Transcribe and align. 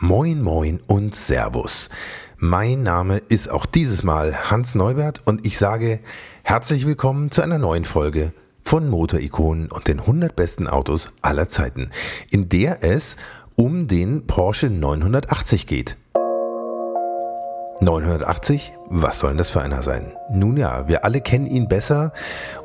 Moin, 0.00 0.42
moin 0.42 0.80
und 0.88 1.14
Servus. 1.14 1.88
Mein 2.36 2.82
Name 2.82 3.18
ist 3.28 3.48
auch 3.48 3.64
dieses 3.64 4.02
Mal 4.02 4.50
Hans 4.50 4.74
Neubert 4.74 5.22
und 5.24 5.46
ich 5.46 5.56
sage 5.56 6.00
herzlich 6.42 6.84
willkommen 6.84 7.30
zu 7.30 7.42
einer 7.42 7.58
neuen 7.58 7.84
Folge 7.84 8.32
von 8.64 8.90
Motorikonen 8.90 9.70
und 9.70 9.86
den 9.86 10.00
100 10.00 10.34
besten 10.34 10.66
Autos 10.66 11.12
aller 11.22 11.48
Zeiten, 11.48 11.90
in 12.28 12.48
der 12.48 12.82
es 12.82 13.16
um 13.54 13.86
den 13.86 14.26
Porsche 14.26 14.68
980 14.68 15.68
geht. 15.68 15.96
980? 17.80 18.72
Was 18.88 19.18
soll 19.18 19.36
das 19.36 19.50
für 19.50 19.60
einer 19.60 19.82
sein? 19.82 20.12
Nun 20.30 20.56
ja, 20.56 20.86
wir 20.88 21.04
alle 21.04 21.20
kennen 21.20 21.46
ihn 21.46 21.68
besser 21.68 22.12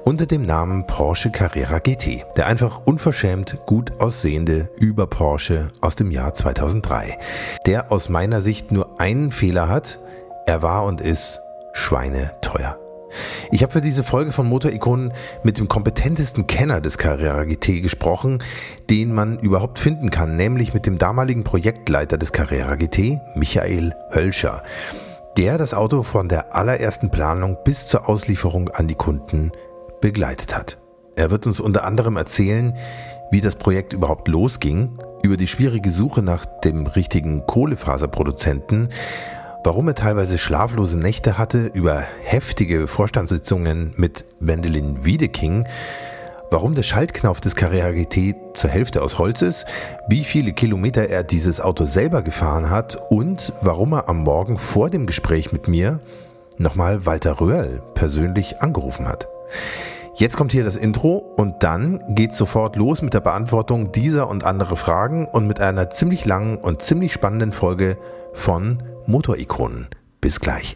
unter 0.04 0.26
dem 0.26 0.44
Namen 0.44 0.86
Porsche 0.86 1.32
Carrera 1.32 1.80
GT. 1.80 2.26
Der 2.38 2.48
einfach 2.48 2.82
unverschämt 2.86 3.58
gut 3.66 4.00
aussehende 4.00 4.70
Über 4.80 5.08
Porsche 5.08 5.70
aus 5.82 5.96
dem 5.96 6.12
Jahr 6.12 6.34
2003. 6.34 7.18
Der 7.66 7.92
aus 7.92 8.10
meiner 8.10 8.42
Sicht 8.42 8.72
nur 8.72 9.00
einen 9.00 9.32
Fehler 9.32 9.68
hat. 9.68 10.00
Er 10.46 10.62
war 10.62 10.86
und 10.86 11.02
ist 11.02 11.40
schweineteuer. 11.74 12.78
Ich 13.52 13.64
habe 13.64 13.74
für 13.74 13.82
diese 13.82 14.04
Folge 14.04 14.32
von 14.32 14.48
Motorikonen 14.48 15.14
mit 15.44 15.58
dem 15.58 15.68
kompetentesten 15.68 16.48
Kenner 16.48 16.82
des 16.82 16.98
Carrera 16.98 17.44
GT 17.44 17.82
gesprochen, 17.82 18.44
den 18.90 19.14
man 19.14 19.40
überhaupt 19.40 19.80
finden 19.80 20.10
kann, 20.12 20.36
nämlich 20.36 20.74
mit 20.74 20.86
dem 20.86 20.98
damaligen 20.98 21.44
Projektleiter 21.44 22.18
des 22.18 22.32
Carrera 22.32 22.76
GT, 22.76 23.20
Michael 23.36 23.96
Hölscher, 24.14 24.64
der 25.40 25.58
das 25.58 25.74
Auto 25.74 26.04
von 26.04 26.28
der 26.28 26.54
allerersten 26.54 27.12
Planung 27.12 27.58
bis 27.64 27.88
zur 27.88 28.10
Auslieferung 28.10 28.68
an 28.72 28.90
die 28.90 28.96
Kunden 28.96 29.54
begleitet 30.02 30.54
hat. 30.54 30.80
Er 31.16 31.32
wird 31.32 31.48
uns 31.48 31.62
unter 31.62 31.86
anderem 31.86 32.18
erzählen, 32.18 32.76
wie 33.32 33.40
das 33.40 33.56
Projekt 33.56 33.94
überhaupt 33.94 34.28
losging, 34.28 35.00
über 35.24 35.38
die 35.38 35.48
schwierige 35.48 35.92
Suche 35.92 36.22
nach 36.22 36.46
dem 36.46 36.88
richtigen 36.88 37.46
Kohlefaserproduzenten, 37.46 38.90
warum 39.64 39.88
er 39.88 39.96
teilweise 39.96 40.38
schlaflose 40.38 40.98
Nächte 40.98 41.38
hatte, 41.38 41.68
über 41.68 42.04
heftige 42.22 42.86
Vorstandssitzungen 42.86 43.94
mit 43.96 44.26
Wendelin 44.42 45.06
Wiedeking, 45.06 45.66
warum 46.52 46.76
der 46.76 46.84
Schaltknauf 46.84 47.42
des 47.42 47.56
Carrera 47.56 47.92
GT 47.92 48.36
zur 48.54 48.70
Hälfte 48.70 49.02
aus 49.02 49.18
Holz 49.18 49.42
ist, 49.42 49.66
wie 50.08 50.24
viele 50.24 50.54
Kilometer 50.54 51.08
er 51.08 51.24
dieses 51.24 51.62
Auto 51.62 51.86
selber 51.86 52.22
gefahren 52.22 52.70
hat 52.70 52.98
und 53.10 53.54
warum 53.62 53.94
er 53.94 54.10
am 54.10 54.24
Morgen 54.24 54.58
vor 54.58 54.90
dem 54.90 55.06
Gespräch 55.06 55.52
mit 55.52 55.68
mir 55.68 56.00
nochmal 56.58 57.06
Walter 57.06 57.40
Röhrl 57.40 57.82
persönlich 57.94 58.62
angerufen 58.62 59.08
hat. 59.08 59.28
Jetzt 60.16 60.36
kommt 60.36 60.52
hier 60.52 60.66
das 60.66 60.76
Intro 60.76 61.18
und 61.38 61.64
dann 61.64 62.02
geht's 62.10 62.38
sofort 62.38 62.76
los 62.76 63.02
mit 63.02 63.14
der 63.14 63.22
Beantwortung 63.22 63.94
dieser 63.94 64.28
und 64.30 64.44
andere 64.44 64.76
Fragen 64.76 65.26
und 65.26 65.48
mit 65.48 65.62
einer 65.62 65.90
ziemlich 65.90 66.26
langen 66.26 66.58
und 66.58 66.82
ziemlich 66.82 67.14
spannenden 67.14 67.54
Folge 67.54 67.98
von 68.34 68.84
Motorikonen. 69.06 69.88
Bis 70.20 70.42
gleich. 70.42 70.76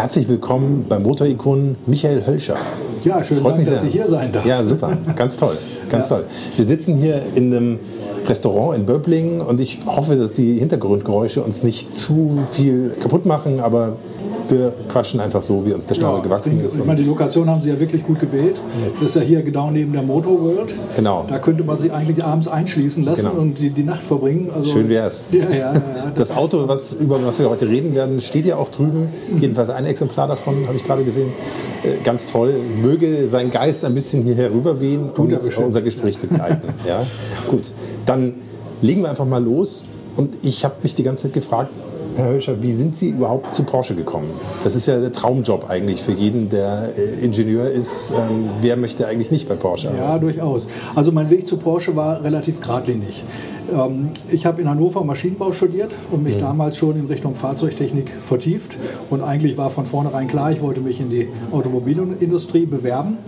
Herzlich 0.00 0.30
willkommen 0.30 0.86
beim 0.88 1.02
Motorikon 1.02 1.76
Michael 1.86 2.26
Hölscher. 2.26 2.56
Ja, 3.04 3.22
schön, 3.22 3.36
Freut 3.36 3.52
Dank, 3.52 3.58
mich 3.58 3.68
dass 3.68 3.82
ich 3.84 3.92
hier 3.92 4.08
sein 4.08 4.32
darf. 4.32 4.46
Ja, 4.46 4.64
super. 4.64 4.96
Ganz 5.14 5.36
toll. 5.36 5.58
Ganz 5.90 6.08
Ja. 6.08 6.16
toll. 6.16 6.24
Wir 6.56 6.64
sitzen 6.64 6.96
hier 6.96 7.20
in 7.34 7.54
einem 7.54 7.78
Restaurant 8.26 8.78
in 8.78 8.86
Böblingen 8.86 9.42
und 9.42 9.60
ich 9.60 9.80
hoffe, 9.84 10.16
dass 10.16 10.32
die 10.32 10.58
Hintergrundgeräusche 10.58 11.42
uns 11.42 11.62
nicht 11.62 11.92
zu 11.92 12.38
viel 12.52 12.92
kaputt 12.98 13.26
machen, 13.26 13.60
aber 13.60 13.96
wir 14.50 14.72
quatschen 14.88 15.20
einfach 15.20 15.42
so, 15.42 15.64
wie 15.64 15.72
uns 15.72 15.86
der 15.86 15.94
Schnabel 15.94 16.22
gewachsen 16.22 16.58
ich, 16.58 16.66
ist. 16.66 16.76
Ich 16.76 16.84
meine, 16.84 17.00
die 17.00 17.06
Lokation 17.06 17.48
haben 17.48 17.62
Sie 17.62 17.68
ja 17.68 17.78
wirklich 17.78 18.02
gut 18.02 18.18
gewählt. 18.18 18.60
Das 18.90 19.00
ist 19.00 19.14
ja 19.14 19.22
hier 19.22 19.42
genau 19.42 19.70
neben 19.70 19.92
der 19.92 20.02
Motor 20.02 20.40
World. 20.40 20.74
Genau. 20.96 21.24
Da 21.28 21.38
könnte 21.38 21.62
man 21.62 21.78
sich 21.78 21.92
eigentlich 21.92 22.24
abends 22.24 22.48
einschließen 22.48 23.04
lassen 23.04 23.28
Genau. 23.30 23.40
und 23.40 23.58
die, 23.58 23.70
die 23.70 23.84
Nacht 23.84 24.02
verbringen. 24.02 24.50
Also, 24.54 24.72
Schön 24.72 24.88
wär's. 24.88 25.24
Ja, 25.30 25.44
ja, 25.44 25.50
ja, 25.50 25.72
ja. 25.74 25.82
Das 26.16 26.30
Auto, 26.32 26.66
was, 26.66 26.94
über 26.94 27.24
was 27.24 27.38
wir 27.38 27.48
heute 27.48 27.68
reden 27.68 27.94
werden, 27.94 28.20
steht 28.20 28.44
ja 28.46 28.56
auch 28.56 28.70
drüben. 28.70 29.08
Jedenfalls 29.38 29.70
ein 29.70 29.86
Exemplar 29.90 30.28
davon, 30.28 30.66
habe 30.66 30.76
ich 30.76 30.84
gerade 30.84 31.04
gesehen. 31.04 31.32
Äh, 31.82 32.02
Ganz 32.02 32.26
toll. 32.26 32.54
Möge 32.80 33.26
sein 33.28 33.50
Geist 33.50 33.84
ein 33.84 33.94
bisschen 33.94 34.22
hier 34.22 34.34
herüberwehen 34.34 35.10
und 35.10 35.32
unser 35.58 35.82
Gespräch 35.82 36.18
begleiten. 36.18 36.68
ja? 36.86 37.06
Gut, 37.48 37.72
dann 38.06 38.34
legen 38.82 39.02
wir 39.02 39.10
einfach 39.10 39.26
mal 39.26 39.42
los. 39.42 39.84
Und 40.16 40.34
ich 40.42 40.64
habe 40.64 40.74
mich 40.82 40.94
die 40.94 41.02
ganze 41.02 41.24
Zeit 41.24 41.32
gefragt, 41.32 41.70
Herr 42.16 42.26
Hölscher, 42.26 42.60
wie 42.60 42.72
sind 42.72 42.96
Sie 42.96 43.10
überhaupt 43.10 43.54
zu 43.54 43.62
Porsche 43.62 43.94
gekommen? 43.94 44.28
Das 44.64 44.74
ist 44.74 44.86
ja 44.86 45.00
der 45.00 45.12
Traumjob 45.12 45.70
eigentlich 45.70 46.02
für 46.02 46.12
jeden, 46.12 46.48
der 46.48 46.90
äh, 46.96 47.24
Ingenieur 47.24 47.70
ist. 47.70 48.10
Ähm, 48.10 48.50
wer 48.60 48.76
möchte 48.76 49.06
eigentlich 49.06 49.30
nicht 49.30 49.48
bei 49.48 49.54
Porsche 49.54 49.88
arbeiten? 49.88 50.04
Ja, 50.04 50.18
durchaus. 50.18 50.68
Also 50.94 51.12
mein 51.12 51.30
Weg 51.30 51.46
zu 51.46 51.56
Porsche 51.56 51.94
war 51.94 52.22
relativ 52.24 52.60
geradlinig. 52.60 53.22
Ähm, 53.72 54.10
Ich 54.30 54.44
habe 54.44 54.60
in 54.60 54.68
Hannover 54.68 55.04
Maschinenbau 55.04 55.52
studiert 55.52 55.92
und 56.10 56.24
mich 56.24 56.36
damals 56.38 56.76
schon 56.76 56.98
in 56.98 57.06
Richtung 57.06 57.34
Fahrzeugtechnik 57.36 58.10
vertieft. 58.20 58.76
Und 59.08 59.22
eigentlich 59.22 59.56
war 59.56 59.70
von 59.70 59.86
vornherein 59.86 60.26
klar, 60.26 60.50
ich 60.50 60.60
wollte 60.60 60.80
mich 60.80 61.00
in 61.00 61.10
die 61.10 61.28
Automobilindustrie 61.52 62.66
bewerben. 62.66 63.18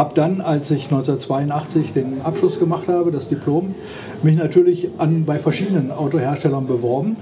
Habe 0.00 0.14
dann, 0.14 0.40
als 0.40 0.70
ich 0.70 0.84
1982 0.84 1.92
den 1.92 2.22
Abschluss 2.22 2.58
gemacht 2.58 2.88
habe, 2.88 3.12
das 3.12 3.28
Diplom, 3.28 3.74
mich 4.22 4.34
natürlich 4.34 4.88
an, 4.96 5.26
bei 5.26 5.38
verschiedenen 5.38 5.90
Autoherstellern 5.90 6.66
beworben 6.66 7.18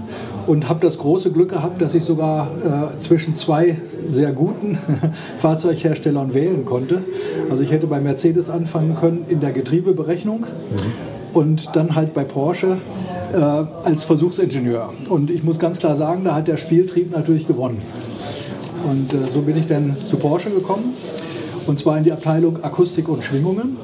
und 0.46 0.68
habe 0.68 0.86
das 0.86 0.98
große 0.98 1.32
Glück 1.32 1.48
gehabt, 1.48 1.82
dass 1.82 1.96
ich 1.96 2.04
sogar 2.04 2.46
äh, 2.46 2.98
zwischen 3.00 3.34
zwei 3.34 3.78
sehr 4.08 4.30
guten 4.30 4.78
Fahrzeugherstellern 5.38 6.34
wählen 6.34 6.64
konnte. 6.64 7.02
Also 7.50 7.64
ich 7.64 7.72
hätte 7.72 7.88
bei 7.88 7.98
Mercedes 7.98 8.48
anfangen 8.48 8.94
können 8.94 9.24
in 9.28 9.40
der 9.40 9.50
Getriebeberechnung 9.50 10.46
und 11.32 11.70
dann 11.74 11.96
halt 11.96 12.14
bei 12.14 12.22
Porsche 12.22 12.76
äh, 13.32 13.38
als 13.38 14.04
Versuchsingenieur. 14.04 14.92
Und 15.08 15.30
ich 15.30 15.42
muss 15.42 15.58
ganz 15.58 15.80
klar 15.80 15.96
sagen, 15.96 16.22
da 16.22 16.36
hat 16.36 16.46
der 16.46 16.58
Spieltrieb 16.58 17.10
natürlich 17.10 17.48
gewonnen. 17.48 17.82
Und 18.88 19.12
äh, 19.12 19.28
so 19.34 19.40
bin 19.40 19.56
ich 19.56 19.66
dann 19.66 19.96
zu 20.06 20.16
Porsche 20.16 20.50
gekommen. 20.50 20.94
Und 21.68 21.78
zwar 21.78 21.98
in 21.98 22.04
die 22.04 22.12
Abteilung 22.12 22.64
Akustik 22.64 23.10
und 23.10 23.22
Schwingungen. 23.22 23.76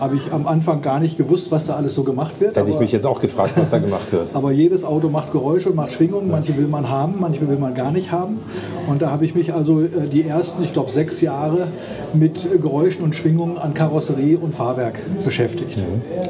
Habe 0.00 0.16
ich 0.16 0.32
am 0.32 0.46
Anfang 0.46 0.80
gar 0.82 1.00
nicht 1.00 1.16
gewusst, 1.16 1.50
was 1.50 1.66
da 1.66 1.74
alles 1.76 1.94
so 1.94 2.02
gemacht 2.02 2.40
wird. 2.40 2.56
Hätte 2.56 2.70
ich 2.70 2.78
mich 2.78 2.92
jetzt 2.92 3.06
auch 3.06 3.20
gefragt, 3.20 3.52
was 3.56 3.70
da 3.70 3.78
gemacht 3.78 4.12
wird. 4.12 4.28
aber 4.34 4.52
jedes 4.52 4.84
Auto 4.84 5.08
macht 5.08 5.32
Geräusche 5.32 5.70
und 5.70 5.76
macht 5.76 5.92
Schwingungen. 5.92 6.30
Manche 6.30 6.56
will 6.56 6.66
man 6.66 6.88
haben, 6.90 7.14
manche 7.20 7.46
will 7.48 7.56
man 7.56 7.74
gar 7.74 7.92
nicht 7.92 8.12
haben. 8.12 8.38
Und 8.88 9.02
da 9.02 9.10
habe 9.10 9.24
ich 9.24 9.34
mich 9.34 9.54
also 9.54 9.82
äh, 9.82 10.08
die 10.10 10.24
ersten, 10.24 10.62
ich 10.62 10.72
glaube, 10.72 10.90
sechs 10.90 11.20
Jahre 11.20 11.68
mit 12.12 12.46
Geräuschen 12.60 13.02
und 13.04 13.14
Schwingungen 13.14 13.58
an 13.58 13.74
Karosserie 13.74 14.38
und 14.38 14.54
Fahrwerk 14.54 15.00
beschäftigt. 15.24 15.82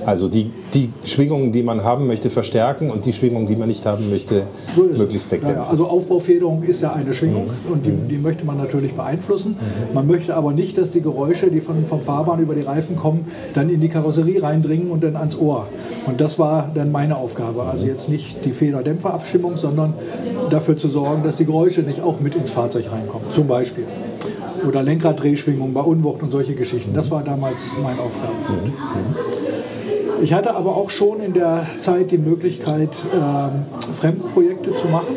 Also 0.06 0.28
die, 0.28 0.50
die 0.72 0.90
Schwingungen, 1.04 1.52
die 1.52 1.62
man 1.62 1.84
haben 1.84 2.06
möchte, 2.06 2.30
verstärken 2.30 2.90
und 2.90 3.04
die 3.06 3.12
Schwingungen, 3.12 3.46
die 3.46 3.56
man 3.56 3.68
nicht 3.68 3.84
haben 3.86 4.10
möchte, 4.10 4.42
So 4.76 4.82
möglichst 4.82 5.30
Ja, 5.30 5.36
ja, 5.38 5.42
wegdämpfen. 5.42 5.70
also 5.70 5.86
Aufbaufederung 5.88 6.62
ist 6.62 6.82
ja 6.82 6.92
eine 6.92 7.12
Schwingung 7.14 7.50
und 7.70 7.84
die, 7.86 7.90
die 7.90 8.18
möchte 8.18 8.44
man 8.44 8.58
natürlich 8.58 8.94
beeinflussen. 8.94 9.56
Man 9.92 10.06
möchte 10.06 10.34
aber 10.36 10.52
nicht, 10.52 10.78
dass 10.78 10.90
die 10.92 11.00
Geräusche, 11.00 11.50
die 11.50 11.60
von, 11.60 11.86
vom 11.86 12.00
Fahrbahn 12.00 12.40
über 12.40 12.54
die 12.54 12.62
Reifen 12.62 12.96
kommen, 12.96 13.23
dann 13.54 13.68
in 13.68 13.80
die 13.80 13.88
Karosserie 13.88 14.42
reindringen 14.42 14.90
und 14.90 15.02
dann 15.02 15.16
ans 15.16 15.36
Ohr. 15.36 15.66
Und 16.06 16.20
das 16.20 16.38
war 16.38 16.70
dann 16.74 16.92
meine 16.92 17.16
Aufgabe. 17.16 17.62
Also 17.62 17.86
jetzt 17.86 18.08
nicht 18.08 18.44
die 18.44 18.52
Federdämpferabstimmung, 18.52 19.56
sondern 19.56 19.94
dafür 20.50 20.76
zu 20.76 20.88
sorgen, 20.88 21.22
dass 21.22 21.36
die 21.36 21.46
Geräusche 21.46 21.82
nicht 21.82 22.02
auch 22.02 22.20
mit 22.20 22.34
ins 22.34 22.50
Fahrzeug 22.50 22.90
reinkommen. 22.90 23.30
Zum 23.32 23.46
Beispiel. 23.46 23.84
Oder 24.66 24.82
Lenkraddrehschwingung 24.82 25.72
bei 25.72 25.80
Unwucht 25.80 26.22
und 26.22 26.30
solche 26.30 26.54
Geschichten. 26.54 26.94
Das 26.94 27.10
war 27.10 27.22
damals 27.22 27.70
mein 27.82 27.98
Aufgabenfeld. 27.98 28.72
Ich 30.22 30.32
hatte 30.32 30.54
aber 30.54 30.76
auch 30.76 30.90
schon 30.90 31.20
in 31.20 31.34
der 31.34 31.66
Zeit 31.78 32.10
die 32.10 32.18
Möglichkeit, 32.18 32.90
ähm, 33.12 33.66
Fremdprojekte 33.92 34.72
zu 34.72 34.88
machen. 34.88 35.16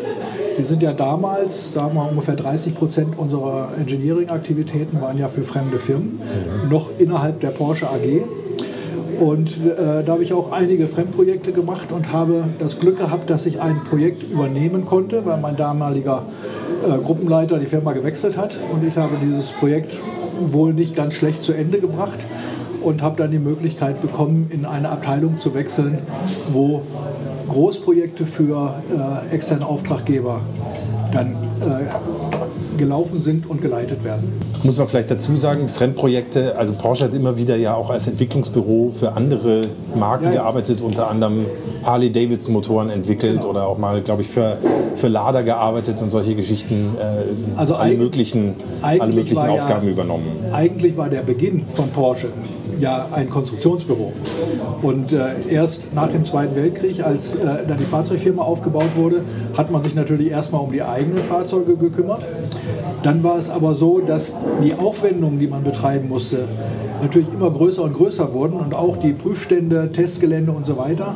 Wir 0.58 0.64
sind 0.64 0.82
ja 0.82 0.92
damals, 0.92 1.72
sagen 1.72 1.94
wir 1.94 2.10
ungefähr 2.10 2.34
30 2.34 2.74
Prozent 2.74 3.16
unserer 3.16 3.68
Engineering-Aktivitäten 3.78 5.00
waren 5.00 5.16
ja 5.16 5.28
für 5.28 5.44
fremde 5.44 5.78
Firmen, 5.78 6.20
noch 6.68 6.90
innerhalb 6.98 7.38
der 7.38 7.50
Porsche 7.50 7.86
AG. 7.88 8.24
Und 9.20 9.50
äh, 9.50 10.02
da 10.04 10.14
habe 10.14 10.24
ich 10.24 10.32
auch 10.32 10.50
einige 10.50 10.88
Fremdprojekte 10.88 11.52
gemacht 11.52 11.92
und 11.92 12.12
habe 12.12 12.42
das 12.58 12.80
Glück 12.80 12.98
gehabt, 12.98 13.30
dass 13.30 13.46
ich 13.46 13.60
ein 13.60 13.76
Projekt 13.88 14.24
übernehmen 14.32 14.84
konnte, 14.84 15.24
weil 15.24 15.38
mein 15.38 15.54
damaliger 15.54 16.24
äh, 16.84 16.98
Gruppenleiter 16.98 17.60
die 17.60 17.66
Firma 17.66 17.92
gewechselt 17.92 18.36
hat. 18.36 18.58
Und 18.72 18.84
ich 18.84 18.96
habe 18.96 19.14
dieses 19.22 19.50
Projekt 19.50 19.96
wohl 20.40 20.74
nicht 20.74 20.96
ganz 20.96 21.14
schlecht 21.14 21.44
zu 21.44 21.52
Ende 21.52 21.78
gebracht 21.78 22.18
und 22.82 23.00
habe 23.00 23.16
dann 23.16 23.30
die 23.30 23.38
Möglichkeit 23.38 24.02
bekommen, 24.02 24.50
in 24.52 24.64
eine 24.64 24.88
Abteilung 24.88 25.38
zu 25.38 25.54
wechseln, 25.54 25.98
wo 26.50 26.82
Großprojekte 27.48 28.26
für 28.26 28.74
äh, 28.90 29.34
externe 29.34 29.66
Auftraggeber 29.66 30.40
dann 31.12 31.32
äh, 31.60 32.27
gelaufen 32.78 33.18
sind 33.18 33.48
und 33.48 33.60
geleitet 33.60 34.04
werden. 34.04 34.32
Muss 34.62 34.78
man 34.78 34.88
vielleicht 34.88 35.10
dazu 35.10 35.36
sagen, 35.36 35.68
Fremdprojekte, 35.68 36.56
also 36.56 36.72
Porsche 36.72 37.04
hat 37.04 37.14
immer 37.14 37.36
wieder 37.36 37.56
ja 37.56 37.74
auch 37.74 37.90
als 37.90 38.06
Entwicklungsbüro 38.06 38.92
für 38.98 39.12
andere 39.12 39.66
Marken 39.94 40.24
ja, 40.24 40.30
ja. 40.30 40.36
gearbeitet, 40.42 40.80
unter 40.80 41.10
anderem 41.10 41.46
Harley 41.84 42.10
Davidson 42.10 42.54
Motoren 42.54 42.90
entwickelt 42.90 43.40
genau. 43.40 43.50
oder 43.50 43.66
auch 43.66 43.78
mal, 43.78 44.00
glaube 44.00 44.22
ich, 44.22 44.28
für, 44.28 44.58
für 44.94 45.08
Lader 45.08 45.42
gearbeitet 45.42 46.00
und 46.00 46.10
solche 46.10 46.34
Geschichten, 46.34 46.96
äh, 46.98 47.58
also 47.58 47.74
alle 47.74 47.96
möglichen, 47.96 48.54
alle 48.82 49.12
möglichen 49.12 49.38
Aufgaben 49.38 49.86
ja, 49.86 49.92
übernommen. 49.92 50.26
Eigentlich 50.52 50.96
war 50.96 51.08
der 51.08 51.22
Beginn 51.22 51.66
von 51.68 51.90
Porsche 51.90 52.28
ja 52.80 53.08
ein 53.12 53.28
Konstruktionsbüro. 53.28 54.12
Und 54.82 55.12
äh, 55.12 55.48
erst 55.50 55.92
nach 55.94 56.08
dem 56.08 56.24
Zweiten 56.24 56.54
Weltkrieg, 56.54 57.02
als 57.04 57.34
äh, 57.34 57.66
dann 57.66 57.78
die 57.78 57.84
Fahrzeugfirma 57.84 58.42
aufgebaut 58.42 58.94
wurde, 58.94 59.22
hat 59.56 59.70
man 59.70 59.82
sich 59.82 59.94
natürlich 59.94 60.30
erstmal 60.30 60.62
um 60.62 60.72
die 60.72 60.82
eigenen 60.82 61.18
Fahrzeuge 61.18 61.76
gekümmert. 61.76 62.24
Dann 63.02 63.22
war 63.22 63.38
es 63.38 63.48
aber 63.48 63.74
so, 63.74 64.00
dass 64.00 64.36
die 64.62 64.74
Aufwendungen, 64.74 65.38
die 65.38 65.46
man 65.46 65.62
betreiben 65.62 66.08
musste, 66.08 66.46
natürlich 67.02 67.28
immer 67.32 67.50
größer 67.50 67.82
und 67.82 67.94
größer 67.94 68.32
wurden 68.32 68.54
und 68.54 68.74
auch 68.74 68.96
die 68.96 69.12
Prüfstände, 69.12 69.90
Testgelände 69.92 70.52
und 70.52 70.66
so 70.66 70.76
weiter 70.76 71.14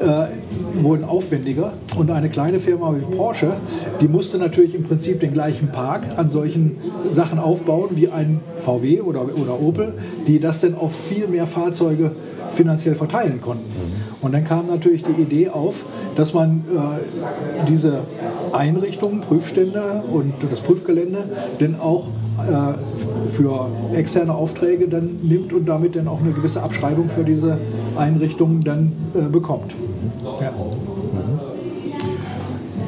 äh, 0.00 0.82
wurden 0.82 1.04
aufwendiger. 1.04 1.72
Und 1.96 2.10
eine 2.10 2.28
kleine 2.28 2.60
Firma 2.60 2.94
wie 2.96 3.16
Porsche, 3.16 3.54
die 4.00 4.08
musste 4.08 4.38
natürlich 4.38 4.74
im 4.74 4.84
Prinzip 4.84 5.20
den 5.20 5.32
gleichen 5.32 5.68
Park 5.68 6.04
an 6.16 6.30
solchen 6.30 6.76
Sachen 7.10 7.38
aufbauen 7.38 7.90
wie 7.92 8.08
ein 8.08 8.40
VW 8.56 9.00
oder, 9.00 9.22
oder 9.22 9.60
Opel, 9.60 9.94
die 10.26 10.38
das 10.38 10.60
dann 10.60 10.74
auf 10.74 10.94
viel 10.94 11.26
mehr 11.26 11.46
Fahrzeuge 11.46 12.12
finanziell 12.52 12.94
verteilen 12.94 13.40
konnten. 13.40 13.64
Und 14.24 14.32
dann 14.32 14.44
kam 14.44 14.68
natürlich 14.68 15.04
die 15.04 15.20
Idee 15.20 15.50
auf, 15.50 15.84
dass 16.16 16.32
man 16.32 16.64
äh, 16.74 17.66
diese 17.68 18.04
Einrichtungen, 18.52 19.20
Prüfstände 19.20 20.02
und 20.10 20.32
das 20.50 20.60
Prüfgelände 20.60 21.24
dann 21.58 21.78
auch 21.78 22.06
äh, 22.38 23.28
für 23.28 23.66
externe 23.92 24.34
Aufträge 24.34 24.88
dann 24.88 25.18
nimmt 25.22 25.52
und 25.52 25.66
damit 25.66 25.94
dann 25.94 26.08
auch 26.08 26.20
eine 26.20 26.32
gewisse 26.32 26.62
Abschreibung 26.62 27.10
für 27.10 27.22
diese 27.22 27.58
Einrichtungen 27.98 28.64
dann 28.64 28.92
äh, 29.14 29.28
bekommt. 29.28 29.72
Ja. 30.40 30.52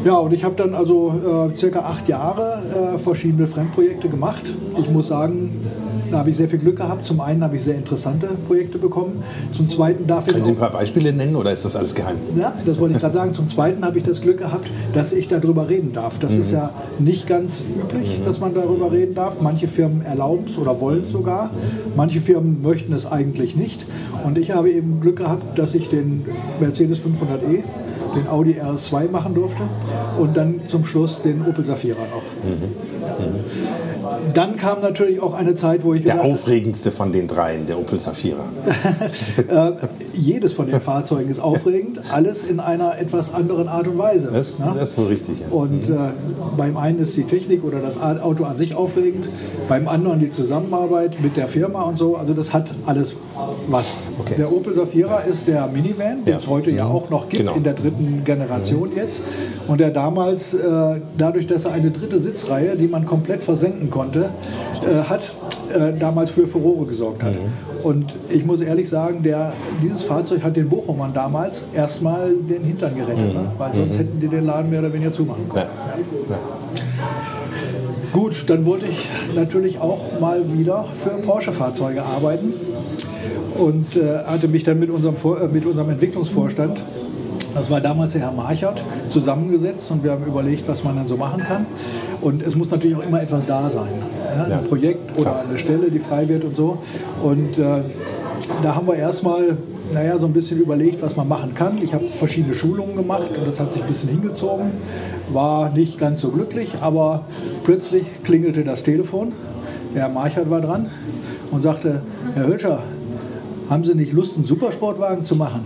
Ja, 0.07 0.19
und 0.19 0.33
ich 0.33 0.45
habe 0.45 0.55
dann 0.55 0.75
also 0.75 1.51
äh, 1.53 1.59
circa 1.59 1.81
acht 1.81 2.09
Jahre 2.09 2.95
äh, 2.95 2.99
verschiedene 2.99 3.47
Fremdprojekte 3.47 4.09
gemacht. 4.09 4.45
Ich 4.79 4.89
muss 4.89 5.09
sagen, 5.09 5.51
da 6.11 6.19
habe 6.19 6.31
ich 6.31 6.37
sehr 6.37 6.49
viel 6.49 6.59
Glück 6.59 6.77
gehabt. 6.77 7.05
Zum 7.05 7.21
einen 7.21 7.43
habe 7.43 7.57
ich 7.57 7.65
sehr 7.65 7.75
interessante 7.75 8.29
Projekte 8.47 8.79
bekommen. 8.79 9.23
Zum 9.53 9.69
zweiten 9.69 10.07
darf 10.07 10.27
ich. 10.27 10.33
Können 10.33 10.45
Sie 10.45 10.53
ein 10.53 10.57
paar 10.57 10.73
Beispiele 10.73 11.13
nennen 11.13 11.37
oder 11.37 11.53
ist 11.53 11.65
das 11.65 11.77
alles 11.77 11.95
geheim? 11.95 12.17
Ja, 12.37 12.53
das 12.65 12.79
wollte 12.79 12.95
ich 12.95 13.01
gerade 13.01 13.15
sagen. 13.15 13.33
Zum 13.33 13.47
zweiten 13.47 13.85
habe 13.85 13.99
ich 13.99 14.05
das 14.05 14.21
Glück 14.21 14.39
gehabt, 14.39 14.71
dass 14.95 15.13
ich 15.13 15.29
darüber 15.29 15.69
reden 15.69 15.93
darf. 15.93 16.19
Das 16.19 16.33
mhm. 16.33 16.41
ist 16.41 16.51
ja 16.51 16.71
nicht 16.99 17.27
ganz 17.27 17.61
üblich, 17.61 18.19
mhm. 18.19 18.25
dass 18.25 18.41
man 18.41 18.55
darüber 18.55 18.93
reden 18.93 19.15
darf. 19.15 19.41
Manche 19.41 19.69
Firmen 19.69 20.03
erlauben 20.03 20.45
es 20.49 20.59
oder 20.59 20.81
wollen 20.81 21.03
es 21.03 21.13
sogar. 21.13 21.51
Manche 21.97 22.21
Firmen 22.21 22.63
möchten 22.63 22.93
es 22.93 23.07
eigentlich 23.07 23.57
nicht. 23.57 23.85
Und 24.25 24.39
ich 24.39 24.51
habe 24.51 24.71
eben 24.71 25.01
Glück 25.01 25.17
gehabt, 25.17 25.59
dass 25.59 25.75
ich 25.75 25.89
den 25.89 26.25
Mercedes 26.61 26.99
500e 26.99 27.63
den 28.17 28.29
Audi 28.29 28.55
RS2 28.61 29.11
machen 29.11 29.35
durfte 29.35 29.63
und 30.19 30.37
dann 30.37 30.61
zum 30.67 30.85
Schluss 30.85 31.23
den 31.23 31.45
Opel 31.47 31.65
Safira 31.65 31.99
noch. 32.01 32.23
Mhm. 32.45 32.51
Mhm. 32.61 33.86
Dann 34.37 34.59
kam 34.59 34.83
natürlich 34.83 35.21
auch 35.21 35.33
eine 35.33 35.55
Zeit, 35.55 35.83
wo 35.83 35.95
ich 35.95 36.05
Der 36.05 36.23
aufregendste 36.23 36.93
von 36.93 37.11
den 37.11 37.27
dreien, 37.27 37.67
der 37.67 37.79
Opel 37.79 37.99
Safira. 37.99 38.45
jedes 40.17 40.53
von 40.53 40.67
den 40.67 40.81
Fahrzeugen 40.81 41.31
ist 41.31 41.41
aufregend, 41.41 42.01
alles 42.13 42.45
in 42.45 42.61
einer 42.61 42.99
etwas 42.99 43.33
anderen 43.33 43.69
Art 43.69 43.89
und 43.89 43.99
Weise. 43.99 44.31
Das, 44.33 44.59
das 44.59 44.91
ist 44.91 44.99
wohl 44.99 45.07
richtig. 45.07 45.41
Ja. 45.41 45.47
Und 45.51 45.89
mhm. 45.89 45.95
äh, 45.95 45.99
beim 46.57 46.77
einen 46.77 47.01
ist 47.01 47.17
die 47.17 47.25
Technik 47.25 47.65
oder 47.65 47.81
das 47.81 48.01
Auto 48.01 48.45
an 48.45 48.57
sich 48.57 48.75
aufregend, 48.75 49.29
beim 49.69 49.89
anderen 49.89 50.21
die 50.21 50.31
Zusammenarbeit 50.31 51.21
mit 51.21 51.37
der 51.37 51.49
Firma 51.49 51.83
und 51.83 51.97
so. 51.97 52.17
Also 52.17 52.35
das 52.35 52.53
hat 52.53 52.73
alles 52.87 53.15
was. 53.69 53.99
Okay. 54.19 54.35
Der 54.39 54.53
Opel 54.53 54.75
Safira 54.75 55.21
ist 55.21 55.49
der 55.49 55.67
Minivan, 55.67 56.25
den 56.25 56.35
ja. 56.35 56.39
es 56.39 56.47
heute 56.47 56.71
mhm. 56.71 56.77
ja 56.77 56.87
auch 56.87 57.11
noch 57.11 57.29
gibt, 57.29 57.43
genau. 57.43 57.55
in 57.55 57.63
der 57.63 57.75
dritten 57.75 58.23
Generation 58.25 58.91
mhm. 58.91 58.97
jetzt. 58.97 59.23
Und 59.69 59.81
der 59.81 59.91
damals, 59.91 60.55
äh, 60.55 61.01
dadurch, 61.17 61.47
dass 61.47 61.65
er 61.65 61.73
eine 61.73 61.91
dritte 61.91 62.19
Sitzreihe, 62.19 62.77
die 62.77 62.89
man 62.89 63.07
komplett 63.07 63.43
versenken 63.43 63.91
konnte, 63.91 64.31
äh, 64.83 65.03
hat 65.05 65.33
äh, 65.73 65.99
damals 65.99 66.31
für 66.31 66.47
Furore 66.47 66.87
gesorgt 66.87 67.23
hat. 67.23 67.33
Mhm. 67.33 67.85
Und 67.87 68.15
ich 68.29 68.45
muss 68.45 68.61
ehrlich 68.61 68.89
sagen, 68.89 69.23
der, 69.23 69.53
dieses 69.83 70.03
Fahrzeug 70.03 70.43
hat 70.43 70.57
den 70.57 70.69
Bochumern 70.69 71.13
damals 71.13 71.65
erstmal 71.75 72.33
den 72.33 72.65
Hintern 72.65 72.97
gerettet, 72.97 73.29
mhm. 73.29 73.41
ne? 73.41 73.53
weil 73.59 73.75
sonst 73.75 73.95
mhm. 73.95 73.99
hätten 73.99 74.21
die 74.21 74.29
den 74.29 74.47
Laden 74.47 74.71
mehr 74.71 74.81
oder 74.81 74.93
weniger 74.93 75.13
zumachen 75.13 75.49
können. 75.49 75.67
Ja. 76.29 76.35
Ja. 76.35 76.39
Gut, 78.13 78.45
dann 78.49 78.65
wollte 78.65 78.87
ich 78.87 79.09
natürlich 79.35 79.79
auch 79.79 80.19
mal 80.21 80.41
wieder 80.53 80.87
für 81.03 81.11
Porsche-Fahrzeuge 81.11 82.03
arbeiten 82.03 82.55
und 83.59 83.97
äh, 83.97 84.25
hatte 84.25 84.49
mich 84.49 84.65
dann 84.65 84.79
mit 84.79 84.91
unserem, 84.91 85.17
Vor 85.17 85.41
äh, 85.41 85.49
mit 85.49 85.67
unserem 85.67 85.91
Entwicklungsvorstand 85.91 86.81
das 87.57 87.71
war 87.71 87.81
damals 87.81 88.13
der 88.13 88.21
Herr 88.21 88.33
Marchert 88.33 88.85
zusammengesetzt 89.09 89.91
und 89.91 90.05
wir 90.05 90.11
haben 90.11 90.27
überlegt, 90.27 90.69
was 90.69 90.85
man 90.85 90.95
dann 90.95 91.07
so 91.07 91.17
machen 91.17 91.43
kann. 91.43 91.65
Und 92.21 92.43
es 92.43 92.55
muss 92.55 92.71
natürlich 92.71 92.95
auch 92.99 93.03
immer 93.03 93.23
etwas 93.23 93.47
da 93.47 93.71
sein. 93.71 93.89
Ja? 94.35 94.59
Ein 94.59 94.65
Projekt 94.65 95.19
oder 95.19 95.41
eine 95.41 95.59
Stelle, 95.59 95.91
die 95.91 95.99
frei 95.99 96.29
wird 96.29 96.45
und 96.45 96.57
so. 96.57 96.79
Und 97.23 97.59
äh, 97.59 97.83
da 98.63 98.75
haben 98.75 98.87
wir 98.87 98.97
erstmal 98.97 99.57
naja, 99.93 100.19
so 100.19 100.27
ein 100.27 100.33
bisschen 100.33 100.61
überlegt, 100.61 101.03
was 101.03 101.17
man 101.17 101.29
machen 101.29 101.55
kann. 101.55 101.79
Ich 101.83 101.95
habe 101.95 102.05
verschiedene 102.07 102.55
Schulungen 102.55 102.97
gemacht 102.97 103.31
und 103.37 103.47
das 103.47 103.61
hat 103.61 103.71
sich 103.71 103.83
ein 103.83 103.89
bisschen 103.89 104.11
hingezogen. 104.11 104.73
War 105.33 105.71
nicht 105.71 105.99
ganz 105.99 106.21
so 106.21 106.31
glücklich, 106.31 106.75
aber 106.81 107.25
plötzlich 107.65 108.05
klingelte 108.25 108.65
das 108.65 108.83
Telefon. 108.83 109.33
Der 109.95 110.03
Herr 110.03 110.09
Marchert 110.09 110.51
war 110.51 110.61
dran 110.61 110.89
und 111.51 111.63
sagte, 111.63 112.03
Herr 112.35 112.47
Hölscher, 112.47 112.83
haben 113.71 113.85
Sie 113.85 113.95
nicht 113.95 114.13
Lust, 114.13 114.37
einen 114.37 114.45
Supersportwagen 114.45 115.23
zu 115.23 115.37
machen? 115.37 115.65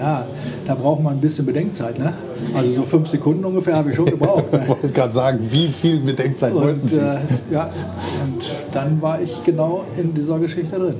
Naja, 0.00 0.26
da 0.66 0.74
braucht 0.74 1.02
man 1.02 1.14
ein 1.14 1.20
bisschen 1.20 1.44
Bedenkzeit. 1.44 1.98
Ne? 1.98 2.14
Also 2.54 2.72
so 2.72 2.82
fünf 2.84 3.08
Sekunden 3.08 3.44
ungefähr 3.44 3.76
habe 3.76 3.90
ich 3.90 3.96
schon 3.96 4.06
gebraucht. 4.06 4.44
Ne? 4.52 4.60
ich 4.62 4.68
wollte 4.68 4.88
gerade 4.88 5.12
sagen, 5.12 5.38
wie 5.50 5.68
viel 5.68 6.00
Bedenkzeit 6.00 6.52
und, 6.54 6.62
wollten 6.62 6.88
Sie? 6.88 6.96
Äh, 6.96 7.18
ja, 7.50 7.64
und 8.24 8.42
dann 8.72 9.00
war 9.02 9.20
ich 9.20 9.44
genau 9.44 9.84
in 9.96 10.14
dieser 10.14 10.38
Geschichte 10.38 10.78
drin. 10.78 10.94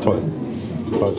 Toll. 0.00 0.18
Toll. 0.98 1.14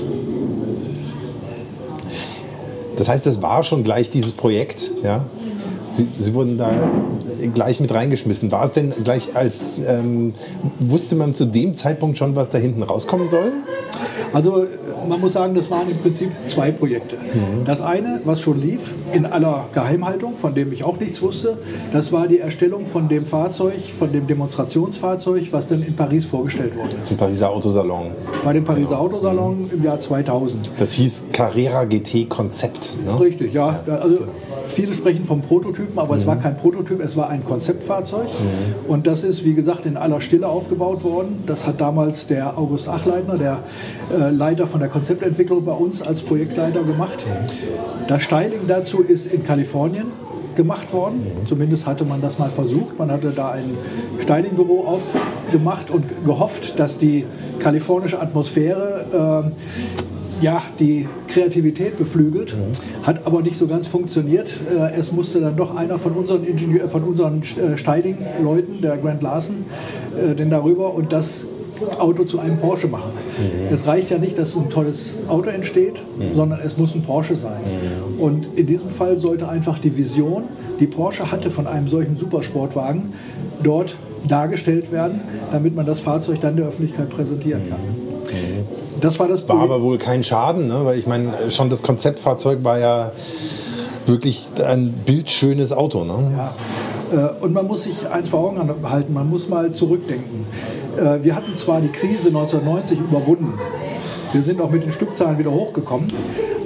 Das 2.98 3.10
heißt, 3.10 3.26
das 3.26 3.42
war 3.42 3.64
schon 3.64 3.84
gleich 3.84 4.10
dieses 4.10 4.32
Projekt, 4.32 4.92
ja? 5.04 5.26
Sie, 5.90 6.08
Sie 6.20 6.34
wurden 6.34 6.58
da 6.58 6.72
gleich 7.54 7.80
mit 7.80 7.94
reingeschmissen. 7.94 8.52
War 8.52 8.66
es 8.66 8.74
denn 8.74 8.94
gleich 9.04 9.36
als, 9.36 9.80
ähm, 9.80 10.34
wusste 10.80 11.16
man 11.16 11.34
zu 11.34 11.46
dem 11.46 11.76
Zeitpunkt 11.76 12.18
schon, 12.18 12.36
was 12.36 12.50
da 12.50 12.58
hinten 12.58 12.84
rauskommen 12.84 13.28
soll? 13.28 13.52
Also 14.34 14.66
man 15.08 15.22
muss 15.22 15.34
sagen, 15.34 15.56
das 15.56 15.70
waren 15.70 15.90
im 15.90 15.98
Prinzip 15.98 16.32
zwei 16.46 16.72
Projekte. 16.72 17.16
Mhm. 17.16 17.64
Das 17.64 17.82
eine, 17.82 18.22
was 18.26 18.42
schon 18.42 18.60
lief, 18.60 18.94
in 19.14 19.26
aller 19.26 19.66
Geheimhaltung, 19.74 20.36
von 20.36 20.54
dem 20.54 20.74
ich 20.74 20.84
auch 20.84 21.00
nichts 21.00 21.22
wusste, 21.22 21.58
das 21.94 22.12
war 22.12 22.28
die 22.28 22.40
Erstellung 22.40 22.86
von 22.86 23.08
dem 23.08 23.26
Fahrzeug, 23.26 23.80
von 23.98 24.12
dem 24.12 24.28
Demonstrationsfahrzeug, 24.28 25.48
was 25.52 25.68
dann 25.68 25.84
in 25.84 25.96
Paris 25.96 26.26
vorgestellt 26.26 26.76
wurde. 26.76 27.02
Zum 27.04 27.18
Pariser 27.18 27.50
Autosalon. 27.50 28.12
Bei 28.44 28.54
dem 28.54 28.66
Pariser 28.66 28.90
genau. 28.90 29.02
Autosalon 29.02 29.64
mhm. 29.64 29.70
im 29.72 29.84
Jahr 29.84 30.00
2000. 30.00 30.70
Das 30.78 30.94
hieß 30.94 31.26
Carrera 31.32 31.86
GT 31.86 32.28
Konzept. 32.30 32.90
Ne? 33.06 33.20
Richtig, 33.20 33.54
ja. 33.54 33.80
Also 33.88 34.20
viele 34.68 34.94
sprechen 34.94 35.26
vom 35.26 35.42
Prototypen, 35.42 35.98
aber 35.98 36.14
mhm. 36.16 36.22
es 36.22 36.28
war 36.28 36.38
kein 36.38 36.58
Prototyp, 36.58 37.02
es 37.02 37.16
war 37.16 37.30
ein 37.30 37.44
Konzeptfahrzeug. 37.44 38.28
Mhm. 38.28 38.90
Und 38.90 39.08
das 39.08 39.24
ist, 39.24 39.46
wie 39.46 39.54
gesagt, 39.54 39.86
in 39.86 39.98
aller 39.98 40.22
Stille 40.22 40.48
aufgebaut 40.48 41.04
worden. 41.04 41.44
Das 41.46 41.66
hat 41.66 41.82
damals 41.82 42.28
der 42.28 42.58
August 42.58 42.88
Achleitner, 42.88 43.38
der 43.38 43.60
äh, 44.14 44.30
Leiter 44.30 44.68
von 44.68 44.80
der 44.80 44.90
Konzeptentwicklung 44.90 45.64
bei 45.66 45.74
uns 45.74 46.02
als 46.02 46.22
Projektleiter 46.22 46.84
gemacht. 46.84 47.26
Das 48.08 48.24
Styling 48.24 48.62
dazu 48.68 49.02
ist 49.02 49.26
in 49.26 49.44
Kalifornien 49.44 50.06
gemacht 50.56 50.94
worden. 50.94 51.28
Zumindest 51.46 51.86
hatte 51.86 52.06
man 52.06 52.22
das 52.22 52.40
mal 52.40 52.50
versucht. 52.50 52.98
Man 52.98 53.12
hatte 53.12 53.32
da 53.32 53.52
ein 53.52 53.78
Stylingbüro 54.22 54.86
aufgemacht 54.86 55.90
und 55.92 56.06
gehofft, 56.26 56.80
dass 56.80 56.98
die 56.98 57.26
kalifornische 57.60 58.20
Atmosphäre 58.20 59.52
äh, 59.52 60.15
ja, 60.42 60.62
die 60.80 61.08
Kreativität 61.28 61.98
beflügelt, 61.98 62.56
mhm. 62.56 63.06
hat 63.06 63.26
aber 63.26 63.42
nicht 63.42 63.58
so 63.58 63.68
ganz 63.68 63.88
funktioniert. 63.88 64.54
Äh, 64.70 64.98
es 64.98 65.12
musste 65.12 65.40
dann 65.40 65.56
doch 65.56 65.76
einer 65.76 65.98
von 65.98 66.14
unseren 66.14 66.46
Ingenieur, 66.46 66.90
von 66.90 67.04
unseren 67.04 67.42
äh, 67.42 67.78
Styling-Leuten, 67.78 68.82
der 68.82 68.98
Grant 68.98 69.24
Larson, 69.24 69.66
äh, 70.18 70.36
denn 70.36 70.50
darüber 70.50 70.94
und 70.94 71.12
das 71.12 71.46
Auto 72.00 72.24
zu 72.24 72.40
einem 72.40 72.58
Porsche 72.58 72.88
machen. 72.88 73.12
Mhm. 73.38 73.74
Es 73.74 73.86
reicht 73.86 74.10
ja 74.10 74.18
nicht, 74.18 74.38
dass 74.38 74.56
ein 74.56 74.70
tolles 74.70 75.14
Auto 75.28 75.50
entsteht, 75.50 75.96
mhm. 76.18 76.36
sondern 76.36 76.60
es 76.62 76.78
muss 76.78 76.96
ein 76.96 77.02
Porsche 77.02 77.36
sein. 77.36 77.60
Mhm. 78.16 78.20
Und 78.20 78.48
in 78.56 78.66
diesem 78.66 78.90
Fall 78.90 79.18
sollte 79.18 79.50
einfach 79.50 79.80
die 79.80 79.96
Vision, 79.96 80.44
die 80.80 80.88
Porsche 80.88 81.32
hatte 81.32 81.50
von 81.50 81.68
einem 81.68 81.88
solchen 81.88 82.18
Supersportwagen, 82.18 83.14
dort 83.64 83.96
dargestellt 84.28 84.92
werden, 84.92 85.22
damit 85.52 85.76
man 85.76 85.86
das 85.86 86.00
Fahrzeug 86.00 86.40
dann 86.42 86.56
der 86.56 86.68
Öffentlichkeit 86.68 87.10
präsentieren 87.10 87.70
kann. 87.70 87.80
Das 89.02 89.20
war 89.20 89.28
das 89.28 89.48
War 89.48 89.60
aber 89.60 89.82
wohl 89.82 89.98
kein 89.98 90.24
Schaden, 90.24 90.68
ne? 90.68 90.82
weil 90.84 90.98
ich 90.98 91.08
meine, 91.08 91.52
schon 91.52 91.70
das 91.70 91.84
Konzeptfahrzeug 91.84 92.64
war 92.64 92.80
ja 92.80 93.12
wirklich 94.06 94.48
ein 94.66 94.92
bildschönes 95.06 95.72
Auto. 95.72 96.04
Ne? 96.04 96.32
Ja. 96.38 96.54
Äh, 97.12 97.44
und 97.44 97.54
man 97.54 97.68
muss 97.68 97.84
sich 97.84 98.08
eins 98.10 98.30
vor 98.30 98.42
Augen 98.42 98.60
halten, 98.90 99.14
man 99.14 99.30
muss 99.30 99.50
mal 99.50 99.72
zurückdenken. 99.72 100.46
Äh, 100.98 101.24
wir 101.24 101.36
hatten 101.36 101.54
zwar 101.56 101.82
die 101.82 101.90
Krise 101.90 102.30
1990 102.30 103.00
überwunden, 103.00 103.54
wir 104.34 104.42
sind 104.42 104.62
auch 104.62 104.70
mit 104.70 104.84
den 104.84 104.92
Stückzahlen 104.92 105.38
wieder 105.38 105.52
hochgekommen, 105.52 106.08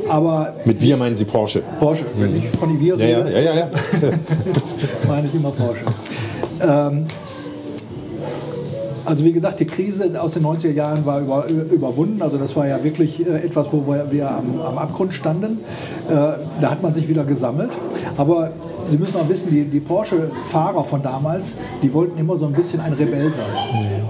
aber... 0.07 0.55
Mit 0.65 0.81
wir 0.81 0.97
meinen 0.97 1.15
Sie 1.15 1.25
Porsche? 1.25 1.63
Porsche, 1.79 2.05
wenn 2.15 2.35
ich 2.35 2.47
von 2.49 2.79
wir 2.79 2.95
ja, 2.95 3.19
rede, 3.19 3.31
ja, 3.31 3.39
ja, 3.39 3.53
ja, 3.53 3.59
ja. 3.59 3.69
meine 5.07 5.27
ich 5.27 5.35
immer 5.35 5.51
Porsche. 5.51 5.83
Ähm, 6.61 7.05
also 9.09 9.25
wie 9.25 9.31
gesagt, 9.31 9.59
die 9.59 9.65
Krise 9.65 10.21
aus 10.21 10.33
den 10.35 10.45
90er 10.45 10.71
Jahren 10.71 11.03
war 11.03 11.19
über, 11.19 11.47
überwunden. 11.47 12.21
Also 12.21 12.37
das 12.37 12.55
war 12.55 12.67
ja 12.67 12.83
wirklich 12.83 13.25
äh, 13.25 13.39
etwas, 13.39 13.73
wo 13.73 13.87
wir, 13.87 14.11
wir 14.11 14.29
am, 14.29 14.61
am, 14.61 14.77
Abgrund 14.77 15.15
standen. 15.15 15.61
Äh, 16.07 16.13
da 16.61 16.69
hat 16.69 16.83
man 16.83 16.93
sich 16.93 17.09
wieder 17.09 17.23
gesammelt. 17.23 17.71
Aber 18.17 18.51
Sie 18.89 18.97
müssen 18.97 19.17
auch 19.17 19.29
wissen, 19.29 19.49
die, 19.51 19.65
die 19.65 19.79
Porsche-Fahrer 19.79 20.83
von 20.83 21.01
damals, 21.03 21.55
die 21.83 21.93
wollten 21.93 22.17
immer 22.19 22.37
so 22.37 22.45
ein 22.45 22.53
bisschen 22.53 22.79
ein 22.79 22.93
Rebell 22.93 23.31
sein. 23.31 23.45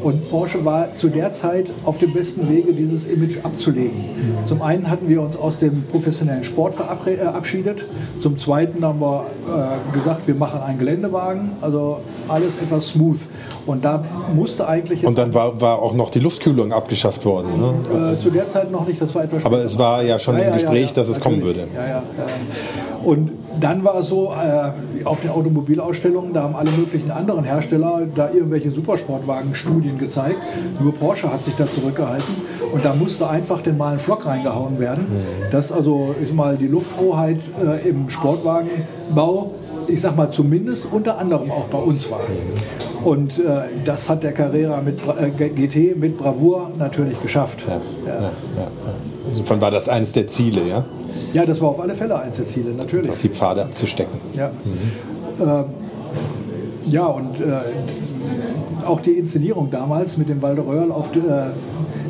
Und 0.03 0.29
Porsche 0.29 0.63
war 0.63 0.95
zu 0.95 1.09
der 1.09 1.31
Zeit 1.31 1.71
auf 1.85 1.97
dem 1.97 2.13
besten 2.13 2.49
Wege, 2.49 2.73
dieses 2.73 3.05
Image 3.05 3.37
abzulegen. 3.43 4.03
Zum 4.45 4.61
einen 4.61 4.89
hatten 4.89 5.09
wir 5.09 5.21
uns 5.21 5.35
aus 5.35 5.59
dem 5.59 5.83
professionellen 5.83 6.43
Sport 6.43 6.75
verabschiedet. 6.75 7.79
Äh, 7.79 8.21
Zum 8.21 8.37
zweiten 8.37 8.83
haben 8.83 8.99
wir 8.99 9.25
äh, 9.47 9.97
gesagt, 9.97 10.27
wir 10.27 10.35
machen 10.35 10.61
einen 10.61 10.79
Geländewagen. 10.79 11.51
Also 11.61 11.99
alles 12.27 12.55
etwas 12.55 12.89
smooth. 12.89 13.19
Und 13.65 13.83
da 13.83 14.03
musste 14.35 14.67
eigentlich. 14.67 15.05
Und 15.05 15.17
dann 15.17 15.33
war, 15.33 15.59
war 15.61 15.79
auch 15.79 15.93
noch 15.93 16.09
die 16.09 16.19
Luftkühlung 16.19 16.71
abgeschafft 16.71 17.25
worden. 17.25 17.49
Ne? 17.59 18.13
Äh, 18.17 18.21
zu 18.21 18.29
der 18.29 18.47
Zeit 18.47 18.71
noch 18.71 18.87
nicht, 18.87 19.01
das 19.01 19.13
war 19.15 19.23
etwas 19.23 19.41
später. 19.41 19.55
Aber 19.55 19.63
es 19.63 19.77
war 19.77 20.01
ja 20.03 20.17
schon 20.17 20.37
ja, 20.37 20.43
im 20.43 20.53
Gespräch, 20.53 20.81
ja, 20.81 20.87
ja, 20.87 20.93
dass 20.93 21.09
es 21.09 21.19
kommen 21.19 21.41
würde. 21.41 21.67
Ja, 21.75 21.87
ja, 21.87 22.03
Und 23.03 23.31
dann 23.59 23.83
war 23.83 23.99
es 23.99 24.07
so, 24.07 24.31
äh, 24.33 25.05
auf 25.05 25.19
den 25.21 25.31
Automobilausstellungen, 25.31 26.33
da 26.33 26.43
haben 26.43 26.55
alle 26.55 26.71
möglichen 26.71 27.11
anderen 27.11 27.43
Hersteller 27.43 28.01
da 28.13 28.29
irgendwelche 28.31 28.71
Supersportwagen-Studien 28.71 29.97
gezeigt. 29.97 30.37
Nur 30.79 30.93
Porsche 30.93 31.31
hat 31.31 31.43
sich 31.43 31.55
da 31.55 31.65
zurückgehalten. 31.65 32.35
Und 32.71 32.85
da 32.85 32.93
musste 32.93 33.29
einfach 33.29 33.61
den 33.61 33.77
mal 33.77 33.93
ein 33.93 33.99
Flock 33.99 34.25
reingehauen 34.25 34.79
werden, 34.79 35.05
mhm. 35.05 35.51
dass 35.51 35.71
also 35.71 36.15
ich 36.21 36.33
mal 36.33 36.57
die 36.57 36.67
Lufthoheit 36.67 37.39
äh, 37.63 37.87
im 37.87 38.09
Sportwagenbau, 38.09 39.51
ich 39.87 40.01
sag 40.01 40.15
mal 40.15 40.29
zumindest 40.29 40.87
unter 40.91 41.17
anderem 41.17 41.51
auch 41.51 41.65
bei 41.65 41.79
uns 41.79 42.09
war. 42.11 42.21
Und 43.03 43.39
äh, 43.39 43.61
das 43.85 44.09
hat 44.09 44.23
der 44.23 44.33
Carrera 44.33 44.81
mit 44.81 44.99
äh, 45.19 45.49
GT 45.49 45.97
mit 45.97 46.17
Bravour 46.17 46.71
natürlich 46.77 47.21
geschafft. 47.21 47.63
Ja, 47.67 48.21
ja. 48.21 48.31
Insofern 49.27 49.61
war 49.61 49.71
das 49.71 49.87
eines 49.89 50.11
der 50.11 50.27
Ziele, 50.27 50.67
ja? 50.67 50.85
Ja, 51.33 51.45
das 51.45 51.61
war 51.61 51.69
auf 51.69 51.79
alle 51.79 51.95
Fälle 51.95 52.19
eins 52.19 52.37
der 52.37 52.45
Ziele, 52.45 52.71
natürlich. 52.71 53.11
Auch 53.11 53.17
die 53.17 53.29
Pfade 53.29 53.63
abzustecken. 53.63 54.19
Ja, 54.33 54.49
mhm. 54.49 55.47
ähm, 55.47 55.65
ja 56.87 57.05
und 57.05 57.39
äh, 57.39 58.85
auch 58.85 59.01
die 59.01 59.11
Inszenierung 59.11 59.69
damals 59.69 60.17
mit 60.17 60.29
dem 60.29 60.41
Walderöhrl 60.41 60.91
auf, 60.91 61.15
äh, 61.15 61.19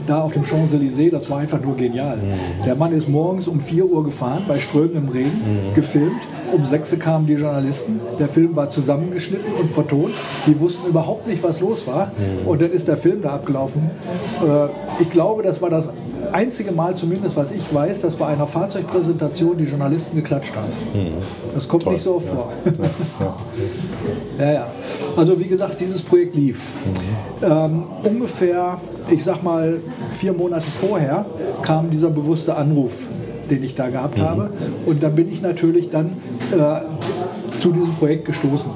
da 0.08 0.22
auf 0.22 0.34
dem 0.34 0.44
Champs-Élysées, 0.44 1.12
das 1.12 1.30
war 1.30 1.40
einfach 1.40 1.62
nur 1.62 1.76
genial. 1.76 2.18
Mhm. 2.18 2.64
Der 2.66 2.76
Mann 2.76 2.94
ist 2.94 3.10
morgens 3.10 3.48
um 3.48 3.60
4 3.60 3.86
Uhr 3.86 4.04
gefahren, 4.04 4.44
bei 4.48 4.60
strömendem 4.60 5.10
Regen, 5.10 5.42
mhm. 5.42 5.76
gefilmt. 5.76 6.22
Um 6.54 6.66
6 6.66 6.94
Uhr 6.94 7.00
kamen 7.00 7.28
die 7.28 7.34
Journalisten. 7.34 8.00
Der 8.20 8.28
Film 8.28 8.56
war 8.56 8.70
zusammengeschnitten 8.70 9.54
und 9.54 9.70
vertont. 9.70 10.14
Die 10.48 10.60
wussten 10.60 10.88
überhaupt 10.88 11.28
nicht, 11.28 11.44
was 11.44 11.60
los 11.60 11.86
war. 11.88 12.08
Mhm. 12.08 12.48
Und 12.48 12.62
dann 12.62 12.72
ist 12.72 12.88
der 12.88 12.98
Film 12.98 13.22
da 13.22 13.30
abgelaufen. 13.30 13.90
Äh, 14.42 15.02
ich 15.02 15.10
glaube, 15.10 15.44
das 15.44 15.62
war 15.62 15.70
das 15.70 15.90
einzige 16.32 16.72
Mal 16.72 16.96
zumindest, 16.96 17.36
was 17.36 17.52
ich 17.52 17.74
weiß, 17.74 18.02
dass 18.02 18.16
bei 18.16 18.28
einer 18.28 18.48
Fahrzeugpräsentation 18.48 19.58
die 19.58 19.66
Journalisten 19.66 20.16
geklatscht 20.18 20.56
haben. 20.56 20.72
Mhm. 20.94 21.14
Das 21.54 21.68
kommt 21.68 21.84
Toll. 21.84 21.94
nicht 21.94 22.04
so 22.04 22.16
oft 22.16 22.28
ja. 22.28 22.34
vor. 22.34 22.52
Ja. 24.40 24.46
ja. 24.46 24.52
ja, 24.54 24.68
Also 25.16 25.40
wie 25.40 25.48
gesagt, 25.48 25.80
dieses 25.80 26.02
Projekt 26.02 26.36
lief. 26.36 26.62
Mhm. 26.86 27.46
Ähm, 27.52 27.84
ungefähr, 28.04 28.80
ich 29.10 29.24
sag 29.24 29.44
mal, 29.44 29.80
vier 30.12 30.34
Monate 30.34 30.66
vorher 30.80 31.26
kam 31.62 31.90
dieser 31.90 32.10
bewusste 32.10 32.56
Anruf, 32.56 32.94
den 33.52 33.64
ich 33.64 33.76
da 33.76 33.90
gehabt 33.90 34.18
mhm. 34.18 34.22
habe. 34.22 34.50
Und 34.86 35.04
dann 35.04 35.16
bin 35.16 35.32
ich 35.32 35.42
natürlich 35.42 35.90
dann 35.90 36.18
äh, 36.52 37.60
zu 37.60 37.72
diesem 37.72 37.96
Projekt 37.96 38.26
gestoßen. 38.26 38.72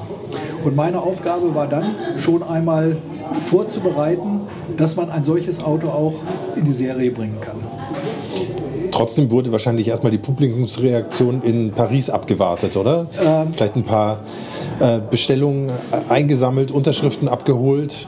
Und 0.64 0.76
meine 0.76 1.00
Aufgabe 1.00 1.54
war 1.54 1.66
dann 1.66 1.84
schon 2.16 2.42
einmal 2.42 2.96
vorzubereiten, 3.40 4.40
dass 4.76 4.96
man 4.96 5.10
ein 5.10 5.22
solches 5.22 5.62
Auto 5.62 5.88
auch 5.88 6.14
in 6.56 6.64
die 6.64 6.72
Serie 6.72 7.10
bringen 7.10 7.38
kann. 7.40 7.56
Trotzdem 8.94 9.30
wurde 9.30 9.50
wahrscheinlich 9.50 9.88
erstmal 9.88 10.12
die 10.12 10.18
Publikumsreaktion 10.18 11.42
in 11.42 11.72
Paris 11.72 12.10
abgewartet, 12.10 12.76
oder? 12.76 13.06
Ähm, 13.20 13.48
Vielleicht 13.52 13.74
ein 13.74 13.84
paar 13.84 14.20
äh, 14.78 15.00
Bestellungen 15.10 15.68
äh, 15.68 16.12
eingesammelt, 16.12 16.70
Unterschriften 16.70 17.28
abgeholt. 17.28 18.06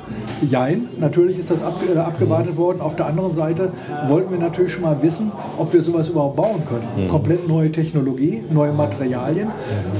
Jein, 0.48 0.88
natürlich 0.98 1.38
ist 1.38 1.50
das 1.50 1.62
ab, 1.62 1.80
äh, 1.92 1.98
abgewartet 1.98 2.56
worden. 2.56 2.80
Auf 2.80 2.94
der 2.94 3.06
anderen 3.06 3.34
Seite 3.34 3.72
wollten 4.06 4.30
wir 4.30 4.38
natürlich 4.38 4.72
schon 4.72 4.82
mal 4.82 5.02
wissen, 5.02 5.32
ob 5.58 5.72
wir 5.72 5.82
sowas 5.82 6.08
überhaupt 6.08 6.36
bauen 6.36 6.62
können. 6.68 6.86
Mhm. 6.96 7.08
Komplett 7.08 7.48
neue 7.48 7.72
Technologie, 7.72 8.42
neue 8.50 8.72
Materialien. 8.72 9.48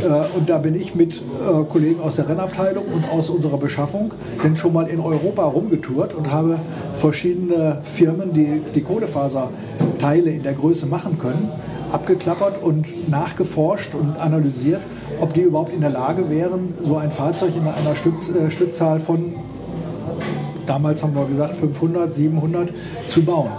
Äh, 0.05 0.37
und 0.39 0.49
da 0.49 0.59
bin 0.59 0.75
ich 0.75 0.95
mit 0.95 1.15
äh, 1.15 1.65
Kollegen 1.69 2.01
aus 2.01 2.17
der 2.17 2.29
Rennabteilung 2.29 2.85
und 2.95 3.09
aus 3.11 3.31
unserer 3.31 3.57
Beschaffung 3.57 4.13
denn 4.45 4.57
schon 4.57 4.73
mal 4.73 4.87
in 4.87 5.01
Europa 5.01 5.45
rumgetourt 5.45 6.15
und 6.15 6.31
habe 6.31 6.59
verschiedene 6.95 7.81
Firmen, 7.83 8.33
die 8.33 8.61
die 8.75 8.83
Kohlefaserteile 8.83 10.31
in 10.31 10.43
der 10.43 10.53
Größe 10.53 10.76
machen 10.85 11.19
können, 11.19 11.51
abgeklappert 11.93 12.63
und 12.63 13.09
nachgeforscht 13.09 13.95
und 13.95 14.21
analysiert, 14.21 14.83
ob 15.21 15.33
die 15.33 15.43
überhaupt 15.43 15.73
in 15.73 15.81
der 15.81 15.91
Lage 15.91 16.29
wären, 16.29 16.75
so 16.85 16.97
ein 16.97 17.11
Fahrzeug 17.11 17.57
in 17.57 17.67
einer 17.67 17.97
Stütz, 17.97 18.29
äh, 18.29 18.51
Stückzahl 18.51 19.01
von 19.01 19.35
damals 20.67 21.03
haben 21.03 21.15
wir 21.15 21.25
gesagt 21.27 21.57
500, 21.57 22.11
700 22.11 22.71
zu 23.09 23.25
bauen. 23.25 23.51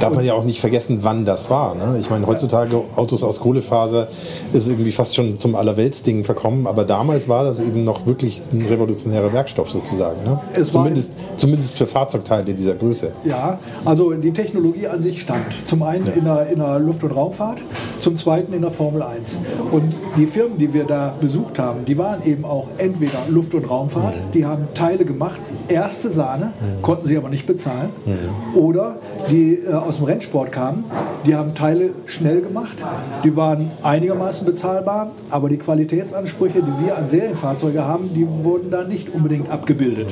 Darf 0.00 0.14
man 0.14 0.24
ja 0.24 0.34
auch 0.34 0.44
nicht 0.44 0.60
vergessen, 0.60 0.98
wann 1.02 1.24
das 1.24 1.50
war. 1.50 1.74
Ne? 1.74 1.96
Ich 2.00 2.10
meine, 2.10 2.26
heutzutage 2.26 2.82
Autos 2.96 3.22
aus 3.22 3.40
Kohlefaser 3.40 4.08
ist 4.52 4.68
irgendwie 4.68 4.92
fast 4.92 5.14
schon 5.14 5.36
zum 5.36 5.54
Allerweltsding 5.54 6.24
verkommen, 6.24 6.66
aber 6.66 6.84
damals 6.84 7.28
war 7.28 7.44
das 7.44 7.60
eben 7.60 7.84
noch 7.84 8.06
wirklich 8.06 8.40
ein 8.52 8.66
revolutionärer 8.66 9.32
Werkstoff 9.32 9.70
sozusagen. 9.70 10.22
Ne? 10.24 10.40
Zumindest, 10.64 11.18
zumindest 11.36 11.78
für 11.78 11.86
Fahrzeugteile 11.86 12.52
dieser 12.54 12.74
Größe. 12.74 13.12
Ja, 13.24 13.58
also 13.84 14.12
die 14.12 14.32
Technologie 14.32 14.86
an 14.86 15.02
sich 15.02 15.22
stand. 15.22 15.46
Zum 15.66 15.82
einen 15.82 16.04
ja. 16.06 16.12
in, 16.12 16.24
der, 16.24 16.46
in 16.48 16.58
der 16.58 16.78
Luft- 16.78 17.04
und 17.04 17.12
Raumfahrt, 17.12 17.58
zum 18.00 18.16
zweiten 18.16 18.52
in 18.52 18.62
der 18.62 18.70
Formel 18.70 19.02
1. 19.02 19.38
Und 19.70 19.94
die 20.16 20.26
Firmen, 20.26 20.58
die 20.58 20.72
wir 20.72 20.84
da 20.84 21.14
besucht 21.20 21.58
haben, 21.58 21.84
die 21.84 21.96
waren 21.98 22.24
eben 22.24 22.44
auch 22.44 22.68
entweder 22.78 23.26
Luft- 23.28 23.54
und 23.54 23.68
Raumfahrt, 23.68 24.16
mhm. 24.16 24.32
die 24.34 24.44
haben 24.44 24.68
Teile 24.74 25.04
gemacht, 25.04 25.40
erste 25.68 26.10
Sahne, 26.10 26.46
mhm. 26.46 26.82
konnten 26.82 27.06
sie 27.06 27.16
aber 27.16 27.28
nicht 27.28 27.46
bezahlen, 27.46 27.90
mhm. 28.04 28.58
oder 28.58 28.96
die 29.30 29.61
äh, 29.66 29.72
aus 29.72 29.96
dem 29.96 30.04
Rennsport 30.04 30.52
kamen, 30.52 30.84
die 31.26 31.34
haben 31.34 31.54
Teile 31.54 31.90
schnell 32.06 32.40
gemacht, 32.40 32.76
die 33.24 33.36
waren 33.36 33.70
einigermaßen 33.82 34.44
bezahlbar, 34.46 35.12
aber 35.30 35.48
die 35.48 35.58
Qualitätsansprüche, 35.58 36.62
die 36.62 36.84
wir 36.84 36.96
an 36.96 37.08
Serienfahrzeuge 37.08 37.84
haben, 37.84 38.12
die 38.14 38.26
wurden 38.28 38.70
da 38.70 38.84
nicht 38.84 39.12
unbedingt 39.14 39.50
abgebildet. 39.50 40.08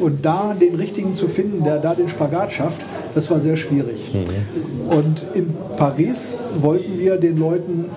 Und 0.00 0.24
da 0.24 0.54
den 0.54 0.74
richtigen 0.74 1.14
zu 1.14 1.28
finden, 1.28 1.64
der 1.64 1.78
da 1.78 1.94
den 1.94 2.08
Spagat 2.08 2.52
schafft, 2.52 2.82
das 3.14 3.30
war 3.30 3.40
sehr 3.40 3.56
schwierig. 3.56 4.12
Mhm. 4.12 4.96
Und 4.96 5.26
in 5.34 5.54
Paris 5.76 6.34
wollten 6.56 6.98
wir 6.98 7.16
den 7.16 7.38
Leuten 7.38 7.90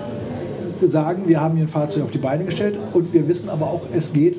sagen, 0.82 1.24
wir 1.28 1.42
haben 1.42 1.56
hier 1.56 1.66
ein 1.66 1.70
Fahrzeug 1.70 2.04
auf 2.04 2.12
die 2.12 2.18
Beine 2.20 2.46
gestellt 2.46 2.78
und 2.94 3.14
wir 3.14 3.28
wissen 3.28 3.50
aber 3.50 3.66
auch, 3.66 3.82
es 3.96 4.14
geht 4.14 4.36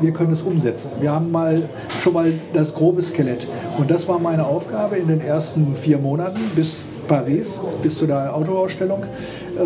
wir 0.00 0.12
können 0.12 0.32
es 0.32 0.42
umsetzen. 0.42 0.90
Wir 1.00 1.12
haben 1.12 1.30
mal 1.30 1.62
schon 2.00 2.12
mal 2.12 2.32
das 2.52 2.74
grobe 2.74 3.02
Skelett. 3.02 3.46
Und 3.78 3.90
das 3.90 4.08
war 4.08 4.18
meine 4.18 4.46
Aufgabe 4.46 4.96
in 4.96 5.08
den 5.08 5.20
ersten 5.20 5.74
vier 5.74 5.98
Monaten 5.98 6.40
bis 6.54 6.80
Paris, 7.06 7.58
bis 7.82 7.96
zu 7.96 8.06
der 8.06 8.34
Autoausstellung, 8.34 9.02
äh, 9.02 9.64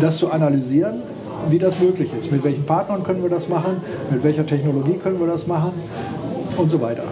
das 0.00 0.16
zu 0.16 0.30
analysieren, 0.30 1.02
wie 1.50 1.58
das 1.58 1.78
möglich 1.78 2.10
ist. 2.18 2.32
Mit 2.32 2.42
welchen 2.42 2.64
Partnern 2.64 3.04
können 3.04 3.22
wir 3.22 3.30
das 3.30 3.48
machen, 3.48 3.76
mit 4.10 4.22
welcher 4.24 4.46
Technologie 4.46 4.94
können 4.94 5.20
wir 5.20 5.26
das 5.26 5.46
machen 5.46 5.72
und 6.56 6.70
so 6.70 6.80
weiter. 6.80 7.02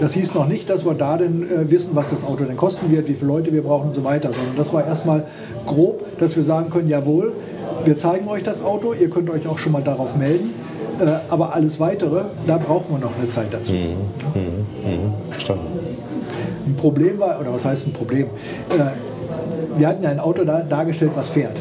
Das 0.00 0.14
hieß 0.14 0.32
noch 0.32 0.46
nicht, 0.46 0.70
dass 0.70 0.86
wir 0.86 0.94
da 0.94 1.18
denn 1.18 1.42
äh, 1.42 1.70
wissen, 1.70 1.90
was 1.94 2.10
das 2.10 2.24
Auto 2.24 2.44
denn 2.44 2.56
kosten 2.56 2.90
wird, 2.90 3.06
wie 3.06 3.14
viele 3.14 3.28
Leute 3.28 3.52
wir 3.52 3.62
brauchen 3.62 3.88
und 3.88 3.94
so 3.94 4.02
weiter, 4.02 4.32
sondern 4.32 4.56
das 4.56 4.72
war 4.72 4.86
erstmal 4.86 5.26
grob, 5.66 6.18
dass 6.18 6.36
wir 6.36 6.42
sagen 6.42 6.70
können, 6.70 6.88
jawohl, 6.88 7.34
wir 7.84 7.96
zeigen 7.96 8.26
euch 8.28 8.42
das 8.42 8.64
Auto, 8.64 8.94
ihr 8.94 9.10
könnt 9.10 9.28
euch 9.28 9.46
auch 9.46 9.58
schon 9.58 9.72
mal 9.72 9.82
darauf 9.82 10.16
melden 10.16 10.54
aber 11.28 11.54
alles 11.54 11.80
Weitere, 11.80 12.22
da 12.46 12.58
brauchen 12.58 12.96
wir 12.96 12.98
noch 12.98 13.16
eine 13.16 13.28
Zeit 13.28 13.52
dazu. 13.52 13.72
Mhm. 13.72 13.96
Mhm. 14.34 15.14
Verstanden. 15.30 15.66
Ein 16.66 16.76
Problem 16.76 17.18
war, 17.18 17.40
oder 17.40 17.52
was 17.52 17.64
heißt 17.64 17.86
ein 17.86 17.92
Problem? 17.92 18.26
Äh, 18.70 19.78
wir 19.78 19.88
hatten 19.88 20.02
ja 20.02 20.10
ein 20.10 20.20
Auto 20.20 20.44
da, 20.44 20.60
dargestellt, 20.60 21.12
was 21.14 21.30
fährt. 21.30 21.58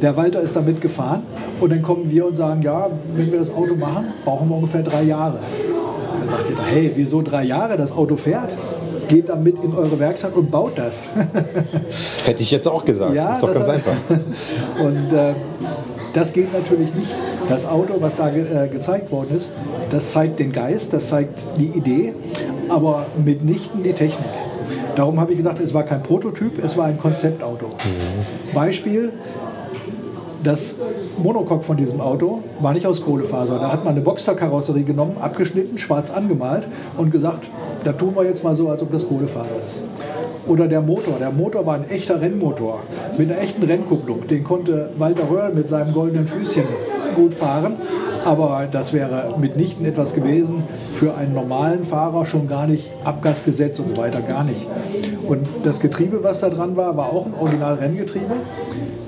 Der 0.00 0.16
Walter 0.16 0.40
ist 0.40 0.54
damit 0.54 0.80
gefahren 0.80 1.22
und 1.60 1.70
dann 1.70 1.82
kommen 1.82 2.08
wir 2.08 2.26
und 2.26 2.36
sagen, 2.36 2.62
ja, 2.62 2.88
wenn 3.14 3.32
wir 3.32 3.40
das 3.40 3.50
Auto 3.50 3.74
machen, 3.74 4.06
brauchen 4.24 4.48
wir 4.48 4.56
ungefähr 4.56 4.82
drei 4.82 5.02
Jahre. 5.02 5.40
Da 6.20 6.28
sagt 6.28 6.48
jeder, 6.48 6.62
hey, 6.62 6.92
wieso 6.94 7.22
drei 7.22 7.44
Jahre? 7.44 7.76
Das 7.76 7.90
Auto 7.92 8.16
fährt. 8.16 8.50
Geht 9.08 9.28
damit 9.28 9.64
in 9.64 9.74
eure 9.74 9.98
Werkstatt 9.98 10.34
und 10.36 10.50
baut 10.50 10.72
das. 10.76 11.04
Hätte 12.26 12.42
ich 12.42 12.50
jetzt 12.50 12.68
auch 12.68 12.84
gesagt. 12.84 13.14
Ja, 13.14 13.32
ist 13.32 13.42
doch 13.42 13.54
ganz 13.54 13.68
einfach. 13.68 13.94
Und 14.78 15.12
äh, 15.12 15.34
das 16.12 16.32
geht 16.32 16.52
natürlich 16.52 16.94
nicht. 16.94 17.16
Das 17.48 17.66
Auto, 17.66 17.94
was 18.00 18.16
da 18.16 18.30
ge 18.30 18.44
äh, 18.44 18.68
gezeigt 18.68 19.10
worden 19.10 19.36
ist, 19.36 19.52
das 19.90 20.10
zeigt 20.12 20.38
den 20.38 20.52
Geist, 20.52 20.92
das 20.92 21.08
zeigt 21.08 21.44
die 21.58 21.66
Idee, 21.78 22.14
aber 22.68 23.06
mitnichten 23.24 23.82
die 23.82 23.92
Technik. 23.92 24.28
Darum 24.96 25.20
habe 25.20 25.32
ich 25.32 25.38
gesagt, 25.38 25.60
es 25.60 25.72
war 25.72 25.84
kein 25.84 26.02
Prototyp, 26.02 26.62
es 26.62 26.76
war 26.76 26.86
ein 26.86 26.98
Konzeptauto. 26.98 27.72
Beispiel, 28.52 29.12
das 30.42 30.74
Monocoque 31.22 31.62
von 31.62 31.76
diesem 31.76 32.00
Auto 32.00 32.42
war 32.60 32.72
nicht 32.72 32.86
aus 32.86 33.00
Kohlefaser. 33.02 33.58
Da 33.58 33.72
hat 33.72 33.84
man 33.84 33.94
eine 33.94 34.02
Boxster-Karosserie 34.02 34.84
genommen, 34.84 35.16
abgeschnitten, 35.20 35.78
schwarz 35.78 36.10
angemalt 36.10 36.66
und 36.96 37.10
gesagt, 37.10 37.44
da 37.84 37.92
tun 37.92 38.14
wir 38.16 38.24
jetzt 38.24 38.44
mal 38.44 38.54
so, 38.54 38.68
als 38.68 38.82
ob 38.82 38.92
das 38.92 39.06
Kohlefaser 39.06 39.46
ist. 39.66 39.82
Oder 40.48 40.66
der 40.66 40.80
Motor. 40.80 41.18
Der 41.18 41.30
Motor 41.30 41.66
war 41.66 41.74
ein 41.74 41.88
echter 41.88 42.20
Rennmotor 42.20 42.80
mit 43.16 43.30
einer 43.30 43.40
echten 43.40 43.62
Rennkupplung. 43.62 44.26
Den 44.26 44.44
konnte 44.44 44.90
Walter 44.96 45.30
Röhrl 45.30 45.54
mit 45.54 45.68
seinem 45.68 45.92
goldenen 45.92 46.26
Füßchen 46.26 46.64
gut 47.14 47.34
fahren. 47.34 47.76
Aber 48.24 48.66
das 48.70 48.92
wäre 48.92 49.34
mitnichten 49.38 49.84
etwas 49.86 50.14
gewesen 50.14 50.64
für 50.92 51.14
einen 51.14 51.34
normalen 51.34 51.84
Fahrer, 51.84 52.24
schon 52.24 52.48
gar 52.48 52.66
nicht 52.66 52.90
Abgasgesetz 53.04 53.78
und 53.78 53.94
so 53.94 53.96
weiter, 53.96 54.20
gar 54.22 54.44
nicht. 54.44 54.66
Und 55.26 55.46
das 55.62 55.80
Getriebe, 55.80 56.22
was 56.22 56.40
da 56.40 56.48
dran 56.50 56.76
war, 56.76 56.96
war 56.96 57.12
auch 57.12 57.26
ein 57.26 57.34
Original-Renngetriebe. 57.38 58.34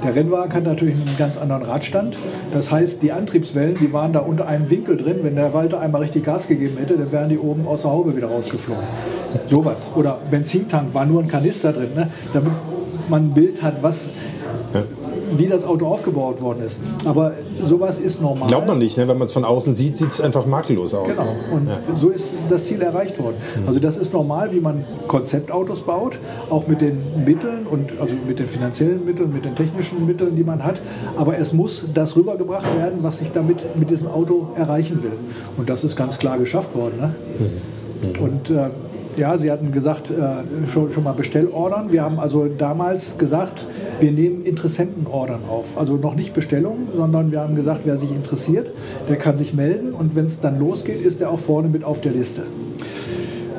Der 0.04 0.14
Rennwagen 0.14 0.54
hat 0.54 0.64
natürlich 0.64 0.94
einen 0.94 1.18
ganz 1.18 1.36
anderen 1.36 1.62
Radstand. 1.62 2.16
Das 2.52 2.70
heißt, 2.70 3.02
die 3.02 3.12
Antriebswellen, 3.12 3.76
die 3.78 3.92
waren 3.92 4.12
da 4.12 4.20
unter 4.20 4.46
einem 4.46 4.70
Winkel 4.70 4.96
drin. 4.96 5.18
Wenn 5.22 5.36
der 5.36 5.52
Walter 5.52 5.80
einmal 5.80 6.02
richtig 6.02 6.24
Gas 6.24 6.48
gegeben 6.48 6.78
hätte, 6.78 6.96
dann 6.96 7.12
wären 7.12 7.28
die 7.28 7.38
oben 7.38 7.66
aus 7.66 7.82
der 7.82 7.90
Haube 7.90 8.16
wieder 8.16 8.28
rausgeflogen. 8.28 8.84
Sowas. 9.48 9.86
Oder 9.94 10.18
Benzintank, 10.30 10.94
war 10.94 11.06
nur 11.06 11.20
ein 11.22 11.28
Kanister 11.28 11.72
drin. 11.72 11.90
Ne? 11.94 12.08
Damit 12.32 12.52
man 13.08 13.26
ein 13.26 13.34
Bild 13.34 13.62
hat, 13.62 13.82
was, 13.82 14.08
wie 15.36 15.46
das 15.46 15.64
Auto 15.64 15.86
aufgebaut 15.86 16.40
worden 16.40 16.62
ist. 16.64 16.80
Aber 17.04 17.32
sowas 17.64 17.98
ist 17.98 18.20
normal. 18.20 18.48
Glaubt 18.48 18.66
man 18.68 18.78
nicht, 18.78 18.96
ne? 18.96 19.06
wenn 19.08 19.18
man 19.18 19.26
es 19.26 19.32
von 19.32 19.44
außen 19.44 19.74
sieht, 19.74 19.96
sieht 19.96 20.08
es 20.08 20.20
einfach 20.20 20.46
makellos 20.46 20.94
aus. 20.94 21.08
Genau. 21.16 21.24
Ne? 21.24 21.38
Und 21.52 21.68
Ja. 21.68 21.78
so 21.96 22.10
ist 22.10 22.34
das 22.48 22.64
Ziel 22.66 22.80
erreicht 22.82 23.20
worden. 23.22 23.36
Also 23.66 23.80
das 23.80 23.96
ist 23.96 24.12
normal, 24.12 24.52
wie 24.52 24.60
man 24.60 24.84
Konzeptautos 25.08 25.80
baut, 25.82 26.18
auch 26.50 26.66
mit 26.68 26.80
den 26.80 26.98
Mitteln 27.24 27.66
und 27.68 27.92
also 28.00 28.14
mit 28.26 28.38
den 28.38 28.48
finanziellen 28.48 29.04
Mitteln, 29.04 29.32
mit 29.32 29.44
den 29.44 29.54
technischen 29.54 30.06
Mitteln, 30.06 30.36
die 30.36 30.44
man 30.44 30.64
hat. 30.64 30.80
Aber 31.16 31.36
es 31.38 31.52
muss 31.52 31.84
das 31.94 32.16
rübergebracht 32.16 32.66
werden, 32.76 32.98
was 33.02 33.20
ich 33.20 33.30
damit 33.32 33.76
mit 33.76 33.90
diesem 33.90 34.08
Auto 34.08 34.48
erreichen 34.56 35.02
will. 35.02 35.12
Und 35.56 35.68
das 35.68 35.84
ist 35.84 35.96
ganz 35.96 36.18
klar 36.18 36.38
geschafft 36.38 36.74
worden. 36.76 36.94
Ne? 37.00 37.14
Und 38.20 38.50
äh, 38.50 38.70
ja, 39.20 39.38
Sie 39.38 39.52
hatten 39.52 39.70
gesagt, 39.70 40.10
äh, 40.10 40.70
schon, 40.72 40.90
schon 40.90 41.04
mal 41.04 41.12
Bestellordern. 41.12 41.92
Wir 41.92 42.02
haben 42.02 42.18
also 42.18 42.46
damals 42.46 43.18
gesagt, 43.18 43.66
wir 44.00 44.10
nehmen 44.10 44.44
Interessentenordern 44.44 45.42
auf. 45.48 45.78
Also 45.78 45.94
noch 45.96 46.14
nicht 46.14 46.34
Bestellungen, 46.34 46.88
sondern 46.96 47.30
wir 47.30 47.40
haben 47.40 47.54
gesagt, 47.54 47.82
wer 47.84 47.98
sich 47.98 48.10
interessiert, 48.10 48.70
der 49.08 49.16
kann 49.16 49.36
sich 49.36 49.54
melden 49.54 49.92
und 49.92 50.16
wenn 50.16 50.24
es 50.24 50.40
dann 50.40 50.58
losgeht, 50.58 51.00
ist 51.00 51.20
er 51.20 51.30
auch 51.30 51.38
vorne 51.38 51.68
mit 51.68 51.84
auf 51.84 52.00
der 52.00 52.12
Liste. 52.12 52.42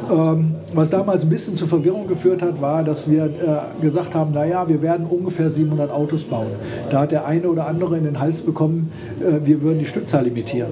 Ähm, 0.10 0.55
was 0.74 0.89
damals 0.89 1.24
ein 1.24 1.29
bisschen 1.29 1.55
zur 1.55 1.67
Verwirrung 1.67 2.08
geführt 2.08 2.41
hat, 2.41 2.62
war, 2.62 2.84
dass 2.84 3.10
wir 3.10 3.25
äh, 3.25 3.81
gesagt 3.81 4.15
haben, 4.15 4.31
naja, 4.31 4.67
wir 4.67 4.81
werden 4.81 5.05
ungefähr 5.05 5.51
700 5.51 5.91
Autos 5.91 6.24
bauen. 6.24 6.48
Da 6.89 7.01
hat 7.01 7.12
der 7.12 7.25
eine 7.25 7.48
oder 7.48 7.67
andere 7.67 7.98
in 7.98 8.05
den 8.05 8.20
Hals 8.20 8.41
bekommen, 8.41 8.91
äh, 9.20 9.46
wir 9.46 9.62
würden 9.62 9.79
die 9.79 9.86
Stückzahl 9.86 10.24
limitieren. 10.24 10.72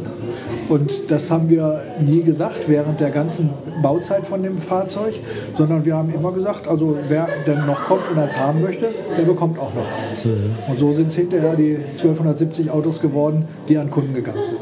Und 0.67 0.91
das 1.09 1.29
haben 1.31 1.49
wir 1.49 1.81
nie 1.99 2.23
gesagt 2.23 2.67
während 2.67 2.99
der 2.99 3.11
ganzen 3.11 3.49
Bauzeit 3.81 4.25
von 4.25 4.43
dem 4.43 4.59
Fahrzeug, 4.59 5.19
sondern 5.57 5.85
wir 5.85 5.95
haben 5.95 6.13
immer 6.13 6.31
gesagt, 6.31 6.67
also 6.67 6.97
wer 7.07 7.27
denn 7.45 7.65
noch 7.65 7.81
kommt 7.81 8.03
und 8.11 8.17
eins 8.17 8.37
haben 8.37 8.61
möchte, 8.61 8.87
der 9.17 9.23
bekommt 9.23 9.59
auch 9.59 9.73
noch 9.73 9.85
eins. 10.09 10.27
Und 10.67 10.79
so 10.79 10.93
sind 10.93 11.07
es 11.07 11.15
hinterher 11.15 11.55
die 11.55 11.75
1270 11.75 12.71
Autos 12.71 13.01
geworden, 13.01 13.45
die 13.67 13.77
an 13.77 13.89
Kunden 13.89 14.13
gegangen 14.13 14.45
sind. 14.45 14.59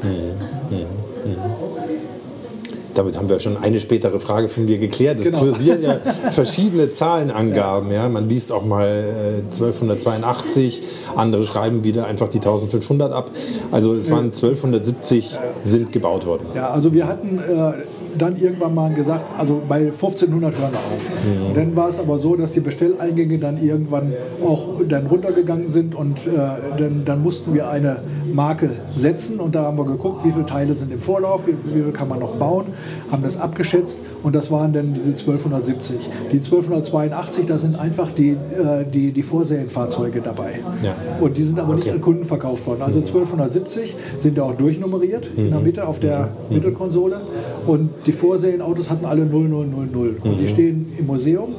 Damit 2.98 3.18
haben 3.18 3.30
wir 3.30 3.40
schon 3.40 3.58
eine 3.58 3.80
spätere 3.80 4.20
Frage 4.20 4.50
von 4.50 4.66
mir 4.66 4.78
geklärt. 4.80 5.20
Es 5.20 5.26
Genau. 5.26 5.40
kursieren 5.40 5.82
ja 5.84 6.00
verschiedene 6.32 6.92
Zahlenangaben. 6.92 7.92
Ja. 7.92 8.10
Man 8.10 8.28
liest 8.28 8.52
auch 8.52 8.66
mal 8.66 8.88
äh, 8.88 9.54
1282, 9.54 10.82
andere 11.16 11.44
schreiben 11.44 11.84
wieder 11.84 12.08
einfach 12.08 12.30
die 12.30 12.40
1500 12.40 13.12
ab. 13.12 13.30
Also 13.72 13.94
es 13.94 14.10
waren 14.10 14.26
1270 14.26 15.38
sind 15.64 15.92
gebaut 15.92 16.26
worden. 16.26 16.48
Ja, 16.56 16.70
also 16.70 16.94
wir 16.94 17.08
hatten 17.08 17.40
äh, 17.40 17.74
dann 18.18 18.38
irgendwann 18.38 18.76
mal 18.76 18.94
gesagt, 18.94 19.26
also 19.38 19.62
bei 19.68 19.86
1500 19.86 20.58
hören 20.58 20.72
wir 20.72 20.80
auf. 20.80 21.12
Und 21.50 21.58
dann 21.58 21.76
war 21.76 21.90
es 21.90 22.00
aber 22.00 22.18
so, 22.18 22.36
dass 22.36 22.52
die 22.54 22.60
Bestelleingänge 22.60 23.38
dann 23.40 23.62
irgendwann 23.64 24.14
auch 24.46 24.82
dann 24.88 25.08
runtergegangen 25.08 25.68
sind 25.68 25.96
und 25.96 26.20
äh, 26.28 26.32
dann, 26.78 27.04
dann 27.06 27.24
mussten 27.24 27.54
wir 27.54 27.70
eine 27.70 28.02
Marke 28.34 28.70
setzen 28.96 29.40
und 29.40 29.56
da 29.56 29.64
haben 29.64 29.78
wir 29.78 29.86
geguckt, 29.86 30.24
wie 30.26 30.32
viele 30.32 30.46
Teile 30.46 30.74
sind 30.74 30.92
im 30.92 31.02
Vorlauf, 31.02 31.48
wie, 31.48 31.54
wie 31.66 31.82
viel 31.84 31.92
kann 31.92 32.08
man 32.10 32.20
noch 32.20 32.36
bauen, 32.36 32.66
haben 33.12 33.24
das 33.24 33.40
abgeschätzt 33.40 34.00
und 34.24 34.36
das 34.36 34.52
waren 34.52 34.74
dann 34.74 34.94
diese 34.94 35.10
1270. 35.10 36.10
Die 36.32 36.38
1282, 36.38 37.46
da 37.46 37.58
sind 37.58 37.80
einfach 37.80 38.12
die, 38.12 38.32
äh, 38.32 38.86
die, 38.94 39.12
die 39.12 39.24
Vorserienfahrzeuge 39.24 40.22
dabei. 40.22 40.60
Ja. 40.84 40.94
Und 41.22 41.38
die 41.38 41.44
sind 41.44 41.60
aber 41.60 41.76
nicht 41.76 41.88
Okay. 41.88 41.96
an 41.96 42.02
Kunden 42.02 42.26
verkauft 42.26 42.68
worden. 42.68 42.82
Also 42.82 43.00
1270 43.00 43.96
sind 44.20 44.36
ja 44.38 44.44
auch 44.44 44.56
durchnummeriert 44.56 45.30
in 45.38 45.52
der 45.52 45.60
Mitte 45.60 45.88
auf 45.88 46.00
der 46.00 46.30
Mittelkonsole. 46.50 47.22
Und 47.66 47.90
die 48.08 48.13
Vorserienautos 48.13 48.89
hatten 48.89 49.06
alle 49.06 49.26
0000. 49.26 50.24
Und 50.24 50.38
die 50.39 50.48
stehen 50.48 50.88
im 50.98 51.06
Museum. 51.08 51.56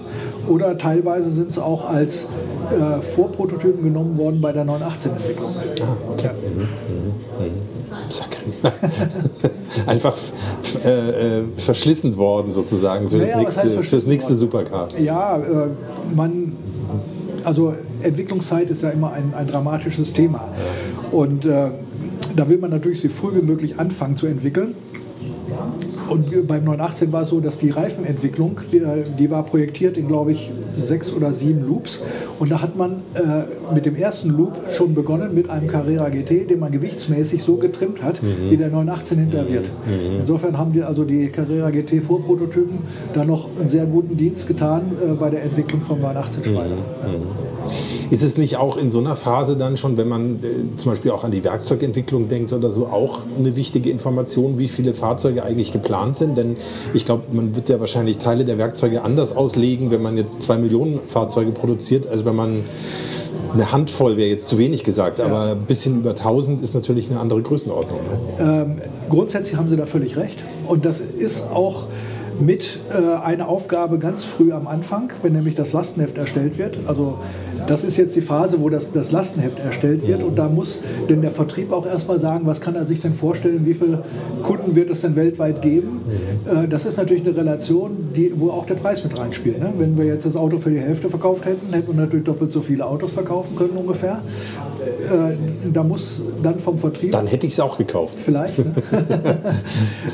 Oder 0.48 0.76
teilweise 0.78 1.30
sind 1.30 1.52
sie 1.52 1.62
auch 1.62 1.84
als 1.88 2.24
äh, 2.70 3.02
Vorprototypen 3.02 3.84
genommen 3.84 4.16
worden 4.18 4.40
bei 4.40 4.50
der 4.52 4.64
918-Entwicklung. 4.64 5.50
Ah, 5.82 5.96
okay. 6.12 6.30
Sakri. 8.08 8.52
Einfach 9.86 10.14
f- 10.14 10.84
äh, 10.84 11.38
äh, 11.40 11.42
verschlissen 11.58 12.16
worden 12.16 12.52
sozusagen 12.52 13.10
für, 13.10 13.18
Naja, 13.18 13.28
das, 13.34 13.36
nächste, 13.42 13.60
verschlissen 13.60 13.84
fürs 13.90 14.06
nächste? 14.06 14.34
Supercar. 14.34 14.88
Ja, 14.98 15.36
äh, 15.36 15.42
man, 16.14 16.52
also 17.44 17.74
Entwicklungszeit 18.02 18.70
ist 18.70 18.82
ja 18.82 18.90
immer 18.90 19.12
ein, 19.12 19.34
ein 19.36 19.46
dramatisches 19.46 20.12
Thema. 20.14 20.48
Und 21.12 21.44
äh, 21.44 21.68
da 22.34 22.48
will 22.48 22.58
man 22.58 22.70
natürlich 22.70 23.02
so 23.02 23.08
früh 23.08 23.34
wie 23.36 23.44
möglich 23.44 23.78
anfangen 23.78 24.16
zu 24.16 24.26
entwickeln. 24.26 24.74
Und 26.08 26.46
beim 26.46 26.64
918 26.64 27.12
war 27.12 27.22
es 27.22 27.28
so, 27.28 27.40
dass 27.40 27.58
die 27.58 27.70
Reifenentwicklung, 27.70 28.60
die, 28.72 28.82
die 29.18 29.30
war 29.30 29.44
projektiert 29.44 29.96
in, 29.96 30.08
glaube 30.08 30.32
ich, 30.32 30.50
sechs 30.76 31.12
oder 31.12 31.32
sieben 31.32 31.66
Loops. 31.66 32.02
Und 32.38 32.50
da 32.50 32.62
hat 32.62 32.76
man 32.76 33.02
äh, 33.14 33.74
mit 33.74 33.86
dem 33.86 33.96
ersten 33.96 34.30
Loop 34.30 34.52
schon 34.70 34.94
begonnen 34.94 35.34
mit 35.34 35.50
einem 35.50 35.68
Carrera 35.68 36.08
GT, 36.08 36.50
den 36.50 36.60
man 36.60 36.72
gewichtsmäßig 36.72 37.42
so 37.42 37.56
getrimmt 37.56 38.02
hat, 38.02 38.20
wie 38.50 38.56
der 38.56 38.68
918 38.68 39.18
hinterher 39.18 39.48
wird. 39.48 39.64
Insofern 40.20 40.56
haben 40.56 40.72
die 40.72 40.82
also 40.82 41.04
die 41.04 41.28
Carrera 41.28 41.70
GT 41.70 42.02
Vorprototypen 42.02 42.78
da 43.14 43.24
noch 43.24 43.48
einen 43.58 43.68
sehr 43.68 43.86
guten 43.86 44.16
Dienst 44.16 44.46
getan 44.46 44.82
äh, 45.02 45.14
bei 45.14 45.30
der 45.30 45.42
Entwicklung 45.42 45.82
vom 45.82 46.00
918 46.00 46.44
Spider. 46.44 46.76
Ist 48.10 48.22
es 48.22 48.38
nicht 48.38 48.56
auch 48.56 48.78
in 48.78 48.90
so 48.90 49.00
einer 49.00 49.16
Phase 49.16 49.56
dann 49.56 49.76
schon, 49.76 49.96
wenn 49.98 50.08
man 50.08 50.36
äh, 50.36 50.76
zum 50.78 50.92
Beispiel 50.92 51.10
auch 51.10 51.24
an 51.24 51.30
die 51.30 51.44
Werkzeugentwicklung 51.44 52.28
denkt 52.28 52.52
oder 52.52 52.70
so, 52.70 52.86
auch 52.86 53.20
eine 53.38 53.54
wichtige 53.56 53.90
Information, 53.90 54.58
wie 54.58 54.68
viele 54.68 54.94
Fahrzeuge 54.94 55.44
eigentlich 55.44 55.72
geplant 55.72 55.97
sind? 56.16 56.36
Denn 56.36 56.56
ich 56.94 57.04
glaube, 57.04 57.24
man 57.32 57.54
wird 57.54 57.68
ja 57.68 57.80
wahrscheinlich 57.80 58.18
Teile 58.18 58.44
der 58.44 58.58
Werkzeuge 58.58 59.02
anders 59.02 59.36
auslegen, 59.36 59.90
wenn 59.90 60.02
man 60.02 60.16
jetzt 60.16 60.42
zwei 60.42 60.56
Millionen 60.56 61.00
Fahrzeuge 61.06 61.50
produziert, 61.52 62.06
als 62.08 62.24
wenn 62.24 62.36
man 62.36 62.64
eine 63.54 63.72
Handvoll 63.72 64.16
wäre 64.16 64.28
jetzt 64.28 64.46
zu 64.48 64.58
wenig 64.58 64.84
gesagt, 64.84 65.20
aber 65.20 65.52
ein 65.52 65.62
bisschen 65.62 65.96
über 65.96 66.10
1000 66.10 66.60
ist 66.60 66.74
natürlich 66.74 67.10
eine 67.10 67.20
andere 67.20 67.40
Größenordnung. 67.42 67.98
Ne? 67.98 68.44
Ähm, 68.44 68.82
grundsätzlich 69.08 69.56
haben 69.56 69.68
Sie 69.70 69.76
da 69.76 69.86
völlig 69.86 70.16
recht. 70.16 70.44
Und 70.66 70.84
das 70.84 71.00
ist 71.00 71.44
auch 71.50 71.86
mit 72.40 72.78
äh, 72.90 73.16
eine 73.16 73.48
Aufgabe 73.48 73.98
ganz 73.98 74.24
früh 74.24 74.52
am 74.52 74.66
Anfang, 74.66 75.12
wenn 75.22 75.32
nämlich 75.32 75.54
das 75.54 75.72
Lastenheft 75.72 76.18
erstellt 76.18 76.58
wird. 76.58 76.78
Also 76.86 77.18
das 77.68 77.84
ist 77.84 77.96
jetzt 77.96 78.16
die 78.16 78.20
Phase, 78.20 78.60
wo 78.60 78.70
das, 78.70 78.92
das 78.92 79.12
Lastenheft 79.12 79.58
erstellt 79.60 80.06
wird 80.06 80.22
und 80.22 80.36
da 80.36 80.48
muss 80.48 80.80
denn 81.08 81.20
der 81.20 81.30
Vertrieb 81.30 81.72
auch 81.72 81.86
erstmal 81.86 82.18
sagen, 82.18 82.46
was 82.46 82.60
kann 82.60 82.74
er 82.74 82.86
sich 82.86 83.00
denn 83.00 83.14
vorstellen, 83.14 83.66
wie 83.66 83.74
viele 83.74 84.04
Kunden 84.42 84.74
wird 84.74 84.90
es 84.90 85.02
denn 85.02 85.16
weltweit 85.16 85.60
geben. 85.62 86.00
Äh, 86.46 86.66
das 86.66 86.86
ist 86.86 86.96
natürlich 86.96 87.26
eine 87.26 87.36
Relation, 87.36 87.90
die, 88.16 88.32
wo 88.34 88.50
auch 88.50 88.66
der 88.66 88.74
Preis 88.74 89.04
mit 89.04 89.18
reinspielt. 89.18 89.60
Ne? 89.60 89.72
Wenn 89.76 89.98
wir 89.98 90.06
jetzt 90.06 90.24
das 90.24 90.34
Auto 90.34 90.58
für 90.58 90.70
die 90.70 90.80
Hälfte 90.80 91.08
verkauft 91.08 91.44
hätten, 91.44 91.72
hätten 91.72 91.88
wir 91.88 92.02
natürlich 92.02 92.24
doppelt 92.24 92.50
so 92.50 92.62
viele 92.62 92.86
Autos 92.86 93.12
verkaufen 93.12 93.54
können 93.56 93.76
ungefähr. 93.76 94.22
Äh, 94.88 95.36
da 95.72 95.82
muss 95.82 96.22
dann 96.42 96.58
vom 96.58 96.78
Vertrieb. 96.78 97.12
Dann 97.12 97.26
hätte 97.26 97.46
ich 97.46 97.52
es 97.54 97.60
auch 97.60 97.78
gekauft. 97.78 98.18
Vielleicht. 98.18 98.58
Ne? 98.58 98.74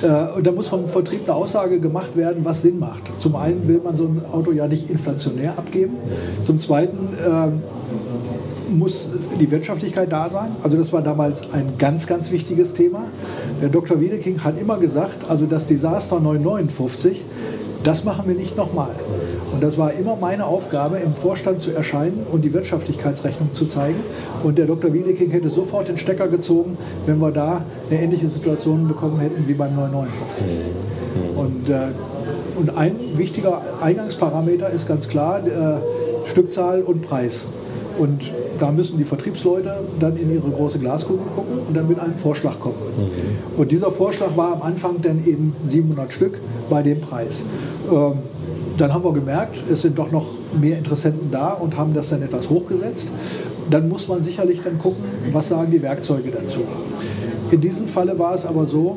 äh, 0.02 0.36
und 0.36 0.46
da 0.46 0.52
muss 0.52 0.68
vom 0.68 0.88
Vertrieb 0.88 1.22
eine 1.24 1.34
Aussage 1.34 1.80
gemacht 1.80 2.16
werden, 2.16 2.44
was 2.44 2.62
Sinn 2.62 2.78
macht. 2.78 3.02
Zum 3.18 3.36
einen 3.36 3.66
will 3.68 3.80
man 3.82 3.96
so 3.96 4.04
ein 4.04 4.22
Auto 4.32 4.52
ja 4.52 4.66
nicht 4.66 4.90
inflationär 4.90 5.52
abgeben. 5.56 5.96
Zum 6.44 6.58
zweiten 6.58 7.14
äh, 7.18 8.74
muss 8.74 9.08
die 9.40 9.50
Wirtschaftlichkeit 9.50 10.12
da 10.12 10.28
sein. 10.28 10.56
Also 10.62 10.76
das 10.76 10.92
war 10.92 11.02
damals 11.02 11.52
ein 11.52 11.74
ganz, 11.78 12.06
ganz 12.06 12.30
wichtiges 12.30 12.74
Thema. 12.74 13.04
Der 13.60 13.68
Dr. 13.68 14.00
Wiedeking 14.00 14.42
hat 14.42 14.60
immer 14.60 14.78
gesagt, 14.78 15.28
also 15.28 15.46
das 15.46 15.66
Desaster 15.66 16.20
959, 16.20 17.22
das 17.86 18.04
machen 18.04 18.26
wir 18.26 18.34
nicht 18.34 18.56
nochmal. 18.56 18.90
Und 19.52 19.62
das 19.62 19.78
war 19.78 19.92
immer 19.92 20.16
meine 20.16 20.46
Aufgabe, 20.46 20.98
im 20.98 21.14
Vorstand 21.14 21.62
zu 21.62 21.70
erscheinen 21.70 22.26
und 22.32 22.42
die 22.42 22.52
Wirtschaftlichkeitsrechnung 22.52 23.52
zu 23.52 23.66
zeigen. 23.66 24.00
Und 24.42 24.58
der 24.58 24.66
Dr. 24.66 24.92
Wiedeking 24.92 25.30
hätte 25.30 25.48
sofort 25.48 25.88
den 25.88 25.96
Stecker 25.96 26.26
gezogen, 26.26 26.76
wenn 27.06 27.18
wir 27.20 27.30
da 27.30 27.62
eine 27.88 28.00
ähnliche 28.00 28.28
Situation 28.28 28.88
bekommen 28.88 29.20
hätten 29.20 29.46
wie 29.46 29.54
beim 29.54 29.76
959. 29.76 30.46
Und, 31.36 31.68
äh, 31.68 31.88
und 32.58 32.76
ein 32.76 32.96
wichtiger 33.16 33.60
Eingangsparameter 33.80 34.70
ist 34.70 34.88
ganz 34.88 35.08
klar 35.08 35.46
äh, 35.46 36.28
Stückzahl 36.28 36.82
und 36.82 37.02
Preis. 37.02 37.46
Und 37.98 38.22
da 38.58 38.70
müssen 38.70 38.98
die 38.98 39.04
Vertriebsleute 39.04 39.80
dann 40.00 40.16
in 40.16 40.32
ihre 40.32 40.48
große 40.50 40.78
Glaskugel 40.78 41.26
gucken 41.34 41.58
und 41.68 41.76
dann 41.76 41.88
mit 41.88 41.98
einem 41.98 42.16
Vorschlag 42.16 42.58
kommen. 42.58 42.76
Mhm. 42.96 43.60
Und 43.60 43.70
dieser 43.70 43.90
Vorschlag 43.90 44.36
war 44.36 44.52
am 44.52 44.62
Anfang 44.62 45.00
dann 45.02 45.24
eben 45.26 45.54
700 45.66 46.12
Stück 46.12 46.40
bei 46.70 46.82
dem 46.82 47.00
Preis. 47.00 47.44
Ähm, 47.90 48.14
dann 48.76 48.92
haben 48.92 49.04
wir 49.04 49.12
gemerkt, 49.12 49.58
es 49.70 49.82
sind 49.82 49.98
doch 49.98 50.10
noch 50.10 50.26
mehr 50.60 50.78
Interessenten 50.78 51.30
da 51.30 51.50
und 51.50 51.76
haben 51.76 51.94
das 51.94 52.10
dann 52.10 52.22
etwas 52.22 52.50
hochgesetzt. 52.50 53.10
Dann 53.70 53.88
muss 53.88 54.08
man 54.08 54.22
sicherlich 54.22 54.62
dann 54.62 54.78
gucken, 54.78 55.04
was 55.32 55.48
sagen 55.48 55.70
die 55.70 55.80
Werkzeuge 55.80 56.30
dazu. 56.30 56.60
In 57.50 57.60
diesem 57.60 57.86
Falle 57.86 58.18
war 58.18 58.34
es 58.34 58.44
aber 58.44 58.66
so, 58.66 58.96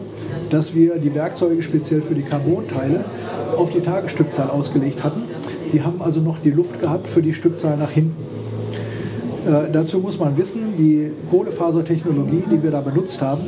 dass 0.50 0.74
wir 0.74 0.98
die 0.98 1.14
Werkzeuge 1.14 1.62
speziell 1.62 2.02
für 2.02 2.16
die 2.16 2.24
Carbonteile 2.24 3.06
auf 3.56 3.72
die 3.72 3.82
Tagesstückzahl 3.82 4.50
ausgelegt 4.50 5.04
hatten. 5.04 5.24
Die 5.74 5.84
haben 5.84 6.02
also 6.02 6.22
noch 6.22 6.38
die 6.44 6.52
Luft 6.52 6.80
gehabt 6.80 7.08
für 7.08 7.22
die 7.22 7.34
Stückzahl 7.34 7.78
nach 7.78 7.92
hinten. 7.92 8.37
Äh, 9.48 9.72
dazu 9.72 10.00
muss 10.00 10.20
man 10.20 10.38
wissen, 10.38 10.76
die 10.78 11.12
Kohlefasertechnologie, 11.32 12.44
die 12.52 12.62
wir 12.62 12.72
da 12.72 12.82
benutzt 12.82 13.22
haben, 13.22 13.42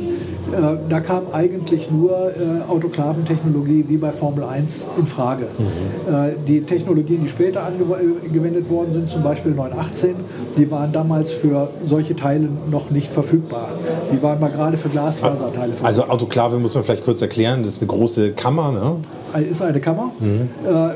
äh, 0.52 0.76
da 0.88 1.00
kam 1.00 1.24
eigentlich 1.32 1.90
nur 1.90 2.10
äh, 2.10 2.68
Autoklaventechnologie 2.68 3.84
wie 3.88 3.96
bei 3.96 4.10
Formel 4.10 4.44
1 4.44 4.86
in 4.98 5.06
Frage. 5.06 5.46
Mhm. 5.58 6.14
Äh, 6.14 6.34
die 6.46 6.62
Technologien, 6.62 7.22
die 7.22 7.28
später 7.28 7.64
angewendet 7.64 8.68
worden 8.70 8.92
sind, 8.92 9.08
zum 9.08 9.22
Beispiel 9.22 9.52
918, 9.52 10.14
die 10.56 10.70
waren 10.70 10.92
damals 10.92 11.30
für 11.30 11.70
solche 11.86 12.16
Teile 12.16 12.48
noch 12.70 12.90
nicht 12.90 13.12
verfügbar. 13.12 13.68
Die 14.12 14.22
waren 14.22 14.40
mal 14.40 14.50
gerade 14.50 14.76
für 14.76 14.88
Glasfaserteile 14.88 15.74
verfügbar. 15.74 15.86
Also 15.86 16.04
Autoklave 16.08 16.58
muss 16.58 16.74
man 16.74 16.84
vielleicht 16.84 17.04
kurz 17.04 17.20
erklären, 17.22 17.62
das 17.62 17.74
ist 17.74 17.82
eine 17.82 17.88
große 17.88 18.32
Kammer, 18.32 18.72
ne? 18.72 19.44
Ist 19.48 19.62
eine 19.62 19.80
Kammer, 19.80 20.10
mhm. 20.18 20.48
äh, 20.66 20.94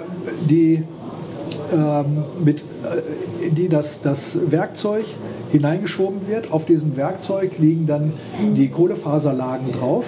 die 0.49 0.83
ähm, 1.73 2.25
mit, 2.45 2.61
äh, 2.61 3.47
in 3.47 3.55
die 3.55 3.69
das, 3.69 4.01
das 4.01 4.39
Werkzeug 4.51 5.05
hineingeschoben 5.53 6.27
wird. 6.27 6.53
Auf 6.53 6.65
diesem 6.65 6.97
Werkzeug 6.97 7.59
liegen 7.59 7.87
dann 7.87 8.13
die 8.57 8.69
Kohlefaserlagen 8.69 9.73
drauf. 9.73 10.07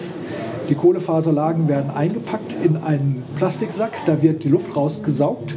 Die 0.69 0.75
Kohlefaserlagen 0.75 1.69
werden 1.69 1.90
eingepackt 1.90 2.55
in 2.64 2.77
einen 2.77 3.23
Plastiksack, 3.37 3.92
da 4.07 4.21
wird 4.21 4.42
die 4.42 4.49
Luft 4.49 4.77
rausgesaugt 4.77 5.55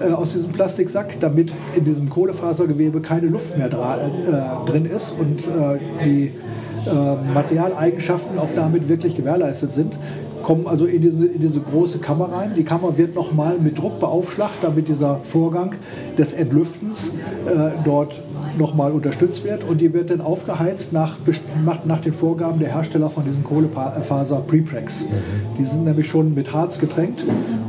äh, 0.00 0.12
aus 0.12 0.32
diesem 0.32 0.52
Plastiksack, 0.52 1.18
damit 1.20 1.52
in 1.74 1.84
diesem 1.84 2.10
Kohlefasergewebe 2.10 3.00
keine 3.00 3.28
Luft 3.28 3.56
mehr 3.56 3.68
äh, 3.68 4.70
drin 4.70 4.84
ist 4.84 5.14
und 5.18 5.40
äh, 5.40 5.78
die 6.04 6.32
äh, 6.86 7.32
Materialeigenschaften 7.34 8.38
auch 8.38 8.48
damit 8.54 8.88
wirklich 8.88 9.16
gewährleistet 9.16 9.72
sind 9.72 9.94
kommen 10.42 10.66
also 10.66 10.86
in 10.86 11.02
diese, 11.02 11.26
in 11.26 11.40
diese 11.40 11.60
große 11.60 11.98
Kammer 11.98 12.32
rein. 12.32 12.52
Die 12.56 12.64
Kammer 12.64 12.96
wird 12.96 13.14
nochmal 13.14 13.58
mit 13.58 13.78
Druck 13.78 14.00
beaufschlagt, 14.00 14.62
damit 14.62 14.88
dieser 14.88 15.20
Vorgang 15.22 15.74
des 16.18 16.32
Entlüftens 16.32 17.10
äh, 17.46 17.70
dort 17.84 18.20
nochmal 18.58 18.92
unterstützt 18.92 19.44
wird 19.44 19.62
und 19.64 19.78
die 19.78 19.92
wird 19.92 20.10
dann 20.10 20.20
aufgeheizt 20.20 20.92
nach, 20.92 21.18
nach 21.84 22.00
den 22.00 22.12
Vorgaben 22.12 22.58
der 22.58 22.74
Hersteller 22.74 23.10
von 23.10 23.24
diesen 23.24 23.44
Kohlefaser 23.44 24.42
Preprex. 24.46 25.04
Die 25.58 25.64
sind 25.64 25.84
nämlich 25.84 26.08
schon 26.08 26.34
mit 26.34 26.52
Harz 26.52 26.78
getränkt 26.78 27.24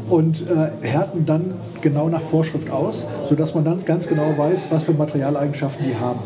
und 0.09 0.41
äh, 0.41 0.85
härten 0.85 1.25
dann 1.25 1.53
genau 1.81 2.09
nach 2.09 2.21
Vorschrift 2.21 2.71
aus, 2.71 3.05
sodass 3.29 3.53
man 3.53 3.63
dann 3.63 3.77
ganz 3.85 4.07
genau 4.07 4.37
weiß, 4.37 4.67
was 4.69 4.83
für 4.83 4.93
Materialeigenschaften 4.93 5.85
die 5.87 5.95
haben. 5.95 6.19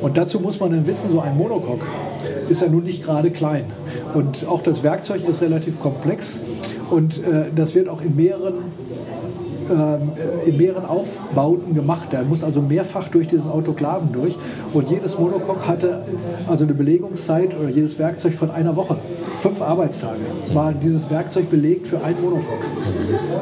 Und 0.00 0.16
dazu 0.16 0.38
muss 0.40 0.60
man 0.60 0.70
dann 0.70 0.86
wissen, 0.86 1.10
so 1.12 1.20
ein 1.20 1.36
Monocoque 1.36 1.86
ist 2.48 2.60
ja 2.60 2.68
nun 2.68 2.84
nicht 2.84 3.04
gerade 3.04 3.30
klein. 3.30 3.64
Und 4.14 4.46
auch 4.46 4.62
das 4.62 4.82
Werkzeug 4.82 5.28
ist 5.28 5.40
relativ 5.40 5.80
komplex 5.80 6.40
und 6.90 7.18
äh, 7.18 7.46
das 7.54 7.74
wird 7.74 7.88
auch 7.88 8.02
in 8.02 8.16
mehreren 8.16 8.54
äh, 9.68 10.48
in 10.48 10.56
mehreren 10.56 10.86
Aufbauten 10.86 11.74
gemacht. 11.74 12.08
Er 12.12 12.22
muss 12.22 12.42
also 12.42 12.62
mehrfach 12.62 13.08
durch 13.08 13.28
diesen 13.28 13.50
Autoklaven 13.50 14.12
durch. 14.12 14.34
Und 14.72 14.90
jedes 14.90 15.18
Monocoque 15.18 15.66
hatte 15.66 16.04
also 16.46 16.64
eine 16.64 16.72
Belegungszeit 16.72 17.54
oder 17.58 17.68
jedes 17.68 17.98
Werkzeug 17.98 18.32
von 18.32 18.50
einer 18.50 18.76
Woche. 18.76 18.96
Fünf 19.38 19.60
Arbeitstage 19.60 20.20
war 20.54 20.72
dieses 20.72 21.10
Werkzeug 21.10 21.50
belegt 21.50 21.86
für 21.86 22.02
ein 22.02 22.14
Monocoque. 22.20 22.64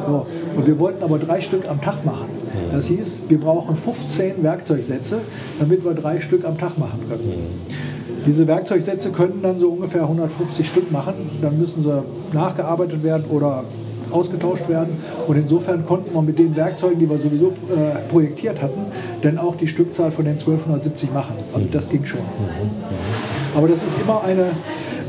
So. 0.05 0.25
Und 0.57 0.67
wir 0.67 0.77
wollten 0.79 1.03
aber 1.03 1.17
drei 1.17 1.39
Stück 1.39 1.69
am 1.69 1.81
Tag 1.81 2.05
machen. 2.05 2.25
Das 2.71 2.85
hieß, 2.87 3.19
wir 3.29 3.39
brauchen 3.39 3.75
15 3.75 4.43
Werkzeugsätze, 4.43 5.19
damit 5.59 5.85
wir 5.85 5.93
drei 5.93 6.19
Stück 6.19 6.45
am 6.45 6.57
Tag 6.57 6.77
machen 6.77 6.99
können. 7.07 7.33
Diese 8.27 8.45
Werkzeugsätze 8.45 9.11
können 9.11 9.39
dann 9.41 9.57
so 9.57 9.69
ungefähr 9.69 10.01
150 10.01 10.67
Stück 10.67 10.91
machen. 10.91 11.13
Dann 11.41 11.57
müssen 11.57 11.81
sie 11.81 12.03
nachgearbeitet 12.33 13.01
werden 13.01 13.23
oder 13.29 13.63
ausgetauscht 14.11 14.67
werden. 14.67 14.97
Und 15.27 15.37
insofern 15.37 15.85
konnten 15.85 16.13
wir 16.13 16.21
mit 16.21 16.37
den 16.37 16.55
Werkzeugen, 16.55 16.99
die 16.99 17.09
wir 17.09 17.17
sowieso 17.17 17.47
äh, 17.47 17.99
projektiert 18.09 18.61
hatten, 18.61 18.81
dann 19.21 19.37
auch 19.37 19.55
die 19.55 19.67
Stückzahl 19.67 20.11
von 20.11 20.25
den 20.25 20.33
1270 20.33 21.13
machen. 21.13 21.35
Also 21.53 21.67
das 21.71 21.89
ging 21.89 22.05
schon. 22.05 22.19
Aber 23.55 23.67
das 23.69 23.77
ist 23.77 23.95
immer 24.01 24.21
eine, 24.23 24.47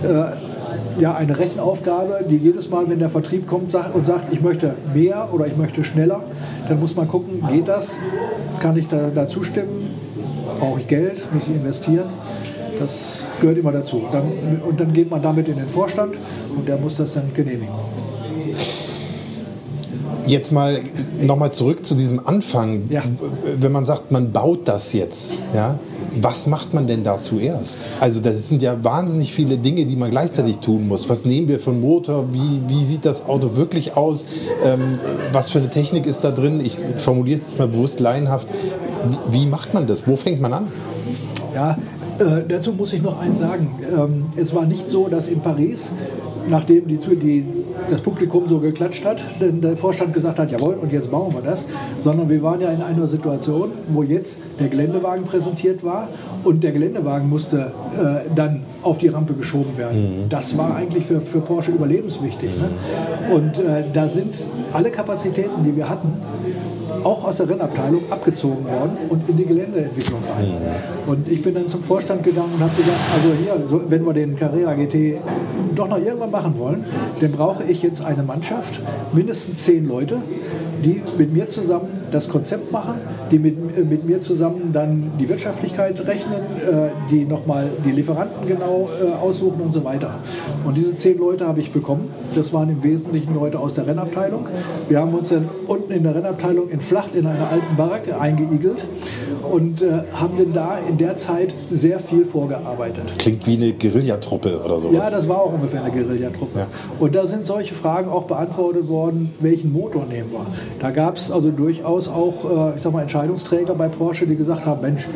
äh, 0.04 1.00
ja, 1.00 1.14
eine 1.14 1.38
Rechenaufgabe, 1.38 2.24
die 2.28 2.36
jedes 2.36 2.70
Mal, 2.70 2.88
wenn 2.88 3.00
der 3.00 3.10
Vertrieb 3.10 3.48
kommt 3.48 3.74
und 3.74 4.06
sagt, 4.06 4.32
ich 4.32 4.40
möchte 4.40 4.74
mehr 4.94 5.28
oder 5.32 5.46
ich 5.46 5.56
möchte 5.56 5.82
schneller, 5.82 6.22
dann 6.68 6.78
muss 6.78 6.94
man 6.94 7.08
gucken, 7.08 7.42
geht 7.48 7.66
das? 7.66 7.96
Kann 8.60 8.76
ich 8.76 8.86
da, 8.88 9.10
da 9.12 9.26
zustimmen? 9.26 9.90
Brauche 10.60 10.80
ich 10.80 10.88
Geld? 10.88 11.32
Muss 11.32 11.44
ich 11.44 11.54
investieren? 11.54 12.10
Das 12.78 13.26
gehört 13.40 13.58
immer 13.58 13.72
dazu. 13.72 14.02
Dann, 14.12 14.24
und 14.68 14.78
dann 14.78 14.92
geht 14.92 15.10
man 15.10 15.22
damit 15.22 15.48
in 15.48 15.56
den 15.56 15.68
Vorstand 15.68 16.14
und 16.56 16.68
der 16.68 16.76
muss 16.76 16.96
das 16.96 17.14
dann 17.14 17.32
genehmigen. 17.34 17.74
Jetzt 20.26 20.52
mal 20.52 20.80
nochmal 21.22 21.52
zurück 21.52 21.86
zu 21.86 21.94
diesem 21.94 22.26
Anfang. 22.26 22.82
Ja. 22.90 23.02
Wenn 23.58 23.72
man 23.72 23.86
sagt, 23.86 24.10
man 24.10 24.30
baut 24.30 24.68
das 24.68 24.92
jetzt, 24.92 25.42
ja, 25.54 25.78
was 26.20 26.46
macht 26.46 26.74
man 26.74 26.86
denn 26.86 27.02
da 27.02 27.18
zuerst? 27.18 27.86
Also 28.00 28.20
das 28.20 28.48
sind 28.48 28.62
ja 28.62 28.82
wahnsinnig 28.82 29.32
viele 29.32 29.56
Dinge, 29.56 29.86
die 29.86 29.96
man 29.96 30.10
gleichzeitig 30.10 30.58
tun 30.58 30.86
muss. 30.88 31.08
Was 31.08 31.24
nehmen 31.24 31.48
wir 31.48 31.60
von 31.60 31.80
Motor? 31.80 32.26
Wie, 32.32 32.60
wie 32.66 32.84
sieht 32.84 33.04
das 33.04 33.26
Auto 33.26 33.56
wirklich 33.56 33.96
aus? 33.96 34.26
Ähm, 34.64 34.98
was 35.32 35.50
für 35.50 35.58
eine 35.58 35.70
Technik 35.70 36.06
ist 36.06 36.24
da 36.24 36.30
drin? 36.30 36.60
Ich 36.62 36.78
formuliere 36.98 37.38
es 37.38 37.44
jetzt 37.44 37.58
mal 37.58 37.68
bewusst 37.68 38.00
laienhaft. 38.00 38.48
Wie, 39.30 39.40
wie 39.40 39.46
macht 39.46 39.74
man 39.74 39.86
das? 39.86 40.06
Wo 40.06 40.16
fängt 40.16 40.40
man 40.40 40.52
an? 40.52 40.68
Ja, 41.54 41.78
äh, 42.20 42.42
dazu 42.48 42.72
muss 42.72 42.92
ich 42.92 43.02
noch 43.02 43.18
eins 43.20 43.38
sagen. 43.38 43.68
Ähm, 43.92 44.26
es 44.36 44.54
war 44.54 44.66
nicht 44.66 44.88
so, 44.88 45.08
dass 45.08 45.28
in 45.28 45.40
Paris, 45.40 45.90
nachdem 46.48 46.88
die, 46.88 46.96
die 46.96 47.44
das 47.90 48.00
Publikum 48.00 48.48
so 48.48 48.58
geklatscht 48.58 49.04
hat, 49.04 49.22
denn 49.40 49.60
der 49.60 49.76
Vorstand 49.76 50.12
gesagt 50.12 50.38
hat, 50.38 50.50
jawohl, 50.50 50.74
und 50.74 50.92
jetzt 50.92 51.10
bauen 51.10 51.32
wir 51.32 51.42
das, 51.42 51.68
sondern 52.02 52.28
wir 52.28 52.42
waren 52.42 52.60
ja 52.60 52.70
in 52.70 52.82
einer 52.82 53.06
Situation, 53.06 53.70
wo 53.88 54.02
jetzt 54.02 54.38
der 54.58 54.68
Geländewagen 54.68 55.24
präsentiert 55.24 55.84
war 55.84 56.08
und 56.44 56.62
der 56.62 56.72
Geländewagen 56.72 57.28
musste 57.28 57.72
äh, 57.96 58.28
dann 58.34 58.62
auf 58.82 58.98
die 58.98 59.08
Rampe 59.08 59.34
geschoben 59.34 59.76
werden. 59.76 60.24
Mhm. 60.24 60.28
Das 60.28 60.56
war 60.56 60.76
eigentlich 60.76 61.04
für, 61.04 61.20
für 61.20 61.40
Porsche 61.40 61.72
überlebenswichtig. 61.72 62.50
Ne? 62.50 63.34
Und 63.34 63.58
äh, 63.58 63.84
da 63.92 64.08
sind 64.08 64.46
alle 64.72 64.90
Kapazitäten, 64.90 65.64
die 65.64 65.76
wir 65.76 65.88
hatten, 65.88 66.12
auch 67.04 67.24
aus 67.24 67.38
der 67.38 67.48
Rennabteilung 67.48 68.10
abgezogen 68.10 68.64
worden 68.64 68.96
und 69.08 69.28
in 69.28 69.36
die 69.36 69.46
Geländeentwicklung 69.46 70.20
rein. 70.24 70.46
Mhm. 70.46 71.10
Und 71.10 71.28
ich 71.30 71.42
bin 71.42 71.54
dann 71.54 71.68
zum 71.68 71.82
Vorstand 71.82 72.22
gegangen 72.22 72.52
und 72.54 72.60
habe 72.60 72.74
gesagt, 72.76 72.98
also 73.14 73.28
hier, 73.34 73.66
so, 73.66 73.90
wenn 73.90 74.04
wir 74.04 74.12
den 74.12 74.36
Carrera 74.36 74.74
GT 74.74 75.18
doch 75.74 75.88
noch 75.88 75.98
irgendwann 75.98 76.30
machen 76.30 76.58
wollen, 76.58 76.84
dann 77.20 77.32
brauche 77.32 77.64
ich 77.64 77.82
jetzt 77.82 78.04
eine 78.04 78.22
Mannschaft, 78.22 78.80
mindestens 79.12 79.64
zehn 79.64 79.86
Leute, 79.86 80.20
die 80.84 81.02
mit 81.16 81.32
mir 81.32 81.48
zusammen 81.48 81.88
das 82.12 82.28
Konzept 82.28 82.72
machen, 82.72 82.94
die 83.30 83.38
mit, 83.38 83.56
äh, 83.76 83.82
mit 83.82 84.04
mir 84.04 84.20
zusammen 84.20 84.70
dann 84.72 85.12
die 85.18 85.28
Wirtschaftlichkeit 85.28 86.06
rechnen, 86.06 86.40
äh, 86.60 86.90
die 87.10 87.24
nochmal 87.24 87.68
die 87.84 87.90
Lieferanten 87.90 88.46
genau 88.46 88.88
äh, 89.02 89.12
aussuchen 89.12 89.60
und 89.60 89.72
so 89.72 89.84
weiter. 89.84 90.14
Und 90.64 90.76
diese 90.76 90.92
zehn 90.92 91.18
Leute 91.18 91.46
habe 91.46 91.60
ich 91.60 91.72
bekommen. 91.72 92.08
Das 92.34 92.52
waren 92.52 92.70
im 92.70 92.82
Wesentlichen 92.82 93.34
Leute 93.34 93.58
aus 93.58 93.74
der 93.74 93.86
Rennabteilung. 93.86 94.46
Wir 94.88 95.00
haben 95.00 95.14
uns 95.14 95.30
dann 95.30 95.48
unten 95.66 95.92
in 95.92 96.02
der 96.02 96.14
Rennabteilung 96.14 96.68
in 96.68 96.80
entflacht 96.88 97.14
in 97.14 97.26
einer 97.26 97.50
alten 97.50 97.76
Baracke 97.76 98.18
eingeigelt 98.18 98.86
und 99.52 99.82
äh, 99.82 100.04
haben 100.14 100.38
dann 100.38 100.52
da 100.54 100.78
in 100.78 100.96
der 100.96 101.16
Zeit 101.16 101.52
sehr 101.70 101.98
viel 101.98 102.24
vorgearbeitet. 102.24 103.04
Klingt 103.18 103.46
wie 103.46 103.56
eine 103.56 103.72
Guerillatruppe 103.74 104.62
oder 104.64 104.80
sowas. 104.80 104.94
Ja, 104.94 105.10
das 105.10 105.28
war 105.28 105.42
auch 105.42 105.52
ungefähr 105.52 105.84
eine 105.84 105.92
Guerillatruppe. 105.92 106.60
Ja. 106.60 106.66
Und 106.98 107.14
da 107.14 107.26
sind 107.26 107.42
solche 107.42 107.74
Fragen 107.74 108.08
auch 108.10 108.24
beantwortet 108.24 108.88
worden, 108.88 109.34
welchen 109.40 109.70
Motor 109.72 110.06
nehmen 110.06 110.32
wir. 110.32 110.46
Da 110.80 110.90
gab 110.90 111.18
es 111.18 111.30
also 111.30 111.50
durchaus 111.50 112.08
auch, 112.08 112.72
äh, 112.72 112.76
ich 112.76 112.82
sag 112.82 112.92
mal, 112.92 113.02
Entscheidungsträger 113.02 113.74
bei 113.74 113.88
Porsche, 113.88 114.26
die 114.26 114.36
gesagt 114.36 114.64
haben, 114.64 114.80
Mensch, 114.80 115.06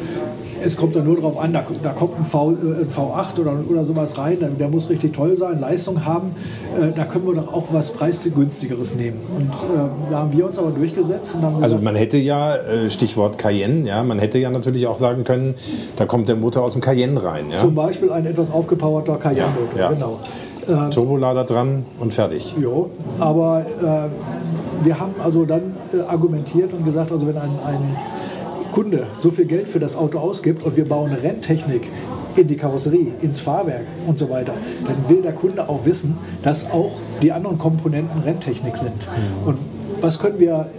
es 0.64 0.76
kommt 0.76 0.96
da 0.96 1.00
nur 1.00 1.16
darauf 1.16 1.38
an, 1.38 1.52
da, 1.52 1.64
da 1.82 1.90
kommt 1.90 2.16
ein, 2.16 2.24
v, 2.24 2.52
äh, 2.52 2.82
ein, 2.82 2.88
V8 2.88 3.40
oder, 3.40 3.54
oder 3.68 3.84
sowas 3.84 4.18
rein, 4.18 4.38
der, 4.58 4.68
muss 4.68 4.88
richtig 4.88 5.12
toll 5.12 5.36
sein, 5.36 5.60
Leistung 5.60 6.04
haben, 6.04 6.34
äh, 6.80 6.92
da 6.94 7.04
können 7.04 7.26
wir 7.26 7.34
doch 7.34 7.52
auch 7.52 7.66
was 7.72 7.90
preisgünstigeres 7.90 8.94
nehmen. 8.94 9.18
Und 9.36 9.50
äh, 9.50 9.88
da 10.10 10.18
haben 10.18 10.32
wir 10.32 10.46
uns 10.46 10.58
aber 10.58 10.70
durchgesetzt. 10.70 11.36
Also 11.42 11.60
gesagt, 11.60 11.82
man 11.82 11.96
hätte 11.96 12.18
ja, 12.18 12.56
äh, 12.56 12.90
Stichwort 12.90 13.38
Cayenne, 13.38 13.86
ja, 13.86 14.02
man 14.02 14.18
hätte 14.18 14.38
ja 14.38 14.50
natürlich 14.50 14.86
auch 14.86 14.96
sagen 14.96 15.24
können, 15.24 15.54
da 15.96 16.06
kommt 16.06 16.28
der 16.28 16.36
Motor 16.36 16.64
aus 16.64 16.72
dem 16.72 16.80
Cayenne 16.80 17.22
rein. 17.22 17.50
Ja? 17.50 17.60
Zum 17.60 17.74
Beispiel 17.74 18.10
ein 18.10 18.26
etwas 18.26 18.50
aufgepowerter 18.50 19.16
Cayenne-Motor, 19.16 19.78
ja, 19.78 19.84
ja. 19.84 19.90
genau. 19.90 20.18
Turbolader 20.90 21.42
dran 21.42 21.84
und 21.98 22.14
fertig. 22.14 22.54
Jo, 22.60 22.90
aber 23.18 23.66
äh, 23.82 24.84
wir 24.84 24.98
haben 24.98 25.14
also 25.22 25.44
dann 25.44 25.74
äh, 25.92 26.00
argumentiert 26.08 26.72
und 26.72 26.84
gesagt, 26.84 27.10
also 27.10 27.26
wenn 27.26 27.36
ein, 27.36 27.50
ein 27.66 27.96
Kunde 28.72 29.06
so 29.22 29.30
viel 29.30 29.44
Geld 29.44 29.68
für 29.68 29.78
das 29.78 29.94
Auto 29.94 30.18
ausgibt 30.18 30.64
und 30.64 30.76
wir 30.76 30.86
bauen 30.86 31.12
Renntechnik 31.12 31.88
in 32.34 32.48
die 32.48 32.56
Karosserie, 32.56 33.12
ins 33.20 33.38
Fahrwerk 33.38 33.84
und 34.06 34.18
so 34.18 34.28
weiter, 34.30 34.54
dann 34.86 35.08
will 35.08 35.22
der 35.22 35.32
Kunde 35.32 35.68
auch 35.68 35.84
wissen, 35.84 36.18
dass 36.42 36.70
auch 36.70 36.92
die 37.20 37.30
anderen 37.30 37.58
Komponenten 37.58 38.22
Renntechnik 38.22 38.76
sind. 38.76 39.08
Und 39.44 39.58
was 40.00 40.18
können 40.18 40.40
wir 40.40 40.70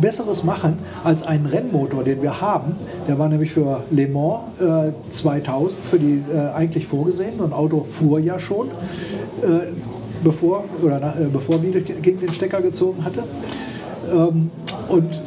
Besseres 0.00 0.44
machen 0.44 0.78
als 1.04 1.22
einen 1.22 1.46
Rennmotor, 1.46 2.04
den 2.04 2.22
wir 2.22 2.40
haben. 2.40 2.76
Der 3.06 3.18
war 3.18 3.28
nämlich 3.28 3.52
für 3.52 3.82
Le 3.90 4.08
Mans 4.08 4.40
äh, 4.60 4.92
2000 5.10 5.84
für 5.84 5.98
die 5.98 6.22
äh, 6.32 6.54
eigentlich 6.54 6.86
vorgesehen. 6.86 7.34
So 7.38 7.44
ein 7.44 7.52
Auto 7.52 7.84
fuhr 7.88 8.18
ja 8.18 8.38
schon, 8.38 8.68
äh, 9.42 9.66
bevor, 10.24 10.64
oder 10.82 10.98
nach, 10.98 11.14
bevor 11.32 11.62
Wiedel 11.62 11.82
gegen 11.82 12.20
den 12.20 12.32
Stecker 12.32 12.62
gezogen 12.62 13.04
hatte. 13.04 13.24
Ähm, 14.10 14.50
und 14.88 15.20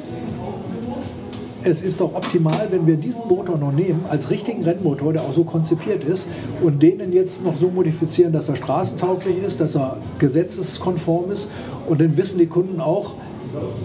es 1.65 1.81
ist 1.81 2.01
doch 2.01 2.13
optimal, 2.13 2.67
wenn 2.71 2.85
wir 2.85 2.97
diesen 2.97 3.27
Motor 3.27 3.57
noch 3.57 3.71
nehmen, 3.71 4.05
als 4.09 4.29
richtigen 4.29 4.63
Rennmotor, 4.63 5.13
der 5.13 5.23
auch 5.23 5.33
so 5.33 5.43
konzipiert 5.43 6.03
ist, 6.03 6.27
und 6.61 6.81
den 6.81 7.11
jetzt 7.13 7.43
noch 7.43 7.57
so 7.59 7.69
modifizieren, 7.69 8.33
dass 8.33 8.49
er 8.49 8.55
straßentauglich 8.55 9.37
ist, 9.43 9.59
dass 9.59 9.75
er 9.75 9.97
gesetzeskonform 10.19 11.31
ist. 11.31 11.49
Und 11.87 12.01
dann 12.01 12.15
wissen 12.17 12.39
die 12.39 12.47
Kunden 12.47 12.81
auch, 12.81 13.13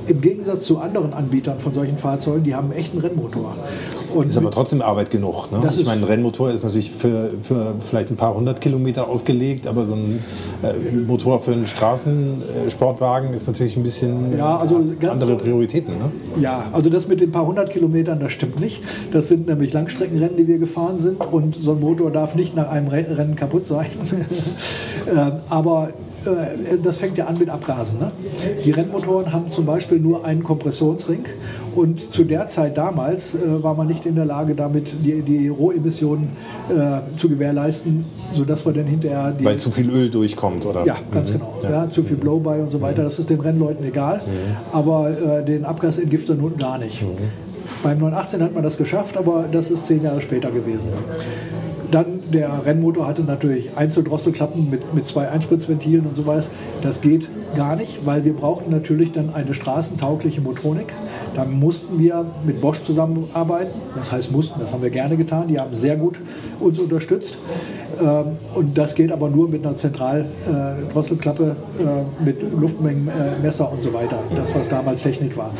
im 0.07 0.21
Gegensatz 0.21 0.63
zu 0.63 0.79
anderen 0.79 1.13
Anbietern 1.13 1.61
von 1.61 1.75
solchen 1.75 1.97
Fahrzeugen, 1.97 2.45
die 2.45 2.55
haben 2.55 2.71
einen 2.71 2.79
echten 2.79 2.99
Rennmotor. 2.99 3.55
Und 4.15 4.29
ist 4.29 4.39
aber 4.39 4.51
trotzdem 4.51 4.81
Arbeit 4.81 5.11
genug. 5.11 5.53
Ne? 5.53 5.61
Ich 5.77 5.85
meine, 5.85 6.03
ein 6.03 6.05
Rennmotor 6.05 6.51
ist 6.51 6.65
natürlich 6.65 6.91
für, 6.91 7.31
für 7.43 7.75
vielleicht 7.89 8.11
ein 8.11 8.17
paar 8.17 8.35
hundert 8.35 8.61
Kilometer 8.61 9.09
ausgelegt, 9.09 9.67
aber 9.67 9.85
so 9.85 9.95
ein 9.95 10.23
äh, 10.63 10.97
Motor 10.97 11.41
für 11.41 11.53
einen 11.53 11.67
Straßensportwagen 11.67 13.35
ist 13.35 13.47
natürlich 13.47 13.77
ein 13.77 13.83
bisschen 13.83 14.37
ja, 14.37 14.57
also 14.57 14.83
andere 15.09 15.37
Prioritäten. 15.37 15.95
Ne? 15.99 16.11
Ja, 16.41 16.69
also 16.73 16.89
das 16.89 17.07
mit 17.07 17.21
den 17.21 17.31
paar 17.31 17.47
hundert 17.47 17.71
Kilometern, 17.71 18.19
das 18.21 18.33
stimmt 18.33 18.59
nicht. 18.61 18.83
Das 19.13 19.29
sind 19.29 19.47
nämlich 19.47 19.73
Langstreckenrennen, 19.73 20.37
die 20.37 20.49
wir 20.49 20.59
gefahren 20.59 20.99
sind 20.99 21.21
und 21.21 21.57
so 21.57 21.73
ein 21.73 21.81
Motor 21.81 22.11
darf 22.11 22.35
nicht 22.35 22.57
nach 22.57 22.71
einem 22.71 22.89
Rennen 22.89 23.37
kaputt 23.37 23.67
sein. 23.67 23.87
Ähm, 25.09 25.33
aber 25.49 25.89
äh, 25.89 26.08
das 26.83 26.97
fängt 26.97 27.19
ja 27.19 27.27
an 27.27 27.39
mit 27.39 27.49
Abgasen. 27.49 27.99
Ne? 27.99 28.11
Die 28.65 28.71
Rennmotoren 28.71 29.33
haben 29.33 29.49
zum 29.49 29.67
Beispiel 29.67 29.99
nur 29.99 30.25
einen 30.25 30.43
Kompressionsring 30.43 31.25
und 31.75 32.13
zu 32.13 32.25
der 32.25 32.49
Zeit 32.49 32.77
damals 32.77 33.35
äh, 33.35 33.63
war 33.63 33.75
man 33.75 33.87
nicht 33.87 34.05
in 34.07 34.15
der 34.15 34.25
Lage, 34.25 34.55
damit 34.55 34.95
die, 35.05 35.23
die 35.23 35.49
Rohemissionen 35.49 36.29
äh, 36.69 37.17
zu 37.17 37.29
gewährleisten, 37.29 38.05
sodass 38.35 38.67
wir 38.67 38.73
dann 38.73 38.87
hinterher... 38.87 39.33
Die, 39.33 39.45
Weil 39.45 39.59
zu 39.59 39.71
viel 39.71 39.91
Öl 39.91 40.11
durchkommt, 40.11 40.67
oder? 40.67 40.85
Ja, 40.85 40.97
ganz 41.13 41.31
mhm. 41.31 41.35
genau. 41.35 41.55
Ja. 41.63 41.71
ja. 41.71 41.91
zu 41.91 42.03
viel 42.03 42.17
Blowby 42.17 42.61
und 42.61 42.71
so 42.71 42.81
weiter. 42.81 43.03
Das 43.03 43.19
ist 43.19 43.31
den 43.31 43.41
Rennleuten 43.41 43.85
egal, 43.85 44.17
mhm. 44.17 44.77
aber 44.77 45.11
äh, 45.11 45.45
den 45.45 45.65
Abgasentgiftern 45.65 46.39
nun 46.39 46.57
gar 46.57 46.79
nicht. 46.79 47.03
Mhm. 47.03 47.09
Beim 47.83 47.99
918 47.99 48.43
hat 48.43 48.55
man 48.55 48.65
das 48.65 48.77
geschafft, 48.77 49.17
aber 49.17 49.45
das 49.51 49.71
ist 49.71 49.87
zehn 49.87 50.03
Jahre 50.03 50.21
später 50.21 50.51
gewesen. 50.51 50.91
Dann 51.91 52.21
der 52.33 52.67
Rennmotor 52.67 53.07
hatte 53.07 53.23
natürlich 53.23 53.77
Einzeldrosselklappen 53.77 54.69
mit, 54.69 54.93
mit 54.95 55.07
zwei 55.07 55.29
Einspritzventilen 55.31 56.07
und 56.07 56.15
sowas. 56.15 56.49
Das 56.83 57.01
geht 57.01 57.29
gar 57.57 57.77
nicht, 57.77 58.05
weil 58.05 58.25
wir 58.25 58.35
brauchten 58.35 58.71
natürlich 58.71 59.13
dann 59.13 59.35
eine 59.35 59.55
straßentaugliche 59.55 60.43
Motronik. 60.43 60.93
Da 61.39 61.45
mussten 61.45 62.01
wir 62.01 62.27
mit 62.45 62.61
Bosch 62.61 62.83
zusammenarbeiten. 62.83 63.71
Das 63.95 64.11
heißt 64.11 64.33
mussten, 64.33 64.59
das 64.59 64.73
haben 64.73 64.83
wir 64.83 64.91
gerne 64.91 65.17
getan. 65.17 65.47
Die 65.47 65.61
haben 65.61 65.73
sehr 65.73 65.95
gut 65.95 66.17
uns 66.59 66.81
unterstützt. 66.81 67.39
Ähm, 68.01 68.37
und 68.57 68.77
das 68.77 68.97
geht 68.97 69.13
aber 69.13 69.29
nur 69.29 69.49
mit 69.49 69.65
einer 69.65 69.77
Zentraldrosselklappe, 69.77 71.55
äh, 71.79 72.25
mit 72.25 72.39
Luftmengenmesser 72.61 73.71
und 73.71 73.81
so 73.81 73.95
weiter. 73.95 74.19
Das, 74.35 74.53
was 74.53 74.69
damals 74.69 75.03
Technik 75.03 75.37
war. 75.37 75.53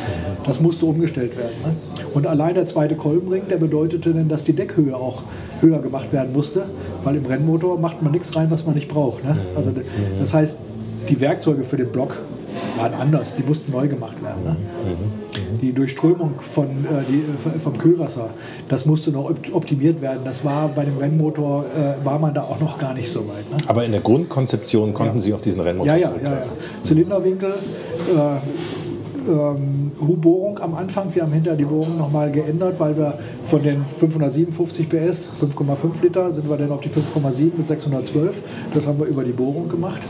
Das 0.45 0.59
musste 0.59 0.85
umgestellt 0.85 1.37
werden. 1.37 1.55
Ne? 1.63 1.71
Und 2.13 2.27
allein 2.27 2.55
der 2.55 2.65
zweite 2.65 2.95
Kolbenring, 2.95 3.43
der 3.49 3.55
bedeutete 3.55 4.13
dann, 4.13 4.27
dass 4.27 4.43
die 4.43 4.53
Deckhöhe 4.53 4.97
auch 4.97 5.23
höher 5.61 5.79
gemacht 5.79 6.11
werden 6.11 6.33
musste, 6.33 6.65
weil 7.05 7.15
im 7.15 7.25
Rennmotor 7.25 7.79
macht 7.79 8.01
man 8.01 8.11
nichts 8.11 8.35
rein, 8.35 8.51
was 8.51 8.65
man 8.65 8.75
nicht 8.75 8.89
braucht. 8.89 9.23
Ne? 9.23 9.37
Also 9.55 9.71
das 10.19 10.33
heißt, 10.33 10.59
die 11.07 11.21
Werkzeuge 11.21 11.63
für 11.63 11.77
den 11.77 11.87
Block 11.87 12.17
waren 12.77 12.93
anders, 12.93 13.35
die 13.35 13.43
mussten 13.43 13.71
neu 13.71 13.87
gemacht 13.87 14.21
werden. 14.23 14.43
Ne? 14.43 14.55
Die 15.61 15.73
Durchströmung 15.73 16.39
von, 16.39 16.67
äh, 16.67 17.03
die, 17.07 17.23
vom 17.59 17.77
Kühlwasser, 17.77 18.29
das 18.67 18.85
musste 18.85 19.11
noch 19.11 19.31
optimiert 19.51 20.01
werden. 20.01 20.21
Das 20.25 20.43
war 20.43 20.69
bei 20.69 20.85
dem 20.85 20.97
Rennmotor, 20.97 21.65
äh, 21.65 22.05
war 22.05 22.19
man 22.19 22.33
da 22.33 22.43
auch 22.43 22.59
noch 22.59 22.77
gar 22.77 22.93
nicht 22.93 23.09
so 23.09 23.21
weit. 23.27 23.49
Ne? 23.51 23.57
Aber 23.67 23.83
in 23.85 23.91
der 23.91 24.01
Grundkonzeption 24.01 24.93
konnten 24.93 25.17
ja. 25.17 25.21
Sie 25.21 25.33
auf 25.33 25.41
diesen 25.41 25.61
Rennmotor 25.61 25.95
ja, 25.95 26.09
ja, 26.09 26.13
ja, 26.23 26.31
ja. 26.31 26.43
Zylinderwinkel, 26.83 27.53
äh, 28.15 29.29
ähm, 29.29 29.91
Hu-Bohrung 29.99 30.59
am 30.59 30.75
Anfang. 30.75 31.13
Wir 31.13 31.23
haben 31.23 31.33
hinterher 31.33 31.57
die 31.57 31.65
Bohrung 31.65 31.97
nochmal 31.97 32.31
geändert, 32.31 32.79
weil 32.79 32.97
wir 32.97 33.19
von 33.43 33.61
den 33.61 33.85
557 33.85 34.89
PS, 34.89 35.29
5,5 35.39 36.01
Liter, 36.01 36.31
sind 36.31 36.49
wir 36.49 36.57
dann 36.57 36.71
auf 36.71 36.81
die 36.81 36.89
5,7 36.89 37.51
mit 37.57 37.67
612. 37.67 38.41
Das 38.73 38.87
haben 38.87 38.99
wir 38.99 39.07
über 39.07 39.23
die 39.23 39.31
Bohrung 39.31 39.69
gemacht. 39.69 40.01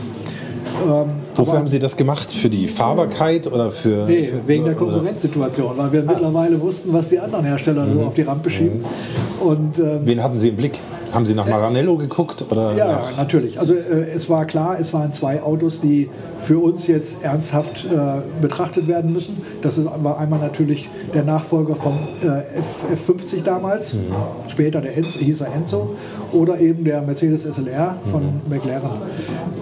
Ähm, 0.80 1.10
Wofür 1.34 1.58
haben 1.58 1.68
Sie 1.68 1.78
das 1.78 1.96
gemacht? 1.96 2.30
Für 2.32 2.48
die 2.48 2.68
Fahrbarkeit 2.68 3.46
oder 3.46 3.72
für. 3.72 4.06
Nee, 4.06 4.28
für, 4.28 4.48
wegen 4.48 4.64
der 4.64 4.74
Konkurrenzsituation, 4.74 5.76
weil 5.76 5.92
wir 5.92 6.00
ah. 6.00 6.12
mittlerweile 6.12 6.60
wussten, 6.60 6.92
was 6.92 7.08
die 7.08 7.18
anderen 7.18 7.44
Hersteller 7.44 7.86
mhm. 7.86 7.94
so 7.94 8.00
auf 8.06 8.14
die 8.14 8.22
Rampe 8.22 8.50
schieben. 8.50 8.80
Mhm. 8.80 9.46
Und, 9.46 9.78
ähm, 9.78 10.00
Wen 10.04 10.22
hatten 10.22 10.38
Sie 10.38 10.48
im 10.48 10.56
Blick? 10.56 10.78
Haben 11.12 11.26
Sie 11.26 11.34
nach 11.34 11.48
Maranello 11.48 11.96
geguckt? 11.96 12.44
Oder 12.50 12.74
ja, 12.74 12.92
nach? 12.92 13.16
natürlich. 13.16 13.58
Also 13.58 13.74
äh, 13.74 14.10
es 14.10 14.28
war 14.28 14.44
klar, 14.44 14.78
es 14.78 14.92
waren 14.92 15.12
zwei 15.12 15.42
Autos, 15.42 15.80
die 15.80 16.08
für 16.40 16.58
uns 16.58 16.86
jetzt 16.86 17.22
ernsthaft 17.22 17.84
äh, 17.84 18.20
betrachtet 18.40 18.88
werden 18.88 19.12
müssen. 19.12 19.36
Das 19.62 19.78
ist, 19.78 19.86
war 19.86 20.18
einmal 20.18 20.40
natürlich 20.40 20.88
der 21.14 21.24
Nachfolger 21.24 21.76
vom 21.76 21.98
äh, 22.22 22.58
F, 22.58 22.84
F50 23.08 23.42
damals, 23.42 23.94
mhm. 23.94 24.00
später 24.48 24.80
der 24.80 24.96
Enzo, 24.96 25.18
hieß 25.18 25.40
er 25.40 25.54
Enzo, 25.54 25.94
oder 26.32 26.60
eben 26.60 26.84
der 26.84 27.02
Mercedes 27.02 27.42
SLR 27.42 27.96
von 28.04 28.22
mhm. 28.22 28.40
McLaren. 28.48 28.90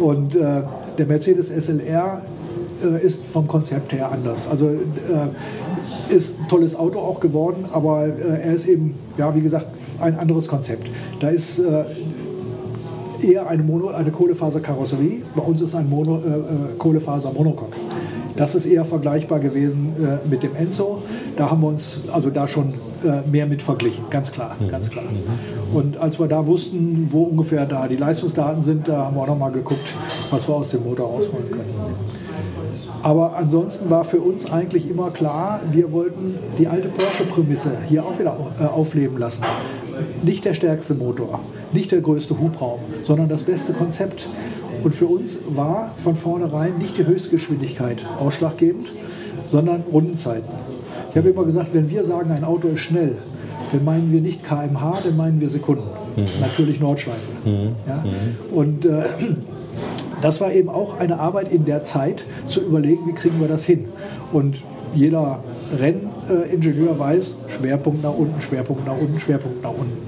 Und 0.01 0.35
äh, 0.35 0.63
der 0.99 1.07
Mercedes 1.07 1.49
SLR 1.49 2.23
äh, 2.83 3.05
ist 3.05 3.27
vom 3.27 3.49
Konzept 3.49 3.93
her 3.93 4.11
anders. 4.13 4.49
Also 4.49 4.67
äh, 4.67 5.29
ist 6.11 6.39
ein 6.39 6.49
tolles 6.49 6.75
Auto 6.75 6.99
auch 6.99 7.21
geworden, 7.21 7.65
aber 7.73 8.07
äh, 8.07 8.43
er 8.43 8.53
ist 8.55 8.67
eben, 8.67 8.95
ja, 9.17 9.35
wie 9.35 9.41
gesagt, 9.41 9.67
ein 10.01 10.19
anderes 10.19 10.49
Konzept. 10.49 10.89
Da 11.21 11.29
ist 11.29 11.59
äh, 11.59 11.85
eher 13.23 13.49
eine, 13.49 13.63
Mono, 13.63 13.89
eine 13.89 14.11
Kohlefaserkarosserie, 14.11 15.23
bei 15.35 15.43
uns 15.43 15.61
ist 15.61 15.75
ein 15.75 15.89
Mono, 15.89 16.19
äh, 16.19 16.29
äh, 16.29 16.43
Kohlefaser-Monocoque. 16.79 17.77
Das 18.37 18.55
ist 18.55 18.67
eher 18.67 18.85
vergleichbar 18.85 19.41
gewesen 19.41 19.97
äh, 20.01 20.29
mit 20.29 20.45
dem 20.45 20.55
Enzo. 20.55 21.03
Da 21.37 21.51
haben 21.51 21.61
wir 21.63 21.69
uns 21.69 22.03
also 22.13 22.31
da 22.31 22.47
schon 22.47 22.75
äh, 23.05 23.29
mehr 23.29 23.47
mit 23.47 23.63
verglichen, 23.63 24.05
ganz 24.11 24.31
klar, 24.31 24.57
mhm. 24.61 24.69
ganz 24.69 24.89
klar. 24.91 25.05
Und 25.75 25.97
als 25.99 26.21
wir 26.21 26.29
da 26.29 26.47
wussten, 26.47 27.09
wo 27.11 27.25
ungefähr 27.25 27.67
da 27.67 27.89
die 27.89 27.97
Leistungsdaten 27.97 28.63
sind, 28.63 28.87
da 28.87 29.07
haben 29.07 29.17
wir 29.17 29.23
auch 29.23 29.27
noch 29.27 29.39
mal 29.39 29.51
geguckt, 29.51 29.87
was 30.31 30.49
wir 30.49 30.55
aus 30.55 30.71
dem 30.71 30.85
Motor 30.85 31.07
rausholen 31.07 31.51
können. 31.51 31.75
Aber 33.03 33.37
ansonsten 33.37 33.91
war 33.91 34.05
für 34.05 34.21
uns 34.21 34.51
eigentlich 34.51 34.91
immer 34.91 35.11
klar, 35.11 35.61
wir 35.71 35.93
wollten 35.93 36.35
die 36.59 36.67
alte 36.67 36.89
Porsche-Prämisse 36.89 37.71
hier 37.89 38.05
auch 38.05 38.19
wieder 38.19 38.37
äh, 38.61 38.65
aufleben 38.65 39.19
lassen. 39.19 39.45
Nicht 40.23 40.45
der 40.45 40.55
stärkste 40.55 40.95
Motor, 40.95 41.41
nicht 41.73 41.93
der 41.93 42.01
größte 42.01 42.39
Hubraum, 42.39 42.81
sondern 43.05 43.29
das 43.29 43.45
beste 43.45 43.73
Konzept. 43.73 44.29
Und 44.83 44.95
für 44.95 45.07
uns 45.07 45.39
war 45.49 45.93
von 45.97 46.17
vornherein 46.17 46.79
nicht 46.79 46.97
die 46.97 47.07
Höchstgeschwindigkeit 47.07 48.05
ausschlaggebend, 48.21 48.89
sondern 49.51 49.83
Rundenzeiten. 49.93 50.51
Ich 51.11 51.17
habe 51.17 51.31
immer 51.31 51.45
gesagt, 51.45 51.75
wenn 51.75 51.91
wir 51.91 52.05
sagen, 52.05 52.31
ein 52.31 52.45
Auto 52.45 52.69
ist 52.69 52.81
schnell, 52.81 53.17
dann 53.73 53.85
meinen 53.85 54.13
wir 54.13 54.21
nicht 54.21 54.45
kmh, 54.45 54.99
dann 55.03 55.17
meinen 55.17 55.41
wir 55.41 55.49
Sekunden. 55.49 55.89
Mhm. 56.17 56.27
Natürlich 56.41 56.81
Nordschleife. 56.81 57.31
Mhm. 57.45 57.77
Ja? 57.87 58.05
Mhm. 58.05 58.57
Und 58.57 58.85
äh, 58.85 59.05
das 60.21 60.41
war 60.41 60.53
eben 60.53 60.69
auch 60.69 60.99
eine 60.99 61.19
Arbeit 61.19 61.51
in 61.51 61.65
der 61.65 61.83
Zeit, 61.83 62.25
zu 62.47 62.61
überlegen, 62.61 63.07
wie 63.07 63.13
kriegen 63.13 63.41
wir 63.41 63.49
das 63.49 63.65
hin. 63.65 63.89
Und 64.33 64.57
jeder 64.95 65.41
Renningenieur 65.79 66.99
weiß, 66.99 67.37
Schwerpunkt 67.47 68.03
nach 68.03 68.15
unten, 68.15 68.41
Schwerpunkt 68.41 68.87
nach 68.87 68.99
unten, 68.99 69.19
Schwerpunkt 69.19 69.63
nach 69.63 69.73
unten. 69.73 69.99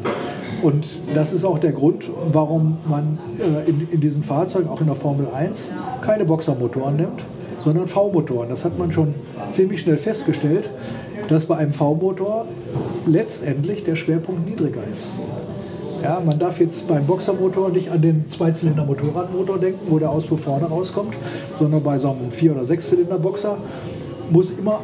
Und 0.62 0.86
das 1.14 1.32
ist 1.32 1.44
auch 1.44 1.58
der 1.58 1.72
Grund, 1.72 2.04
warum 2.32 2.78
man 2.88 3.18
äh, 3.38 3.68
in, 3.68 3.88
in 3.90 4.00
diesen 4.00 4.22
Fahrzeugen, 4.22 4.68
auch 4.68 4.80
in 4.80 4.86
der 4.86 4.96
Formel 4.96 5.28
1, 5.32 5.70
keine 6.02 6.24
Boxermotoren 6.24 6.96
nimmt, 6.96 7.22
sondern 7.62 7.86
V-Motoren. 7.86 8.48
Das 8.48 8.64
hat 8.64 8.78
man 8.78 8.92
schon 8.92 9.14
ziemlich 9.48 9.80
schnell 9.80 9.96
festgestellt, 9.96 10.70
dass 11.28 11.46
bei 11.46 11.56
einem 11.56 11.72
V-Motor 11.72 12.46
letztendlich 13.06 13.84
der 13.84 13.96
Schwerpunkt 13.96 14.46
niedriger 14.48 14.82
ist. 14.90 15.12
Ja, 16.02 16.20
man 16.24 16.38
darf 16.38 16.58
jetzt 16.60 16.88
beim 16.88 17.04
Boxermotor 17.04 17.68
nicht 17.68 17.90
an 17.90 18.00
den 18.00 18.28
Zweizylinder-Motorradmotor 18.28 19.58
denken, 19.58 19.80
wo 19.90 19.98
der 19.98 20.10
Auspuff 20.10 20.40
vorne 20.42 20.66
rauskommt, 20.66 21.14
sondern 21.58 21.82
bei 21.82 21.98
so 21.98 22.10
einem 22.10 22.30
Vier- 22.32 22.52
oder 22.52 22.64
Sechszylinder-Boxer 22.64 23.56
muss 24.30 24.50
immer 24.50 24.80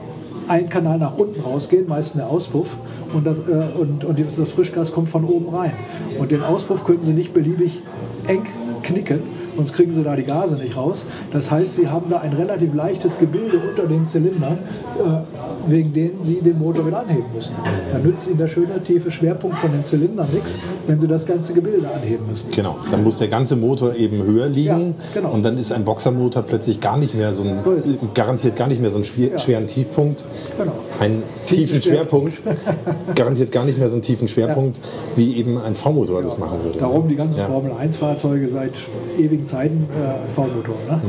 ein 0.48 0.68
Kanal 0.68 0.98
nach 0.98 1.16
unten 1.16 1.40
rausgehen, 1.40 1.88
meistens 1.88 2.20
der 2.20 2.28
Auspuff, 2.28 2.76
und 3.14 3.26
das, 3.26 3.38
äh, 3.38 3.42
und, 3.78 4.04
und 4.04 4.18
das 4.18 4.50
Frischgas 4.50 4.92
kommt 4.92 5.08
von 5.08 5.24
oben 5.24 5.54
rein. 5.54 5.72
Und 6.18 6.30
den 6.30 6.42
Auspuff 6.42 6.84
können 6.84 7.02
Sie 7.02 7.12
nicht 7.12 7.32
beliebig 7.32 7.82
eng 8.26 8.44
knicken, 8.82 9.20
sonst 9.56 9.72
kriegen 9.74 9.92
Sie 9.92 10.02
da 10.02 10.14
die 10.16 10.24
Gase 10.24 10.56
nicht 10.56 10.76
raus. 10.76 11.04
Das 11.32 11.50
heißt, 11.50 11.74
Sie 11.76 11.88
haben 11.88 12.06
da 12.10 12.18
ein 12.18 12.32
relativ 12.32 12.74
leichtes 12.74 13.18
Gebilde 13.18 13.58
unter 13.58 13.86
den 13.88 14.04
Zylindern, 14.04 14.58
äh, 14.98 15.70
wegen 15.70 15.92
denen 15.92 16.22
Sie 16.22 16.40
den 16.40 16.58
Motor 16.58 16.86
wieder 16.86 17.00
anheben 17.00 17.24
müssen. 17.34 17.54
Da 17.92 17.98
nützt 17.98 18.28
Ihnen 18.28 18.38
der 18.38 18.48
schöne 18.48 18.82
tiefe 18.84 19.10
Schwerpunkt 19.10 19.58
von 19.58 19.72
den 19.72 19.82
Zylindern 19.84 20.28
nichts, 20.32 20.58
wenn 20.86 21.00
Sie 21.00 21.08
das 21.08 21.26
ganze 21.26 21.52
Gebilde 21.54 21.88
anheben 21.92 22.26
müssen. 22.28 22.50
Genau, 22.50 22.76
dann 22.90 23.02
muss 23.02 23.18
der 23.18 23.28
ganze 23.28 23.56
Motor 23.56 23.94
eben 23.96 24.22
höher 24.22 24.48
liegen 24.48 24.66
Ja, 25.14 25.20
genau. 25.20 25.30
und 25.30 25.42
dann 25.44 25.56
ist 25.58 25.72
ein 25.72 25.84
Boxermotor 25.84 26.42
plötzlich 26.42 26.80
gar 26.80 26.96
nicht 26.96 27.14
mehr 27.14 27.32
so 27.32 27.42
ein, 27.42 27.58
So 27.82 28.08
garantiert 28.14 28.56
gar 28.56 28.68
nicht 28.68 28.80
mehr 28.80 28.90
so 28.90 28.96
einen 28.96 29.04
schwer, 29.04 29.38
schweren 29.38 29.66
Tiefpunkt, 29.66 30.24
Genau. 30.58 30.72
einen 31.00 31.22
Tiefen 31.46 31.66
tiefen 31.80 31.82
Schwerpunkt, 31.82 32.42
garantiert 33.14 33.52
gar 33.52 33.64
nicht 33.64 33.78
mehr 33.78 33.88
so 33.88 33.94
einen 33.94 34.02
tiefen 34.02 34.28
Schwerpunkt, 34.28 34.80
wie 35.16 35.36
eben 35.36 35.58
ein 35.58 35.74
V-Motor 35.74 36.22
das 36.22 36.38
machen 36.38 36.62
würde. 36.62 36.78
Darum 36.78 37.08
die 37.08 37.16
ganzen 37.16 37.38
Ja. 37.38 37.46
Formel-1-Fahrzeuge 37.46 38.48
seit 38.48 38.72
ewigen 39.18 39.45
Zeiten 39.46 39.88
äh, 39.94 40.30
V-Motor. 40.30 40.74
Ne? 40.88 41.00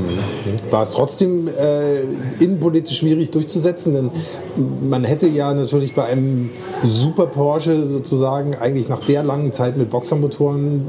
War 0.71 0.83
es 0.83 0.91
trotzdem 0.91 1.47
äh, 1.47 2.01
innenpolitisch 2.43 2.97
schwierig 2.97 3.31
durchzusetzen, 3.31 3.93
denn 3.93 4.11
man 4.89 5.03
hätte 5.03 5.27
ja 5.27 5.53
natürlich 5.53 5.95
bei 5.95 6.05
einem 6.05 6.51
Super 6.83 7.25
Porsche 7.25 7.85
sozusagen 7.85 8.55
eigentlich 8.55 8.87
nach 8.87 9.01
der 9.01 9.23
langen 9.23 9.51
Zeit 9.51 9.77
mit 9.77 9.89
Boxermotoren, 9.89 10.85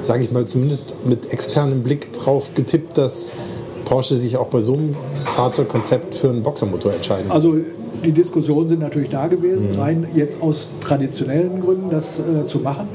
sage 0.00 0.24
ich 0.24 0.32
mal 0.32 0.46
zumindest 0.46 0.94
mit 1.04 1.32
externem 1.32 1.82
Blick 1.82 2.12
drauf 2.12 2.50
getippt, 2.54 2.98
dass 2.98 3.36
Porsche 3.84 4.16
sich 4.16 4.36
auch 4.36 4.48
bei 4.48 4.60
so 4.60 4.74
einem 4.74 4.96
Fahrzeugkonzept 5.36 6.14
für 6.14 6.30
einen 6.30 6.42
Boxermotor 6.42 6.92
entscheiden. 6.92 7.30
Also 7.30 7.56
die 8.04 8.12
Diskussionen 8.12 8.68
sind 8.68 8.80
natürlich 8.80 9.10
da 9.10 9.26
gewesen, 9.26 9.74
rein 9.76 10.06
jetzt 10.14 10.42
aus 10.42 10.68
traditionellen 10.80 11.60
Gründen 11.60 11.90
das 11.90 12.18
äh, 12.18 12.46
zu 12.46 12.58
machen. 12.58 12.88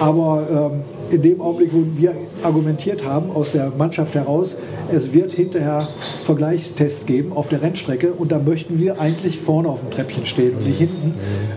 Aber 0.00 0.72
ähm, 0.72 0.80
in 1.10 1.22
dem 1.22 1.40
Augenblick, 1.40 1.72
wo 1.72 1.84
wir 1.96 2.14
argumentiert 2.42 3.04
haben, 3.04 3.30
aus 3.30 3.52
der 3.52 3.72
Mannschaft 3.76 4.14
heraus, 4.14 4.56
es 4.92 5.12
wird 5.12 5.32
hinterher 5.32 5.88
Vergleichstests 6.22 7.06
geben 7.06 7.32
auf 7.34 7.48
der 7.48 7.62
Rennstrecke 7.62 8.12
und 8.12 8.32
da 8.32 8.38
möchten 8.38 8.78
wir 8.78 9.00
eigentlich 9.00 9.38
vorne 9.38 9.68
auf 9.68 9.80
dem 9.80 9.90
Treppchen 9.90 10.26
stehen 10.26 10.56
und 10.56 10.66
nicht 10.66 10.78
hinten, 10.78 11.14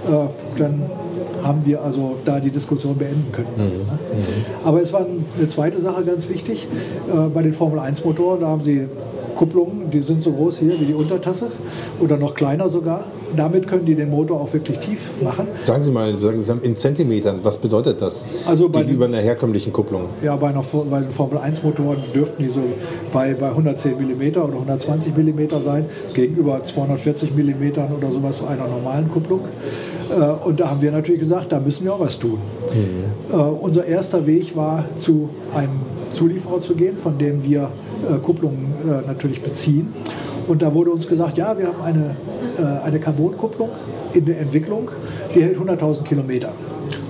äh, 0.07 0.57
dann 0.57 0.83
haben 1.43 1.65
wir 1.65 1.81
also 1.81 2.17
da 2.25 2.39
die 2.39 2.49
Diskussion 2.51 2.97
beenden 2.97 3.31
können. 3.31 3.47
Ne? 3.57 3.65
Aber 4.63 4.81
es 4.81 4.91
war 4.91 5.05
eine 5.05 5.47
zweite 5.47 5.79
Sache 5.79 6.03
ganz 6.03 6.27
wichtig. 6.29 6.67
Äh, 7.07 7.29
bei 7.29 7.41
den 7.43 7.53
Formel 7.53 7.79
1 7.79 8.03
Motoren, 8.03 8.41
da 8.41 8.47
haben 8.47 8.63
sie 8.63 8.87
Kupplungen, 9.39 9.89
die 9.89 10.01
sind 10.01 10.21
so 10.21 10.33
groß 10.33 10.57
hier 10.57 10.77
wie 10.81 10.85
die 10.85 10.93
Untertasse 10.93 11.47
oder 12.01 12.17
noch 12.17 12.35
kleiner 12.35 12.67
sogar. 12.67 13.05
Damit 13.37 13.67
können 13.67 13.85
die 13.85 13.95
den 13.95 14.09
Motor 14.09 14.41
auch 14.41 14.51
wirklich 14.51 14.79
tief 14.79 15.11
machen. 15.23 15.47
sagen 15.63 15.81
Sie 15.81 15.91
mal, 15.91 16.19
sagen 16.19 16.43
Sie 16.43 16.51
in 16.61 16.75
Zentimetern, 16.75 17.39
was 17.43 17.55
bedeutet 17.55 18.01
das 18.01 18.25
Also 18.45 18.67
bei 18.67 18.81
gegenüber 18.81 19.05
einer 19.05 19.19
herkömmlichen 19.19 19.71
Kupplung? 19.71 20.09
Ja, 20.21 20.35
bei, 20.35 20.49
einer, 20.49 20.61
bei 20.89 20.99
den 20.99 21.11
Formel 21.11 21.37
1 21.37 21.63
Motoren 21.63 21.99
dürften 22.13 22.43
die 22.43 22.49
so 22.49 22.63
bei, 23.13 23.33
bei 23.33 23.47
110 23.47 23.93
mm 23.93 24.41
oder 24.41 24.55
120 24.55 25.15
mm 25.15 25.61
sein, 25.61 25.85
gegenüber 26.13 26.61
240 26.61 27.33
mm 27.33 27.95
oder 27.97 28.11
sowas 28.11 28.41
einer 28.45 28.67
normalen 28.67 29.09
Kupplung. 29.09 29.39
Äh, 30.11 30.19
Und 30.45 30.59
da 30.59 30.69
haben 30.69 30.81
wir 30.81 30.91
natürlich 30.91 31.21
gesagt, 31.21 31.53
da 31.53 31.61
müssen 31.61 31.85
wir 31.85 31.93
auch 31.93 32.01
was 32.01 32.19
tun. 32.19 32.39
Äh, 33.31 33.35
unser 33.35 33.85
erster 33.85 34.27
Weg 34.27 34.53
war, 34.57 34.83
zu 34.99 35.29
einem 35.55 35.79
Zulieferer 36.13 36.59
zu 36.59 36.75
gehen, 36.75 36.97
von 36.97 37.17
dem 37.17 37.41
wir 37.45 37.69
Kupplungen 38.21 38.73
äh, 38.83 39.07
natürlich 39.07 39.41
beziehen. 39.41 39.93
Und 40.47 40.61
da 40.61 40.73
wurde 40.73 40.91
uns 40.91 41.07
gesagt, 41.07 41.37
ja, 41.37 41.57
wir 41.57 41.67
haben 41.67 41.81
eine, 41.83 42.15
äh, 42.57 42.85
eine 42.85 42.99
Carbon-Kupplung 42.99 43.69
in 44.13 44.25
der 44.25 44.39
Entwicklung, 44.39 44.89
die 45.35 45.43
hält 45.43 45.57
100.000 45.57 46.03
Kilometer. 46.03 46.51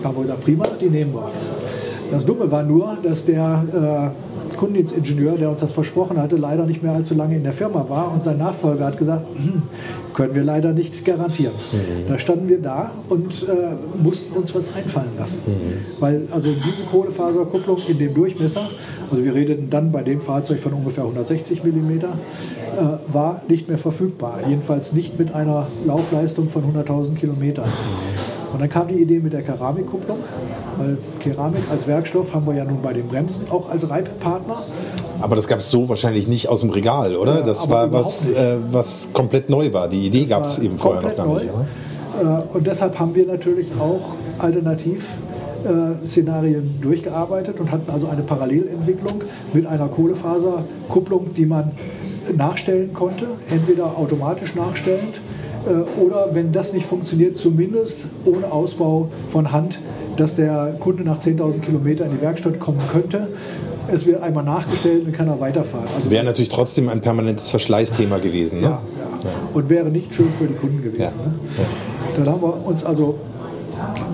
Da 0.02 0.10
haben 0.10 0.17
wir 0.17 0.23
gesagt, 0.23 0.43
prima, 0.43 0.65
die 0.80 0.89
nehmen 0.89 1.13
wir. 1.13 1.30
Das 2.12 2.25
Dumme 2.25 2.52
war 2.52 2.63
nur, 2.63 2.97
dass 3.02 3.23
der 3.23 4.13
äh, 4.52 4.58
Kundendienstingenieur, 4.58 5.38
der 5.38 5.49
uns 5.49 5.62
das 5.62 5.71
versprochen 5.71 6.21
hatte, 6.21 6.36
leider 6.36 6.65
nicht 6.65 6.84
mehr 6.84 6.91
allzu 6.91 7.13
lange 7.13 7.36
in 7.36 7.43
der 7.43 7.54
Firma 7.54 7.86
war 7.88 8.12
und 8.12 8.23
sein 8.23 8.38
Nachfolger 8.38 8.88
hat 8.88 8.97
gesagt, 8.97 9.25
hm, 9.36 9.63
können 10.20 10.36
wir 10.36 10.44
leider 10.44 10.74
nicht 10.74 11.06
garantieren. 11.06 11.54
Da 12.10 12.20
standen 12.20 12.50
wir 12.50 12.62
da 12.62 12.92
und 13.08 13.42
äh, 13.44 14.04
mussten 14.04 14.36
uns 14.36 14.54
was 14.54 14.76
einfallen 14.76 15.12
lassen. 15.18 15.40
Weil 16.02 16.28
also 16.32 16.52
diese 16.52 16.84
Kohlefaserkupplung 16.84 17.78
in 17.88 18.00
dem 18.00 18.14
Durchmesser, 18.14 18.68
also 19.10 19.24
wir 19.24 19.34
redeten 19.34 19.70
dann 19.70 19.94
bei 19.94 20.04
dem 20.04 20.20
Fahrzeug 20.20 20.60
von 20.60 20.74
ungefähr 20.74 21.06
160 21.06 21.64
mm, 21.64 21.92
äh, 21.92 22.04
war 23.14 23.44
nicht 23.48 23.70
mehr 23.70 23.78
verfügbar. 23.78 24.42
Jedenfalls 24.46 24.92
nicht 24.92 25.18
mit 25.18 25.34
einer 25.34 25.68
Laufleistung 25.86 26.50
von 26.50 26.66
100.000 26.66 27.16
Kilometern. 27.16 27.70
Und 28.52 28.60
dann 28.60 28.70
kam 28.70 28.90
die 28.90 29.02
Idee 29.02 29.20
mit 29.20 29.32
der 29.32 29.44
Keramikkupplung, 29.44 30.18
weil 30.78 30.98
Keramik 31.22 31.62
als 31.72 31.88
Werkstoff 31.88 32.34
haben 32.34 32.46
wir 32.46 32.56
ja 32.56 32.66
nun 32.66 32.82
bei 32.82 32.92
den 32.92 33.08
Bremsen 33.08 33.50
auch 33.50 33.70
als 33.70 33.90
Reibpartner. 33.90 34.64
Aber 35.22 35.36
das 35.36 35.48
gab 35.48 35.60
es 35.60 35.70
so 35.70 35.90
wahrscheinlich 35.90 36.28
nicht 36.28 36.48
aus 36.50 36.62
dem 36.62 36.70
Regal, 36.70 37.16
oder? 37.16 37.38
Ja, 37.38 37.42
das 37.42 37.70
war 37.70 37.92
was, 37.92 38.28
nicht. 38.28 38.38
äh, 38.38 38.58
was 38.72 39.10
komplett 39.14 39.50
neu 39.50 39.72
war. 39.74 39.88
Die 39.88 40.06
Idee 40.06 40.26
gab 40.26 40.46
es 40.46 40.60
eben 40.60 40.78
vorher 40.78 41.02
noch 41.02 41.16
gar 41.16 41.28
nicht. 41.28 41.46
neu. 41.46 41.52
Oder? 42.24 42.42
Äh, 42.54 42.58
Und 42.58 42.68
deshalb 42.68 43.00
haben 43.00 43.14
wir 43.16 43.26
natürlich 43.26 43.68
auch 43.80 44.16
alternativ 44.38 45.16
äh, 45.66 46.06
Szenarien 46.08 46.80
durchgearbeitet 46.82 47.60
und 47.60 47.72
hatten 47.72 47.92
also 47.92 48.08
eine 48.08 48.22
Parallelentwicklung 48.22 49.24
mit 49.54 49.66
einer 49.68 49.88
Kohlefaserkupplung, 49.88 51.34
die 51.36 51.46
man 51.46 51.72
nachstellen 52.36 52.94
konnte, 52.94 53.26
entweder 53.50 53.98
automatisch 53.98 54.56
nachstellend 54.56 55.20
äh, 55.68 56.00
oder 56.00 56.30
wenn 56.34 56.52
das 56.52 56.74
nicht 56.74 56.86
funktioniert, 56.86 57.36
zumindest 57.36 58.06
ohne 58.26 58.52
Ausbau 58.52 59.10
von 59.30 59.52
Hand, 59.52 59.80
dass 60.16 60.36
der 60.36 60.76
Kunde 60.80 61.04
nach 61.04 61.20
10.000 61.20 61.60
Kilometern 61.60 62.10
in 62.12 62.18
die 62.18 62.22
Werkstatt 62.22 62.60
kommen 62.60 62.80
könnte. 62.92 63.28
Es 63.91 64.06
wird 64.06 64.21
einmal 64.21 64.43
nachgestellt 64.43 65.06
und 65.06 65.13
kann 65.13 65.28
er 65.28 65.39
weiterfahren. 65.39 65.88
Also 65.95 66.10
Wäre 66.10 66.25
natürlich 66.25 66.49
trotzdem 66.49 66.89
ein 66.89 67.02
permanentes 67.02 67.49
Verschleißthema 67.49 68.17
gewesen. 68.19 68.62
Ne? 68.62 68.67
ja, 68.67 68.82
ja. 69.23 69.30
Und 69.54 69.69
wäre 69.69 69.89
nicht 69.89 70.13
schön 70.13 70.30
für 70.38 70.45
die 70.45 70.54
Kunden 70.54 70.82
gewesen. 70.82 71.19
Ne? 71.21 71.34
Dann 72.17 72.30
haben 72.30 72.41
wir 72.41 72.65
uns 72.65 72.84
also 72.84 73.15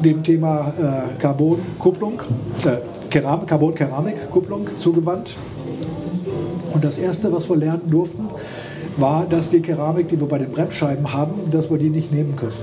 dem 0.04 0.24
Thema 0.24 0.74
äh, 0.80 1.20
Carbon-Kupplung, 1.20 2.22
äh, 2.66 2.78
Keram 3.10 3.46
Carbon-Keramik-Kupplung 3.46 4.68
zugewandt. 4.78 5.34
Und 6.74 6.84
das 6.84 6.98
Erste, 6.98 7.32
was 7.32 7.50
wir 7.50 7.56
lernen 7.56 7.90
durften, 7.90 8.28
war, 8.98 9.26
dass 9.26 9.50
die 9.50 9.62
Keramik, 9.62 10.08
die 10.10 10.20
wir 10.20 10.28
bei 10.28 10.38
den 10.38 10.52
Bremsscheiben 10.52 11.14
haben, 11.14 11.50
dass 11.52 11.70
wir 11.70 11.78
die 11.78 11.90
nicht 11.90 12.12
nehmen 12.12 12.36
können. 12.36 12.54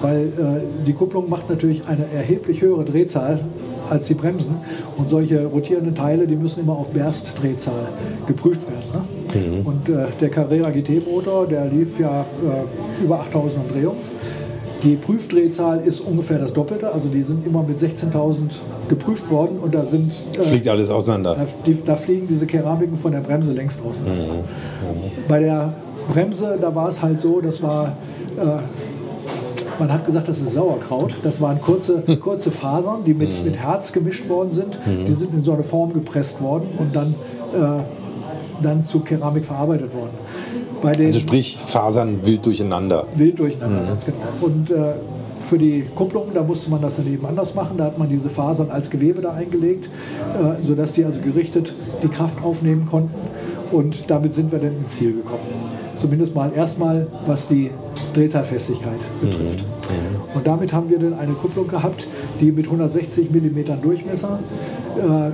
Weil 0.00 0.26
äh, 0.26 0.84
die 0.86 0.92
Kupplung 0.92 1.28
macht 1.28 1.50
natürlich 1.50 1.82
eine 1.86 2.04
erheblich 2.14 2.60
höhere 2.62 2.84
Drehzahl 2.84 3.40
als 3.90 4.06
die 4.06 4.14
Bremsen. 4.14 4.56
Und 4.96 5.08
solche 5.08 5.46
rotierenden 5.46 5.94
Teile, 5.94 6.26
die 6.26 6.36
müssen 6.36 6.60
immer 6.60 6.74
auf 6.74 6.88
Berstdrehzahl 6.88 7.88
geprüft 8.26 8.68
werden. 8.68 9.06
Ne? 9.34 9.62
Und 9.64 9.88
äh, 9.88 10.06
der 10.20 10.28
Carrera 10.28 10.70
GT-Motor, 10.70 11.46
der 11.46 11.66
lief 11.66 11.98
ja 11.98 12.22
äh, 12.22 13.04
über 13.04 13.20
8000 13.20 13.64
Umdrehungen. 13.64 13.98
Die 14.82 14.94
Prüfdrehzahl 14.94 15.80
ist 15.80 16.00
ungefähr 16.00 16.38
das 16.38 16.52
Doppelte, 16.52 16.92
also 16.92 17.08
die 17.08 17.24
sind 17.24 17.44
immer 17.44 17.64
mit 17.64 17.80
16.000 17.80 18.42
geprüft 18.88 19.28
worden 19.28 19.58
und 19.58 19.74
da 19.74 19.84
sind 19.84 20.12
äh, 20.38 20.42
Fliegt 20.42 20.68
alles 20.68 20.88
auseinander. 20.88 21.34
da, 21.34 21.46
die, 21.66 21.76
da 21.84 21.96
fliegen 21.96 22.28
diese 22.28 22.46
Keramiken 22.46 22.96
von 22.96 23.10
der 23.10 23.20
Bremse 23.20 23.52
längst 23.52 23.82
draußen. 23.82 24.04
Bei 25.26 25.40
der 25.40 25.74
Bremse, 26.12 26.56
da 26.60 26.74
war 26.74 26.88
es 26.88 27.02
halt 27.02 27.18
so, 27.18 27.40
das 27.40 27.60
war, 27.60 27.96
äh, 28.38 28.42
man 29.78 29.92
hat 29.92 30.04
gesagt, 30.06 30.28
das 30.28 30.40
ist 30.40 30.54
Sauerkraut. 30.54 31.14
Das 31.22 31.40
waren 31.40 31.60
kurze, 31.60 32.00
kurze 32.20 32.50
Fasern, 32.50 33.04
die 33.04 33.14
mit, 33.14 33.44
mit 33.44 33.56
Herz 33.56 33.92
gemischt 33.92 34.28
worden 34.28 34.50
sind. 34.52 34.78
Die 35.06 35.14
sind 35.14 35.34
in 35.34 35.44
so 35.44 35.52
eine 35.52 35.62
Form 35.62 35.92
gepresst 35.92 36.40
worden 36.40 36.68
und 36.78 36.94
dann, 36.94 37.14
äh, 37.54 37.82
dann 38.62 38.84
zu 38.84 39.00
Keramik 39.00 39.46
verarbeitet 39.46 39.94
worden. 39.94 40.10
Bei 40.82 40.92
den 40.92 41.06
Also 41.06 41.18
sprich, 41.20 41.58
Fasern 41.64 42.20
wild 42.24 42.44
durcheinander. 42.46 43.04
wild 43.14 43.38
durcheinander, 43.38 43.82
ganz 43.88 44.04
genau. 44.04 44.16
Und 44.40 44.70
äh, 44.70 44.92
für 45.40 45.58
die 45.58 45.84
Kupplung, 45.94 46.26
da 46.34 46.42
musste 46.42 46.70
man 46.70 46.82
das 46.82 46.96
dann 46.96 47.06
eben 47.12 47.24
anders 47.26 47.54
machen. 47.54 47.76
Da 47.76 47.84
hat 47.84 47.98
man 47.98 48.08
diese 48.08 48.28
Fasern 48.30 48.70
als 48.70 48.90
Gewebe 48.90 49.20
da 49.22 49.32
eingelegt, 49.32 49.86
äh, 49.88 50.64
sodass 50.66 50.92
die 50.92 51.04
also 51.04 51.20
gerichtet 51.20 51.72
die 52.02 52.08
Kraft 52.08 52.42
aufnehmen 52.44 52.86
konnten. 52.86 53.14
Und 53.72 54.08
damit 54.10 54.32
sind 54.34 54.50
wir 54.52 54.58
dann 54.58 54.76
ins 54.78 54.96
Ziel 54.96 55.12
gekommen. 55.14 55.42
Zumindest 55.96 56.34
mal 56.34 56.52
erstmal, 56.54 57.06
was 57.26 57.48
die 57.48 57.70
Drehzahlfestigkeit 58.18 58.98
betrifft. 59.20 59.64
Und 60.34 60.46
damit 60.46 60.72
haben 60.72 60.90
wir 60.90 60.98
dann 60.98 61.18
eine 61.18 61.32
Kupplung 61.32 61.68
gehabt, 61.68 62.06
die 62.40 62.50
mit 62.52 62.66
160 62.66 63.30
mm 63.30 63.80
Durchmesser 63.80 64.38
äh, 64.96 65.30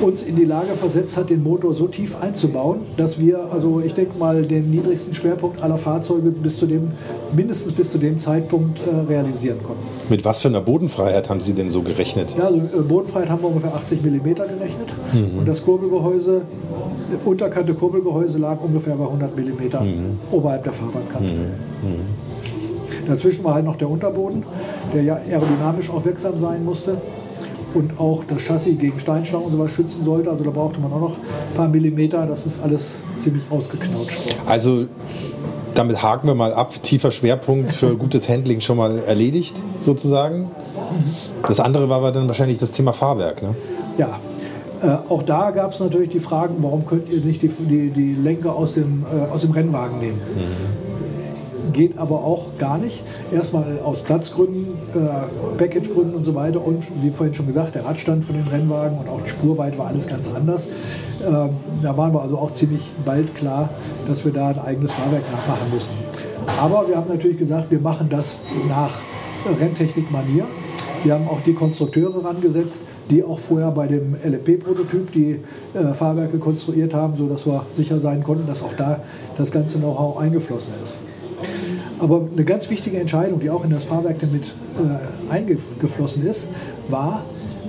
uns 0.00 0.22
in 0.22 0.36
die 0.36 0.44
Lage 0.44 0.74
versetzt 0.74 1.16
hat, 1.16 1.30
den 1.30 1.42
Motor 1.42 1.74
so 1.74 1.86
tief 1.86 2.20
einzubauen, 2.20 2.80
dass 2.96 3.18
wir, 3.18 3.52
also 3.52 3.80
ich 3.80 3.94
denke 3.94 4.18
mal, 4.18 4.42
den 4.42 4.70
niedrigsten 4.70 5.12
Schwerpunkt 5.12 5.62
aller 5.62 5.78
Fahrzeuge 5.78 6.30
bis 6.30 6.58
zu 6.58 6.66
dem, 6.66 6.92
mindestens 7.34 7.72
bis 7.72 7.90
zu 7.92 7.98
dem 7.98 8.18
Zeitpunkt 8.18 8.80
äh, 8.86 9.10
realisieren 9.10 9.58
konnten. 9.62 9.82
Mit 10.08 10.24
was 10.24 10.40
für 10.40 10.48
einer 10.48 10.60
Bodenfreiheit 10.60 11.28
haben 11.28 11.40
Sie 11.40 11.52
denn 11.52 11.70
so 11.70 11.82
gerechnet? 11.82 12.34
Ja, 12.38 12.44
also 12.44 12.58
äh, 12.58 12.80
Bodenfreiheit 12.80 13.30
haben 13.30 13.42
wir 13.42 13.48
ungefähr 13.48 13.74
80 13.74 14.02
mm 14.02 14.34
gerechnet 14.34 14.94
mhm. 15.12 15.38
und 15.38 15.48
das 15.48 15.64
Kurbelgehäuse, 15.64 16.42
unterkante 17.24 17.74
Kurbelgehäuse 17.74 18.38
lag 18.38 18.60
ungefähr 18.60 18.94
bei 18.94 19.04
100 19.04 19.36
mm 19.36 19.40
mhm. 19.40 20.18
oberhalb 20.30 20.64
der 20.64 20.72
Fahrbahnkante. 20.72 21.28
Mhm. 21.28 22.28
Dazwischen 23.06 23.42
war 23.42 23.54
halt 23.54 23.64
noch 23.64 23.76
der 23.76 23.88
Unterboden, 23.88 24.42
der 24.92 25.02
ja 25.02 25.14
aerodynamisch 25.14 25.88
auch 25.88 26.04
wirksam 26.04 26.38
sein 26.38 26.64
musste 26.64 26.98
und 27.74 27.98
auch 27.98 28.24
das 28.24 28.42
Chassis 28.42 28.78
gegen 28.78 28.98
Steinschlag 28.98 29.44
und 29.44 29.52
sowas 29.52 29.72
schützen 29.72 30.04
sollte. 30.04 30.30
Also 30.30 30.44
da 30.44 30.50
brauchte 30.50 30.80
man 30.80 30.92
auch 30.92 31.00
noch 31.00 31.16
ein 31.16 31.56
paar 31.56 31.68
Millimeter. 31.68 32.26
Das 32.26 32.46
ist 32.46 32.62
alles 32.62 32.96
ziemlich 33.18 33.42
ausgeknautscht. 33.50 34.18
Also 34.46 34.86
damit 35.74 36.02
haken 36.02 36.26
wir 36.26 36.34
mal 36.34 36.52
ab. 36.52 36.82
Tiefer 36.82 37.10
Schwerpunkt 37.10 37.72
für 37.72 37.96
gutes 37.98 38.28
Handling 38.28 38.60
schon 38.60 38.78
mal 38.78 38.98
erledigt, 38.98 39.56
sozusagen. 39.78 40.50
Das 41.46 41.60
andere 41.60 41.88
war 41.88 42.10
dann 42.12 42.26
wahrscheinlich 42.28 42.58
das 42.58 42.70
Thema 42.70 42.92
Fahrwerk. 42.92 43.42
Ne? 43.42 43.54
Ja, 43.98 44.18
äh, 44.82 44.96
auch 45.08 45.22
da 45.22 45.50
gab 45.50 45.72
es 45.72 45.80
natürlich 45.80 46.10
die 46.10 46.20
Fragen, 46.20 46.56
warum 46.60 46.86
könnt 46.86 47.10
ihr 47.10 47.20
nicht 47.20 47.42
die, 47.42 47.48
die, 47.48 47.90
die 47.90 48.14
Lenker 48.14 48.54
aus 48.54 48.74
dem, 48.74 49.04
äh, 49.12 49.32
aus 49.32 49.42
dem 49.42 49.50
Rennwagen 49.50 49.98
nehmen? 49.98 50.20
Mhm 50.34 50.77
geht 51.72 51.98
aber 51.98 52.24
auch 52.24 52.58
gar 52.58 52.78
nicht. 52.78 53.02
Erstmal 53.32 53.78
aus 53.84 54.00
Platzgründen, 54.00 54.78
äh, 54.94 55.58
Packagegründen 55.58 56.14
und 56.14 56.22
so 56.22 56.34
weiter 56.34 56.64
und 56.64 56.84
wie 57.02 57.10
vorhin 57.10 57.34
schon 57.34 57.46
gesagt, 57.46 57.74
der 57.74 57.84
Radstand 57.84 58.24
von 58.24 58.36
den 58.36 58.46
Rennwagen 58.46 58.98
und 58.98 59.08
auch 59.08 59.20
die 59.22 59.30
Spurweite 59.30 59.78
war 59.78 59.88
alles 59.88 60.08
ganz 60.08 60.30
anders. 60.32 60.68
Ähm, 61.26 61.50
da 61.82 61.96
waren 61.96 62.12
wir 62.12 62.22
also 62.22 62.38
auch 62.38 62.52
ziemlich 62.52 62.90
bald 63.04 63.34
klar, 63.34 63.70
dass 64.06 64.24
wir 64.24 64.32
da 64.32 64.48
ein 64.48 64.58
eigenes 64.58 64.92
Fahrwerk 64.92 65.24
nachmachen 65.32 65.70
müssen. 65.72 65.90
Aber 66.60 66.88
wir 66.88 66.96
haben 66.96 67.08
natürlich 67.08 67.38
gesagt, 67.38 67.70
wir 67.70 67.80
machen 67.80 68.08
das 68.08 68.38
nach 68.68 69.00
Renntechnik-Manier. 69.46 70.44
Wir 71.04 71.14
haben 71.14 71.28
auch 71.28 71.40
die 71.42 71.54
Konstrukteure 71.54 72.24
rangesetzt, 72.24 72.82
die 73.08 73.22
auch 73.22 73.38
vorher 73.38 73.70
bei 73.70 73.86
dem 73.86 74.16
LFP-Prototyp 74.16 75.12
die 75.12 75.38
äh, 75.74 75.94
Fahrwerke 75.94 76.38
konstruiert 76.38 76.92
haben, 76.92 77.16
sodass 77.16 77.46
wir 77.46 77.64
sicher 77.70 78.00
sein 78.00 78.24
konnten, 78.24 78.46
dass 78.46 78.62
auch 78.62 78.72
da 78.76 79.00
das 79.36 79.52
ganze 79.52 79.78
Know-how 79.78 80.18
eingeflossen 80.18 80.72
ist. 80.82 80.98
Aber 81.98 82.22
eine 82.32 82.44
ganz 82.44 82.70
wichtige 82.70 82.98
Entscheidung, 82.98 83.40
die 83.40 83.50
auch 83.50 83.64
in 83.64 83.70
das 83.70 83.84
Fahrwerk 83.84 84.18
damit 84.20 84.44
äh, 84.44 85.32
eingeflossen 85.32 86.26
ist, 86.26 86.48
war, 86.88 87.22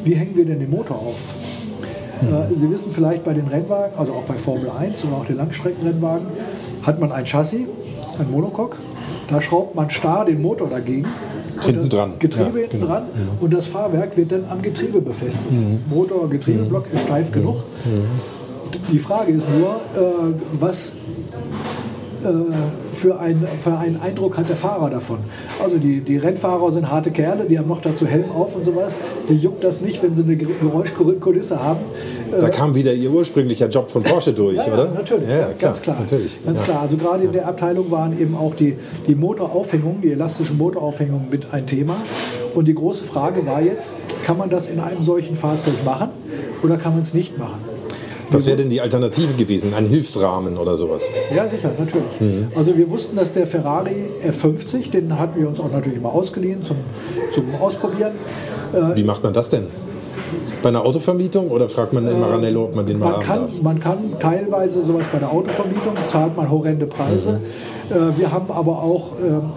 wie 0.03 0.13
hängen 0.13 0.35
wir 0.35 0.45
denn 0.45 0.59
den 0.59 0.69
Motor 0.69 0.97
auf? 0.97 1.33
Äh, 2.21 2.55
Sie 2.55 2.69
wissen 2.69 2.91
vielleicht 2.91 3.23
bei 3.23 3.33
den 3.33 3.47
Rennwagen, 3.47 3.97
also 3.97 4.13
auch 4.13 4.23
bei 4.23 4.35
Formel 4.35 4.69
1 4.69 5.03
oder 5.05 5.17
auch 5.17 5.25
den 5.25 5.37
Langstreckenrennwagen, 5.37 6.27
hat 6.83 6.99
man 6.99 7.11
ein 7.11 7.25
Chassis, 7.25 7.61
ein 8.19 8.31
Monocoque, 8.31 8.77
da 9.29 9.41
schraubt 9.41 9.75
man 9.75 9.89
starr 9.89 10.25
den 10.25 10.41
Motor 10.41 10.69
dagegen. 10.69 11.07
Hinten 11.63 11.89
dran. 11.89 12.13
Getriebe 12.19 12.59
ja, 12.59 12.61
hinten 12.61 12.79
genau. 12.79 12.87
dran 12.87 13.03
ja. 13.13 13.21
und 13.41 13.53
das 13.53 13.67
Fahrwerk 13.67 14.15
wird 14.15 14.31
dann 14.31 14.45
am 14.49 14.61
Getriebe 14.61 15.01
befestigt. 15.01 15.51
Mhm. 15.51 15.83
Motor, 15.89 16.29
Getriebeblock 16.29 16.89
mhm. 16.89 16.97
ist 16.97 17.03
steif 17.03 17.31
genug. 17.31 17.57
Mhm. 17.85 18.39
Die 18.91 18.99
Frage 18.99 19.33
ist 19.33 19.47
nur, 19.49 19.75
äh, 19.75 20.33
was 20.53 20.93
äh, 22.23 22.95
für, 22.95 23.19
ein, 23.19 23.45
für 23.45 23.77
einen 23.77 24.01
Eindruck 24.01 24.37
hat 24.37 24.49
der 24.49 24.55
Fahrer 24.55 24.89
davon. 24.89 25.19
Also 25.61 25.77
die, 25.77 26.01
die 26.01 26.17
Rennfahrer 26.17 26.71
sind 26.71 26.89
harte 26.89 27.11
Kerle, 27.11 27.45
die 27.45 27.57
haben 27.57 27.67
noch 27.67 27.81
dazu 27.81 28.05
Helm 28.05 28.31
auf 28.31 28.55
und 28.55 28.65
sowas. 28.65 28.93
Die 29.27 29.35
juckt 29.35 29.63
das 29.63 29.81
nicht, 29.81 30.01
wenn 30.03 30.15
sie 30.15 30.23
eine 30.23 30.35
Geräuschkulisse 30.35 31.61
haben. 31.61 31.79
Da 32.31 32.47
äh, 32.47 32.49
kam 32.51 32.75
wieder 32.75 32.93
Ihr 32.93 33.11
ursprünglicher 33.11 33.69
Job 33.69 33.89
von 33.89 34.03
Porsche 34.03 34.33
durch, 34.33 34.57
ja, 34.57 34.65
oder? 34.65 34.85
Ja, 34.85 34.91
natürlich, 34.93 35.29
ja, 35.29 35.49
ganz 35.57 35.81
klar. 35.81 35.97
Natürlich, 35.99 36.43
ganz 36.45 36.63
klar. 36.63 36.81
Also 36.81 36.97
gerade 36.97 37.23
in 37.23 37.31
der 37.31 37.47
Abteilung 37.47 37.89
waren 37.91 38.19
eben 38.19 38.35
auch 38.35 38.55
die, 38.55 38.75
die 39.07 39.15
Motoraufhängungen, 39.15 40.01
die 40.01 40.11
elastischen 40.11 40.57
Motoraufhängungen 40.57 41.29
mit 41.29 41.53
ein 41.53 41.67
Thema. 41.67 41.97
Und 42.53 42.67
die 42.67 42.75
große 42.75 43.03
Frage 43.03 43.45
war 43.45 43.61
jetzt, 43.61 43.95
kann 44.23 44.37
man 44.37 44.49
das 44.49 44.67
in 44.67 44.79
einem 44.79 45.03
solchen 45.03 45.35
Fahrzeug 45.35 45.85
machen 45.85 46.09
oder 46.63 46.77
kann 46.77 46.93
man 46.93 47.01
es 47.01 47.13
nicht 47.13 47.37
machen? 47.37 47.68
Was 48.31 48.45
wäre 48.45 48.57
denn 48.57 48.69
die 48.69 48.81
Alternative 48.81 49.33
gewesen? 49.33 49.73
Ein 49.73 49.85
Hilfsrahmen 49.85 50.57
oder 50.57 50.75
sowas? 50.75 51.03
Ja, 51.33 51.49
sicher, 51.49 51.71
natürlich. 51.77 52.19
Mhm. 52.19 52.51
Also 52.55 52.77
wir 52.77 52.89
wussten, 52.89 53.15
dass 53.15 53.33
der 53.33 53.47
Ferrari 53.47 54.05
F50, 54.27 54.91
den 54.91 55.17
hatten 55.17 55.39
wir 55.39 55.47
uns 55.47 55.59
auch 55.59 55.71
natürlich 55.71 55.99
mal 56.01 56.09
ausgeliehen 56.09 56.63
zum, 56.63 56.77
zum 57.33 57.55
Ausprobieren. 57.59 58.13
Äh, 58.73 58.95
Wie 58.95 59.03
macht 59.03 59.23
man 59.23 59.33
das 59.33 59.49
denn? 59.49 59.67
Bei 60.61 60.69
einer 60.69 60.85
Autovermietung 60.85 61.49
oder 61.49 61.69
fragt 61.69 61.93
man 61.93 62.05
in 62.05 62.15
äh, 62.15 62.19
Maranello, 62.19 62.65
ob 62.65 62.75
man 62.75 62.85
den 62.85 62.99
mal 62.99 63.13
man 63.13 63.21
kann, 63.21 63.41
darf? 63.41 63.61
Man 63.61 63.79
kann 63.79 63.97
teilweise 64.19 64.85
sowas 64.85 65.05
bei 65.11 65.19
der 65.19 65.31
Autovermietung, 65.31 65.93
zahlt 66.05 66.35
man 66.35 66.49
horrende 66.51 66.85
Preise. 66.85 67.39
Mhm. 67.89 68.17
Wir 68.17 68.31
haben 68.31 68.51
aber 68.51 68.83
auch, 68.83 69.13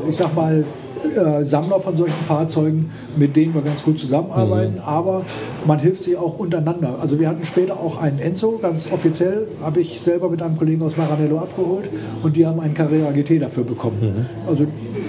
ich 0.09 0.17
sag 0.17 0.35
mal, 0.35 0.65
äh, 1.05 1.45
Sammler 1.45 1.81
von 1.81 1.97
solchen 1.97 2.23
Fahrzeugen, 2.27 2.91
mit 3.17 3.37
denen 3.37 3.55
wir 3.55 3.63
ganz 3.63 3.83
gut 3.83 3.99
zusammenarbeiten, 3.99 4.75
mhm. 4.75 4.81
aber 4.81 5.23
man 5.67 5.79
hilft 5.79 6.05
sich 6.05 6.17
auch 6.17 6.39
untereinander. 6.39 6.97
Also 7.01 7.19
wir 7.19 7.29
hatten 7.29 7.45
später 7.45 7.79
auch 7.79 8.01
einen 8.01 8.19
Enzo, 8.19 8.59
ganz 8.61 8.91
offiziell, 8.93 9.47
habe 9.63 9.81
ich 9.81 10.01
selber 10.01 10.29
mit 10.29 10.43
einem 10.43 10.57
Kollegen 10.57 10.83
aus 10.83 10.97
Maranello 10.97 11.39
abgeholt 11.39 11.89
und 12.23 12.37
die 12.37 12.47
haben 12.47 12.61
einen 12.61 12.75
Carrera 12.75 13.11
GT 13.11 13.41
dafür 13.41 13.65
bekommen. 13.65 13.99
Mhm. 14.01 14.49
Also 14.49 14.67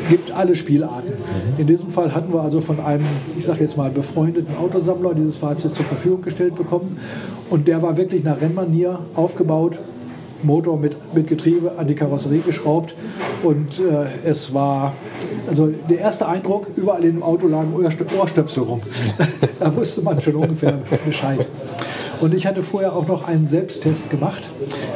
gibt 0.09 0.31
alle 0.31 0.55
Spielarten. 0.55 1.11
Mhm. 1.11 1.59
In 1.59 1.67
diesem 1.67 1.89
Fall 1.89 2.13
hatten 2.13 2.33
wir 2.33 2.41
also 2.41 2.61
von 2.61 2.79
einem, 2.79 3.05
ich 3.37 3.45
sage 3.45 3.61
jetzt 3.61 3.77
mal, 3.77 3.89
befreundeten 3.89 4.55
Autosammler 4.57 5.13
dieses 5.13 5.37
Fahrzeug 5.37 5.75
zur 5.75 5.85
Verfügung 5.85 6.21
gestellt 6.21 6.55
bekommen 6.55 6.97
und 7.49 7.67
der 7.67 7.81
war 7.81 7.97
wirklich 7.97 8.23
nach 8.23 8.41
Rennmanier 8.41 8.99
aufgebaut, 9.15 9.79
Motor 10.43 10.77
mit, 10.77 10.95
mit 11.13 11.27
Getriebe 11.27 11.73
an 11.77 11.87
die 11.87 11.95
Karosserie 11.95 12.39
geschraubt 12.39 12.93
und 13.43 13.79
äh, 13.79 14.07
es 14.25 14.53
war, 14.53 14.93
also 15.47 15.67
der 15.89 15.99
erste 15.99 16.27
Eindruck, 16.27 16.67
überall 16.75 17.03
im 17.03 17.23
Auto 17.23 17.47
lagen 17.47 17.73
Ohrstöpsel 18.17 18.63
rum. 18.63 18.81
da 19.59 19.75
wusste 19.75 20.01
man 20.01 20.19
schon 20.21 20.35
ungefähr 20.35 20.79
Bescheid. 21.05 21.47
Und 22.23 22.33
ich 22.33 22.47
hatte 22.47 22.61
vorher 22.61 22.95
auch 22.95 23.05
noch 23.05 23.27
einen 23.27 23.47
Selbsttest 23.47 24.09
gemacht. 24.09 24.49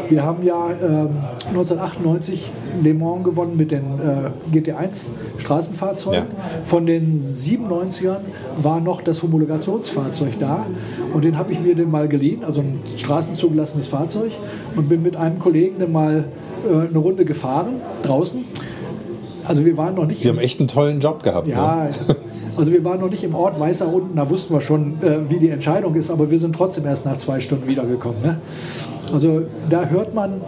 Wir 0.07 0.23
haben 0.23 0.45
ja 0.45 0.69
äh, 0.69 1.09
1998 1.49 2.49
Le 2.81 2.93
Mans 2.93 3.25
gewonnen 3.25 3.57
mit 3.57 3.71
den 3.71 3.83
äh, 3.99 4.55
GT1 4.57 5.07
Straßenfahrzeugen. 5.37 6.21
Ja. 6.21 6.35
Von 6.63 6.85
den 6.85 7.19
97ern 7.19 8.19
war 8.61 8.79
noch 8.79 9.01
das 9.01 9.23
Homologationsfahrzeug 9.23 10.39
da 10.39 10.67
und 11.13 11.25
den 11.25 11.37
habe 11.37 11.51
ich 11.51 11.59
mir 11.59 11.75
dann 11.75 11.91
mal 11.91 12.07
geliehen, 12.07 12.45
also 12.45 12.61
ein 12.61 12.79
straßenzugelassenes 12.95 13.87
Fahrzeug 13.89 14.31
und 14.77 14.87
bin 14.87 15.03
mit 15.03 15.17
einem 15.17 15.37
Kollegen 15.37 15.79
dann 15.79 15.91
mal 15.91 16.23
äh, 16.65 16.87
eine 16.87 16.97
Runde 16.97 17.25
gefahren 17.25 17.81
draußen. 18.03 18.45
Also 19.43 19.65
wir 19.65 19.75
waren 19.75 19.95
noch 19.95 20.05
nicht. 20.05 20.21
Sie 20.21 20.29
haben 20.29 20.39
echt 20.39 20.61
einen 20.61 20.69
tollen 20.69 21.01
Job 21.01 21.23
gehabt. 21.23 21.49
Ja, 21.49 21.83
ne? 21.83 21.89
Also 22.57 22.71
wir 22.71 22.83
waren 22.83 22.99
noch 22.99 23.09
nicht 23.09 23.23
im 23.23 23.35
Ort 23.35 23.59
Weißer 23.59 23.87
unten, 23.91 24.15
da 24.15 24.29
wussten 24.29 24.53
wir 24.53 24.61
schon, 24.61 25.01
äh, 25.01 25.29
wie 25.29 25.39
die 25.39 25.49
Entscheidung 25.49 25.95
ist, 25.95 26.09
aber 26.09 26.31
wir 26.31 26.39
sind 26.39 26.55
trotzdem 26.55 26.85
erst 26.85 27.05
nach 27.05 27.17
zwei 27.17 27.39
Stunden 27.39 27.67
wiedergekommen. 27.67 28.21
Ne? 28.23 28.37
Also 29.13 29.43
da 29.69 29.85
hört 29.85 30.13
man 30.13 30.41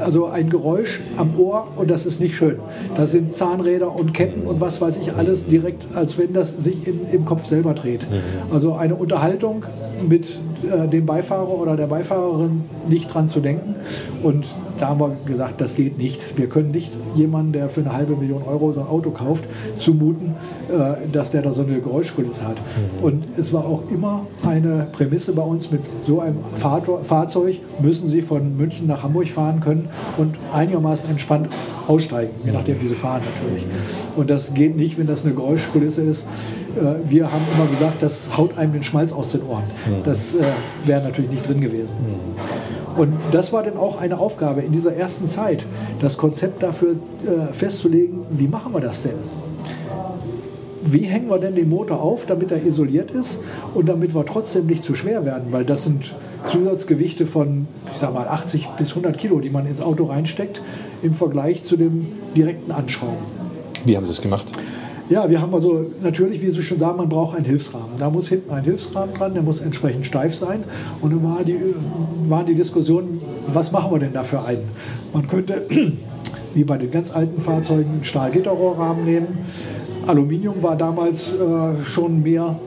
also 0.00 0.26
ein 0.26 0.50
Geräusch 0.50 1.00
am 1.16 1.38
Ohr 1.38 1.68
und 1.76 1.90
das 1.90 2.06
ist 2.06 2.20
nicht 2.20 2.36
schön. 2.36 2.56
Da 2.96 3.06
sind 3.06 3.32
Zahnräder 3.32 3.94
und 3.94 4.12
Ketten 4.12 4.42
und 4.42 4.60
was 4.60 4.80
weiß 4.80 4.98
ich 5.00 5.14
alles 5.14 5.46
direkt, 5.46 5.94
als 5.94 6.18
wenn 6.18 6.32
das 6.32 6.50
sich 6.56 6.86
in, 6.86 7.00
im 7.12 7.24
Kopf 7.24 7.46
selber 7.46 7.74
dreht. 7.74 8.02
Mhm. 8.10 8.52
Also 8.52 8.74
eine 8.74 8.94
Unterhaltung 8.94 9.64
mit 10.08 10.40
äh, 10.62 10.88
dem 10.88 11.06
Beifahrer 11.06 11.48
oder 11.48 11.76
der 11.76 11.86
Beifahrerin 11.86 12.62
nicht 12.88 13.12
dran 13.12 13.28
zu 13.28 13.40
denken. 13.40 13.74
Und 14.22 14.46
da 14.78 14.88
haben 14.88 15.00
wir 15.00 15.16
gesagt, 15.26 15.60
das 15.60 15.74
geht 15.76 15.98
nicht. 15.98 16.38
Wir 16.38 16.48
können 16.48 16.70
nicht 16.72 16.92
jemanden, 17.14 17.52
der 17.52 17.68
für 17.68 17.80
eine 17.80 17.92
halbe 17.92 18.16
Million 18.16 18.42
Euro 18.42 18.72
so 18.72 18.80
ein 18.80 18.86
Auto 18.86 19.10
kauft, 19.10 19.44
zumuten, 19.76 20.34
äh, 20.68 21.08
dass 21.12 21.30
der 21.30 21.42
da 21.42 21.52
so 21.52 21.62
eine 21.62 21.80
Geräuschkulisse 21.80 22.46
hat. 22.46 22.56
Mhm. 22.56 23.04
Und 23.04 23.24
es 23.36 23.52
war 23.52 23.64
auch 23.64 23.88
immer 23.90 24.26
eine 24.44 24.88
Prämisse 24.92 25.32
bei 25.32 25.42
uns, 25.42 25.70
mit 25.70 25.82
so 26.06 26.20
einem 26.20 26.38
Fahrzeug 26.54 27.60
müssen 27.80 28.08
Sie 28.08 28.22
von 28.22 28.56
München 28.56 28.86
nach 28.86 29.02
Hamburg 29.02 29.28
fahren 29.28 29.60
können 29.60 29.88
und 30.16 30.36
einigermaßen 30.52 31.10
entspannt 31.10 31.48
aussteigen, 31.86 32.32
je 32.44 32.52
nachdem, 32.52 32.80
wie 32.80 32.88
Sie 32.88 32.94
fahren 32.94 33.22
natürlich. 33.34 33.66
Und 34.16 34.30
das 34.30 34.54
geht 34.54 34.76
nicht, 34.76 34.98
wenn 34.98 35.06
das 35.06 35.24
eine 35.24 35.34
Geräuschkulisse 35.34 36.02
ist. 36.02 36.26
Äh, 36.76 37.10
wir 37.10 37.32
haben 37.32 37.44
immer 37.54 37.66
gesagt, 37.66 38.02
das 38.02 38.36
haut 38.36 38.56
einem 38.58 38.72
den 38.72 38.82
Schmalz 38.82 39.12
aus 39.12 39.32
den 39.32 39.42
Ohren. 39.42 39.64
Mhm. 39.86 40.02
Das 40.04 40.34
äh, 40.34 40.42
wäre 40.84 41.02
natürlich 41.02 41.30
nicht 41.30 41.48
drin 41.48 41.60
gewesen. 41.60 41.96
Mhm. 41.96 43.00
Und 43.00 43.14
das 43.32 43.52
war 43.52 43.62
dann 43.62 43.76
auch 43.76 44.00
eine 44.00 44.18
Aufgabe 44.18 44.60
in 44.60 44.72
dieser 44.72 44.94
ersten 44.94 45.26
Zeit, 45.26 45.64
das 46.00 46.18
Konzept 46.18 46.62
dafür 46.62 46.96
äh, 47.26 47.52
festzulegen, 47.52 48.20
wie 48.30 48.48
machen 48.48 48.72
wir 48.74 48.80
das 48.80 49.02
denn? 49.02 49.14
wie 50.84 51.04
hängen 51.04 51.28
wir 51.28 51.38
denn 51.38 51.54
den 51.54 51.68
Motor 51.68 52.00
auf, 52.00 52.26
damit 52.26 52.50
er 52.50 52.64
isoliert 52.64 53.10
ist 53.10 53.38
und 53.74 53.88
damit 53.88 54.14
wir 54.14 54.26
trotzdem 54.26 54.66
nicht 54.66 54.84
zu 54.84 54.94
schwer 54.94 55.24
werden, 55.24 55.52
weil 55.52 55.64
das 55.64 55.84
sind 55.84 56.14
Zusatzgewichte 56.50 57.26
von, 57.26 57.68
ich 57.92 57.98
sag 57.98 58.12
mal, 58.12 58.26
80 58.26 58.68
bis 58.78 58.90
100 58.90 59.16
Kilo, 59.16 59.40
die 59.40 59.50
man 59.50 59.66
ins 59.66 59.80
Auto 59.80 60.04
reinsteckt, 60.04 60.60
im 61.02 61.14
Vergleich 61.14 61.62
zu 61.62 61.76
dem 61.76 62.08
direkten 62.36 62.72
Anschrauben. 62.72 63.24
Wie 63.84 63.96
haben 63.96 64.04
Sie 64.06 64.12
es 64.12 64.20
gemacht? 64.20 64.46
Ja, 65.12 65.28
wir 65.28 65.42
haben 65.42 65.54
also 65.54 65.84
natürlich, 66.02 66.40
wie 66.40 66.50
Sie 66.50 66.62
schon 66.62 66.78
sagen, 66.78 66.96
man 66.96 67.10
braucht 67.10 67.36
einen 67.36 67.44
Hilfsrahmen. 67.44 67.98
Da 67.98 68.08
muss 68.08 68.28
hinten 68.28 68.50
ein 68.50 68.64
Hilfsrahmen 68.64 69.14
dran, 69.14 69.34
der 69.34 69.42
muss 69.42 69.60
entsprechend 69.60 70.06
steif 70.06 70.34
sein. 70.34 70.64
Und 71.02 71.10
dann 71.12 71.22
war 71.22 71.44
die, 71.44 71.58
waren 72.30 72.46
die 72.46 72.54
Diskussionen, 72.54 73.20
was 73.52 73.72
machen 73.72 73.92
wir 73.92 73.98
denn 73.98 74.14
da 74.14 74.22
für 74.22 74.42
einen? 74.42 74.70
Man 75.12 75.28
könnte, 75.28 75.66
wie 76.54 76.64
bei 76.64 76.78
den 76.78 76.90
ganz 76.90 77.10
alten 77.10 77.42
Fahrzeugen, 77.42 77.90
einen 77.90 78.04
Stahlgitterrohrrahmen 78.04 79.04
nehmen. 79.04 79.26
Aluminium 80.06 80.62
war 80.62 80.76
damals 80.76 81.30
äh, 81.34 81.84
schon 81.84 82.22
mehr 82.22 82.58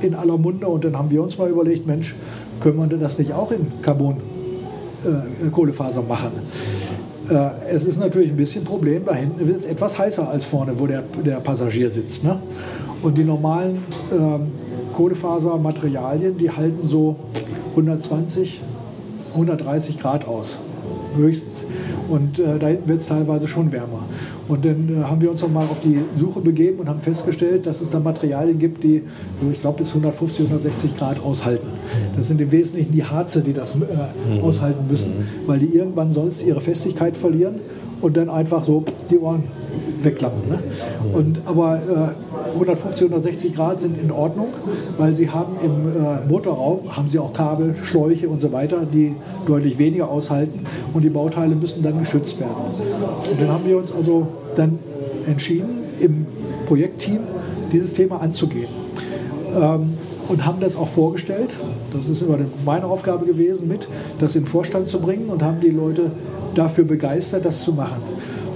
in 0.00 0.14
aller 0.14 0.38
Munde 0.38 0.68
und 0.68 0.84
dann 0.84 0.96
haben 0.96 1.10
wir 1.10 1.22
uns 1.22 1.36
mal 1.36 1.50
überlegt, 1.50 1.86
Mensch, 1.86 2.14
können 2.60 2.78
wir 2.78 2.86
denn 2.86 3.00
das 3.00 3.18
nicht 3.18 3.34
auch 3.34 3.52
in 3.52 3.66
Carbon 3.82 4.16
äh, 5.04 5.50
Kohlefaser 5.50 6.00
machen? 6.00 6.32
Äh, 7.28 7.50
es 7.70 7.84
ist 7.84 7.98
natürlich 7.98 8.30
ein 8.30 8.36
bisschen 8.36 8.62
ein 8.62 8.66
Problem, 8.66 9.04
da 9.04 9.14
hinten 9.14 9.48
ist 9.48 9.56
es 9.56 9.64
etwas 9.64 9.98
heißer 9.98 10.28
als 10.28 10.44
vorne, 10.44 10.78
wo 10.78 10.86
der, 10.86 11.02
der 11.24 11.36
Passagier 11.36 11.90
sitzt. 11.90 12.24
Ne? 12.24 12.40
Und 13.02 13.16
die 13.16 13.24
normalen 13.24 13.84
ähm, 14.12 14.48
Kohlefasermaterialien, 14.92 16.36
die 16.38 16.50
halten 16.50 16.88
so 16.88 17.16
120, 17.70 18.60
130 19.32 19.98
Grad 19.98 20.26
aus 20.26 20.58
höchstens. 21.16 21.64
Und 22.08 22.38
äh, 22.38 22.58
da 22.58 22.68
hinten 22.68 22.88
wird 22.88 23.00
es 23.00 23.06
teilweise 23.06 23.48
schon 23.48 23.72
wärmer. 23.72 24.04
Und 24.52 24.66
dann 24.66 24.90
äh, 24.90 25.04
haben 25.04 25.22
wir 25.22 25.30
uns 25.30 25.40
nochmal 25.40 25.66
auf 25.70 25.80
die 25.80 25.98
Suche 26.18 26.40
begeben 26.42 26.80
und 26.80 26.88
haben 26.88 27.00
festgestellt, 27.00 27.64
dass 27.64 27.80
es 27.80 27.90
da 27.90 28.00
Materialien 28.00 28.58
gibt, 28.58 28.84
die, 28.84 29.02
ich 29.50 29.60
glaube, 29.60 29.78
bis 29.78 29.88
150, 29.88 30.44
160 30.44 30.94
Grad 30.94 31.24
aushalten. 31.24 31.68
Das 32.14 32.26
sind 32.26 32.38
im 32.38 32.52
Wesentlichen 32.52 32.92
die 32.92 33.02
Harze, 33.02 33.40
die 33.40 33.54
das 33.54 33.74
äh, 33.74 33.78
mhm. 33.78 34.42
aushalten 34.42 34.84
müssen, 34.90 35.12
mhm. 35.12 35.24
weil 35.46 35.58
die 35.58 35.74
irgendwann 35.74 36.10
sonst 36.10 36.42
ihre 36.42 36.60
Festigkeit 36.60 37.16
verlieren 37.16 37.60
und 38.02 38.16
dann 38.16 38.28
einfach 38.28 38.64
so 38.64 38.84
die 39.10 39.18
Ohren 39.18 39.44
wegklappen. 40.02 40.48
Ne? 40.48 40.58
Und, 41.12 41.40
aber 41.46 41.76
äh, 41.76 42.52
150, 42.54 43.02
160 43.02 43.54
Grad 43.54 43.80
sind 43.80 43.98
in 44.00 44.10
Ordnung, 44.10 44.48
weil 44.98 45.14
sie 45.14 45.30
haben 45.30 45.56
im 45.62 45.88
äh, 45.88 46.26
Motorraum 46.28 46.96
haben 46.96 47.08
sie 47.08 47.18
auch 47.18 47.32
Kabel, 47.32 47.74
Schläuche 47.82 48.28
und 48.28 48.40
so 48.40 48.52
weiter, 48.52 48.84
die 48.92 49.14
deutlich 49.46 49.78
weniger 49.78 50.08
aushalten 50.08 50.60
und 50.92 51.02
die 51.02 51.10
Bauteile 51.10 51.54
müssen 51.54 51.82
dann 51.82 51.98
geschützt 51.98 52.40
werden. 52.40 52.52
Und 53.30 53.40
dann 53.40 53.48
haben 53.48 53.64
wir 53.64 53.78
uns 53.78 53.92
also 53.92 54.26
dann 54.56 54.78
entschieden, 55.26 55.82
im 56.00 56.26
Projektteam 56.66 57.20
dieses 57.72 57.94
Thema 57.94 58.20
anzugehen. 58.20 58.68
Ähm, 59.54 59.94
und 60.28 60.46
haben 60.46 60.60
das 60.60 60.76
auch 60.76 60.88
vorgestellt. 60.88 61.50
Das 61.92 62.08
ist 62.08 62.22
immer 62.22 62.38
meine 62.64 62.86
Aufgabe 62.86 63.26
gewesen, 63.26 63.68
mit 63.68 63.88
das 64.18 64.34
in 64.34 64.42
den 64.42 64.48
Vorstand 64.48 64.86
zu 64.86 65.00
bringen 65.00 65.28
und 65.28 65.42
haben 65.42 65.60
die 65.60 65.70
Leute 65.70 66.10
dafür 66.54 66.84
begeistert, 66.84 67.44
das 67.44 67.62
zu 67.62 67.72
machen. 67.72 68.02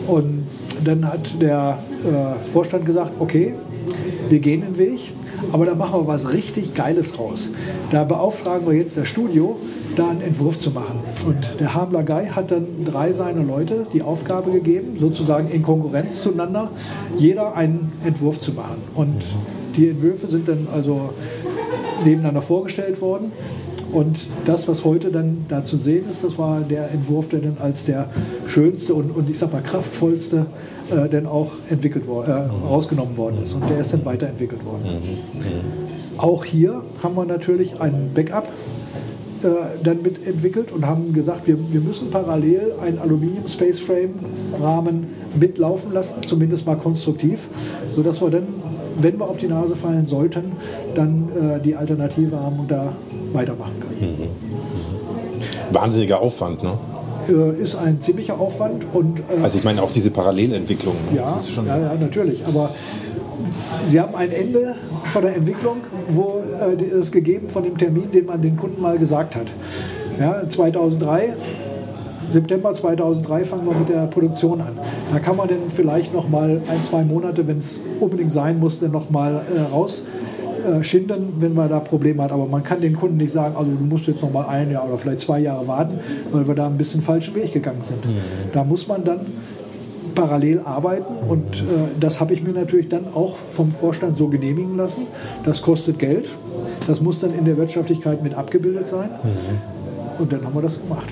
Und 0.06 0.46
dann 0.84 1.06
hat 1.06 1.40
der 1.40 1.78
äh, 2.04 2.48
Vorstand 2.50 2.86
gesagt, 2.86 3.12
okay, 3.18 3.54
wir 4.28 4.38
gehen 4.40 4.62
den 4.62 4.78
Weg, 4.78 5.12
aber 5.52 5.66
da 5.66 5.74
machen 5.74 6.00
wir 6.00 6.06
was 6.06 6.32
richtig 6.32 6.74
Geiles 6.74 7.18
raus. 7.18 7.48
Da 7.90 8.04
beauftragen 8.04 8.66
wir 8.66 8.74
jetzt 8.74 8.96
das 8.96 9.08
Studio, 9.08 9.56
da 9.96 10.08
einen 10.08 10.20
Entwurf 10.20 10.58
zu 10.58 10.70
machen. 10.70 11.00
Und 11.26 11.60
der 11.60 11.74
Hamler 11.74 12.02
Guy 12.02 12.26
hat 12.28 12.50
dann 12.50 12.66
drei 12.84 13.12
seiner 13.12 13.42
Leute 13.42 13.86
die 13.92 14.02
Aufgabe 14.02 14.50
gegeben, 14.50 14.96
sozusagen 15.00 15.48
in 15.48 15.62
Konkurrenz 15.62 16.22
zueinander, 16.22 16.70
jeder 17.16 17.54
einen 17.54 17.92
Entwurf 18.04 18.40
zu 18.40 18.52
machen. 18.52 18.82
Und 18.94 19.24
die 19.76 19.88
Entwürfe 19.88 20.28
sind 20.28 20.48
dann 20.48 20.68
also 20.72 21.10
nebeneinander 22.04 22.42
vorgestellt 22.42 23.00
worden. 23.00 23.32
Und 23.96 24.28
das, 24.44 24.68
was 24.68 24.84
heute 24.84 25.10
dann 25.10 25.46
da 25.48 25.62
zu 25.62 25.78
sehen 25.78 26.04
ist, 26.10 26.22
das 26.22 26.36
war 26.36 26.60
der 26.60 26.90
Entwurf, 26.90 27.30
der 27.30 27.40
dann 27.40 27.56
als 27.58 27.86
der 27.86 28.10
schönste 28.46 28.92
und, 28.92 29.10
und 29.10 29.30
ich 29.30 29.38
sag 29.38 29.54
mal 29.54 29.62
kraftvollste 29.62 30.44
äh, 30.90 31.08
dann 31.08 31.24
auch 31.24 31.52
entwickelt 31.70 32.06
worden, 32.06 32.30
äh, 32.30 32.66
rausgenommen 32.66 33.16
worden 33.16 33.38
ist. 33.42 33.54
Und 33.54 33.70
der 33.70 33.78
ist 33.78 33.94
dann 33.94 34.04
weiterentwickelt 34.04 34.66
worden. 34.66 34.82
Mhm. 34.84 35.40
Mhm. 35.40 36.18
Auch 36.18 36.44
hier 36.44 36.82
haben 37.02 37.14
wir 37.14 37.24
natürlich 37.24 37.80
ein 37.80 38.10
Backup 38.14 38.48
äh, 39.42 39.46
dann 39.82 40.02
mitentwickelt 40.02 40.72
und 40.72 40.86
haben 40.86 41.14
gesagt, 41.14 41.46
wir, 41.46 41.56
wir 41.72 41.80
müssen 41.80 42.10
parallel 42.10 42.74
einen 42.82 42.98
Aluminium 42.98 43.48
Space 43.48 43.78
Frame 43.78 44.16
Rahmen 44.60 45.06
mitlaufen 45.40 45.94
lassen, 45.94 46.16
zumindest 46.20 46.66
mal 46.66 46.76
konstruktiv, 46.76 47.48
sodass 47.94 48.20
wir 48.20 48.28
dann 48.28 48.44
wenn 48.98 49.18
wir 49.18 49.28
auf 49.28 49.36
die 49.36 49.48
Nase 49.48 49.76
fallen 49.76 50.06
sollten, 50.06 50.52
dann 50.94 51.28
äh, 51.28 51.60
die 51.60 51.76
Alternative 51.76 52.40
haben 52.40 52.60
und 52.60 52.70
da 52.70 52.92
weitermachen 53.36 53.74
können. 53.80 54.16
Mhm. 54.18 54.24
Mhm. 54.24 55.74
Wahnsinniger 55.74 56.20
Aufwand, 56.20 56.62
ne? 56.62 56.78
Äh, 57.28 57.62
ist 57.62 57.74
ein 57.74 58.00
ziemlicher 58.00 58.38
Aufwand. 58.38 58.86
Und, 58.92 59.20
äh, 59.20 59.42
also 59.42 59.58
ich 59.58 59.64
meine 59.64 59.82
auch 59.82 59.90
diese 59.90 60.10
Parallelentwicklung. 60.10 60.94
Ne? 61.10 61.18
Ja, 61.18 61.38
ja, 61.66 61.78
ja, 61.78 61.94
natürlich. 61.94 62.44
Aber 62.46 62.70
Sie 63.84 64.00
haben 64.00 64.14
ein 64.14 64.30
Ende 64.30 64.74
von 65.04 65.22
der 65.22 65.36
Entwicklung, 65.36 65.78
wo 66.08 66.40
äh, 66.40 66.82
es 66.84 67.10
gegeben 67.12 67.48
von 67.48 67.64
dem 67.64 67.76
Termin, 67.76 68.10
den 68.10 68.26
man 68.26 68.40
den 68.40 68.56
Kunden 68.56 68.80
mal 68.80 68.98
gesagt 68.98 69.34
hat. 69.36 69.46
Ja, 70.18 70.48
2003 70.48 71.34
September 72.28 72.72
2003 72.72 73.44
fangen 73.44 73.66
wir 73.66 73.74
mit 73.74 73.88
der 73.88 74.06
Produktion 74.06 74.60
an. 74.60 74.78
Da 75.12 75.18
kann 75.20 75.36
man 75.36 75.48
dann 75.48 75.58
vielleicht 75.68 76.12
noch 76.12 76.28
mal 76.28 76.60
ein, 76.68 76.82
zwei 76.82 77.04
Monate, 77.04 77.46
wenn 77.46 77.58
es 77.58 77.80
unbedingt 78.00 78.32
sein 78.32 78.58
muss, 78.58 78.80
dann 78.80 78.90
noch 78.90 79.10
mal 79.10 79.42
äh, 79.54 79.60
raus 79.72 80.02
äh, 80.66 80.82
schinden, 80.82 81.34
wenn 81.38 81.54
man 81.54 81.68
da 81.68 81.80
Probleme 81.80 82.22
hat. 82.22 82.32
Aber 82.32 82.46
man 82.46 82.62
kann 82.62 82.80
den 82.80 82.96
Kunden 82.96 83.16
nicht 83.16 83.32
sagen, 83.32 83.56
also 83.56 83.70
du 83.70 83.84
musst 83.84 84.06
jetzt 84.06 84.22
noch 84.22 84.32
mal 84.32 84.46
ein 84.46 84.70
Jahr 84.70 84.86
oder 84.88 84.98
vielleicht 84.98 85.20
zwei 85.20 85.40
Jahre 85.40 85.66
warten, 85.66 85.98
weil 86.32 86.46
wir 86.46 86.54
da 86.54 86.66
ein 86.66 86.76
bisschen 86.76 87.02
falschen 87.02 87.34
Weg 87.34 87.52
gegangen 87.52 87.82
sind. 87.82 88.04
Mhm. 88.04 88.18
Da 88.52 88.64
muss 88.64 88.88
man 88.88 89.04
dann 89.04 89.20
parallel 90.14 90.60
arbeiten 90.60 91.14
und 91.28 91.56
äh, 91.56 91.64
das 92.00 92.20
habe 92.20 92.32
ich 92.32 92.42
mir 92.42 92.52
natürlich 92.52 92.88
dann 92.88 93.04
auch 93.14 93.36
vom 93.36 93.72
Vorstand 93.72 94.16
so 94.16 94.28
genehmigen 94.28 94.76
lassen. 94.76 95.02
Das 95.44 95.62
kostet 95.62 95.98
Geld, 95.98 96.28
das 96.86 97.00
muss 97.00 97.20
dann 97.20 97.34
in 97.34 97.44
der 97.44 97.56
Wirtschaftlichkeit 97.56 98.22
mit 98.22 98.34
abgebildet 98.34 98.86
sein 98.86 99.10
mhm. 99.22 100.20
und 100.22 100.32
dann 100.32 100.44
haben 100.44 100.54
wir 100.54 100.62
das 100.62 100.80
gemacht. 100.80 101.08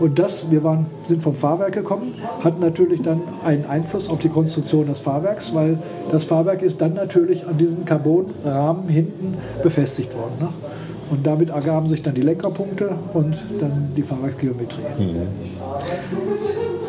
Und 0.00 0.18
das, 0.18 0.50
wir 0.50 0.64
waren, 0.64 0.86
sind 1.08 1.22
vom 1.22 1.34
Fahrwerk 1.34 1.72
gekommen, 1.72 2.14
hat 2.42 2.60
natürlich 2.60 3.02
dann 3.02 3.22
einen 3.44 3.64
Einfluss 3.66 4.08
auf 4.08 4.20
die 4.20 4.28
Konstruktion 4.28 4.86
des 4.86 5.00
Fahrwerks, 5.00 5.54
weil 5.54 5.78
das 6.10 6.24
Fahrwerk 6.24 6.62
ist 6.62 6.80
dann 6.80 6.94
natürlich 6.94 7.46
an 7.46 7.58
diesen 7.58 7.84
Carbonrahmen 7.84 8.88
hinten 8.88 9.36
befestigt 9.62 10.14
worden. 10.14 10.34
Ne? 10.40 10.48
Und 11.10 11.26
damit 11.26 11.50
ergaben 11.50 11.86
sich 11.86 12.02
dann 12.02 12.14
die 12.14 12.22
Lenkerpunkte 12.22 12.90
und 13.12 13.36
dann 13.60 13.92
die 13.96 14.02
Fahrwerksgeometrie. 14.02 14.82
Mhm. 14.98 15.28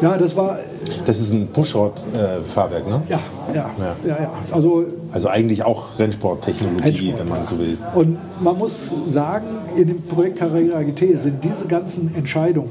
Ja, 0.01 0.17
das 0.17 0.35
war. 0.35 0.57
Das 1.05 1.19
ist 1.19 1.31
ein 1.31 1.47
Pushrod-Fahrwerk, 1.47 2.87
ne? 2.87 3.01
Ja, 3.07 3.19
ja, 3.53 3.69
ja, 3.77 3.95
ja, 4.05 4.21
ja. 4.23 4.31
Also, 4.51 4.85
also 5.11 5.29
eigentlich 5.29 5.63
auch 5.63 5.97
Rennsporttechnologie, 5.99 6.83
Rennsport, 6.83 7.19
wenn 7.19 7.29
man 7.29 7.39
ja. 7.39 7.45
so 7.45 7.59
will. 7.59 7.77
Und 7.93 8.17
man 8.41 8.57
muss 8.57 8.93
sagen, 9.07 9.47
in 9.75 9.87
dem 9.87 10.01
Projekt 10.03 10.39
Carrera 10.39 10.83
GT 10.83 11.19
sind 11.19 11.43
diese 11.43 11.65
ganzen 11.65 12.13
Entscheidungen 12.15 12.69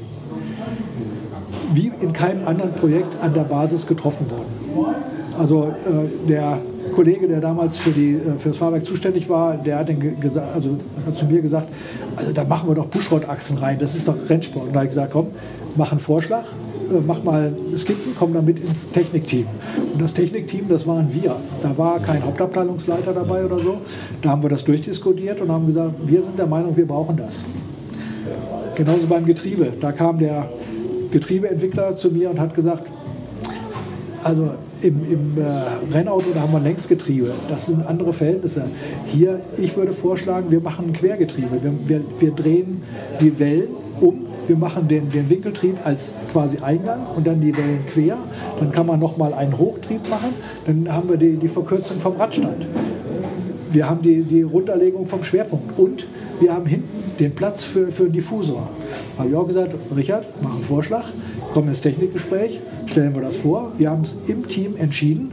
wie 1.73 1.91
in 2.01 2.13
keinem 2.13 2.47
anderen 2.47 2.73
Projekt 2.73 3.17
an 3.21 3.33
der 3.33 3.43
Basis 3.43 3.85
getroffen 3.87 4.29
worden. 4.29 4.95
Also 5.37 5.65
äh, 5.65 6.27
der 6.27 6.59
Kollege, 6.93 7.27
der 7.27 7.41
damals 7.41 7.75
für, 7.77 7.91
die, 7.91 8.13
äh, 8.13 8.37
für 8.37 8.49
das 8.49 8.57
Fahrwerk 8.57 8.83
zuständig 8.83 9.29
war, 9.29 9.57
der 9.57 9.79
hat, 9.79 9.89
also, 9.89 10.77
hat 11.05 11.15
zu 11.15 11.25
mir 11.25 11.41
gesagt, 11.41 11.67
also 12.15 12.31
da 12.31 12.43
machen 12.43 12.69
wir 12.69 12.75
doch 12.75 12.89
Pushrod-Achsen 12.89 13.57
rein, 13.57 13.77
das 13.79 13.95
ist 13.95 14.07
doch 14.07 14.15
Rennsport. 14.29 14.67
Und 14.67 14.73
da 14.73 14.79
habe 14.79 14.85
ich 14.85 14.91
gesagt, 14.91 15.11
komm, 15.11 15.27
mach 15.75 15.91
einen 15.91 15.99
Vorschlag, 15.99 16.43
äh, 16.89 17.01
mach 17.05 17.23
mal 17.23 17.53
Skizzen, 17.75 18.13
komm 18.17 18.33
damit 18.33 18.59
ins 18.59 18.89
Technikteam. 18.89 19.47
Und 19.93 20.01
das 20.01 20.13
Technikteam, 20.13 20.69
das 20.69 20.87
waren 20.87 21.13
wir. 21.13 21.35
Da 21.61 21.77
war 21.77 21.99
kein 21.99 22.23
Hauptabteilungsleiter 22.23 23.13
dabei 23.13 23.43
oder 23.43 23.59
so. 23.59 23.77
Da 24.21 24.29
haben 24.29 24.41
wir 24.41 24.49
das 24.49 24.63
durchdiskutiert 24.63 25.41
und 25.41 25.51
haben 25.51 25.67
gesagt, 25.67 25.95
wir 26.05 26.21
sind 26.21 26.39
der 26.39 26.47
Meinung, 26.47 26.77
wir 26.77 26.87
brauchen 26.87 27.17
das. 27.17 27.43
Genauso 28.75 29.07
beim 29.07 29.25
Getriebe. 29.25 29.71
Da 29.79 29.91
kam 29.91 30.19
der 30.19 30.49
Getriebeentwickler 31.15 31.95
zu 31.95 32.09
mir 32.09 32.29
und 32.29 32.41
hat 32.41 32.53
gesagt, 32.53 32.91
also 34.21 34.49
im, 34.81 34.99
im 35.09 35.41
äh, 35.41 35.93
Rennauto, 35.95 36.31
da 36.33 36.41
haben 36.41 36.51
wir 36.51 36.59
Längsgetriebe. 36.59 37.31
Das 37.47 37.67
sind 37.67 37.87
andere 37.87 38.11
Verhältnisse. 38.11 38.65
Hier, 39.05 39.39
ich 39.57 39.77
würde 39.77 39.93
vorschlagen, 39.93 40.51
wir 40.51 40.59
machen 40.59 40.91
Quergetriebe. 40.91 41.63
Wir, 41.63 41.71
wir, 41.87 42.01
wir 42.19 42.31
drehen 42.31 42.83
die 43.21 43.39
Wellen 43.39 43.69
um. 44.01 44.25
Wir 44.45 44.57
machen 44.57 44.89
den, 44.89 45.09
den 45.09 45.29
Winkeltrieb 45.29 45.77
als 45.85 46.13
quasi 46.33 46.57
Eingang 46.57 47.07
und 47.15 47.25
dann 47.25 47.39
die 47.39 47.55
Wellen 47.55 47.85
quer. 47.89 48.17
Dann 48.59 48.71
kann 48.73 48.85
man 48.85 48.99
nochmal 48.99 49.33
einen 49.33 49.57
Hochtrieb 49.57 50.09
machen. 50.09 50.33
Dann 50.65 50.93
haben 50.93 51.07
wir 51.07 51.17
die, 51.17 51.37
die 51.37 51.47
Verkürzung 51.47 51.99
vom 51.99 52.17
Radstand. 52.17 52.65
Wir 53.71 53.89
haben 53.89 54.01
die, 54.01 54.21
die 54.23 54.41
Runterlegung 54.41 55.07
vom 55.07 55.23
Schwerpunkt. 55.23 55.79
Und 55.79 56.05
wir 56.39 56.53
haben 56.53 56.65
hinten 56.65 57.17
den 57.19 57.33
Platz 57.33 57.63
für, 57.63 57.91
für 57.91 58.03
einen 58.03 58.13
Diffusor. 58.13 58.67
Habe 59.17 59.29
ich 59.29 59.35
auch 59.35 59.47
gesagt, 59.47 59.75
Richard, 59.95 60.27
mach 60.41 60.53
einen 60.53 60.63
Vorschlag, 60.63 61.05
kommen 61.53 61.67
ins 61.67 61.81
Technikgespräch, 61.81 62.59
stellen 62.85 63.15
wir 63.15 63.21
das 63.21 63.37
vor. 63.37 63.71
Wir 63.77 63.89
haben 63.89 64.03
es 64.03 64.15
im 64.27 64.47
Team 64.47 64.75
entschieden 64.77 65.31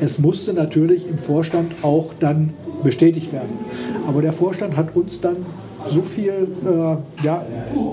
es 0.00 0.18
musste 0.18 0.52
natürlich 0.52 1.08
im 1.08 1.18
Vorstand 1.18 1.74
auch 1.82 2.12
dann 2.20 2.50
bestätigt 2.82 3.32
werden. 3.32 3.58
Aber 4.06 4.22
der 4.22 4.32
Vorstand 4.32 4.76
hat 4.76 4.94
uns 4.94 5.20
dann 5.20 5.36
so 5.90 6.02
viel 6.02 6.48
äh, 6.64 7.24
ja, 7.24 7.44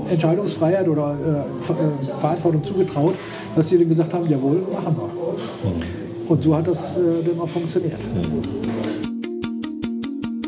Entscheidungsfreiheit 0.10 0.88
oder 0.88 1.16
äh, 1.16 1.72
äh, 1.72 2.18
Verantwortung 2.18 2.64
zugetraut, 2.64 3.14
dass 3.56 3.70
sie 3.70 3.78
dann 3.78 3.90
gesagt 3.90 4.14
haben, 4.14 4.28
jawohl, 4.30 4.64
machen 4.72 4.96
wir. 4.98 5.70
Mhm. 5.70 5.82
Und 6.28 6.42
so 6.42 6.56
hat 6.56 6.68
das 6.68 6.98
äh, 6.98 7.24
dann 7.26 7.40
auch 7.40 7.50
funktioniert. 7.50 8.00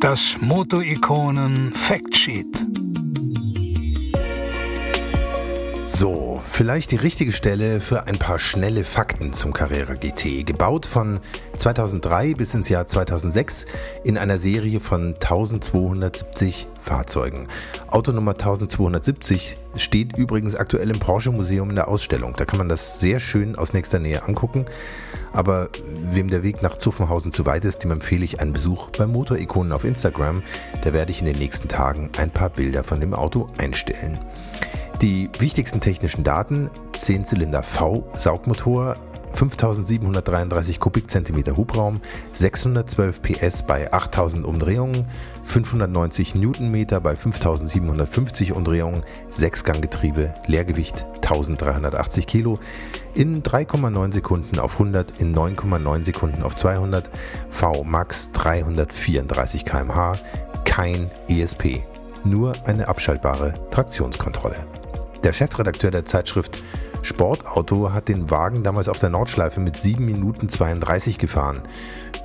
Das 0.06 0.38
Moto-Ikonen 0.40 1.74
Factsheet. 1.74 2.64
So, 5.88 6.35
vielleicht 6.56 6.92
die 6.92 6.96
richtige 6.96 7.34
Stelle 7.34 7.82
für 7.82 8.08
ein 8.08 8.18
paar 8.18 8.40
schnelle 8.40 8.86
Fakten 8.86 9.34
zum 9.34 9.52
Carrera 9.52 9.96
GT. 9.96 10.46
Gebaut 10.46 10.86
von 10.86 11.20
2003 11.58 12.34
bis 12.36 12.54
ins 12.54 12.70
Jahr 12.70 12.88
2006 12.88 13.66
in 14.06 14.18
einer 14.18 14.38
Serie 14.38 14.80
von 14.80 15.16
1270 15.16 16.68
Fahrzeugen. 16.80 17.50
Auto 17.88 18.14
Nummer 18.14 18.32
1270 18.32 19.58
steht 19.76 20.16
übrigens 20.16 20.56
aktuell 20.56 20.90
im 20.92 20.98
Porsche 20.98 21.32
Museum 21.32 21.72
in 21.72 21.76
der 21.76 21.90
Ausstellung. 21.90 22.36
Da 22.38 22.46
kann 22.46 22.60
man 22.60 22.70
das 22.70 23.02
sehr 23.02 23.20
schön 23.20 23.58
aus 23.58 23.74
nächster 23.74 24.00
Nähe 24.00 24.24
angucken. 24.24 24.66
Aber 25.34 25.68
wem 26.10 26.30
der 26.30 26.42
Weg 26.42 26.62
nach 26.62 26.78
Zuffenhausen 26.78 27.34
zu 27.34 27.46
weit 27.46 27.66
ist, 27.66 27.84
dem 27.84 27.92
empfehle 27.92 28.24
ich 28.24 28.40
einen 28.40 28.54
Besuch 28.54 28.92
bei 28.92 29.06
Motorikonen 29.06 29.74
auf 29.74 29.84
Instagram. 29.84 30.42
Da 30.86 30.94
werde 30.94 31.12
ich 31.12 31.20
in 31.20 31.26
den 31.26 31.38
nächsten 31.38 31.68
Tagen 31.68 32.12
ein 32.18 32.30
paar 32.30 32.50
Bilder 32.50 32.86
von 32.86 33.02
dem 33.02 33.14
Auto 33.14 33.50
einstellen. 33.58 34.18
Die 35.02 35.30
wichtigsten 35.40 35.82
technischen 35.82 36.24
Daten: 36.24 36.70
10-Zylinder 36.94 37.64
V-Saugmotor, 37.64 38.96
5733 39.34 40.80
Kubikzentimeter 40.80 41.58
Hubraum, 41.58 42.00
612 42.32 43.22
PS 43.22 43.64
bei 43.64 43.92
8000 43.92 44.46
Umdrehungen, 44.46 45.06
590 45.44 46.36
Newtonmeter 46.36 47.02
bei 47.02 47.18
5750 47.18 48.54
Umdrehungen, 48.54 49.04
6-Gang-Getriebe, 49.34 50.34
Leergewicht 50.48 51.06
1380 51.16 52.26
Kilo, 52.26 52.60
in 53.14 53.44
3,9 53.44 54.14
Sekunden 54.14 54.60
auf 54.60 54.74
100, 54.74 55.20
in 55.20 55.36
9,9 55.36 56.06
Sekunden 56.06 56.42
auf 56.42 56.56
200, 56.56 57.10
V 57.50 57.84
Max 57.84 58.32
334 58.32 59.66
km/h, 59.66 60.14
kein 60.64 61.12
ESP, 61.28 61.84
nur 62.24 62.54
eine 62.66 62.88
abschaltbare 62.88 63.54
Traktionskontrolle. 63.72 64.66
Der 65.26 65.34
Chefredakteur 65.34 65.90
der 65.90 66.06
Zeitschrift 66.06 66.62
Sportauto 67.02 67.92
hat 67.92 68.10
den 68.10 68.30
Wagen 68.30 68.62
damals 68.62 68.88
auf 68.88 69.00
der 69.00 69.10
Nordschleife 69.10 69.60
mit 69.60 69.80
7 69.80 70.06
Minuten 70.06 70.50
32 70.50 71.18
gefahren. 71.18 71.64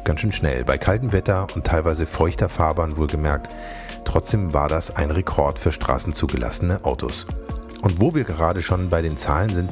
Ganz 0.04 0.20
schön 0.20 0.32
schnell, 0.32 0.66
bei 0.66 0.76
kaltem 0.76 1.10
Wetter 1.10 1.46
und 1.54 1.66
teilweise 1.66 2.04
feuchter 2.04 2.50
Fahrbahn 2.50 2.98
wohlgemerkt. 2.98 3.48
Trotzdem 4.04 4.52
war 4.52 4.68
das 4.68 4.94
ein 4.94 5.10
Rekord 5.10 5.58
für 5.58 5.72
straßenzugelassene 5.72 6.84
Autos. 6.84 7.26
Und 7.80 8.02
wo 8.02 8.14
wir 8.14 8.24
gerade 8.24 8.60
schon 8.60 8.90
bei 8.90 9.00
den 9.00 9.16
Zahlen 9.16 9.54
sind, 9.54 9.70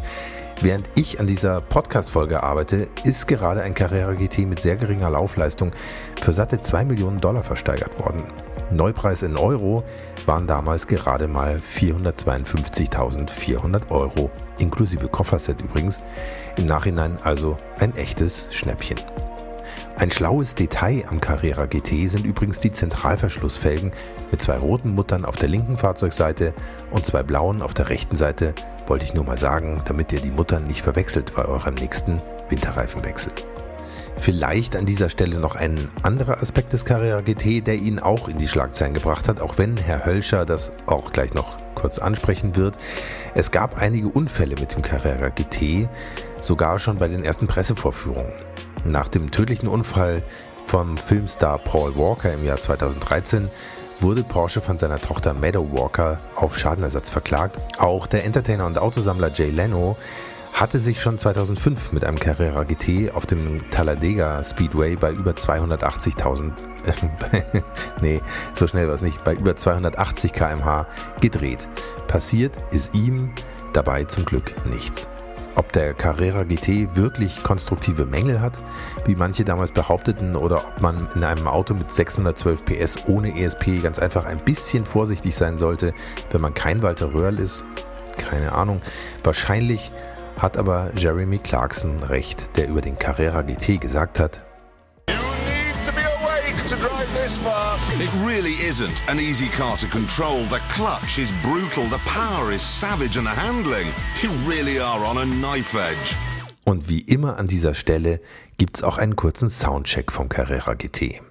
während 0.63 0.87
ich 0.95 1.21
an 1.21 1.27
dieser 1.27 1.61
Podcast-Folge 1.61 2.43
arbeite, 2.43 2.89
ist 3.05 3.29
gerade 3.29 3.61
ein 3.61 3.75
Carrera 3.75 4.15
GT 4.15 4.47
mit 4.47 4.61
sehr 4.61 4.77
geringer 4.77 5.11
Laufleistung 5.11 5.73
für 6.19 6.33
satte 6.33 6.63
2 6.63 6.87
Millionen 6.87 7.21
Dollar 7.21 7.43
versteigert 7.43 7.99
worden. 7.99 8.25
Neupreis 8.71 9.23
in 9.23 9.37
Euro 9.37 9.83
waren 10.27 10.47
damals 10.47 10.87
gerade 10.87 11.27
mal 11.27 11.59
452.400 11.59 13.91
Euro, 13.91 14.31
inklusive 14.59 15.09
Kofferset 15.09 15.61
übrigens. 15.63 16.01
Im 16.57 16.67
Nachhinein 16.67 17.19
also 17.23 17.57
ein 17.79 17.97
echtes 17.97 18.47
Schnäppchen. 18.51 18.99
Ein 19.97 20.11
schlaues 20.11 20.55
Detail 20.55 21.05
am 21.09 21.21
Carrera 21.21 21.67
GT 21.67 22.09
sind 22.09 22.25
übrigens 22.25 22.61
die 22.61 22.71
Zentralverschlussfelgen 22.71 23.91
mit 24.31 24.41
zwei 24.41 24.59
roten 24.59 24.95
Muttern 24.95 25.25
auf 25.25 25.35
der 25.37 25.49
linken 25.49 25.77
Fahrzeugseite 25.77 26.55
und 26.91 27.05
zwei 27.05 27.25
blauen 27.25 27.63
auf 27.63 27.75
der 27.75 27.89
rechten 27.89 28.17
Seite, 28.17 28.55
wollte 28.87 29.05
ich 29.05 29.15
nur 29.15 29.25
mal 29.25 29.39
sagen, 29.39 29.83
damit 29.87 30.13
ihr 30.13 30.21
die 30.21 30.31
Muttern 30.31 30.67
nicht 30.67 30.83
verwechselt 30.83 31.35
bei 31.35 31.47
eurem 31.47 31.75
nächsten 31.75 32.23
Winterreifenwechsel. 32.49 33.33
Vielleicht 34.21 34.77
an 34.77 34.85
dieser 34.85 35.09
Stelle 35.09 35.39
noch 35.39 35.55
ein 35.55 35.89
anderer 36.03 36.43
Aspekt 36.43 36.73
des 36.73 36.85
Carrera 36.85 37.21
GT, 37.21 37.67
der 37.67 37.77
ihn 37.77 37.99
auch 37.99 38.29
in 38.29 38.37
die 38.37 38.49
Schlagzeilen 38.49 38.93
gebracht 38.93 39.29
hat, 39.29 39.41
auch 39.41 39.59
wenn 39.59 39.77
Herr 39.77 40.05
Hölscher 40.05 40.45
das 40.45 40.73
auch 40.87 41.13
gleich 41.13 41.35
noch 41.35 41.57
kurz 41.75 41.99
ansprechen 41.99 42.57
wird. 42.57 42.77
Es 43.35 43.51
gab 43.51 43.79
einige 43.81 44.09
Unfälle 44.09 44.57
mit 44.59 44.75
dem 44.75 44.83
Carrera 44.83 45.29
GT, 45.29 45.89
sogar 46.41 46.79
schon 46.79 46.99
bei 46.99 47.09
den 47.09 47.25
ersten 47.25 47.47
Pressevorführungen. 47.47 48.33
Nach 48.85 49.09
dem 49.09 49.31
tödlichen 49.31 49.69
Unfall 49.69 50.23
vom 50.67 50.97
Filmstar 50.97 51.59
Paul 51.59 51.97
Walker 51.97 52.33
im 52.33 52.45
Jahr 52.45 52.59
2013 52.59 53.49
wurde 54.01 54.23
Porsche 54.23 54.61
von 54.61 54.79
seiner 54.79 55.01
Tochter 55.01 55.35
Meadow 55.35 55.67
Walker 55.73 56.19
auf 56.37 56.59
Schadenersatz 56.59 57.11
verklagt. 57.11 57.59
Auch 57.79 58.07
der 58.07 58.25
Entertainer 58.25 58.67
und 58.67 58.79
Autosammler 58.79 59.31
Jay 59.33 59.51
Leno 59.51 59.97
hatte 60.61 60.81
sich 60.81 61.01
schon 61.01 61.19
2005 61.19 61.93
mit 61.93 62.05
einem 62.05 62.19
Carrera 62.19 62.65
GT 62.65 63.15
auf 63.15 63.27
dem 63.27 63.61
Talladega 63.71 64.43
Speedway 64.43 64.97
bei 64.97 65.13
über 65.13 65.31
280.000 65.31 66.51
äh, 66.85 67.63
nee, 68.01 68.21
so 68.55 68.67
schnell 68.67 68.89
war 68.89 68.95
es 68.95 69.01
nicht, 69.01 69.23
bei 69.23 69.35
über 69.35 69.55
280 69.55 70.33
km/h 70.33 70.87
gedreht. 71.21 71.69
Passiert 72.09 72.57
ist 72.73 72.93
ihm 72.95 73.31
dabei 73.73 74.03
zum 74.05 74.25
Glück 74.25 74.55
nichts. 74.67 75.09
Ob 75.55 75.73
der 75.73 75.95
Carrera 75.95 76.43
GT 76.43 76.97
wirklich 76.97 77.45
konstruktive 77.45 78.05
Mängel 78.05 78.41
hat, 78.41 78.61
wie 79.07 79.15
manche 79.15 79.45
damals 79.45 79.71
behaupteten, 79.71 80.35
oder 80.35 80.65
ob 80.67 80.81
man 80.81 81.07
in 81.15 81.23
einem 81.23 81.47
Auto 81.47 81.75
mit 81.75 81.93
612 81.93 82.65
PS 82.65 82.97
ohne 83.07 83.41
ESP 83.41 83.81
ganz 83.83 84.01
einfach 84.01 84.25
ein 84.25 84.39
bisschen 84.39 84.85
vorsichtig 84.85 85.37
sein 85.37 85.57
sollte, 85.57 85.95
wenn 86.31 86.41
man 86.41 86.55
kein 86.55 86.83
Walter 86.83 87.15
Röhrl 87.15 87.39
ist, 87.39 87.65
keine 88.17 88.53
Ahnung. 88.53 88.83
Wahrscheinlich 89.23 89.93
hat 90.39 90.57
aber 90.57 90.91
Jeremy 90.97 91.39
Clarkson 91.39 92.03
recht, 92.03 92.57
der 92.57 92.69
über 92.69 92.81
den 92.81 92.99
Carrera 92.99 93.43
GT 93.43 93.81
gesagt 93.81 94.21
hat, 94.21 94.43
It 98.01 98.11
really 98.25 98.55
isn't 98.57 99.03
an 99.09 99.19
easy 99.19 99.49
car 99.49 99.77
to 99.79 99.87
control. 99.87 100.45
The 100.51 100.61
clutch 100.69 101.19
is 101.19 101.33
brutal, 101.43 101.85
the 101.89 101.99
power 102.05 102.53
is 102.53 102.63
savage 102.63 103.17
and 103.17 103.27
the 103.27 103.35
handling, 103.35 103.89
you 104.23 104.31
really 104.47 104.79
are 104.79 105.05
on 105.05 105.19
a 105.19 105.25
knife 105.25 105.75
edge. 105.75 106.17
Und 106.65 106.89
wie 106.89 107.01
immer 107.01 107.39
an 107.39 107.47
dieser 107.47 107.75
Stelle 107.75 108.21
gibt's 108.59 108.83
auch 108.83 108.99
einen 108.99 109.17
kurzen 109.17 109.49
Soundcheck 109.49 110.13
vom 110.13 110.29
Carrera 110.29 110.75
GT. 110.75 111.23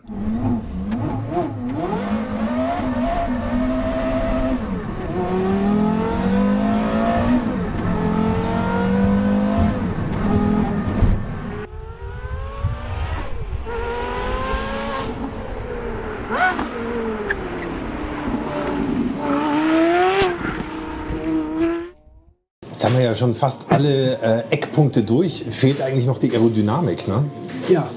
Jetzt 22.78 22.86
haben 22.86 22.94
wir 22.94 23.02
ja 23.02 23.16
schon 23.16 23.34
fast 23.34 23.72
alle 23.72 24.20
äh, 24.22 24.44
Eckpunkte 24.52 25.02
durch. 25.02 25.46
Fehlt 25.50 25.82
eigentlich 25.82 26.06
noch 26.06 26.20
die 26.20 26.30
Aerodynamik, 26.32 27.08
ne? 27.08 27.24
Ja. 27.70 27.90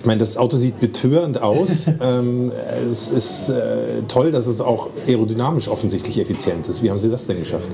Ich 0.00 0.04
meine, 0.04 0.18
das 0.18 0.36
Auto 0.36 0.58
sieht 0.58 0.80
betörend 0.80 1.40
aus. 1.40 1.86
ähm, 2.02 2.52
es 2.90 3.10
ist 3.10 3.48
äh, 3.48 4.02
toll, 4.08 4.30
dass 4.30 4.46
es 4.46 4.60
auch 4.60 4.90
aerodynamisch 5.08 5.66
offensichtlich 5.66 6.20
effizient 6.20 6.68
ist. 6.68 6.82
Wie 6.82 6.90
haben 6.90 6.98
Sie 6.98 7.08
das 7.08 7.26
denn 7.26 7.38
geschafft? 7.38 7.70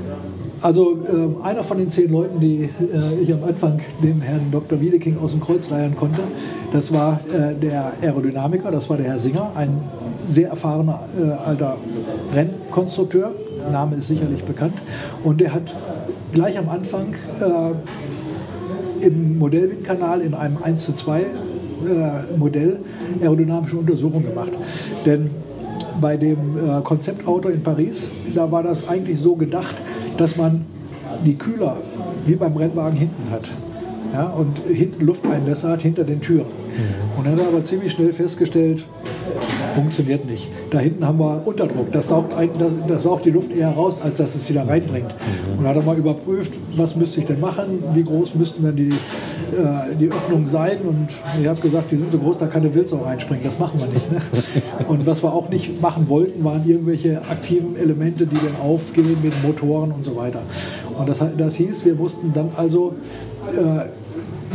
Also 0.62 0.92
äh, 0.92 1.44
einer 1.44 1.64
von 1.64 1.78
den 1.78 1.88
zehn 1.88 2.12
Leuten, 2.12 2.38
die 2.38 2.70
äh, 2.80 3.20
ich 3.20 3.32
am 3.32 3.42
Anfang 3.42 3.80
dem 4.00 4.20
Herrn 4.20 4.52
Dr. 4.52 4.80
Wiedeking 4.80 5.18
aus 5.18 5.32
dem 5.32 5.40
Kreuz 5.40 5.68
leiern 5.70 5.96
konnte, 5.96 6.20
das 6.70 6.92
war 6.92 7.18
äh, 7.34 7.56
der 7.56 7.94
Aerodynamiker, 8.00 8.70
das 8.70 8.88
war 8.88 8.96
der 8.96 9.06
Herr 9.06 9.18
Singer, 9.18 9.50
ein 9.56 9.80
sehr 10.28 10.50
erfahrener 10.50 11.00
äh, 11.20 11.30
alter 11.30 11.78
Rennkonstrukteur. 12.32 13.32
Name 13.72 13.96
ist 13.96 14.08
sicherlich 14.08 14.44
bekannt. 14.44 14.74
Und 15.24 15.40
der 15.40 15.52
hat 15.52 15.74
gleich 16.32 16.58
am 16.58 16.68
Anfang 16.68 17.14
äh, 17.40 19.04
im 19.04 19.38
Modellwindkanal 19.38 20.20
in 20.20 20.34
einem 20.34 20.58
1 20.62 20.84
zu 20.84 20.92
2 20.92 21.20
äh, 21.20 21.24
Modell 22.36 22.80
aerodynamische 23.20 23.76
Untersuchungen 23.76 24.26
gemacht. 24.26 24.52
Denn 25.06 25.30
bei 26.00 26.16
dem 26.16 26.38
äh, 26.56 26.80
Konzeptauto 26.82 27.48
in 27.48 27.62
Paris, 27.62 28.10
da 28.34 28.50
war 28.50 28.62
das 28.62 28.88
eigentlich 28.88 29.20
so 29.20 29.36
gedacht, 29.36 29.76
dass 30.16 30.36
man 30.36 30.64
die 31.24 31.36
Kühler 31.36 31.76
wie 32.26 32.34
beim 32.34 32.56
Rennwagen 32.56 32.98
hinten 32.98 33.30
hat. 33.30 33.48
Ja, 34.12 34.24
und 34.28 34.58
hinten 34.58 35.04
Lufteinlässe 35.04 35.68
hat 35.68 35.82
hinter 35.82 36.02
den 36.04 36.20
Türen. 36.20 36.46
Und 37.16 37.26
dann 37.26 37.34
hat 37.34 37.42
er 37.42 37.48
aber 37.48 37.62
ziemlich 37.62 37.92
schnell 37.92 38.12
festgestellt, 38.12 38.82
funktioniert 39.78 40.26
nicht. 40.26 40.50
Da 40.70 40.80
hinten 40.80 41.06
haben 41.06 41.20
wir 41.20 41.46
Unterdruck. 41.46 41.92
Das 41.92 42.08
saugt, 42.08 42.34
ein, 42.34 42.50
das, 42.58 42.72
das 42.88 43.04
saugt 43.04 43.24
die 43.24 43.30
Luft 43.30 43.52
eher 43.52 43.70
raus, 43.70 44.00
als 44.02 44.16
dass 44.16 44.34
es 44.34 44.44
sie 44.44 44.54
da 44.54 44.64
reinbringt. 44.64 45.14
Und 45.56 45.66
hat 45.66 45.76
er 45.76 45.82
mal 45.82 45.96
überprüft, 45.96 46.54
was 46.76 46.96
müsste 46.96 47.20
ich 47.20 47.26
denn 47.26 47.38
machen, 47.38 47.84
wie 47.94 48.02
groß 48.02 48.34
müssten 48.34 48.64
dann 48.64 48.74
die, 48.74 48.88
äh, 48.88 49.94
die 50.00 50.08
Öffnungen 50.08 50.46
sein. 50.46 50.78
Und 50.82 51.08
ich 51.40 51.46
habe 51.46 51.60
gesagt, 51.60 51.92
die 51.92 51.96
sind 51.96 52.10
so 52.10 52.18
groß, 52.18 52.38
da 52.38 52.46
kann 52.46 52.62
eine 52.62 52.74
Wildsau 52.74 52.98
reinspringen. 53.04 53.44
Das 53.44 53.60
machen 53.60 53.78
wir 53.78 53.86
nicht. 53.86 54.10
Ne? 54.10 54.20
Und 54.88 55.06
was 55.06 55.22
wir 55.22 55.32
auch 55.32 55.48
nicht 55.48 55.80
machen 55.80 56.08
wollten, 56.08 56.42
waren 56.42 56.68
irgendwelche 56.68 57.22
aktiven 57.30 57.76
Elemente, 57.76 58.26
die 58.26 58.36
dann 58.36 58.56
aufgehen 58.60 59.18
mit 59.22 59.40
Motoren 59.44 59.92
und 59.92 60.02
so 60.02 60.16
weiter. 60.16 60.40
Und 60.98 61.08
das, 61.08 61.20
das 61.36 61.54
hieß, 61.54 61.84
wir 61.84 61.94
mussten 61.94 62.32
dann 62.32 62.48
also 62.56 62.94
äh, 63.56 63.88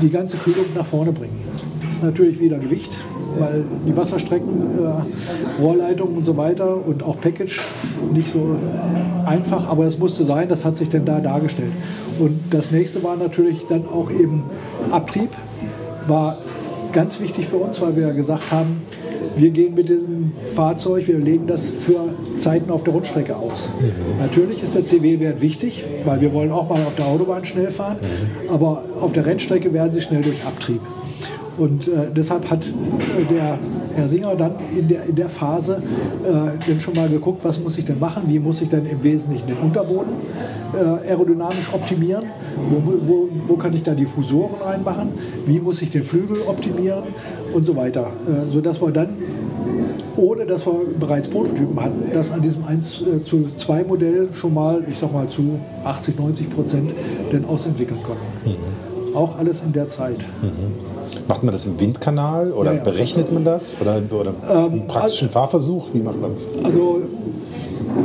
die 0.02 0.10
ganze 0.10 0.36
Kühlung 0.36 0.66
nach 0.76 0.86
vorne 0.86 1.14
bringen. 1.14 1.40
Das 1.88 1.98
ist 1.98 2.04
natürlich 2.04 2.40
wieder 2.40 2.58
Gewicht, 2.58 2.98
weil 3.40 3.64
die 3.88 3.96
Wasserstrecken, 3.96 4.50
äh, 4.50 5.62
Rohrleitungen 5.62 6.18
und 6.18 6.24
so 6.24 6.38
weiter 6.38 6.86
und 6.86 7.04
auch 7.04 7.20
Package 7.20 7.62
nicht 8.12 8.30
so 8.30 8.56
einfach, 9.26 9.68
aber 9.68 9.86
es 9.86 9.98
musste 9.98 10.26
sein, 10.26 10.50
das 10.50 10.66
hat 10.66 10.76
sich 10.76 10.90
dann 10.90 11.06
da 11.06 11.20
dargestellt. 11.20 11.72
Und 12.20 12.40
das 12.52 12.72
nächste 12.72 13.04
war 13.04 13.16
natürlich 13.16 13.66
dann 13.68 13.86
auch 13.88 14.12
eben 14.12 14.44
Abtrieb, 14.92 15.30
war 16.08 16.38
ganz 16.92 17.20
wichtig 17.20 17.48
für 17.48 17.58
uns, 17.58 17.82
weil 17.82 17.96
wir 17.96 18.08
ja 18.08 18.14
gesagt 18.14 18.52
haben, 18.52 18.82
wir 19.36 19.50
gehen 19.50 19.74
mit 19.74 19.90
diesem 19.90 20.32
Fahrzeug, 20.46 21.08
wir 21.08 21.18
legen 21.18 21.48
das 21.48 21.70
für 21.70 22.14
Zeiten 22.38 22.70
auf 22.70 22.84
der 22.84 22.94
Rundstrecke 22.94 23.36
aus. 23.36 23.70
Mhm. 23.80 24.20
Natürlich 24.20 24.62
ist 24.62 24.76
der 24.76 24.84
CW-Wert 24.84 25.42
wichtig, 25.42 25.84
weil 26.06 26.22
wir 26.22 26.34
wollen 26.34 26.52
auch 26.52 26.70
mal 26.70 26.86
auf 26.86 26.96
der 26.96 27.08
Autobahn 27.08 27.44
schnell 27.44 27.72
fahren, 27.72 27.98
mhm. 28.02 28.54
aber 28.54 28.84
auf 29.02 29.14
der 29.14 29.26
Rennstrecke 29.26 29.74
werden 29.74 29.92
sie 29.94 30.02
schnell 30.02 30.22
durch 30.22 30.46
Abtrieb. 30.46 30.82
Und 31.58 31.88
äh, 31.88 32.08
deshalb 32.16 32.50
hat 32.50 32.66
äh, 32.66 33.26
der 33.32 33.58
Herr 33.94 34.10
Singer 34.10 34.36
dann 34.36 34.54
in 34.76 34.88
der, 34.88 35.04
in 35.06 35.16
der 35.16 35.30
Phase 35.30 35.82
äh, 36.24 36.30
dann 36.68 36.80
schon 36.80 36.96
mal 36.96 37.10
geguckt, 37.10 37.44
was 37.44 37.60
muss 37.60 37.78
ich 37.78 37.86
denn 37.86 38.00
machen, 38.00 38.24
wie 38.28 38.40
muss 38.40 38.62
ich 38.62 38.70
denn 38.70 38.86
im 38.86 39.04
Wesentlichen 39.04 39.48
den 39.48 39.58
Unterboden 39.58 40.14
äh, 40.74 41.08
aerodynamisch 41.10 41.72
optimieren, 41.74 42.26
wo, 42.70 42.82
wo, 43.06 43.30
wo 43.48 43.56
kann 43.56 43.74
ich 43.74 43.84
da 43.84 43.94
die 43.94 44.06
Fusoren 44.06 44.56
reinmachen, 44.62 45.10
wie 45.46 45.60
muss 45.60 45.82
ich 45.82 45.92
den 45.92 46.04
Flügel 46.04 46.38
optimieren 46.48 47.04
und 47.54 47.64
so 47.64 47.76
weiter. 47.76 48.08
Äh, 48.28 48.52
sodass 48.52 48.82
wir 48.82 48.92
dann 48.92 49.10
ohne 50.16 50.46
dass 50.46 50.66
wir 50.66 50.86
bereits 51.00 51.28
Prototypen 51.28 51.80
hatten, 51.82 52.12
das 52.14 52.32
an 52.32 52.42
diesem 52.42 52.64
1 52.66 53.02
äh, 53.02 53.18
zu 53.20 53.50
2 53.56 53.84
Modell 53.86 54.30
schon 54.34 54.54
mal, 54.54 54.84
ich 54.90 55.00
sag 55.00 55.12
mal, 55.12 55.28
zu 55.28 55.60
80, 55.84 56.20
90 56.20 56.50
Prozent 56.50 56.94
denn 57.32 57.46
ausentwickeln 57.46 58.00
konnten. 58.04 58.24
Mhm. 58.46 59.16
Auch 59.16 59.38
alles 59.38 59.62
in 59.62 59.72
der 59.72 59.88
Zeit. 59.88 60.20
Mhm. 60.42 61.03
Macht 61.28 61.44
man 61.44 61.54
das 61.54 61.66
im 61.66 61.80
Windkanal 61.80 62.52
oder 62.52 62.72
ja, 62.72 62.78
ja. 62.78 62.84
berechnet 62.84 63.32
man 63.32 63.46
das? 63.46 63.76
Oder, 63.80 64.02
oder 64.12 64.34
ähm, 64.50 64.72
einen 64.72 64.88
praktischen 64.88 65.28
also, 65.28 65.40
Fahrversuch? 65.40 65.88
Wie 65.94 66.00
macht 66.00 66.20
man 66.20 66.34
das? 66.34 66.46
Also 66.64 67.02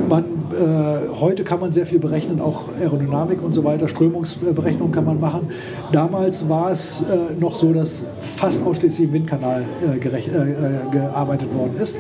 man, 0.09 0.25
äh, 0.25 1.21
heute 1.21 1.45
kann 1.45 1.61
man 1.61 1.73
sehr 1.73 1.87
viel 1.87 1.99
berechnen, 1.99 2.41
auch 2.41 2.69
Aerodynamik 2.81 3.43
und 3.43 3.55
so 3.55 3.65
weiter, 3.65 3.89
Strömungsberechnung 3.89 4.93
kann 4.93 5.05
man 5.05 5.21
machen. 5.21 5.49
Damals 5.93 6.49
war 6.49 6.71
es 6.71 7.03
äh, 7.03 7.35
noch 7.39 7.57
so, 7.57 7.73
dass 7.73 8.03
fast 8.23 8.65
ausschließlich 8.65 9.09
im 9.09 9.13
Windkanal 9.15 9.65
äh, 9.83 9.99
gerecht, 9.99 10.29
äh, 10.29 10.51
äh, 10.51 10.91
gearbeitet 10.91 11.55
worden 11.55 11.77
ist. 11.81 11.99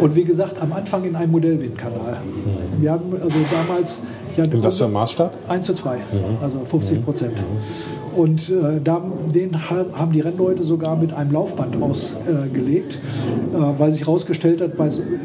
Und 0.00 0.14
wie 0.14 0.24
gesagt, 0.24 0.60
am 0.60 0.72
Anfang 0.72 1.04
in 1.04 1.16
einem 1.16 1.32
Modellwindkanal. 1.32 2.18
Mhm. 2.24 2.82
Wir 2.82 2.92
haben 2.92 3.12
also 3.12 3.38
damals 3.50 4.00
ja, 4.36 4.44
in 4.44 4.62
was 4.62 4.78
für 4.78 4.84
einem 4.84 4.94
Maßstab? 4.94 5.36
1 5.48 5.66
zu 5.66 5.74
2, 5.74 5.96
mhm. 5.96 6.00
also 6.42 6.58
50 6.64 7.04
Prozent. 7.04 7.36
Mhm. 7.36 7.93
Und 8.16 8.48
äh, 8.48 8.80
da, 8.82 9.02
den 9.34 9.68
haben 9.68 10.12
die 10.12 10.20
Rennleute 10.20 10.62
sogar 10.62 10.96
mit 10.96 11.12
einem 11.12 11.32
Laufband 11.32 11.80
ausgelegt, 11.82 12.98
äh, 13.52 13.56
weil 13.78 13.92
sich 13.92 14.02
herausgestellt 14.02 14.60
hat, 14.60 14.72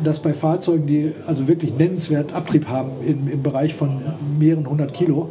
dass 0.03 0.19
bei 0.19 0.33
Fahrzeugen, 0.33 0.87
die 0.87 1.11
also 1.27 1.47
wirklich 1.47 1.77
nennenswert 1.77 2.33
Abtrieb 2.33 2.67
haben 2.67 2.91
im, 3.05 3.27
im 3.27 3.43
Bereich 3.43 3.73
von 3.73 4.01
mehreren 4.39 4.67
hundert 4.69 4.93
Kilo, 4.93 5.29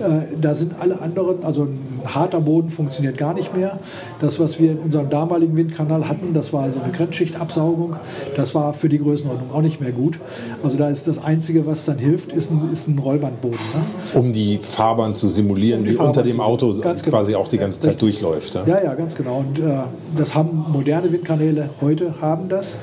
äh, 0.00 0.36
da 0.40 0.54
sind 0.54 0.74
alle 0.80 1.00
anderen, 1.00 1.44
also 1.44 1.62
ein 1.62 1.78
harter 2.04 2.40
Boden 2.40 2.70
funktioniert 2.70 3.18
gar 3.18 3.34
nicht 3.34 3.56
mehr. 3.56 3.78
Das, 4.20 4.38
was 4.38 4.60
wir 4.60 4.72
in 4.72 4.78
unserem 4.78 5.10
damaligen 5.10 5.56
Windkanal 5.56 6.08
hatten, 6.08 6.32
das 6.34 6.52
war 6.52 6.62
also 6.62 6.80
eine 6.80 6.92
Grenzschichtabsaugung, 6.92 7.96
das 8.36 8.54
war 8.54 8.74
für 8.74 8.88
die 8.88 8.98
Größenordnung 8.98 9.50
auch 9.52 9.62
nicht 9.62 9.80
mehr 9.80 9.92
gut. 9.92 10.18
Also 10.62 10.78
da 10.78 10.88
ist 10.88 11.06
das 11.06 11.22
Einzige, 11.22 11.66
was 11.66 11.84
dann 11.84 11.98
hilft, 11.98 12.32
ist 12.32 12.50
ein, 12.50 12.70
ist 12.72 12.88
ein 12.88 12.98
Rollbandboden. 12.98 13.58
Ne? 13.58 14.18
Um 14.18 14.32
die 14.32 14.58
Fahrbahn 14.58 15.14
zu 15.14 15.28
simulieren, 15.28 15.80
um 15.80 15.86
die, 15.86 15.92
die 15.92 15.98
unter 15.98 16.22
dem 16.22 16.40
Auto 16.40 16.74
ganz 16.80 17.02
genau. 17.02 17.16
quasi 17.16 17.34
auch 17.34 17.48
die 17.48 17.58
ganze 17.58 17.80
Zeit 17.80 18.00
durchläuft. 18.00 18.54
Ja, 18.54 18.64
ja, 18.66 18.84
ja 18.84 18.94
ganz 18.94 19.14
genau. 19.14 19.38
Und 19.38 19.58
äh, 19.58 19.78
das 20.16 20.34
haben 20.34 20.66
moderne 20.72 21.10
Windkanäle 21.12 21.70
heute 21.80 22.14
haben 22.20 22.48
das. 22.48 22.78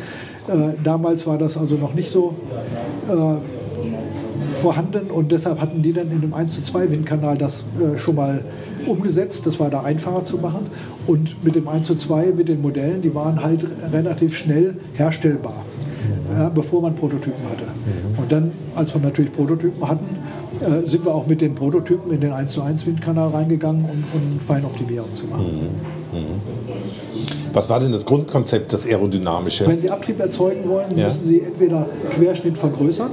Äh, 0.47 0.73
damals 0.83 1.27
war 1.27 1.37
das 1.37 1.57
also 1.57 1.75
noch 1.75 1.93
nicht 1.93 2.09
so 2.09 2.35
äh, 3.07 3.13
vorhanden 4.57 5.11
und 5.11 5.31
deshalb 5.31 5.61
hatten 5.61 5.81
die 5.81 5.93
dann 5.93 6.11
in 6.11 6.21
dem 6.21 6.33
1 6.33 6.53
zu 6.53 6.61
2 6.61 6.91
Windkanal 6.91 7.37
das 7.37 7.65
äh, 7.79 7.97
schon 7.97 8.15
mal 8.15 8.43
umgesetzt. 8.85 9.45
Das 9.45 9.59
war 9.59 9.69
da 9.69 9.81
einfacher 9.81 10.23
zu 10.23 10.37
machen. 10.37 10.65
Und 11.05 11.43
mit 11.43 11.55
dem 11.55 11.67
1 11.67 11.87
zu 11.87 11.95
2, 11.95 12.33
mit 12.35 12.47
den 12.47 12.61
Modellen, 12.61 13.01
die 13.01 13.13
waren 13.13 13.41
halt 13.41 13.65
relativ 13.91 14.37
schnell 14.37 14.75
herstellbar, 14.93 15.63
ja, 16.33 16.49
bevor 16.49 16.81
man 16.81 16.95
Prototypen 16.95 17.43
hatte. 17.49 17.65
Und 18.17 18.31
dann, 18.31 18.51
als 18.75 18.93
wir 18.93 19.01
natürlich 19.01 19.31
Prototypen 19.31 19.87
hatten, 19.87 20.07
äh, 20.59 20.85
sind 20.85 21.05
wir 21.05 21.13
auch 21.13 21.27
mit 21.27 21.41
den 21.41 21.55
Prototypen 21.55 22.11
in 22.11 22.19
den 22.19 22.33
1 22.33 22.51
zu 22.51 22.61
1 22.61 22.85
Windkanal 22.85 23.29
reingegangen, 23.29 23.85
um, 23.85 24.03
um 24.13 24.39
Feinoptimierung 24.39 25.13
zu 25.13 25.27
machen. 25.27 25.45
Mhm. 26.11 26.19
Mhm. 26.19 26.41
Was 27.53 27.69
war 27.69 27.79
denn 27.79 27.91
das 27.91 28.05
Grundkonzept, 28.05 28.73
das 28.73 28.85
aerodynamische? 28.85 29.67
Wenn 29.67 29.79
Sie 29.79 29.89
Abtrieb 29.89 30.19
erzeugen 30.19 30.67
wollen, 30.69 30.97
ja. 30.97 31.07
müssen 31.07 31.25
Sie 31.25 31.41
entweder 31.41 31.87
Querschnitt 32.11 32.57
vergrößern, 32.57 33.11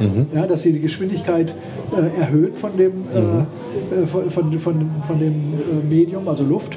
mhm. 0.00 0.26
ja, 0.34 0.46
dass 0.46 0.62
Sie 0.62 0.72
die 0.72 0.80
Geschwindigkeit 0.80 1.54
äh, 1.96 2.20
erhöhen 2.20 2.54
von 2.54 2.76
dem, 2.76 2.92
äh, 3.14 3.20
mhm. 3.20 4.02
äh, 4.02 4.06
von, 4.06 4.30
von, 4.30 4.58
von, 4.58 4.90
von, 5.06 5.18
dem 5.18 5.32
äh, 5.32 5.88
Medium, 5.88 6.26
also 6.28 6.44
Luft, 6.44 6.76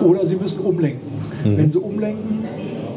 oder 0.00 0.26
Sie 0.26 0.36
müssen 0.36 0.60
umlenken. 0.60 1.08
Mhm. 1.44 1.56
Wenn 1.56 1.70
Sie 1.70 1.78
umlenken, 1.78 2.44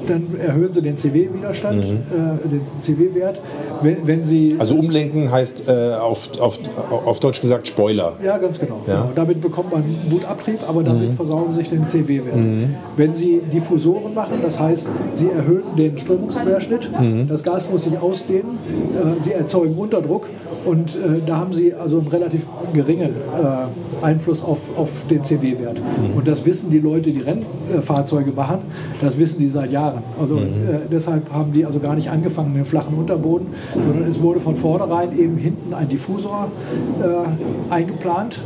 dann 0.07 0.35
erhöhen 0.39 0.71
sie 0.71 0.81
den 0.81 0.95
CW-Widerstand, 0.95 1.85
mhm. 1.85 1.97
äh, 2.45 2.47
den 2.47 2.61
CW-Wert. 2.79 3.41
Wenn, 3.81 4.07
wenn, 4.07 4.23
sie 4.23 4.55
also 4.57 4.75
umlenken 4.75 5.31
heißt 5.31 5.67
äh, 5.67 5.95
auf, 5.95 6.39
auf, 6.39 6.59
auf 6.89 7.19
Deutsch 7.19 7.41
gesagt 7.41 7.67
Spoiler. 7.67 8.13
Ja, 8.23 8.37
ganz 8.37 8.59
genau. 8.59 8.81
Ja. 8.87 9.01
genau. 9.01 9.11
Damit 9.15 9.41
bekommt 9.41 9.71
man 9.71 9.83
Wutabtrieb, 10.09 10.59
aber 10.67 10.83
damit 10.83 11.09
mhm. 11.09 11.13
versauen 11.13 11.51
sie 11.51 11.57
sich 11.57 11.69
den 11.69 11.87
CW-Wert. 11.87 12.35
Mhm. 12.35 12.75
Wenn 12.97 13.13
sie 13.13 13.41
Diffusoren 13.51 14.13
machen, 14.13 14.39
das 14.41 14.59
heißt, 14.59 14.89
sie 15.13 15.29
erhöhen 15.29 15.63
den 15.77 15.97
Strömungsquerschnitt, 15.97 16.89
mhm. 16.99 17.27
das 17.27 17.43
Gas 17.43 17.69
muss 17.69 17.83
sich 17.83 17.97
ausdehnen, 17.97 18.57
äh, 18.95 19.21
sie 19.21 19.31
erzeugen 19.31 19.75
Unterdruck 19.75 20.29
und 20.65 20.95
äh, 20.95 21.21
da 21.25 21.37
haben 21.37 21.53
sie 21.53 21.73
also 21.73 21.99
einen 21.99 22.07
relativ 22.07 22.45
geringen 22.73 23.11
äh, 23.11 24.03
Einfluss 24.05 24.43
auf, 24.43 24.77
auf 24.77 25.05
den 25.09 25.21
CW-Wert. 25.21 25.79
Mhm. 25.79 26.17
Und 26.17 26.27
das 26.27 26.45
wissen 26.45 26.69
die 26.69 26.79
Leute, 26.79 27.11
die 27.11 27.21
Rennfahrzeuge 27.21 28.31
machen, 28.31 28.59
das 29.01 29.17
wissen 29.17 29.39
die 29.39 29.47
seit 29.47 29.71
Jahren. 29.71 30.03
Also 30.19 30.35
mhm. 30.35 30.41
äh, 30.41 30.79
deshalb 30.91 31.31
haben 31.31 31.53
die 31.53 31.65
also 31.65 31.79
gar 31.79 31.95
nicht 31.95 32.09
angefangen 32.09 32.53
mit 32.53 32.63
dem 32.63 32.65
flachen 32.65 32.95
Unterboden, 32.95 33.47
sondern 33.73 34.09
es 34.09 34.21
wurde 34.21 34.39
von 34.39 34.55
vornherein 34.55 35.17
eben 35.17 35.37
hinten 35.37 35.73
ein 35.73 35.89
Diffusor 35.89 36.51
äh, 37.01 37.73
eingeplant, 37.73 38.39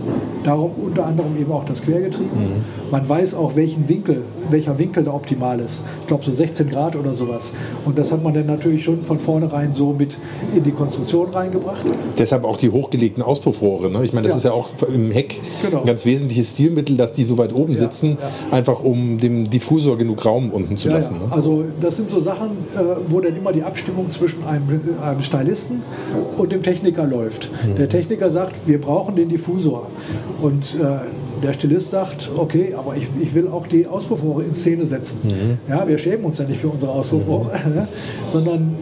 darum 0.44 0.72
unter 0.78 1.06
anderem 1.06 1.38
eben 1.38 1.52
auch 1.52 1.66
das 1.66 1.82
Quergetriebe. 1.82 2.36
Mhm. 2.36 2.92
Man 2.92 3.08
weiß 3.08 3.34
auch, 3.34 3.56
welchen 3.56 3.90
Winkel, 3.90 4.24
welcher 4.50 4.78
Winkel 4.80 5.04
da 5.04 5.14
optimal 5.14 5.60
ist. 5.60 5.84
Ich 6.02 6.08
glaube 6.08 6.24
so 6.24 6.32
16 6.32 6.70
Grad 6.70 6.96
oder 6.96 7.14
sowas. 7.14 7.52
Und 7.86 7.98
das 7.98 8.12
hat 8.12 8.24
man 8.24 8.34
dann 8.34 8.46
natürlich 8.46 8.84
schon 8.84 9.04
von 9.04 9.20
vornherein 9.20 9.72
so 9.72 9.94
mit 9.94 10.18
in 10.56 10.64
die 10.64 10.72
Konstruktion 10.72 11.30
reingebracht. 11.30 11.84
Deshalb 12.18 12.44
auch 12.44 12.58
die 12.58 12.70
hochgelegten 12.70 13.24
Auspuffrohre. 13.24 13.90
Ne? 13.90 14.04
Ich 14.04 14.14
meine, 14.14 14.28
das 14.28 14.34
ja. 14.34 14.38
ist 14.38 14.44
ja 14.46 14.52
auch 14.52 14.70
im 14.94 15.12
Heck 15.12 15.40
genau. 15.64 15.82
ein 15.82 15.86
ganz 15.86 16.06
wesentliches 16.06 16.52
Stilmittel, 16.52 16.98
dass 16.98 17.14
die 17.14 17.24
so 17.24 17.38
weit 17.38 17.54
oben 17.54 17.74
ja, 17.74 17.80
sitzen, 17.80 18.18
ja. 18.20 18.56
einfach 18.56 18.84
um 18.84 19.20
dem 19.20 19.50
Diffusor 19.50 19.98
genug 19.98 20.26
Raum 20.26 20.52
unten 20.52 20.78
zu 20.78 20.90
lassen. 20.90 21.18
Ne? 21.20 21.32
Also 21.32 21.66
das 21.80 21.98
sind 21.98 22.08
so 22.08 22.20
Sachen, 22.20 22.52
äh, 22.76 22.80
wo 23.08 23.20
dann 23.20 23.36
immer 23.36 23.52
die 23.52 23.64
Abstimmung 23.64 24.10
zwischen 24.10 24.46
einem, 24.46 24.82
einem 25.02 25.22
Stylisten 25.22 25.84
und 26.38 26.52
dem 26.52 26.64
Techniker 26.64 27.06
läuft. 27.06 27.50
Mhm. 27.66 27.76
Der 27.76 27.90
Techniker 27.90 28.32
sagt, 28.32 28.68
wir 28.68 28.80
brauchen 28.80 29.16
den 29.16 29.30
Diffusor. 29.30 29.88
Und 30.42 30.76
äh, 30.80 31.08
der 31.44 31.54
Stilist 31.54 31.92
sagt, 31.92 32.30
okay, 32.36 32.74
aber 32.76 32.96
ich, 32.96 33.08
ich 33.20 33.34
will 33.36 33.48
auch 33.48 33.68
die 33.68 33.88
Auspuffrohre 33.88 34.44
in 34.44 34.56
Szene 34.56 34.86
setzen. 34.86 35.20
Mhm. 35.24 35.58
Ja, 35.70 35.88
wir 35.88 35.98
schämen 35.98 36.26
uns 36.26 36.38
ja 36.38 36.46
nicht 36.46 36.60
für 36.60 36.70
unsere 36.70 36.92
Auspuffrohre, 36.92 37.52
mhm. 37.66 37.88
sondern 38.34 38.76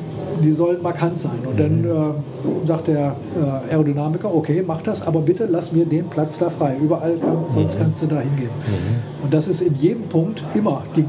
die 0.43 0.51
sollen 0.51 0.81
markant 0.81 1.17
sein. 1.17 1.39
Und 1.45 1.59
dann 1.59 1.81
mhm. 1.81 2.63
äh, 2.63 2.67
sagt 2.67 2.88
der 2.88 3.15
äh, 3.36 3.71
Aerodynamiker, 3.71 4.33
okay, 4.33 4.63
mach 4.65 4.81
das, 4.81 5.01
aber 5.01 5.21
bitte 5.21 5.47
lass 5.49 5.71
mir 5.71 5.86
den 5.86 6.07
Platz 6.07 6.38
da 6.38 6.49
frei. 6.49 6.75
Überall, 6.81 7.17
kann, 7.17 7.38
sonst 7.53 7.75
mhm. 7.75 7.79
kannst 7.79 8.01
du 8.01 8.07
da 8.07 8.19
hingehen. 8.19 8.49
Mhm. 8.49 9.23
Und 9.23 9.33
das 9.33 9.47
ist 9.47 9.61
in 9.61 9.75
jedem 9.75 10.03
Punkt 10.03 10.43
immer 10.53 10.83
die, 10.95 11.05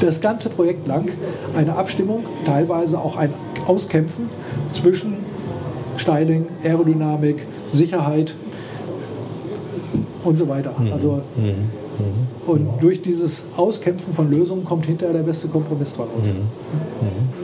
das 0.00 0.20
ganze 0.20 0.48
Projekt 0.48 0.86
lang 0.86 1.10
eine 1.56 1.74
Abstimmung, 1.76 2.24
teilweise 2.44 3.00
auch 3.00 3.16
ein 3.16 3.32
Auskämpfen 3.66 4.28
zwischen 4.70 5.14
Styling, 5.96 6.46
Aerodynamik, 6.62 7.46
Sicherheit 7.72 8.34
und 10.24 10.36
so 10.36 10.48
weiter. 10.48 10.72
Also 10.92 11.22
und 12.46 12.68
durch 12.80 13.02
dieses 13.02 13.44
Auskämpfen 13.56 14.12
von 14.12 14.30
Lösungen 14.30 14.64
kommt 14.64 14.86
hinterher 14.86 15.12
der 15.12 15.22
beste 15.22 15.48
Kompromiss 15.48 15.94
draus. 15.94 16.08
Mhm. 16.22 16.30
Mhm. 17.06 17.37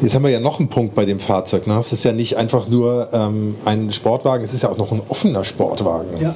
Jetzt 0.00 0.14
haben 0.14 0.22
wir 0.24 0.30
ja 0.30 0.40
noch 0.40 0.58
einen 0.60 0.68
Punkt 0.68 0.94
bei 0.94 1.04
dem 1.04 1.18
Fahrzeug. 1.18 1.66
Ne? 1.66 1.74
Es 1.78 1.92
ist 1.92 2.04
ja 2.04 2.12
nicht 2.12 2.36
einfach 2.36 2.68
nur 2.68 3.08
ähm, 3.12 3.54
ein 3.64 3.90
Sportwagen, 3.92 4.44
es 4.44 4.52
ist 4.54 4.62
ja 4.62 4.70
auch 4.70 4.76
noch 4.78 4.92
ein 4.92 5.00
offener 5.08 5.42
Sportwagen. 5.44 6.20
Ja. 6.20 6.34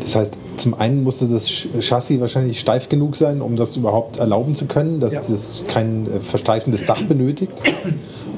Das 0.00 0.16
heißt, 0.16 0.34
zum 0.56 0.74
einen 0.74 1.02
musste 1.02 1.26
das 1.26 1.48
Chassis 1.80 2.20
wahrscheinlich 2.20 2.60
steif 2.60 2.88
genug 2.88 3.16
sein, 3.16 3.40
um 3.40 3.56
das 3.56 3.76
überhaupt 3.76 4.18
erlauben 4.18 4.54
zu 4.54 4.66
können, 4.66 5.00
dass 5.00 5.14
Ja. 5.14 5.20
das 5.26 5.62
kein 5.68 6.06
äh, 6.06 6.20
versteifendes 6.20 6.84
Dach 6.84 7.02
benötigt. 7.02 7.52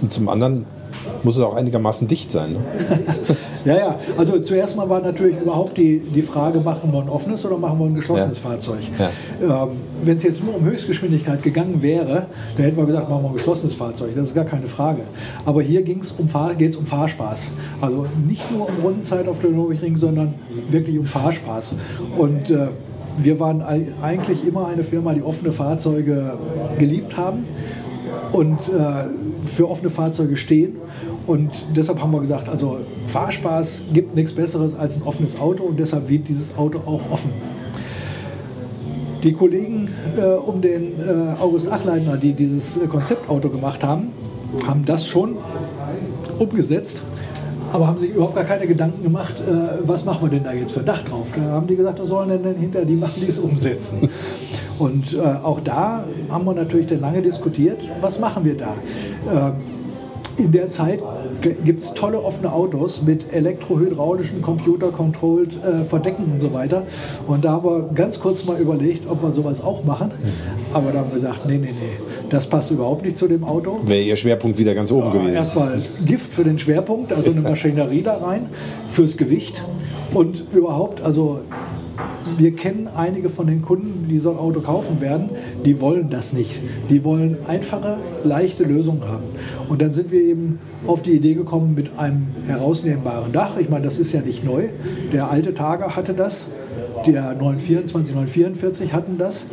Und 0.01 0.13
zum 0.13 0.29
anderen 0.29 0.67
muss 1.23 1.37
es 1.37 1.43
auch 1.43 1.55
einigermaßen 1.55 2.07
dicht 2.07 2.31
sein. 2.31 2.53
Ne? 2.53 2.61
Ja, 3.65 3.77
ja, 3.77 3.99
also 4.19 4.39
zuerst 4.41 4.77
mal 4.77 4.89
war 4.91 5.01
natürlich 5.01 5.41
überhaupt 5.41 5.79
die, 5.79 5.99
die 5.99 6.21
Frage, 6.23 6.61
machen 6.61 6.93
wir 6.93 7.01
ein 7.01 7.09
offenes 7.09 7.45
oder 7.47 7.57
machen 7.57 7.79
wir 7.79 7.87
ein 7.87 7.95
geschlossenes 7.95 8.43
Ja. 8.43 8.51
Fahrzeug. 8.51 8.81
Ähm, 9.43 9.69
Wenn 10.03 10.17
es 10.19 10.23
jetzt 10.23 10.45
nur 10.45 10.57
um 10.57 10.65
Höchstgeschwindigkeit 10.65 11.43
gegangen 11.43 11.81
wäre, 11.81 12.27
dann 12.57 12.65
hätten 12.65 12.77
wir 12.77 12.85
gesagt, 12.85 13.09
machen 13.09 13.23
wir 13.23 13.29
ein 13.31 13.35
geschlossenes 13.35 13.75
Fahrzeug. 13.75 14.11
Das 14.15 14.25
ist 14.25 14.35
gar 14.35 14.45
keine 14.45 14.67
Frage. 14.67 15.01
Aber 15.47 15.63
hier 15.63 15.81
ging's 15.83 16.13
um, 16.19 16.29
Fahr 16.29 16.55
geht's 16.55 16.77
um 16.77 16.87
Fahrspaß. 16.87 17.53
Also 17.81 18.07
nicht 18.29 18.51
nur 18.53 18.69
um 18.69 18.75
Rundenzeit 18.83 19.27
auf 19.29 19.39
der 19.39 19.51
Nürburgring, 19.51 19.97
sondern 19.97 20.35
wirklich 20.69 20.99
um 20.99 21.07
Fahrspaß. 21.07 21.75
Und 22.19 22.51
äh, 22.51 22.69
wir 23.17 23.41
waren 23.41 23.63
ei- 23.63 23.87
eigentlich 24.03 24.47
immer 24.47 24.67
eine 24.67 24.85
Firma, 24.85 25.15
die 25.15 25.23
offene 25.23 25.53
Fahrzeuge 25.53 26.37
geliebt 26.79 27.17
haben 27.17 27.47
und 28.33 28.59
äh, 28.69 29.05
für 29.47 29.71
offene 29.71 29.89
Fahrzeuge 29.91 30.37
stehen. 30.37 30.77
Und 31.27 31.51
deshalb 31.75 32.01
haben 32.01 32.13
wir 32.13 32.21
gesagt, 32.21 32.49
also 32.49 32.79
Fahrspaß 33.07 33.83
gibt 33.93 34.15
nichts 34.15 34.33
Besseres 34.33 34.75
als 34.75 34.97
ein 34.97 35.03
offenes 35.05 35.41
Auto 35.41 35.65
und 35.65 35.79
deshalb 35.79 36.09
wird 36.09 36.29
dieses 36.29 36.57
Auto 36.57 36.79
auch 36.81 37.01
offen. 37.11 37.31
Die 39.23 39.33
Kollegen 39.33 39.89
äh, 40.19 40.21
um 40.21 40.61
den 40.61 41.01
äh, 41.01 41.41
August 41.41 41.73
Achleitner, 41.73 42.19
die 42.19 42.35
dieses 42.35 42.77
äh, 42.77 42.87
Konzeptauto 42.87 43.49
gemacht 43.49 43.83
haben, 43.83 44.09
haben 44.67 44.85
das 44.85 45.07
schon 45.07 45.39
umgesetzt, 46.39 47.01
aber 47.73 47.87
haben 47.87 47.99
sich 47.99 48.11
überhaupt 48.11 48.35
gar 48.35 48.45
keine 48.45 48.67
Gedanken 48.67 49.03
gemacht, 49.03 49.35
äh, 49.41 49.79
was 49.87 50.05
machen 50.05 50.27
wir 50.27 50.29
denn 50.29 50.45
da 50.45 50.53
jetzt 50.53 50.73
für 50.73 50.81
Dach 50.81 51.03
drauf. 51.03 51.29
Da 51.35 51.41
haben 51.53 51.67
die 51.67 51.75
gesagt, 51.75 52.01
was 52.01 52.09
sollen 52.09 52.29
denn, 52.29 52.43
denn 52.43 52.57
hinter 52.57 52.85
die 52.85 52.97
machen, 52.97 53.15
die 53.17 53.31
es 53.31 53.39
umsetzen. 53.39 54.11
Und 54.79 55.15
äh, 55.15 55.21
auch 55.21 55.61
da 55.61 56.05
haben 56.29 56.45
wir 56.45 56.53
natürlich 56.53 56.89
dann 56.89 57.01
lange 57.01 57.23
diskutiert, 57.23 57.81
was 58.03 58.19
machen 58.19 58.45
wir 58.45 58.59
da. 58.59 58.75
In 60.37 60.53
der 60.53 60.69
Zeit 60.69 61.01
gibt 61.65 61.83
es 61.83 61.95
tolle 61.95 62.23
offene 62.23 62.53
Autos 62.53 63.03
mit 63.03 63.33
elektrohydraulischen, 63.33 64.43
computer-controlled 64.43 65.59
äh, 65.63 65.85
Verdecken 65.85 66.33
und 66.33 66.39
so 66.39 66.53
weiter. 66.53 66.85
Und 67.27 67.45
da 67.45 67.53
haben 67.53 67.65
wir 67.65 67.91
ganz 67.95 68.19
kurz 68.19 68.45
mal 68.45 68.59
überlegt, 68.59 69.09
ob 69.09 69.23
wir 69.23 69.31
sowas 69.31 69.63
auch 69.63 69.85
machen. 69.85 70.11
Aber 70.73 70.91
da 70.91 71.01
haben 71.01 71.11
wir 71.11 71.15
gesagt, 71.15 71.47
nee, 71.47 71.59
nee, 71.59 71.71
nee, 71.71 71.99
das 72.31 72.49
passt 72.49 72.71
überhaupt 72.71 73.05
nicht 73.05 73.17
zu 73.17 73.29
dem 73.29 73.45
Auto. 73.45 73.79
Wäre 73.85 74.03
Ihr 74.03 74.17
Schwerpunkt 74.17 74.59
wieder 74.59 74.75
ganz 74.75 74.91
oben 74.91 75.13
gewesen. 75.13 75.35
Erstmal 75.35 75.81
Gift 76.05 76.33
für 76.33 76.45
den 76.45 76.59
Schwerpunkt, 76.59 77.13
also 77.13 77.31
eine 77.31 77.41
Maschinerie 77.43 78.03
da 78.03 78.17
rein, 78.17 78.47
fürs 78.89 79.17
Gewicht 79.17 79.63
und 80.13 80.45
überhaupt, 80.53 81.03
also 81.03 81.41
wir 82.39 82.55
kennen 82.55 82.89
einige 82.95 83.29
von 83.29 83.47
den 83.47 83.63
Kunden, 83.63 84.07
die 84.09 84.19
so 84.19 84.31
ein 84.31 84.39
Auto 84.39 84.61
kaufen 84.61 85.01
werden, 85.01 85.31
die 85.65 85.81
wollen 85.81 86.11
das 86.11 86.33
nicht. 86.33 86.53
Die 86.91 87.05
wollen 87.05 87.39
einfache, 87.47 87.99
leichte 88.25 88.65
Lösungen 88.65 89.03
haben. 89.03 89.25
Und 89.69 89.83
dann 89.83 89.93
sind 89.93 90.11
wir 90.11 90.21
eben 90.21 90.59
auf 90.87 91.03
die 91.03 91.13
Idee 91.13 91.35
gekommen 91.35 91.75
mit 91.75 91.99
einem 91.99 92.27
herausnehmbaren 92.47 93.33
Dach. 93.33 93.57
Ich 93.59 93.69
meine, 93.69 93.85
das 93.85 93.99
ist 93.99 94.13
ja 94.13 94.21
nicht 94.21 94.45
neu. 94.45 94.69
Der 95.13 95.31
alte 95.31 95.55
Targa 95.55 95.97
hatte 95.97 96.15
das. 96.15 96.47
Der 97.07 97.35
924, 97.35 98.15
944 98.15 98.93
hatten 98.93 99.19
das. 99.19 99.47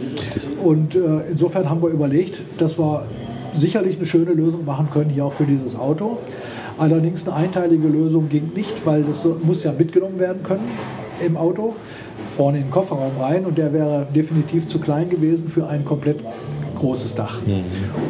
Und 0.64 0.96
äh, 0.96 1.00
insofern 1.30 1.70
haben 1.70 1.82
wir 1.82 1.90
überlegt, 1.90 2.42
dass 2.58 2.80
wir 2.80 3.06
sicherlich 3.54 3.98
eine 3.98 4.06
schöne 4.06 4.32
Lösung 4.32 4.64
machen 4.66 4.88
können, 4.92 5.10
hier 5.10 5.26
auch 5.26 5.34
für 5.34 5.46
dieses 5.46 5.76
Auto. 5.78 6.20
Allerdings 6.78 7.28
eine 7.28 7.36
einteilige 7.36 7.88
Lösung 7.88 8.30
ging 8.30 8.52
nicht, 8.56 8.86
weil 8.86 9.04
das 9.04 9.28
muss 9.44 9.64
ja 9.64 9.74
mitgenommen 9.78 10.20
werden 10.20 10.44
können 10.44 10.64
im 11.24 11.38
Auto, 11.38 11.76
vorne 12.32 12.58
in 12.58 12.66
den 12.66 12.72
Kofferraum 12.72 13.18
rein 13.20 13.46
und 13.46 13.58
der 13.58 13.74
wäre 13.74 14.08
definitiv 14.14 14.68
zu 14.68 14.80
klein 14.80 15.10
gewesen 15.10 15.48
für 15.48 15.68
ein 15.68 15.86
komplett 15.86 16.20
großes 16.78 17.16
Dach. 17.16 17.42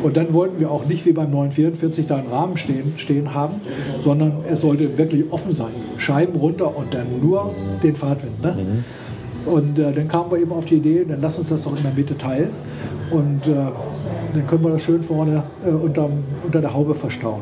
Und 0.03 0.15
dann 0.15 0.33
wollten 0.33 0.59
wir 0.59 0.71
auch 0.71 0.85
nicht 0.85 1.05
wie 1.05 1.11
beim 1.11 1.31
944 1.31 2.07
da 2.07 2.17
einen 2.17 2.29
Rahmen 2.29 2.57
stehen, 2.57 2.93
stehen 2.97 3.33
haben, 3.33 3.55
sondern 4.03 4.33
es 4.47 4.61
sollte 4.61 4.97
wirklich 4.97 5.25
offen 5.31 5.53
sein. 5.53 5.71
Scheiben 5.97 6.37
runter 6.39 6.75
und 6.75 6.93
dann 6.93 7.07
nur 7.21 7.53
den 7.83 7.95
Fahrtwind. 7.95 8.41
Ne? 8.41 8.55
Und 9.45 9.79
äh, 9.79 9.91
dann 9.91 10.07
kamen 10.07 10.31
wir 10.31 10.37
eben 10.37 10.51
auf 10.51 10.65
die 10.65 10.75
Idee, 10.75 11.03
dann 11.07 11.19
lass 11.19 11.37
uns 11.37 11.49
das 11.49 11.63
doch 11.63 11.75
in 11.75 11.83
der 11.83 11.93
Mitte 11.93 12.17
teilen. 12.17 12.51
Und 13.09 13.45
äh, 13.47 13.55
dann 14.33 14.47
können 14.47 14.63
wir 14.63 14.71
das 14.71 14.83
schön 14.83 15.03
vorne 15.03 15.43
äh, 15.65 15.69
unterm, 15.69 16.11
unter 16.45 16.61
der 16.61 16.73
Haube 16.73 16.95
verstauen. 16.95 17.41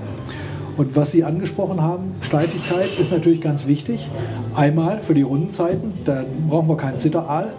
Und 0.79 0.95
was 0.95 1.11
Sie 1.11 1.25
angesprochen 1.25 1.81
haben, 1.81 2.15
Steifigkeit 2.21 2.87
ist 2.97 3.11
natürlich 3.11 3.41
ganz 3.41 3.67
wichtig. 3.67 4.07
Einmal 4.55 5.01
für 5.01 5.13
die 5.13 5.23
Rundenzeiten, 5.23 5.91
da 6.05 6.23
brauchen 6.47 6.69
wir 6.69 6.77
keinen 6.77 6.95
Zitteraal, 6.95 7.51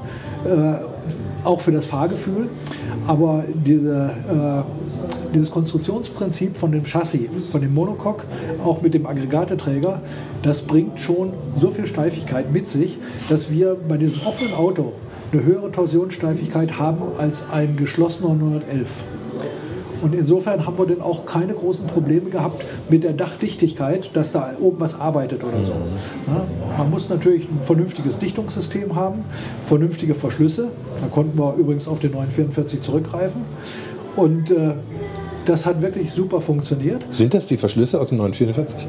äh, 0.46 1.44
auch 1.44 1.60
für 1.60 1.70
das 1.70 1.84
Fahrgefühl. 1.84 2.48
Aber 3.06 3.44
diese, 3.66 4.64
äh, 4.66 5.34
dieses 5.34 5.50
Konstruktionsprinzip 5.50 6.56
von 6.56 6.72
dem 6.72 6.86
Chassis, 6.86 7.44
von 7.52 7.60
dem 7.60 7.74
Monocoque, 7.74 8.24
auch 8.64 8.80
mit 8.80 8.94
dem 8.94 9.04
Aggregateträger, 9.04 10.00
das 10.42 10.62
bringt 10.62 10.98
schon 10.98 11.34
so 11.54 11.68
viel 11.68 11.84
Steifigkeit 11.84 12.50
mit 12.50 12.68
sich, 12.68 12.96
dass 13.28 13.50
wir 13.50 13.76
bei 13.86 13.98
diesem 13.98 14.26
offenen 14.26 14.54
Auto 14.54 14.94
eine 15.30 15.44
höhere 15.44 15.70
Torsionssteifigkeit 15.70 16.78
haben 16.78 17.02
als 17.18 17.42
ein 17.52 17.76
geschlossener 17.76 18.32
911. 18.32 19.04
Und 20.02 20.14
insofern 20.14 20.66
haben 20.66 20.78
wir 20.78 20.86
dann 20.86 21.02
auch 21.02 21.26
keine 21.26 21.52
großen 21.52 21.86
Probleme 21.86 22.30
gehabt 22.30 22.64
mit 22.88 23.04
der 23.04 23.12
Dachdichtigkeit, 23.12 24.10
dass 24.14 24.32
da 24.32 24.52
oben 24.60 24.80
was 24.80 24.98
arbeitet 24.98 25.44
oder 25.44 25.62
so. 25.62 25.72
Ja, 26.26 26.46
man 26.78 26.90
muss 26.90 27.08
natürlich 27.08 27.44
ein 27.44 27.62
vernünftiges 27.62 28.18
Dichtungssystem 28.18 28.94
haben, 28.94 29.24
vernünftige 29.64 30.14
Verschlüsse. 30.14 30.68
Da 31.00 31.08
konnten 31.08 31.38
wir 31.38 31.54
übrigens 31.54 31.86
auf 31.86 32.00
den 32.00 32.12
944 32.12 32.80
zurückgreifen. 32.80 33.42
Und 34.16 34.50
äh, 34.50 34.74
das 35.44 35.66
hat 35.66 35.82
wirklich 35.82 36.12
super 36.12 36.40
funktioniert. 36.40 37.04
Sind 37.10 37.34
das 37.34 37.46
die 37.46 37.56
Verschlüsse 37.56 38.00
aus 38.00 38.08
dem 38.08 38.18
944? 38.18 38.86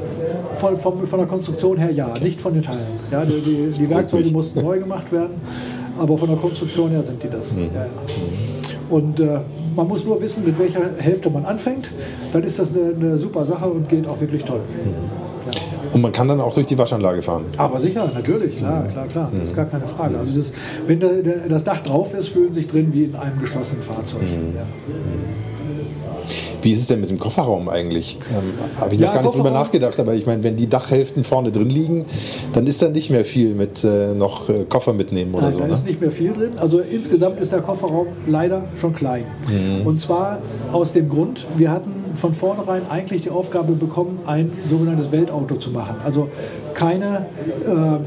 Von, 0.54 0.76
von, 0.76 1.06
von 1.06 1.18
der 1.18 1.28
Konstruktion 1.28 1.78
her 1.78 1.90
ja, 1.90 2.12
nicht 2.18 2.40
von 2.40 2.54
den 2.54 2.62
Teilen. 2.62 2.80
Ja, 3.10 3.24
die, 3.24 3.40
die, 3.40 3.70
die 3.70 3.90
Werkzeuge 3.90 4.24
mich. 4.24 4.32
mussten 4.32 4.62
neu 4.62 4.78
gemacht 4.78 5.10
werden, 5.12 5.40
aber 5.98 6.18
von 6.18 6.28
der 6.28 6.38
Konstruktion 6.38 6.90
her 6.90 7.02
sind 7.02 7.22
die 7.22 7.30
das. 7.30 7.54
Ja, 7.54 7.62
ja. 7.62 7.86
Und 8.90 9.20
äh, 9.20 9.40
man 9.74 9.88
muss 9.88 10.04
nur 10.04 10.20
wissen, 10.20 10.44
mit 10.44 10.58
welcher 10.58 10.80
Hälfte 10.98 11.30
man 11.30 11.44
anfängt. 11.44 11.90
Dann 12.32 12.42
ist 12.42 12.58
das 12.58 12.70
eine, 12.70 12.94
eine 12.94 13.18
super 13.18 13.44
Sache 13.46 13.68
und 13.68 13.88
geht 13.88 14.06
auch 14.08 14.20
wirklich 14.20 14.44
toll. 14.44 14.60
Und 15.92 16.00
man 16.00 16.12
kann 16.12 16.28
dann 16.28 16.40
auch 16.40 16.54
durch 16.54 16.66
die 16.66 16.78
Waschanlage 16.78 17.20
fahren. 17.20 17.44
Aber 17.58 17.78
sicher, 17.78 18.10
natürlich, 18.14 18.56
klar, 18.56 18.84
klar, 18.84 19.06
klar. 19.08 19.30
Das 19.32 19.48
ist 19.48 19.56
gar 19.56 19.66
keine 19.66 19.86
Frage. 19.86 20.18
Also 20.18 20.32
das, 20.34 20.52
wenn 20.86 21.00
das 21.48 21.64
Dach 21.64 21.80
drauf 21.82 22.14
ist, 22.14 22.28
fühlen 22.28 22.54
sich 22.54 22.66
drin 22.66 22.88
wie 22.92 23.04
in 23.04 23.14
einem 23.14 23.40
geschlossenen 23.40 23.82
Fahrzeug. 23.82 24.22
Ja. 24.54 24.62
Wie 26.62 26.72
ist 26.72 26.80
es 26.80 26.86
denn 26.86 27.00
mit 27.00 27.10
dem 27.10 27.18
Kofferraum 27.18 27.68
eigentlich? 27.68 28.18
Ähm, 28.30 28.54
Habe 28.80 28.94
ich 28.94 29.00
noch 29.00 29.08
Ja, 29.08 29.14
gar 29.14 29.22
nicht 29.22 29.34
drüber 29.34 29.50
nachgedacht, 29.50 29.98
aber 29.98 30.14
ich 30.14 30.26
meine, 30.26 30.42
wenn 30.44 30.56
die 30.56 30.68
Dachhälften 30.68 31.24
vorne 31.24 31.50
drin 31.50 31.68
liegen, 31.70 32.04
dann 32.52 32.66
ist 32.66 32.80
da 32.80 32.88
nicht 32.88 33.10
mehr 33.10 33.24
viel 33.24 33.54
mit 33.54 33.82
äh, 33.84 34.14
noch 34.14 34.48
äh, 34.48 34.64
Koffer 34.68 34.92
mitnehmen 34.92 35.34
oder 35.34 35.44
Nein, 35.44 35.52
so. 35.54 35.60
da 35.60 35.66
Ne? 35.66 35.72
ist 35.74 35.86
nicht 35.86 36.00
mehr 36.00 36.12
viel 36.12 36.32
drin. 36.32 36.50
Also 36.56 36.78
insgesamt 36.80 37.40
ist 37.40 37.52
der 37.52 37.62
Kofferraum 37.62 38.06
leider 38.26 38.64
schon 38.80 38.92
klein. 38.94 39.24
Mhm. 39.48 39.86
Und 39.86 39.98
zwar 39.98 40.38
aus 40.72 40.92
dem 40.92 41.08
Grund, 41.08 41.46
wir 41.56 41.70
hatten 41.70 41.90
von 42.14 42.34
vornherein 42.34 42.82
eigentlich 42.90 43.22
die 43.22 43.30
Aufgabe 43.30 43.72
bekommen, 43.72 44.18
ein 44.26 44.52
sogenanntes 44.70 45.10
Weltauto 45.12 45.56
zu 45.56 45.70
machen. 45.70 45.96
Also 46.04 46.28
keine, 46.74 47.26
äh, 47.66 47.98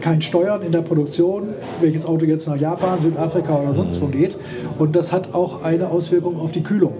kein, 0.00 0.22
Steuern 0.22 0.62
in 0.62 0.72
der 0.72 0.82
Produktion, 0.82 1.48
welches 1.80 2.06
Auto 2.06 2.24
jetzt 2.24 2.46
nach 2.48 2.56
Japan, 2.56 3.00
Südafrika 3.00 3.56
oder 3.60 3.74
sonst 3.74 3.96
Mhm. 3.96 4.00
wo 4.02 4.06
geht. 4.06 4.36
Und 4.78 4.96
das 4.96 5.12
hat 5.12 5.34
auch 5.34 5.62
eine 5.62 5.90
Auswirkung 5.90 6.40
auf 6.40 6.52
die 6.52 6.62
Kühlung. 6.62 6.94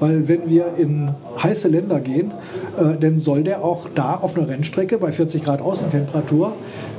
Weil 0.00 0.28
wenn 0.28 0.48
wir 0.48 0.74
in 0.76 1.10
heiße 1.42 1.68
Länder 1.68 2.00
gehen, 2.00 2.32
äh, 2.78 2.98
dann 3.00 3.18
soll 3.18 3.42
der 3.42 3.64
auch 3.64 3.88
da 3.94 4.14
auf 4.16 4.36
einer 4.36 4.48
Rennstrecke 4.48 4.98
bei 4.98 5.12
40 5.12 5.44
Grad 5.44 5.60
Außentemperatur 5.60 6.52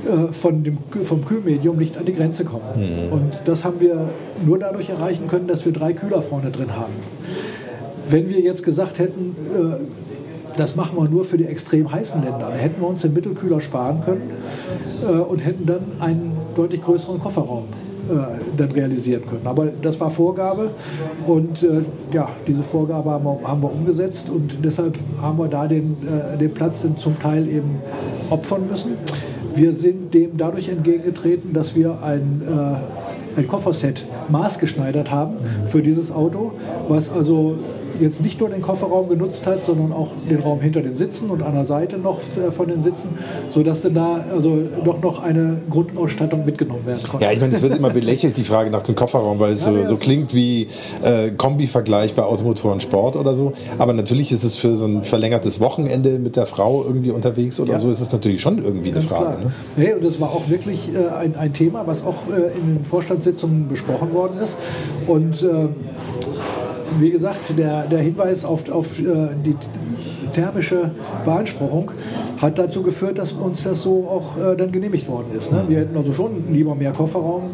äh, 0.05 0.33
von 0.33 0.63
dem, 0.63 0.77
vom 1.03 1.25
Kühlmedium 1.25 1.77
nicht 1.77 1.97
an 1.97 2.05
die 2.05 2.13
Grenze 2.13 2.45
kommen. 2.45 2.63
Und 3.11 3.41
das 3.45 3.63
haben 3.65 3.79
wir 3.79 4.09
nur 4.45 4.59
dadurch 4.59 4.89
erreichen 4.89 5.27
können, 5.27 5.47
dass 5.47 5.65
wir 5.65 5.73
drei 5.73 5.93
Kühler 5.93 6.21
vorne 6.21 6.51
drin 6.51 6.75
haben. 6.75 6.93
Wenn 8.09 8.29
wir 8.29 8.39
jetzt 8.39 8.63
gesagt 8.63 8.99
hätten, 8.99 9.35
äh, 9.53 10.06
das 10.57 10.75
machen 10.75 10.97
wir 10.97 11.07
nur 11.07 11.25
für 11.25 11.37
die 11.37 11.45
extrem 11.45 11.91
heißen 11.91 12.21
Länder, 12.23 12.47
dann 12.49 12.59
hätten 12.59 12.81
wir 12.81 12.87
uns 12.87 13.01
den 13.01 13.13
Mittelkühler 13.13 13.61
sparen 13.61 14.01
können 14.03 14.29
äh, 15.07 15.11
und 15.11 15.39
hätten 15.39 15.65
dann 15.65 15.81
einen 15.99 16.31
deutlich 16.55 16.81
größeren 16.81 17.19
Kofferraum 17.19 17.65
äh, 18.09 18.13
dann 18.57 18.71
realisieren 18.71 19.23
können. 19.27 19.45
Aber 19.45 19.67
das 19.81 19.99
war 19.99 20.09
Vorgabe 20.09 20.71
und 21.25 21.63
äh, 21.63 21.81
ja, 22.13 22.29
diese 22.47 22.63
Vorgabe 22.63 23.11
haben 23.11 23.25
wir, 23.25 23.39
haben 23.47 23.61
wir 23.61 23.71
umgesetzt 23.71 24.29
und 24.29 24.57
deshalb 24.63 24.97
haben 25.21 25.37
wir 25.37 25.47
da 25.47 25.67
den, 25.67 25.97
äh, 26.07 26.37
den 26.37 26.53
Platz 26.53 26.85
zum 26.97 27.19
Teil 27.19 27.47
eben 27.47 27.81
opfern 28.29 28.67
müssen. 28.69 28.91
Wir 29.55 29.73
sind 29.73 30.13
dem 30.13 30.37
dadurch 30.37 30.69
entgegengetreten, 30.69 31.53
dass 31.53 31.75
wir 31.75 32.01
ein 32.03 32.41
äh, 32.47 32.77
ein 33.37 33.47
Kofferset 33.47 34.03
maßgeschneidert 34.29 35.11
haben 35.11 35.35
für 35.67 35.81
dieses 35.81 36.11
Auto, 36.11 36.53
was 36.87 37.11
also 37.11 37.55
jetzt 37.99 38.21
nicht 38.21 38.39
nur 38.39 38.49
den 38.49 38.61
Kofferraum 38.61 39.09
genutzt 39.09 39.45
hat, 39.45 39.65
sondern 39.65 39.91
auch 39.93 40.09
den 40.29 40.39
Raum 40.39 40.61
hinter 40.61 40.81
den 40.81 40.95
Sitzen 40.95 41.29
und 41.29 41.41
an 41.43 41.53
der 41.53 41.65
Seite 41.65 41.97
noch 41.97 42.19
äh, 42.37 42.51
von 42.51 42.67
den 42.67 42.81
Sitzen, 42.81 43.09
sodass 43.53 43.81
dann 43.81 43.95
da 43.95 44.25
also 44.31 44.61
doch 44.83 45.01
noch 45.01 45.23
eine 45.23 45.61
Grundausstattung 45.69 46.45
mitgenommen 46.45 46.85
werden 46.85 47.07
konnte. 47.07 47.25
Ja, 47.25 47.31
ich 47.31 47.39
meine, 47.39 47.55
es 47.55 47.61
wird 47.61 47.75
immer 47.75 47.89
belächelt, 47.89 48.37
die 48.37 48.43
Frage 48.43 48.69
nach 48.69 48.83
dem 48.83 48.95
Kofferraum, 48.95 49.39
weil 49.39 49.53
es 49.53 49.65
ja, 49.65 49.73
so, 49.73 49.95
so 49.95 49.95
klingt 49.95 50.33
wie 50.33 50.67
äh, 51.03 51.31
Kombi-Vergleich 51.31 52.13
bei 52.13 52.23
Automotoren 52.23 52.81
Sport 52.81 53.15
oder 53.15 53.35
so. 53.35 53.53
Aber 53.77 53.93
natürlich 53.93 54.31
ist 54.31 54.43
es 54.43 54.55
für 54.55 54.77
so 54.77 54.85
ein 54.85 55.03
verlängertes 55.03 55.59
Wochenende 55.59 56.19
mit 56.19 56.35
der 56.35 56.45
Frau 56.45 56.83
irgendwie 56.85 57.11
unterwegs 57.11 57.59
oder 57.59 57.73
ja. 57.73 57.79
so, 57.79 57.89
ist 57.89 58.01
es 58.01 58.11
natürlich 58.11 58.41
schon 58.41 58.63
irgendwie 58.63 58.91
Ganz 58.91 59.11
eine 59.11 59.21
Frage. 59.21 59.43
Ne? 59.45 59.51
Nee, 59.75 59.93
und 59.93 60.03
das 60.03 60.19
war 60.19 60.29
auch 60.29 60.49
wirklich 60.49 60.89
äh, 60.93 61.07
ein, 61.15 61.35
ein 61.35 61.53
Thema, 61.53 61.85
was 61.87 62.05
auch 62.05 62.27
äh, 62.27 62.57
in 62.57 62.75
den 62.75 62.85
Vorstandssitzungen 62.85 63.67
besprochen 63.67 64.13
worden 64.13 64.37
ist. 64.39 64.57
Und 65.07 65.41
äh, 65.43 65.67
wie 66.99 67.11
gesagt, 67.11 67.57
der, 67.57 67.85
der 67.85 67.99
Hinweis 67.99 68.45
auf, 68.45 68.69
auf 68.69 68.99
äh, 68.99 69.03
die 69.45 69.55
thermische 70.33 70.91
Beanspruchung 71.25 71.91
hat 72.37 72.57
dazu 72.57 72.83
geführt, 72.83 73.17
dass 73.17 73.31
uns 73.31 73.63
das 73.63 73.81
so 73.81 74.07
auch 74.07 74.37
äh, 74.37 74.55
dann 74.55 74.71
genehmigt 74.71 75.07
worden 75.07 75.27
ist. 75.35 75.51
Ne? 75.51 75.65
Wir 75.67 75.79
hätten 75.79 75.97
also 75.97 76.13
schon 76.13 76.51
lieber 76.51 76.75
mehr 76.75 76.91
Kofferraum 76.91 77.51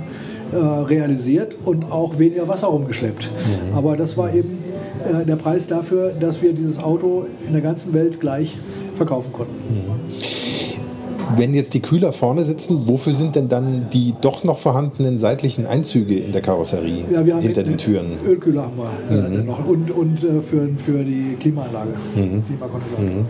äh, 0.51 0.57
realisiert 0.57 1.55
und 1.65 1.91
auch 1.91 2.19
weniger 2.19 2.47
Wasser 2.47 2.67
rumgeschleppt. 2.67 3.29
Mhm. 3.31 3.77
Aber 3.77 3.95
das 3.95 4.17
war 4.17 4.33
eben 4.33 4.59
äh, 5.05 5.25
der 5.25 5.35
Preis 5.35 5.67
dafür, 5.67 6.13
dass 6.19 6.41
wir 6.41 6.53
dieses 6.53 6.81
Auto 6.81 7.25
in 7.45 7.53
der 7.53 7.61
ganzen 7.61 7.93
Welt 7.93 8.19
gleich 8.19 8.57
verkaufen 8.95 9.33
konnten. 9.33 9.53
Mhm. 9.53 10.32
Wenn 11.35 11.53
jetzt 11.53 11.73
die 11.73 11.81
Kühler 11.81 12.13
vorne 12.13 12.43
sitzen, 12.43 12.87
wofür 12.87 13.13
sind 13.13 13.35
denn 13.35 13.49
dann 13.49 13.87
die 13.91 14.13
doch 14.21 14.43
noch 14.43 14.57
vorhandenen 14.57 15.19
seitlichen 15.19 15.65
Einzüge 15.65 16.15
in 16.15 16.31
der 16.31 16.41
Karosserie 16.41 17.05
ja, 17.11 17.25
wir 17.25 17.35
haben 17.35 17.41
hinter 17.41 17.63
den 17.63 17.77
Türen? 17.77 18.17
Ölkühler 18.25 18.63
haben 18.63 18.77
wir 18.77 19.17
äh, 19.17 19.29
mhm. 19.29 19.45
noch 19.45 19.65
und, 19.65 19.91
und 19.91 20.23
äh, 20.23 20.41
für, 20.41 20.69
für 20.77 21.03
die 21.03 21.35
Klimaanlage, 21.39 21.91
mhm. 22.15 22.45
Klimakondensator. 22.45 23.05
Mhm. 23.05 23.25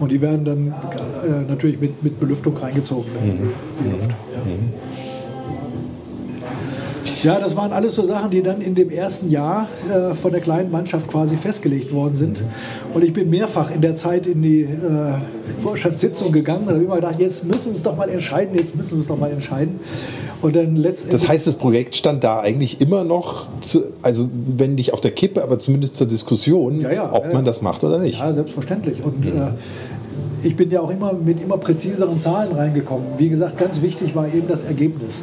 Und 0.00 0.10
die 0.10 0.20
werden 0.20 0.44
dann 0.44 0.68
äh, 0.68 1.48
natürlich 1.48 1.80
mit, 1.80 2.02
mit 2.02 2.18
Belüftung 2.18 2.56
reingezogen. 2.56 3.10
Mhm. 3.24 3.50
Die 3.84 3.90
Luft. 3.90 4.10
Ja. 4.10 4.40
Ja, 7.22 7.38
das 7.38 7.56
waren 7.56 7.72
alles 7.72 7.94
so 7.94 8.04
Sachen, 8.04 8.30
die 8.30 8.42
dann 8.42 8.60
in 8.60 8.74
dem 8.74 8.90
ersten 8.90 9.30
Jahr 9.30 9.68
äh, 9.88 10.14
von 10.14 10.32
der 10.32 10.40
kleinen 10.40 10.70
Mannschaft 10.70 11.08
quasi 11.08 11.36
festgelegt 11.36 11.92
worden 11.92 12.16
sind. 12.16 12.42
Und 12.94 13.04
ich 13.04 13.12
bin 13.12 13.30
mehrfach 13.30 13.70
in 13.70 13.80
der 13.80 13.94
Zeit 13.94 14.26
in 14.26 14.42
die 14.42 14.62
äh, 14.62 14.68
Vorstandssitzung 15.62 16.32
gegangen 16.32 16.66
und 16.66 16.74
habe 16.74 16.84
immer 16.84 16.96
gedacht, 16.96 17.20
jetzt 17.20 17.44
müssen 17.44 17.72
sie 17.72 17.78
es 17.78 17.82
doch 17.82 17.96
mal 17.96 18.08
entscheiden, 18.08 18.56
jetzt 18.56 18.74
müssen 18.74 18.96
sie 18.96 19.02
es 19.02 19.06
doch 19.06 19.18
mal 19.18 19.30
entscheiden. 19.30 19.78
Und 20.42 20.56
dann 20.56 20.74
letztendlich 20.74 21.20
das 21.20 21.28
heißt, 21.28 21.46
das 21.46 21.54
Projekt 21.54 21.94
stand 21.94 22.24
da 22.24 22.40
eigentlich 22.40 22.80
immer 22.80 23.04
noch, 23.04 23.48
zu, 23.60 23.82
also 24.02 24.28
wenn 24.32 24.74
nicht 24.74 24.92
auf 24.92 25.00
der 25.00 25.12
Kippe, 25.12 25.44
aber 25.44 25.60
zumindest 25.60 25.94
zur 25.94 26.08
Diskussion, 26.08 26.80
ja, 26.80 26.92
ja, 26.92 27.12
ob 27.12 27.32
man 27.32 27.44
das 27.44 27.62
macht 27.62 27.84
oder 27.84 27.98
nicht. 27.98 28.18
Ja, 28.18 28.34
selbstverständlich. 28.34 29.04
Und 29.04 29.20
mhm. 29.20 29.40
äh, 29.40 29.50
ich 30.42 30.56
bin 30.56 30.70
ja 30.70 30.80
auch 30.80 30.90
immer 30.90 31.12
mit 31.12 31.40
immer 31.40 31.56
präziseren 31.58 32.18
Zahlen 32.18 32.52
reingekommen. 32.52 33.06
Wie 33.18 33.28
gesagt, 33.28 33.58
ganz 33.58 33.80
wichtig 33.80 34.16
war 34.16 34.26
eben 34.26 34.48
das 34.48 34.64
Ergebnis. 34.64 35.22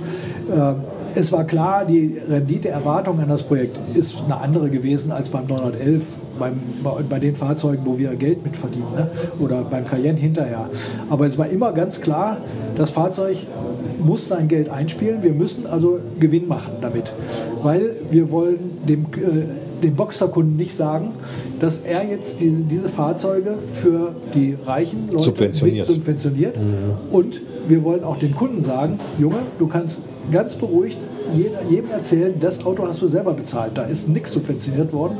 Äh, 0.49 0.73
es 1.15 1.31
war 1.31 1.43
klar, 1.45 1.85
die 1.85 2.17
Renditeerwartung 2.27 3.19
an 3.19 3.29
das 3.29 3.43
Projekt 3.43 3.77
ist 3.95 4.21
eine 4.23 4.37
andere 4.37 4.69
gewesen 4.69 5.11
als 5.11 5.29
beim 5.29 5.47
911, 5.47 6.03
beim, 6.37 6.59
bei 7.09 7.19
den 7.19 7.35
Fahrzeugen, 7.35 7.81
wo 7.85 7.97
wir 7.97 8.15
Geld 8.15 8.43
mit 8.43 8.57
verdienen, 8.57 8.93
ne? 8.95 9.09
oder 9.39 9.63
beim 9.63 9.85
Cayenne 9.85 10.17
hinterher. 10.17 10.69
Aber 11.09 11.27
es 11.27 11.37
war 11.37 11.47
immer 11.47 11.73
ganz 11.73 12.01
klar, 12.01 12.37
das 12.75 12.91
Fahrzeug 12.91 13.37
muss 13.99 14.27
sein 14.27 14.47
Geld 14.47 14.69
einspielen. 14.69 15.23
Wir 15.23 15.33
müssen 15.33 15.67
also 15.67 15.99
Gewinn 16.19 16.47
machen 16.47 16.73
damit, 16.81 17.11
weil 17.63 17.91
wir 18.09 18.31
wollen 18.31 18.57
dem 18.87 19.05
äh, 19.17 19.43
dem 19.81 19.95
Boxster-Kunden 19.95 20.55
nicht 20.55 20.75
sagen, 20.75 21.13
dass 21.59 21.77
er 21.77 22.05
jetzt 22.05 22.41
die, 22.41 22.49
diese 22.69 22.89
Fahrzeuge 22.89 23.55
für 23.69 24.13
die 24.33 24.57
reichen 24.65 25.09
Leute 25.11 25.23
subventioniert. 25.23 25.87
subventioniert. 25.87 26.57
Mhm. 26.57 27.13
Und 27.13 27.41
wir 27.67 27.83
wollen 27.83 28.03
auch 28.03 28.17
den 28.19 28.35
Kunden 28.35 28.61
sagen, 28.61 28.97
Junge, 29.17 29.37
du 29.57 29.67
kannst 29.67 30.01
ganz 30.31 30.55
beruhigt 30.55 30.99
jedem 31.35 31.91
erzählen, 31.91 32.33
das 32.39 32.65
Auto 32.65 32.87
hast 32.87 33.01
du 33.01 33.07
selber 33.07 33.33
bezahlt. 33.33 33.71
Da 33.75 33.83
ist 33.83 34.09
nichts 34.09 34.31
subventioniert 34.31 34.93
worden. 34.93 35.17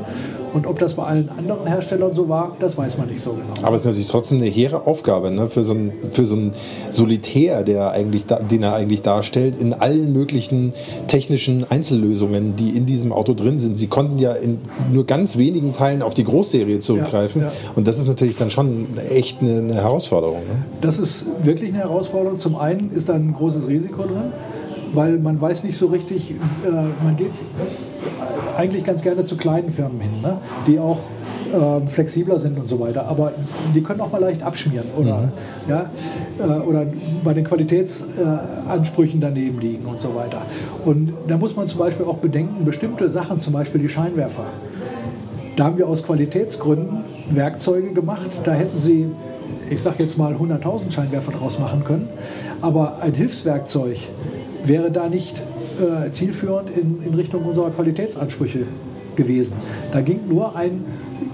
Und 0.52 0.66
ob 0.66 0.80
das 0.80 0.94
bei 0.94 1.04
allen 1.04 1.28
anderen 1.28 1.64
Herstellern 1.66 2.12
so 2.12 2.28
war, 2.28 2.56
das 2.58 2.76
weiß 2.76 2.98
man 2.98 3.08
nicht 3.08 3.20
so 3.20 3.30
genau. 3.30 3.44
Aber 3.62 3.76
es 3.76 3.82
ist 3.82 3.86
natürlich 3.86 4.08
trotzdem 4.08 4.38
eine 4.38 4.48
hehre 4.48 4.84
Aufgabe 4.84 5.30
ne? 5.30 5.48
für, 5.48 5.62
so 5.62 5.74
einen, 5.74 5.92
für 6.12 6.26
so 6.26 6.34
einen 6.34 6.54
Solitär, 6.90 7.62
der 7.62 7.92
eigentlich 7.92 8.24
den 8.26 8.64
er 8.64 8.74
eigentlich 8.74 9.02
darstellt, 9.02 9.60
in 9.60 9.72
allen 9.72 10.12
möglichen 10.12 10.72
technischen 11.06 11.70
Einzellösungen, 11.70 12.56
die 12.56 12.70
in 12.70 12.84
diesem 12.84 13.12
Auto 13.12 13.34
drin 13.34 13.60
sind. 13.60 13.76
Sie 13.76 13.86
konnten 13.86 14.18
ja 14.18 14.32
in 14.32 14.58
nur 14.92 15.06
ganz 15.06 15.38
wenigen 15.38 15.72
Teilen 15.72 16.02
auf 16.02 16.14
die 16.14 16.24
Großserie 16.24 16.80
zurückgreifen. 16.80 17.42
Ja, 17.42 17.48
ja. 17.48 17.52
Und 17.76 17.86
das 17.86 18.00
ist 18.00 18.08
natürlich 18.08 18.36
dann 18.36 18.50
schon 18.50 18.88
echt 19.08 19.40
eine, 19.40 19.58
eine 19.58 19.74
Herausforderung. 19.74 20.40
Ne? 20.40 20.64
Das 20.80 20.98
ist 20.98 21.26
wirklich 21.44 21.70
eine 21.70 21.78
Herausforderung. 21.78 22.38
Zum 22.38 22.56
einen 22.56 22.90
ist 22.90 23.08
da 23.08 23.14
ein 23.14 23.32
großes 23.34 23.68
Risiko 23.68 24.02
drin 24.02 24.32
weil 24.92 25.18
man 25.18 25.40
weiß 25.40 25.64
nicht 25.64 25.78
so 25.78 25.86
richtig, 25.86 26.30
äh, 26.30 26.34
man 27.02 27.16
geht 27.16 27.32
eigentlich 28.56 28.84
ganz 28.84 29.02
gerne 29.02 29.24
zu 29.24 29.36
kleinen 29.36 29.70
Firmen 29.70 30.00
hin, 30.00 30.20
ne? 30.22 30.38
die 30.66 30.78
auch 30.78 30.98
äh, 31.52 31.86
flexibler 31.86 32.38
sind 32.38 32.58
und 32.58 32.68
so 32.68 32.78
weiter, 32.80 33.06
aber 33.06 33.32
die 33.74 33.82
können 33.82 34.00
auch 34.00 34.12
mal 34.12 34.20
leicht 34.20 34.42
abschmieren 34.42 34.86
oder, 34.96 35.22
mhm. 35.22 35.30
ja, 35.68 35.90
äh, 36.38 36.60
oder 36.60 36.86
bei 37.24 37.34
den 37.34 37.44
Qualitätsansprüchen 37.44 39.20
daneben 39.20 39.60
liegen 39.60 39.86
und 39.86 40.00
so 40.00 40.14
weiter. 40.14 40.42
Und 40.84 41.12
da 41.26 41.36
muss 41.36 41.56
man 41.56 41.66
zum 41.66 41.78
Beispiel 41.78 42.06
auch 42.06 42.18
bedenken, 42.18 42.64
bestimmte 42.64 43.10
Sachen, 43.10 43.38
zum 43.38 43.52
Beispiel 43.52 43.80
die 43.80 43.88
Scheinwerfer, 43.88 44.44
da 45.56 45.64
haben 45.64 45.78
wir 45.78 45.88
aus 45.88 46.02
Qualitätsgründen 46.02 47.04
Werkzeuge 47.30 47.92
gemacht, 47.92 48.30
da 48.44 48.52
hätten 48.52 48.78
sie, 48.78 49.08
ich 49.68 49.82
sage 49.82 49.96
jetzt 49.98 50.16
mal 50.16 50.34
100.000 50.34 50.90
Scheinwerfer 50.90 51.32
draus 51.32 51.58
machen 51.58 51.84
können, 51.84 52.08
aber 52.60 52.98
ein 53.02 53.12
Hilfswerkzeug, 53.12 53.98
wäre 54.64 54.90
da 54.90 55.08
nicht 55.08 55.40
äh, 55.80 56.10
zielführend 56.12 56.70
in, 56.70 57.02
in 57.02 57.14
Richtung 57.14 57.44
unserer 57.44 57.70
Qualitätsansprüche 57.70 58.60
gewesen. 59.16 59.54
Da 59.92 60.00
ging 60.00 60.20
nur 60.28 60.56
ein 60.56 60.84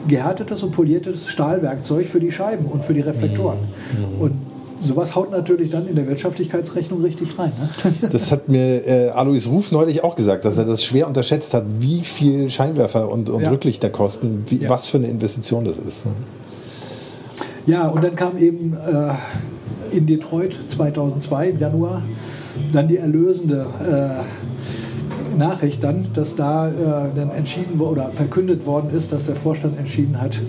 gehärtetes 0.08 0.62
und 0.62 0.72
poliertes 0.72 1.28
Stahlwerkzeug 1.28 2.06
für 2.06 2.20
die 2.20 2.32
Scheiben 2.32 2.66
und 2.66 2.84
für 2.84 2.94
die 2.94 3.00
Reflektoren. 3.00 3.58
Mhm. 3.58 4.20
Und 4.20 4.32
sowas 4.82 5.14
haut 5.14 5.30
natürlich 5.30 5.70
dann 5.70 5.88
in 5.88 5.94
der 5.94 6.06
Wirtschaftlichkeitsrechnung 6.06 7.02
richtig 7.02 7.38
rein. 7.38 7.52
Ne? 7.58 7.92
Das 8.10 8.30
hat 8.30 8.48
mir 8.48 8.86
äh, 8.86 9.08
Alois 9.08 9.48
Ruf 9.48 9.72
neulich 9.72 10.04
auch 10.04 10.14
gesagt, 10.14 10.44
dass 10.44 10.58
er 10.58 10.64
das 10.64 10.84
schwer 10.84 11.06
unterschätzt 11.06 11.54
hat, 11.54 11.64
wie 11.80 12.02
viel 12.02 12.48
Scheinwerfer 12.48 13.10
und, 13.10 13.30
und 13.30 13.42
ja. 13.42 13.50
Rücklichter 13.50 13.90
kosten, 13.90 14.44
wie, 14.48 14.56
ja. 14.56 14.68
was 14.68 14.86
für 14.86 14.98
eine 14.98 15.08
Investition 15.08 15.64
das 15.64 15.78
ist. 15.78 16.06
Ne? 16.06 16.12
Ja, 17.66 17.88
und 17.88 18.04
dann 18.04 18.14
kam 18.14 18.38
eben 18.38 18.74
äh, 18.74 19.96
in 19.96 20.06
Detroit 20.06 20.56
2002 20.68 21.50
im 21.50 21.58
Januar 21.58 22.02
dann 22.72 22.88
die 22.88 22.96
erlösende 22.96 23.66
äh, 23.80 25.36
Nachricht 25.36 25.84
dann, 25.84 26.08
dass 26.14 26.36
da 26.36 26.68
äh, 26.68 26.72
dann 27.14 27.30
entschieden 27.30 27.80
oder 27.80 28.10
verkündet 28.10 28.66
worden 28.66 28.90
ist, 28.94 29.12
dass 29.12 29.26
der 29.26 29.36
Vorstand 29.36 29.78
entschieden 29.78 30.20
hat, 30.20 30.40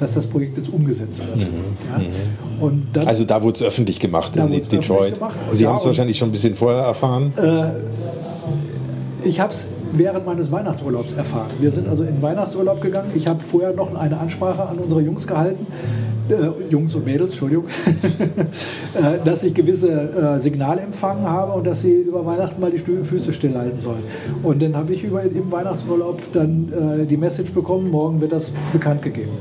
dass 0.00 0.14
das 0.14 0.26
Projekt 0.26 0.56
jetzt 0.58 0.72
umgesetzt 0.72 1.20
wird. 1.26 1.36
Mhm. 1.36 1.54
Ja? 1.90 1.98
Mhm. 1.98 2.62
Und 2.62 2.86
dann, 2.92 3.06
also 3.06 3.24
da 3.24 3.42
wurde 3.42 3.56
es 3.56 3.62
öffentlich 3.62 4.00
gemacht 4.00 4.36
in 4.36 4.50
Detroit. 4.50 5.14
Gemacht. 5.14 5.36
Sie 5.50 5.64
ja, 5.64 5.70
haben 5.70 5.76
es 5.76 5.84
wahrscheinlich 5.84 6.18
schon 6.18 6.28
ein 6.28 6.32
bisschen 6.32 6.54
vorher 6.54 6.82
erfahren. 6.82 7.32
Äh, 7.36 7.72
ich 9.24 9.40
habe 9.40 9.52
es 9.52 9.66
während 9.92 10.26
meines 10.26 10.50
Weihnachtsurlaubs 10.50 11.12
erfahren. 11.12 11.50
Wir 11.60 11.70
sind 11.70 11.88
also 11.88 12.02
in 12.04 12.20
Weihnachtsurlaub 12.22 12.80
gegangen. 12.80 13.10
Ich 13.14 13.26
habe 13.26 13.42
vorher 13.42 13.72
noch 13.72 13.94
eine 13.94 14.18
Ansprache 14.18 14.62
an 14.62 14.78
unsere 14.78 15.00
Jungs 15.00 15.26
gehalten, 15.26 15.66
äh, 16.28 16.70
Jungs 16.70 16.94
und 16.94 17.04
Mädels, 17.04 17.32
Entschuldigung, 17.32 17.64
äh, 18.94 19.24
dass 19.24 19.42
ich 19.42 19.54
gewisse 19.54 19.90
äh, 19.90 20.38
Signale 20.38 20.80
empfangen 20.80 21.24
habe 21.24 21.52
und 21.52 21.66
dass 21.66 21.82
sie 21.82 21.92
über 21.92 22.24
Weihnachten 22.24 22.60
mal 22.60 22.70
die 22.70 22.78
Füße 22.78 23.32
stillhalten 23.32 23.78
sollen. 23.78 24.02
Und 24.42 24.62
dann 24.62 24.76
habe 24.76 24.92
ich 24.92 25.04
über, 25.04 25.22
im 25.22 25.50
Weihnachtsurlaub 25.50 26.20
dann 26.32 27.00
äh, 27.00 27.06
die 27.06 27.16
Message 27.16 27.52
bekommen, 27.52 27.90
morgen 27.90 28.20
wird 28.20 28.32
das 28.32 28.50
bekannt 28.72 29.02
gegeben. 29.02 29.32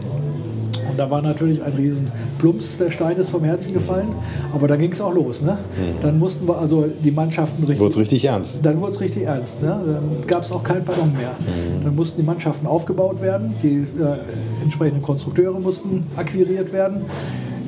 Da 1.01 1.09
war 1.09 1.23
natürlich 1.23 1.63
ein 1.63 1.73
riesen 1.73 2.11
Plumps, 2.37 2.77
der 2.77 2.91
Stein 2.91 3.17
ist 3.17 3.29
vom 3.29 3.43
Herzen 3.43 3.73
gefallen. 3.73 4.09
Aber 4.53 4.67
da 4.67 4.75
ging 4.75 4.91
es 4.91 5.01
auch 5.01 5.11
los. 5.11 5.41
Ne? 5.41 5.53
Mhm. 5.53 6.03
Dann 6.03 6.19
mussten 6.19 6.47
wir 6.47 6.59
also 6.59 6.85
die 7.03 7.09
Mannschaften 7.09 7.63
richtig... 7.63 7.79
Wurde 7.79 7.93
es 7.93 7.97
richtig 7.97 8.25
ernst? 8.25 8.63
Dann 8.63 8.79
wurde 8.79 8.91
es 8.91 9.01
richtig 9.01 9.23
ernst. 9.23 9.63
Ne? 9.63 9.79
Dann 9.83 10.27
gab 10.27 10.43
es 10.43 10.51
auch 10.51 10.63
kein 10.63 10.85
Pardon 10.85 11.11
mehr. 11.13 11.31
Mhm. 11.39 11.85
Dann 11.85 11.95
mussten 11.95 12.21
die 12.21 12.27
Mannschaften 12.27 12.67
aufgebaut 12.67 13.19
werden. 13.19 13.55
Die 13.63 13.77
äh, 13.77 14.61
entsprechenden 14.61 15.01
Konstrukteure 15.01 15.59
mussten 15.59 16.05
akquiriert 16.15 16.71
werden. 16.71 17.05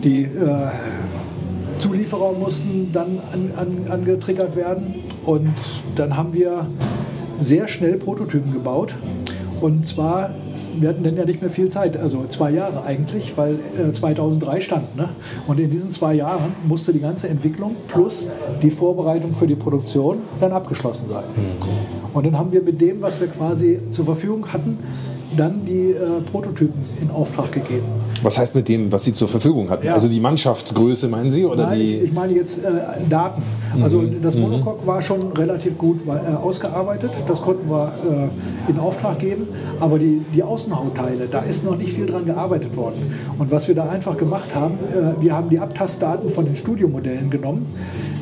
Die... 0.03 0.25
Äh, 0.25 0.27
Zulieferer 1.79 2.33
mussten 2.33 2.91
dann 2.93 3.19
an, 3.33 3.51
an, 3.57 3.91
angetriggert 3.91 4.55
werden 4.55 4.95
und 5.25 5.51
dann 5.95 6.15
haben 6.15 6.31
wir 6.31 6.67
sehr 7.39 7.67
schnell 7.67 7.97
Prototypen 7.97 8.53
gebaut 8.53 8.95
und 9.59 9.85
zwar 9.85 10.29
wir 10.79 10.89
hatten 10.89 11.03
dann 11.03 11.15
ja 11.15 11.25
nicht 11.25 11.41
mehr 11.41 11.49
viel 11.49 11.69
Zeit, 11.69 11.97
also 11.97 12.25
zwei 12.27 12.51
Jahre 12.51 12.83
eigentlich, 12.83 13.33
weil 13.35 13.57
äh, 13.77 13.91
2003 13.91 14.61
stand. 14.61 14.95
Ne? 14.95 15.09
Und 15.47 15.59
in 15.59 15.69
diesen 15.69 15.89
zwei 15.89 16.15
Jahren 16.15 16.53
musste 16.67 16.93
die 16.93 16.99
ganze 16.99 17.29
Entwicklung 17.29 17.75
plus 17.87 18.27
die 18.61 18.71
Vorbereitung 18.71 19.33
für 19.33 19.47
die 19.47 19.55
Produktion 19.55 20.19
dann 20.39 20.51
abgeschlossen 20.51 21.09
sein. 21.09 21.23
Mhm. 21.35 22.13
Und 22.13 22.25
dann 22.25 22.37
haben 22.37 22.51
wir 22.51 22.61
mit 22.61 22.79
dem, 22.79 23.01
was 23.01 23.19
wir 23.19 23.27
quasi 23.27 23.79
zur 23.89 24.05
Verfügung 24.05 24.51
hatten, 24.51 24.77
dann 25.35 25.65
die 25.65 25.91
äh, 25.91 26.21
Prototypen 26.31 26.81
in 27.01 27.09
Auftrag 27.09 27.51
gegeben. 27.51 27.85
Was 28.23 28.37
heißt 28.37 28.55
mit 28.55 28.69
dem, 28.69 28.91
was 28.91 29.03
Sie 29.03 29.13
zur 29.13 29.27
Verfügung 29.27 29.69
hatten? 29.69 29.85
Ja. 29.85 29.93
Also 29.93 30.07
die 30.07 30.19
Mannschaftsgröße, 30.19 31.09
meinen 31.09 31.29
Sie? 31.29 31.45
Oder 31.45 31.67
Nein, 31.67 31.79
die 31.79 31.93
ich, 31.95 32.13
meine 32.13 32.33
jetzt 32.33 32.63
äh, 32.63 32.69
Daten. 33.09 33.43
Also 33.81 34.03
das 34.21 34.35
Monocoque 34.35 34.87
war 34.87 35.01
schon 35.01 35.33
relativ 35.33 35.77
gut 35.77 35.99
äh, 36.07 36.35
ausgearbeitet. 36.35 37.11
Das 37.27 37.41
konnten 37.41 37.69
wir 37.69 37.91
äh, 38.67 38.71
in 38.71 38.79
Auftrag 38.79 39.19
geben. 39.19 39.47
Aber 39.79 39.99
die, 39.99 40.23
die 40.33 40.41
Außenhautteile, 40.41 41.27
da 41.29 41.41
ist 41.41 41.65
noch 41.65 41.77
nicht 41.77 41.93
viel 41.93 42.05
dran 42.05 42.25
gearbeitet 42.25 42.75
worden. 42.77 43.13
Und 43.37 43.51
was 43.51 43.67
wir 43.67 43.75
da 43.75 43.89
einfach 43.89 44.17
gemacht 44.17 44.55
haben, 44.55 44.75
äh, 44.75 45.21
wir 45.21 45.35
haben 45.35 45.49
die 45.49 45.59
Abtastdaten 45.59 46.29
von 46.29 46.45
den 46.45 46.55
Studiomodellen 46.55 47.29
genommen, 47.29 47.65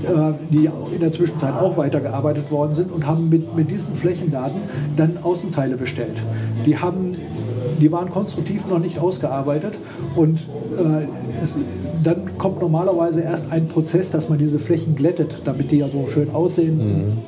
äh, 0.03 0.33
die 0.49 0.69
in 0.93 0.99
der 0.99 1.11
Zwischenzeit 1.11 1.53
auch 1.53 1.77
weitergearbeitet 1.77 2.49
worden 2.49 2.73
sind 2.73 2.91
und 2.91 3.05
haben 3.05 3.29
mit, 3.29 3.55
mit 3.55 3.69
diesen 3.69 3.93
Flächendaten 3.93 4.59
dann 4.97 5.17
Außenteile 5.21 5.77
bestellt. 5.77 6.17
Die 6.65 6.77
haben 6.77 7.15
die 7.81 7.91
waren 7.91 8.09
konstruktiv 8.09 8.67
noch 8.67 8.79
nicht 8.79 8.99
ausgearbeitet 8.99 9.73
und 10.15 10.39
äh, 10.39 11.43
es, 11.43 11.57
dann 12.03 12.37
kommt 12.37 12.61
normalerweise 12.61 13.21
erst 13.21 13.51
ein 13.51 13.67
Prozess, 13.67 14.11
dass 14.11 14.29
man 14.29 14.37
diese 14.37 14.59
Flächen 14.59 14.95
glättet, 14.95 15.41
damit 15.45 15.71
die 15.71 15.77
ja 15.77 15.87
so 15.89 16.07
schön 16.07 16.31
aussehen, 16.31 17.19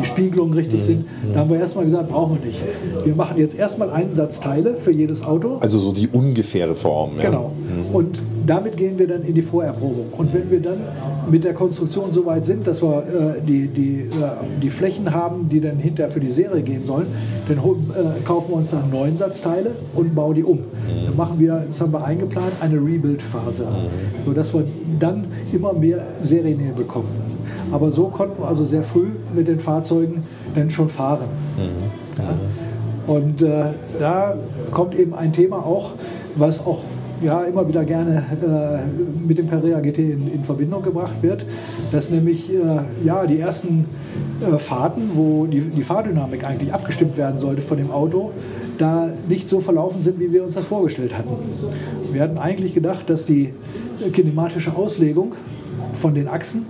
die 0.00 0.06
Spiegelungen 0.06 0.54
richtig 0.54 0.84
sind. 0.84 1.04
Da 1.34 1.40
haben 1.40 1.50
wir 1.50 1.58
erstmal 1.58 1.84
gesagt, 1.84 2.08
brauchen 2.08 2.38
wir 2.38 2.46
nicht. 2.46 2.62
Wir 3.04 3.14
machen 3.14 3.36
jetzt 3.38 3.58
erstmal 3.58 3.90
Einsatzteile 3.90 4.76
für 4.76 4.92
jedes 4.92 5.22
Auto. 5.22 5.58
also 5.60 5.78
so 5.78 5.92
die 5.92 6.08
ungefähre 6.08 6.74
Form. 6.74 7.16
Ja. 7.16 7.30
Genau. 7.30 7.52
Und 7.92 8.18
damit 8.46 8.76
gehen 8.76 8.98
wir 8.98 9.06
dann 9.06 9.22
in 9.22 9.34
die 9.34 9.42
Vorerprobung. 9.42 10.06
Und 10.16 10.32
wenn 10.32 10.50
wir 10.50 10.60
dann 10.60 10.78
mit 11.30 11.44
der 11.44 11.54
Konstruktion 11.54 12.12
so 12.12 12.24
weit 12.26 12.44
sind, 12.44 12.66
dass 12.66 12.82
wir 12.82 12.98
äh, 12.98 13.40
die, 13.40 13.68
die, 13.68 14.00
äh, 14.00 14.08
die 14.60 14.70
Flächen 14.70 15.12
haben, 15.12 15.48
die 15.48 15.60
dann 15.60 15.78
hinterher 15.78 16.10
für 16.10 16.20
die 16.20 16.30
Serie 16.30 16.62
gehen 16.62 16.84
sollen, 16.84 17.06
dann 17.48 17.58
äh, 17.58 18.20
kaufen 18.24 18.52
wir 18.52 18.56
uns 18.56 18.70
dann 18.70 18.90
neuen 18.90 19.16
Satzteile 19.16 19.72
und 19.94 20.14
bauen 20.14 20.34
die 20.34 20.44
um. 20.44 20.60
Dann 21.04 21.16
machen 21.16 21.38
wir, 21.38 21.64
das 21.68 21.80
haben 21.80 21.92
wir 21.92 22.04
eingeplant, 22.04 22.54
eine 22.60 22.76
Rebuild-Phase, 22.76 23.66
sodass 24.24 24.52
wir 24.52 24.64
dann 24.98 25.24
immer 25.52 25.72
mehr 25.72 26.02
Seriennähe 26.20 26.72
bekommen. 26.72 27.08
Aber 27.70 27.90
so 27.90 28.04
konnten 28.08 28.42
wir 28.42 28.48
also 28.48 28.64
sehr 28.64 28.82
früh 28.82 29.08
mit 29.34 29.48
den 29.48 29.60
Fahrzeugen 29.60 30.24
dann 30.54 30.70
schon 30.70 30.88
fahren. 30.88 31.26
Ja. 32.18 33.14
Und 33.14 33.42
äh, 33.42 33.64
da 33.98 34.36
kommt 34.70 34.94
eben 34.94 35.14
ein 35.14 35.32
Thema 35.32 35.56
auch, 35.56 35.92
was 36.36 36.64
auch 36.64 36.80
ja, 37.22 37.42
immer 37.44 37.66
wieder 37.66 37.84
gerne 37.84 38.24
äh, 38.42 39.26
mit 39.26 39.38
dem 39.38 39.48
Carrera 39.48 39.80
GT 39.80 39.98
in, 39.98 40.32
in 40.32 40.44
Verbindung 40.44 40.82
gebracht 40.82 41.14
wird, 41.22 41.44
dass 41.90 42.10
nämlich 42.10 42.52
äh, 42.52 42.58
ja, 43.04 43.26
die 43.26 43.38
ersten 43.38 43.86
äh, 44.40 44.58
Fahrten, 44.58 45.10
wo 45.14 45.46
die, 45.46 45.60
die 45.60 45.82
Fahrdynamik 45.82 46.46
eigentlich 46.46 46.72
abgestimmt 46.74 47.16
werden 47.16 47.38
sollte 47.38 47.62
von 47.62 47.76
dem 47.76 47.90
Auto, 47.90 48.32
da 48.78 49.10
nicht 49.28 49.48
so 49.48 49.60
verlaufen 49.60 50.02
sind, 50.02 50.18
wie 50.18 50.32
wir 50.32 50.44
uns 50.44 50.54
das 50.54 50.66
vorgestellt 50.66 51.16
hatten. 51.16 51.30
Wir 52.12 52.22
hatten 52.22 52.38
eigentlich 52.38 52.74
gedacht, 52.74 53.08
dass 53.08 53.26
die 53.26 53.54
kinematische 54.12 54.74
Auslegung 54.74 55.34
von 55.92 56.14
den 56.14 56.28
Achsen 56.28 56.66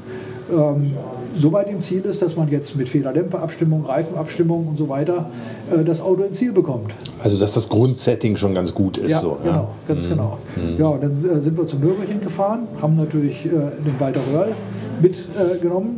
ähm, 0.51 0.93
so 1.37 1.53
weit 1.53 1.69
im 1.69 1.81
Ziel 1.81 2.03
ist, 2.03 2.23
dass 2.23 2.37
man 2.37 2.49
jetzt 2.49 2.77
mit 2.77 2.89
Federdämpferabstimmung, 2.89 3.85
Reifenabstimmung 3.85 4.69
und 4.69 4.79
so 4.79 4.89
weiter 4.89 5.31
äh, 5.71 5.85
das 5.85 6.01
Auto 6.01 6.23
ins 6.23 6.35
Ziel 6.35 6.53
bekommt. 6.53 6.93
Also 7.23 7.39
dass 7.39 7.55
das 7.55 7.69
Grundsetting 7.69 8.37
schon 8.37 8.55
ganz 8.55 8.75
gut 8.75 8.99
ist. 8.99 9.11
Ja, 9.11 9.21
so, 9.21 9.39
genau, 9.43 9.55
ja. 9.55 9.69
ganz 9.89 10.09
genau. 10.09 10.39
Ja, 10.79 10.87
und 10.87 11.03
dann 11.03 11.13
äh, 11.13 11.41
sind 11.41 11.57
wir 11.57 11.67
zum 11.67 11.81
Nürburgring 11.81 12.21
gefahren, 12.21 12.69
haben 12.81 12.97
natürlich 12.97 13.47
äh, 13.47 13.51
den 13.51 13.99
Walter 13.99 14.21
Röhrl 14.33 14.53
mitgenommen. 15.01 15.97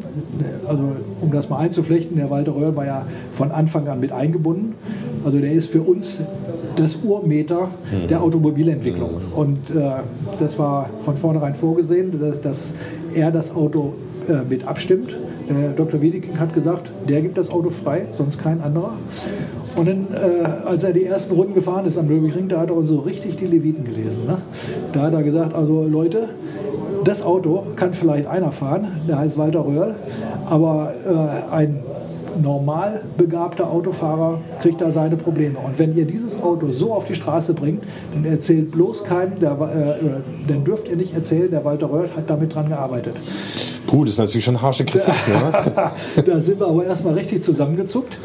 also 0.66 0.82
um 1.20 1.30
das 1.30 1.51
mal 1.51 1.59
einzuflechten, 1.59 2.16
der 2.16 2.30
Walter 2.30 2.55
Röhrl 2.55 2.74
war 2.74 2.87
ja 2.87 3.07
von 3.32 3.51
Anfang 3.51 3.87
an 3.89 4.01
mit 4.01 4.12
eingebunden. 4.12 4.74
Also 5.24 5.39
der 5.39 5.53
ist 5.53 5.70
für 5.70 5.82
uns 5.82 6.20
das 6.76 6.97
Urmeter 7.03 7.68
der 8.09 8.22
Automobilentwicklung. 8.22 9.11
Und 9.35 9.70
äh, 9.70 9.91
das 10.39 10.59
war 10.59 10.91
von 11.01 11.16
vornherein 11.16 11.55
vorgesehen, 11.55 12.18
dass, 12.18 12.41
dass 12.41 12.72
er 13.14 13.30
das 13.30 13.55
Auto 13.55 13.95
äh, 14.29 14.43
mit 14.49 14.66
abstimmt. 14.66 15.16
Der 15.49 15.70
Dr. 15.70 16.01
Wiedeking 16.01 16.39
hat 16.39 16.55
gesagt, 16.55 16.91
der 17.09 17.20
gibt 17.22 17.37
das 17.37 17.51
Auto 17.51 17.70
frei, 17.70 18.07
sonst 18.16 18.39
kein 18.39 18.61
anderer. 18.62 18.93
Und 19.77 19.89
dann, 19.89 20.07
äh, 20.12 20.66
als 20.66 20.85
er 20.85 20.93
die 20.93 21.05
ersten 21.05 21.35
Runden 21.35 21.55
gefahren 21.55 21.85
ist 21.85 21.99
am 21.99 22.07
Nürburgring, 22.07 22.49
da 22.49 22.61
hat 22.61 22.70
er 22.70 22.77
uns 22.77 22.89
so 22.89 23.01
richtig 23.01 23.37
die 23.37 23.47
Leviten 23.47 23.85
gelesen. 23.85 24.27
Ne? 24.27 24.39
Da 24.93 25.03
hat 25.03 25.14
er 25.14 25.22
gesagt, 25.22 25.55
also 25.55 25.87
Leute, 25.87 26.29
das 27.05 27.22
Auto 27.22 27.64
kann 27.77 27.93
vielleicht 27.93 28.27
einer 28.27 28.53
fahren, 28.53 28.89
der 29.09 29.18
heißt 29.18 29.37
Walter 29.37 29.66
Röhrl, 29.66 29.95
aber 30.47 30.95
äh, 31.05 31.55
ein 31.55 31.81
normal 32.43 33.03
begabter 33.16 33.70
Autofahrer 33.70 34.41
kriegt 34.61 34.80
da 34.80 34.91
seine 34.91 35.16
Probleme. 35.16 35.59
Und 35.59 35.78
wenn 35.78 35.97
ihr 35.97 36.07
dieses 36.07 36.41
Auto 36.41 36.70
so 36.70 36.93
auf 36.93 37.05
die 37.05 37.14
Straße 37.14 37.55
bringt, 37.55 37.85
dann 38.12 38.24
erzählt 38.24 38.70
bloß 38.70 39.05
keinem, 39.05 39.39
der, 39.41 39.53
äh, 39.53 40.49
dann 40.49 40.64
dürft 40.64 40.89
ihr 40.89 40.97
nicht 40.97 41.14
erzählen, 41.14 41.51
der 41.51 41.64
Walter 41.64 41.91
Röhrl 41.91 42.09
hat 42.16 42.28
damit 42.28 42.55
dran 42.55 42.68
gearbeitet. 42.68 43.16
Puh, 43.87 44.05
das 44.05 44.14
ist 44.14 44.18
natürlich 44.18 44.45
schon 44.45 44.61
harsche 44.61 44.85
Kritik. 44.85 45.14
ne? 45.28 46.22
da 46.26 46.41
sind 46.41 46.61
wir 46.61 46.66
aber 46.66 46.85
erstmal 46.85 47.14
richtig 47.14 47.43
zusammengezuckt. 47.43 48.18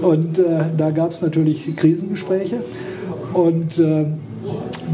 Und 0.00 0.38
äh, 0.38 0.64
da 0.76 0.90
gab 0.90 1.12
es 1.12 1.22
natürlich 1.22 1.76
Krisengespräche. 1.76 2.62
Und 3.34 3.78
äh, 3.78 4.06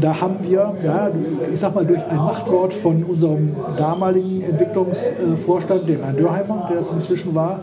da 0.01 0.21
haben 0.21 0.35
wir, 0.41 0.73
ja, 0.83 1.09
ich 1.51 1.59
sag 1.59 1.75
mal, 1.75 1.85
durch 1.85 2.03
ein 2.05 2.17
Machtwort 2.17 2.73
von 2.73 3.03
unserem 3.03 3.55
damaligen 3.77 4.41
Entwicklungsvorstand, 4.41 5.87
dem 5.87 6.03
Herrn 6.03 6.17
Dörheimer, 6.17 6.67
der 6.69 6.79
es 6.79 6.91
inzwischen 6.91 7.33
war, 7.35 7.59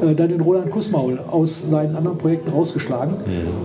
äh, 0.00 0.14
dann 0.14 0.28
den 0.28 0.40
Roland 0.40 0.70
Kussmaul 0.70 1.18
aus 1.30 1.68
seinen 1.68 1.96
anderen 1.96 2.18
Projekten 2.18 2.50
rausgeschlagen 2.50 3.14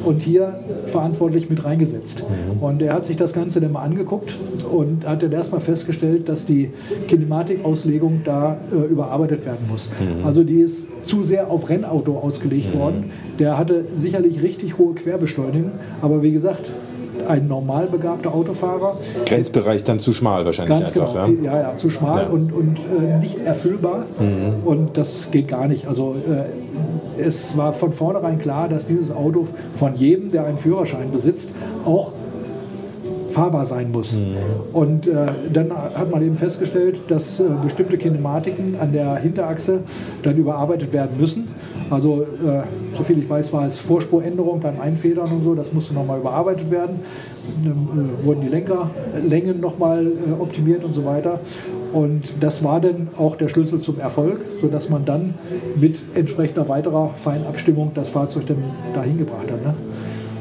und 0.03 0.21
hier 0.21 0.59
verantwortlich 0.87 1.49
mit 1.49 1.63
reingesetzt. 1.65 2.23
Und 2.61 2.81
er 2.81 2.93
hat 2.93 3.05
sich 3.05 3.17
das 3.17 3.33
Ganze 3.33 3.61
dann 3.61 3.71
mal 3.71 3.83
angeguckt 3.83 4.37
und 4.71 5.07
hat 5.07 5.23
dann 5.23 5.31
erstmal 5.31 5.61
festgestellt, 5.61 6.29
dass 6.29 6.45
die 6.45 6.71
Kinematikauslegung 7.07 8.21
da 8.23 8.57
äh, 8.71 8.91
überarbeitet 8.91 9.45
werden 9.45 9.67
muss. 9.69 9.89
Also 10.25 10.43
die 10.43 10.59
ist 10.59 10.87
zu 11.03 11.23
sehr 11.23 11.49
auf 11.49 11.69
Rennauto 11.69 12.17
ausgelegt 12.17 12.77
worden. 12.77 13.11
Der 13.39 13.57
hatte 13.57 13.83
sicherlich 13.83 14.41
richtig 14.41 14.77
hohe 14.77 14.93
Querbeschleunigung, 14.95 15.71
aber 16.01 16.23
wie 16.23 16.31
gesagt, 16.31 16.71
ein 17.27 17.47
normal 17.47 17.87
begabter 17.87 18.33
Autofahrer. 18.33 18.97
Grenzbereich 19.25 19.83
dann 19.83 19.99
zu 19.99 20.13
schmal 20.13 20.45
wahrscheinlich 20.45 20.77
Ganz 20.79 20.95
einfach. 20.95 21.25
genau, 21.27 21.43
ja? 21.43 21.53
ja, 21.53 21.61
ja, 21.69 21.75
zu 21.75 21.89
schmal 21.89 22.23
Ja. 22.23 22.29
und, 22.29 22.51
und 22.53 22.77
äh, 22.79 23.17
nicht 23.19 23.39
erfüllbar. 23.39 24.03
Und 24.63 24.97
das 24.97 25.29
geht 25.31 25.47
gar 25.47 25.67
nicht. 25.67 25.87
Also 25.87 26.15
äh, 26.27 27.21
es 27.21 27.55
war 27.57 27.73
von 27.73 27.91
vornherein 27.93 28.39
klar, 28.39 28.67
dass 28.69 28.85
dieses 28.85 29.11
Auto 29.11 29.47
von 29.73 29.95
jedem, 29.95 30.31
der 30.31 30.45
einen 30.45 30.57
Führerschein 30.57 31.11
besitzt, 31.11 31.51
auch 31.85 32.11
fahrbar 33.35 33.65
sein 33.65 33.91
muss. 33.91 34.17
Und 34.71 35.07
äh, 35.07 35.25
dann 35.51 35.71
hat 35.71 36.09
man 36.09 36.23
eben 36.23 36.37
festgestellt, 36.37 37.01
dass 37.09 37.39
äh, 37.39 37.43
bestimmte 37.61 37.97
Kinematiken 37.97 38.77
an 38.79 38.93
der 38.93 39.17
Hinterachse 39.17 39.81
dann 40.23 40.37
überarbeitet 40.37 40.93
werden 40.93 41.17
müssen. 41.19 41.49
Also, 41.89 42.21
äh, 42.21 42.97
soviel 42.97 43.19
ich 43.19 43.29
weiß, 43.29 43.51
war 43.51 43.67
es 43.67 43.77
Vorspuränderung 43.77 44.61
beim 44.61 44.79
Einfedern 44.79 45.27
und 45.31 45.43
so, 45.43 45.53
das 45.53 45.73
musste 45.73 45.93
nochmal 45.93 46.19
überarbeitet 46.19 46.71
werden. 46.71 47.01
Dann 47.63 47.73
äh, 47.73 48.25
wurden 48.25 48.41
die 48.41 48.47
Lenkerlängen 48.47 49.59
nochmal 49.59 50.05
äh, 50.05 50.41
optimiert 50.41 50.85
und 50.85 50.93
so 50.93 51.03
weiter. 51.03 51.41
Und 51.91 52.35
das 52.39 52.63
war 52.63 52.79
dann 52.79 53.09
auch 53.17 53.35
der 53.35 53.49
Schlüssel 53.49 53.79
zum 53.79 53.99
Erfolg, 53.99 54.39
sodass 54.61 54.89
man 54.89 55.05
dann 55.05 55.33
mit 55.75 55.99
entsprechender 56.13 56.67
weiterer 56.67 57.11
Feinabstimmung 57.15 57.91
das 57.93 58.09
Fahrzeug 58.09 58.45
dann 58.47 58.63
dahin 58.93 59.17
gebracht 59.17 59.51
hat. 59.51 59.63
Ne? 59.63 59.73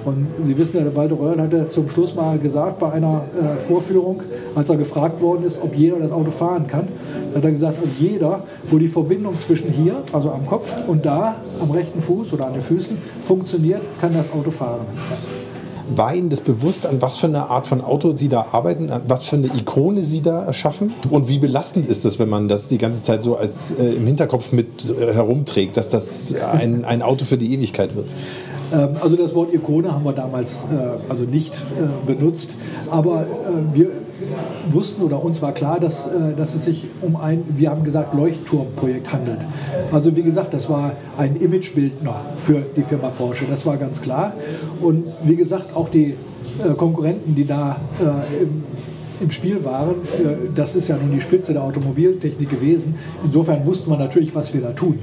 Und 0.05 0.27
Sie 0.43 0.57
wissen 0.59 0.77
ja, 0.77 0.83
der 0.83 0.95
Walter 0.95 1.19
Röhrl 1.19 1.41
hat 1.41 1.53
ja 1.53 1.69
zum 1.69 1.89
Schluss 1.89 2.15
mal 2.15 2.39
gesagt 2.39 2.79
bei 2.79 2.93
einer 2.93 3.25
äh, 3.41 3.61
Vorführung, 3.61 4.23
als 4.55 4.69
er 4.69 4.77
gefragt 4.77 5.21
worden 5.23 5.45
ist, 5.45 5.59
ob 5.63 5.75
jeder 5.75 5.99
das 5.99 6.13
Auto 6.13 6.31
fahren 6.31 6.67
kann, 6.67 6.89
hat 7.35 7.45
er 7.45 7.51
gesagt, 7.51 7.79
also 7.81 7.95
jeder, 7.99 8.43
wo 8.71 8.79
die 8.79 8.89
Verbindung 8.89 9.37
zwischen 9.39 9.71
hier, 9.71 10.03
also 10.13 10.31
am 10.31 10.47
Kopf 10.47 10.73
und 10.87 11.07
da, 11.07 11.37
am 11.61 11.71
rechten 11.71 12.01
Fuß 12.01 12.33
oder 12.33 12.47
an 12.47 12.53
den 12.53 12.63
Füßen, 12.63 12.99
funktioniert, 13.21 13.81
kann 14.01 14.13
das 14.15 14.33
Auto 14.33 14.51
fahren. 14.51 14.83
War 15.95 16.15
Ihnen 16.15 16.31
das 16.31 16.41
bewusst, 16.41 16.87
an 16.87 17.03
was 17.03 17.19
für 17.19 17.27
eine 17.27 17.51
Art 17.51 17.67
von 17.67 17.83
Auto 17.83 18.17
Sie 18.17 18.29
da 18.29 18.47
arbeiten, 18.53 18.91
an 18.91 19.03
was 19.07 19.25
für 19.25 19.37
eine 19.37 19.49
Ikone 19.49 20.03
Sie 20.03 20.23
da 20.23 20.43
erschaffen? 20.45 20.95
Und 21.11 21.29
wie 21.29 21.39
belastend 21.39 21.87
ist 21.87 22.07
das, 22.07 22.19
wenn 22.19 22.31
man 22.31 22.49
das 22.49 22.69
die 22.69 22.79
ganze 22.79 23.03
Zeit 23.03 23.23
so 23.23 23.37
als 23.37 23.73
äh, 23.73 23.91
im 23.91 24.07
Hinterkopf 24.07 24.53
mit 24.53 24.91
äh, 24.91 25.13
herumträgt, 25.13 25.77
dass 25.77 25.91
das 25.91 26.35
ein, 26.35 26.87
ein 26.87 27.03
Auto 27.03 27.27
für 27.27 27.37
die 27.37 27.53
Ewigkeit 27.53 27.97
wird? 27.97 28.15
Ähm, 28.75 28.97
Also 29.01 29.17
das 29.17 29.35
Wort 29.35 29.55
Ikone 29.55 29.93
haben 29.93 30.05
wir 30.05 30.13
damals 30.13 30.65
äh, 30.65 31.11
also 31.11 31.25
nicht 31.25 31.55
äh, 31.55 32.07
benutzt, 32.07 32.55
aber 32.91 33.23
äh, 33.23 33.77
wir 33.77 33.91
wussten 34.71 35.03
oder 35.03 35.23
uns 35.23 35.43
war 35.43 35.53
klar, 35.53 35.79
dass, 35.79 36.07
äh, 36.07 36.35
dass 36.37 36.55
es 36.55 36.65
sich 36.65 36.87
um 37.03 37.17
ein, 37.17 37.45
wir 37.57 37.71
haben 37.71 37.85
gesagt, 37.85 38.15
Leuchtturmprojekt 38.15 39.13
handelt. 39.13 39.41
Also 39.93 40.17
wie 40.17 40.23
gesagt, 40.23 40.55
das 40.55 40.69
war 40.69 40.93
ein 41.19 41.37
Imagebildner 41.37 42.17
für 42.39 42.63
die 42.77 42.83
Firma 42.83 43.09
Porsche, 43.09 43.45
das 43.49 43.67
war 43.67 43.77
ganz 43.77 44.01
klar. 44.01 44.33
Und 44.81 45.05
wie 45.23 45.37
gesagt, 45.37 45.77
auch 45.77 45.89
die 45.89 46.15
äh, 46.65 46.75
Konkurrenten, 46.77 47.35
die 47.35 47.47
da 47.47 47.77
im, 48.41 48.65
im 49.21 49.31
Spiel 49.31 49.65
waren, 49.65 49.97
das 50.55 50.75
ist 50.75 50.89
ja 50.89 50.97
nun 50.97 51.13
die 51.13 51.21
Spitze 51.21 51.53
der 51.53 51.63
Automobiltechnik 51.63 52.49
gewesen. 52.49 52.95
Insofern 53.25 53.65
wussten 53.67 53.91
wir 53.91 53.97
natürlich, 53.97 54.35
was 54.35 54.53
wir 54.53 54.61
da 54.61 54.73
tun. 54.73 54.99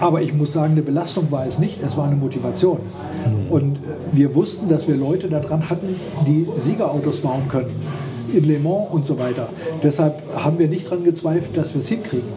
Äh, 0.00 0.04
aber 0.04 0.22
ich 0.22 0.34
muss 0.34 0.52
sagen, 0.52 0.72
eine 0.72 0.82
Belastung 0.82 1.30
war 1.30 1.46
es 1.46 1.58
nicht, 1.58 1.82
es 1.82 1.96
war 1.96 2.06
eine 2.06 2.16
Motivation. 2.16 2.78
Und 3.50 3.78
wir 4.12 4.34
wussten, 4.34 4.68
dass 4.68 4.88
wir 4.88 4.96
Leute 4.96 5.28
daran 5.28 5.68
hatten, 5.70 5.96
die 6.26 6.46
Siegerautos 6.56 7.18
bauen 7.18 7.48
können, 7.48 7.70
in 8.32 8.44
Le 8.44 8.58
Mans 8.58 8.88
und 8.90 9.06
so 9.06 9.18
weiter. 9.18 9.48
Deshalb 9.82 10.22
haben 10.36 10.58
wir 10.58 10.68
nicht 10.68 10.86
daran 10.86 11.04
gezweifelt, 11.04 11.56
dass 11.56 11.74
wir 11.74 11.80
es 11.80 11.88
hinkriegen. 11.88 12.28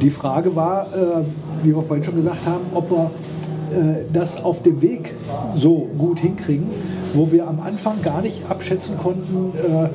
Die 0.00 0.10
Frage 0.10 0.56
war, 0.56 0.86
äh, 0.86 1.24
wie 1.62 1.74
wir 1.74 1.82
vorhin 1.82 2.04
schon 2.04 2.16
gesagt 2.16 2.46
haben, 2.46 2.64
ob 2.74 2.90
wir 2.90 3.10
äh, 3.70 4.04
das 4.12 4.42
auf 4.42 4.62
dem 4.62 4.80
Weg 4.80 5.14
so 5.56 5.88
gut 5.98 6.18
hinkriegen, 6.18 6.70
wo 7.12 7.30
wir 7.30 7.46
am 7.46 7.60
Anfang 7.60 8.00
gar 8.02 8.22
nicht 8.22 8.50
abschätzen 8.50 8.96
konnten, 8.98 9.52
äh, 9.58 9.88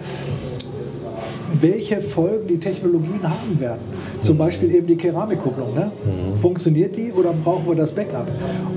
welche 1.61 2.01
Folgen 2.01 2.47
die 2.47 2.59
Technologien 2.59 3.21
haben 3.23 3.59
werden. 3.59 3.81
Zum 4.21 4.37
Beispiel 4.37 4.73
eben 4.73 4.87
die 4.87 4.95
Keramikkupplung. 4.95 5.73
Ne? 5.73 5.91
Funktioniert 6.35 6.95
die 6.95 7.11
oder 7.11 7.33
brauchen 7.33 7.67
wir 7.67 7.75
das 7.75 7.91
Backup? 7.91 8.27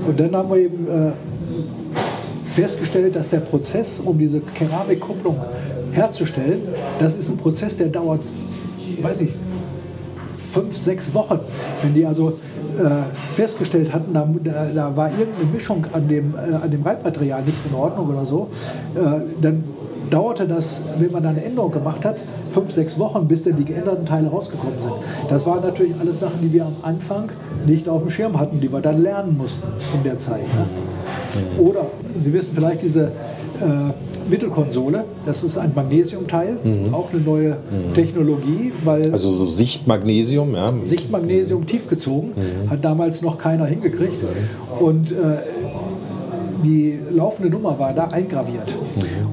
Und 0.07 0.19
dann 0.19 0.35
haben 0.35 0.49
wir 0.49 0.57
eben 0.57 0.87
äh, 0.87 1.11
festgestellt, 2.51 3.15
dass 3.15 3.29
der 3.29 3.39
Prozess, 3.39 3.99
um 3.99 4.17
diese 4.17 4.39
Keramikkupplung 4.39 5.37
herzustellen, 5.91 6.61
das 6.99 7.15
ist 7.15 7.29
ein 7.29 7.37
Prozess, 7.37 7.77
der 7.77 7.87
dauert, 7.87 8.21
weiß 9.01 9.21
ich, 9.21 9.31
fünf, 10.37 10.75
sechs 10.75 11.13
Wochen. 11.13 11.39
Wenn 11.81 11.93
die 11.93 12.05
also 12.05 12.39
äh, 12.77 13.33
festgestellt 13.33 13.93
hatten, 13.93 14.13
da, 14.13 14.27
da, 14.73 14.95
war 14.95 15.11
irgendeine 15.11 15.45
Mischung 15.51 15.85
an 15.93 16.07
dem, 16.07 16.33
äh, 16.35 16.55
an 16.55 16.71
dem 16.71 16.81
Reibmaterial 16.81 17.43
nicht 17.43 17.59
in 17.69 17.75
Ordnung 17.75 18.09
oder 18.09 18.25
so, 18.25 18.49
äh, 18.95 18.99
dann 19.41 19.63
dauerte 20.09 20.47
das, 20.47 20.81
wenn 20.97 21.11
man 21.11 21.23
da 21.23 21.29
eine 21.29 21.43
Änderung 21.43 21.71
gemacht 21.71 22.05
hat, 22.05 22.23
fünf, 22.51 22.71
sechs 22.71 22.97
Wochen, 22.97 23.27
bis 23.27 23.43
dann 23.43 23.55
die 23.55 23.65
geänderten 23.65 24.05
Teile 24.05 24.29
rausgekommen 24.29 24.81
sind. 24.81 24.93
Das 25.29 25.45
waren 25.45 25.61
natürlich 25.61 25.93
alles 25.99 26.19
Sachen, 26.19 26.41
die 26.41 26.51
wir 26.51 26.65
am 26.65 26.75
Anfang 26.81 27.29
nicht 27.65 27.87
auf 27.87 28.01
dem 28.01 28.09
Schirm 28.09 28.39
hatten, 28.39 28.59
die 28.59 28.71
wir 28.71 28.81
dann 28.81 29.01
lernen 29.01 29.37
mussten 29.37 29.67
in 29.93 30.03
der 30.03 30.17
Zeit. 30.17 30.41
Ne? 30.41 30.65
Oder 31.63 31.85
Sie 32.17 32.33
wissen 32.33 32.51
vielleicht 32.53 32.81
diese 32.81 33.11
äh, 33.61 34.29
Mittelkonsole, 34.29 35.05
das 35.25 35.43
ist 35.43 35.57
ein 35.57 35.71
Magnesiumteil, 35.75 36.57
mhm. 36.63 36.93
auch 36.93 37.11
eine 37.11 37.21
neue 37.21 37.49
mhm. 37.49 37.93
Technologie, 37.93 38.71
weil 38.83 39.11
also 39.11 39.31
so 39.31 39.45
Sichtmagnesium, 39.45 40.55
ja. 40.55 40.67
Sichtmagnesium 40.83 41.65
tiefgezogen, 41.65 42.31
mhm. 42.35 42.69
hat 42.69 42.83
damals 42.83 43.21
noch 43.21 43.37
keiner 43.37 43.65
hingekriegt 43.65 44.23
und 44.79 45.11
äh, 45.11 45.15
die 46.63 46.99
laufende 47.11 47.49
Nummer 47.49 47.79
war 47.79 47.93
da 47.93 48.05
eingraviert. 48.05 48.75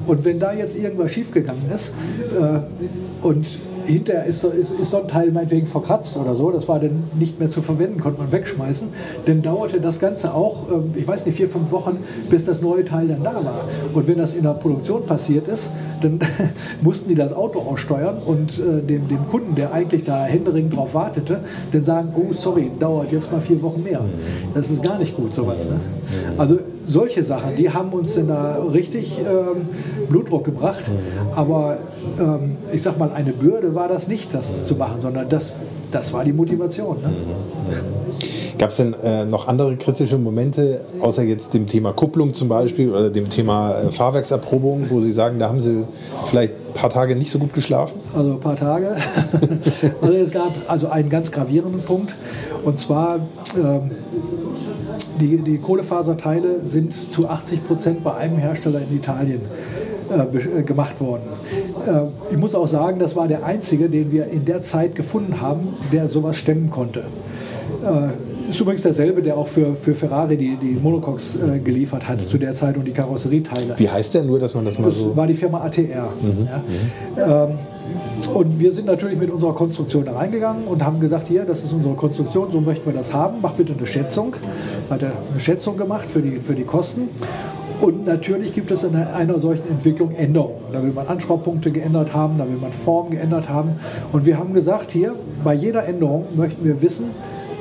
Und 0.07 0.25
wenn 0.25 0.39
da 0.39 0.53
jetzt 0.53 0.75
irgendwas 0.75 1.11
schiefgegangen 1.11 1.69
ist 1.73 1.93
äh, 2.39 3.25
und 3.25 3.45
hinterher 3.87 4.25
ist 4.25 4.41
so, 4.41 4.49
ist, 4.49 4.71
ist 4.71 4.91
so 4.91 5.01
ein 5.01 5.07
Teil 5.07 5.31
meinetwegen 5.31 5.65
verkratzt 5.65 6.17
oder 6.17 6.35
so, 6.35 6.51
das 6.51 6.67
war 6.67 6.79
dann 6.79 7.03
nicht 7.17 7.39
mehr 7.39 7.49
zu 7.49 7.61
verwenden, 7.61 7.99
konnte 7.99 8.19
man 8.19 8.31
wegschmeißen, 8.31 8.89
dann 9.25 9.41
dauerte 9.41 9.79
das 9.79 9.99
Ganze 9.99 10.33
auch, 10.33 10.69
ähm, 10.71 10.93
ich 10.95 11.07
weiß 11.07 11.25
nicht, 11.25 11.35
vier, 11.35 11.47
fünf 11.47 11.71
Wochen, 11.71 11.99
bis 12.29 12.45
das 12.45 12.61
neue 12.61 12.85
Teil 12.85 13.07
dann 13.07 13.23
da 13.23 13.35
war. 13.35 13.61
Und 13.93 14.07
wenn 14.07 14.17
das 14.17 14.33
in 14.33 14.43
der 14.43 14.51
Produktion 14.51 15.05
passiert 15.05 15.47
ist, 15.47 15.69
dann 16.01 16.19
mussten 16.81 17.09
die 17.09 17.15
das 17.15 17.33
Auto 17.33 17.59
aussteuern 17.59 18.17
und 18.25 18.59
äh, 18.59 18.81
dem, 18.85 19.07
dem 19.07 19.27
Kunden, 19.29 19.55
der 19.55 19.73
eigentlich 19.73 20.03
da 20.03 20.25
händeringend 20.25 20.75
drauf 20.75 20.93
wartete, 20.93 21.39
dann 21.71 21.83
sagen, 21.83 22.13
oh 22.15 22.33
sorry, 22.33 22.71
dauert 22.79 23.11
jetzt 23.11 23.31
mal 23.31 23.41
vier 23.41 23.61
Wochen 23.61 23.83
mehr. 23.83 24.01
Das 24.53 24.69
ist 24.69 24.83
gar 24.83 24.99
nicht 24.99 25.15
gut, 25.15 25.33
sowas. 25.33 25.65
Ne? 25.65 25.79
Also 26.37 26.59
solche 26.87 27.21
Sachen, 27.21 27.55
die 27.55 27.69
haben 27.69 27.91
uns 27.91 28.15
dann 28.15 28.29
da 28.29 28.57
richtig 28.71 29.19
ähm, 29.19 29.67
Blutdruck 30.09 30.45
gebracht. 30.45 30.83
Aber 31.35 31.79
ähm, 32.19 32.57
ich 32.71 32.81
sag 32.81 32.97
mal, 32.97 33.11
eine 33.11 33.33
Bürde 33.33 33.75
war 33.75 33.87
das 33.87 34.07
nicht, 34.07 34.33
das 34.33 34.65
zu 34.65 34.75
machen, 34.75 35.01
sondern 35.01 35.27
das, 35.29 35.51
das 35.91 36.13
war 36.13 36.23
die 36.23 36.33
Motivation. 36.33 36.97
Ne? 37.01 37.13
Gab 38.57 38.71
es 38.71 38.77
denn 38.77 38.95
äh, 39.03 39.25
noch 39.25 39.47
andere 39.47 39.75
kritische 39.75 40.17
Momente, 40.17 40.81
außer 40.99 41.23
jetzt 41.23 41.53
dem 41.53 41.67
Thema 41.67 41.93
Kupplung 41.93 42.33
zum 42.33 42.47
Beispiel 42.47 42.89
oder 42.89 43.11
dem 43.11 43.29
Thema 43.29 43.71
äh, 43.71 43.91
Fahrwerkserprobung, 43.91 44.89
wo 44.89 44.99
Sie 44.99 45.11
sagen, 45.11 45.37
da 45.37 45.49
haben 45.49 45.61
Sie 45.61 45.83
vielleicht 46.25 46.53
ein 46.53 46.73
paar 46.73 46.89
Tage 46.89 47.15
nicht 47.15 47.29
so 47.29 47.37
gut 47.37 47.53
geschlafen? 47.53 47.99
Also 48.15 48.31
ein 48.31 48.39
paar 48.39 48.55
Tage. 48.55 48.95
also 50.01 50.13
es 50.15 50.31
gab 50.31 50.53
also 50.67 50.87
einen 50.87 51.09
ganz 51.09 51.31
gravierenden 51.31 51.81
Punkt. 51.81 52.15
Und 52.63 52.77
zwar, 52.77 53.19
ähm, 53.55 53.91
die, 55.19 55.37
die 55.37 55.57
Kohlefaserteile 55.57 56.65
sind 56.65 56.93
zu 56.93 57.27
80 57.27 57.65
Prozent 57.65 58.03
bei 58.03 58.15
einem 58.15 58.37
Hersteller 58.37 58.79
in 58.79 58.95
Italien 58.95 59.41
äh, 60.09 60.59
äh, 60.59 60.63
gemacht 60.63 60.99
worden. 61.01 61.23
Äh, 61.85 62.33
ich 62.33 62.37
muss 62.37 62.55
auch 62.55 62.67
sagen, 62.67 62.99
das 62.99 63.15
war 63.15 63.27
der 63.27 63.45
einzige, 63.45 63.89
den 63.89 64.11
wir 64.11 64.27
in 64.27 64.45
der 64.45 64.61
Zeit 64.61 64.95
gefunden 64.95 65.41
haben, 65.41 65.73
der 65.91 66.07
sowas 66.07 66.37
stemmen 66.37 66.69
konnte. 66.69 67.03
Ist 68.49 68.59
übrigens 68.61 68.81
derselbe, 68.81 69.21
der 69.21 69.37
auch 69.37 69.47
für, 69.47 69.75
für 69.75 69.93
Ferrari 69.93 70.37
die, 70.37 70.55
die 70.55 70.79
Monocoques 70.81 71.35
äh, 71.35 71.59
geliefert 71.59 72.07
hat 72.07 72.21
zu 72.21 72.37
der 72.37 72.53
Zeit 72.53 72.77
und 72.77 72.85
die 72.85 72.91
Karosserieteile. 72.91 73.73
Wie 73.77 73.89
heißt 73.89 74.13
der 74.13 74.23
nur, 74.23 74.39
dass 74.39 74.53
man 74.53 74.65
das 74.65 74.79
mal 74.79 74.91
so. 74.91 75.09
Das 75.09 75.17
war 75.17 75.27
die 75.27 75.33
Firma 75.33 75.61
ATR. 75.61 76.09
Mhm. 76.21 76.47
Ja. 77.17 77.45
Mhm. 77.45 77.51
Ähm, 77.51 77.57
und 78.33 78.59
wir 78.59 78.71
sind 78.71 78.85
natürlich 78.85 79.17
mit 79.17 79.29
unserer 79.29 79.53
Konstruktion 79.53 80.05
da 80.05 80.13
reingegangen 80.13 80.65
und 80.65 80.83
haben 80.83 80.99
gesagt, 80.99 81.27
hier, 81.27 81.43
das 81.45 81.63
ist 81.63 81.71
unsere 81.71 81.93
Konstruktion, 81.95 82.51
so 82.51 82.61
möchten 82.61 82.85
wir 82.85 82.93
das 82.93 83.13
haben, 83.13 83.37
mach 83.41 83.53
bitte 83.53 83.73
eine 83.73 83.85
Schätzung. 83.85 84.35
Hat 84.89 85.01
er 85.03 85.11
eine 85.31 85.39
Schätzung 85.39 85.77
gemacht 85.77 86.05
für 86.05 86.21
die, 86.21 86.39
für 86.39 86.55
die 86.55 86.63
Kosten. 86.63 87.09
Und 87.79 88.07
natürlich 88.07 88.55
gibt 88.55 88.71
es 88.71 88.83
in 88.83 88.95
einer 88.95 89.39
solchen 89.39 89.69
Entwicklung 89.69 90.11
Änderungen. 90.15 90.63
Da 90.71 90.81
will 90.81 90.91
man 90.91 91.07
Anschraubpunkte 91.07 91.71
geändert 91.71 92.13
haben, 92.13 92.37
da 92.39 92.47
will 92.47 92.57
man 92.59 92.73
Formen 92.73 93.11
geändert 93.11 93.49
haben. 93.49 93.71
Und 94.11 94.25
wir 94.25 94.39
haben 94.39 94.53
gesagt, 94.53 94.91
hier, 94.91 95.13
bei 95.43 95.53
jeder 95.53 95.85
Änderung 95.85 96.25
möchten 96.35 96.65
wir 96.65 96.81
wissen, 96.81 97.11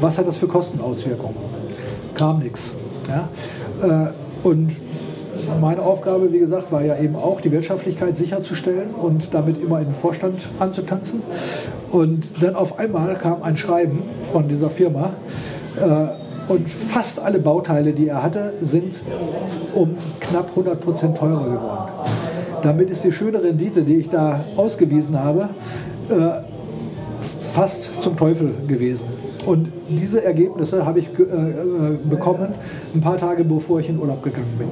was 0.01 0.19
hat 0.19 0.27
das 0.27 0.37
für 0.37 0.47
Kostenauswirkungen. 0.47 1.37
Kam 2.15 2.41
nichts. 2.41 2.75
Ja? 3.09 3.29
Äh, 3.83 4.47
und 4.47 4.73
meine 5.61 5.83
Aufgabe, 5.83 6.33
wie 6.33 6.39
gesagt, 6.39 6.73
war 6.73 6.83
ja 6.83 6.99
eben 6.99 7.17
auch, 7.17 7.41
die 7.41 7.53
Wirtschaftlichkeit 7.53 8.17
sicherzustellen 8.17 8.95
und 8.95 9.29
damit 9.33 9.59
immer 9.59 9.79
in 9.79 9.87
den 9.87 9.95
Vorstand 9.95 10.41
anzutanzen. 10.59 11.23
Und 11.91 12.43
dann 12.43 12.57
auf 12.57 12.79
einmal 12.79 13.15
kam 13.15 13.43
ein 13.43 13.57
Schreiben 13.57 14.03
von 14.25 14.49
dieser 14.49 14.71
Firma, 14.71 15.11
äh, 15.81 16.07
und 16.49 16.69
fast 16.71 17.19
alle 17.19 17.39
Bauteile, 17.39 17.93
die 17.93 18.09
er 18.09 18.23
hatte, 18.23 18.53
sind 18.63 19.01
um 19.75 19.97
knapp 20.21 20.51
100 20.51 20.81
Prozent 20.81 21.17
teurer 21.17 21.45
geworden. 21.45 21.91
Damit 22.63 22.91
ist 22.91 23.05
die 23.05 23.13
schöne 23.13 23.43
Rendite, 23.43 23.83
die 23.83 23.97
ich 23.97 24.09
da 24.09 24.45
ausgewiesen 24.57 25.19
habe, 25.19 25.49
äh, 26.09 26.15
fast 27.53 28.01
zum 28.01 28.17
Teufel 28.17 28.55
gewesen. 28.67 29.07
Und 29.47 29.69
diese 29.89 30.25
Ergebnisse 30.25 30.85
habe 30.85 30.99
ich 30.99 31.07
äh, 31.19 31.23
äh, 31.23 31.97
bekommen, 32.11 32.49
ein 32.95 33.01
paar 33.01 33.17
Tage 33.17 33.45
bevor 33.45 33.79
ich 33.79 33.89
in 33.89 33.99
Urlaub 33.99 34.23
gegangen 34.23 34.59
bin. 34.59 34.69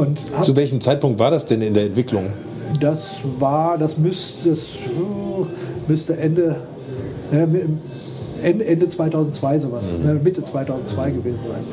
Und 0.00 0.18
Zu 0.42 0.56
welchem 0.56 0.80
Zeitpunkt 0.80 1.18
war 1.18 1.30
das 1.30 1.44
denn 1.44 1.60
in 1.60 1.74
der 1.74 1.84
Entwicklung? 1.84 2.24
Das 2.80 3.20
war, 3.38 3.76
das 3.78 3.98
müsste, 3.98 4.50
das, 4.50 4.78
müsste 5.86 6.16
Ende, 6.16 6.56
Ende, 8.42 8.64
Ende 8.64 8.88
2002 8.88 9.58
sowas, 9.58 9.92
mhm. 9.92 10.06
Ne, 10.06 10.20
Mitte 10.22 10.42
2002 10.42 11.10
gewesen 11.10 11.40
sein. 11.46 11.64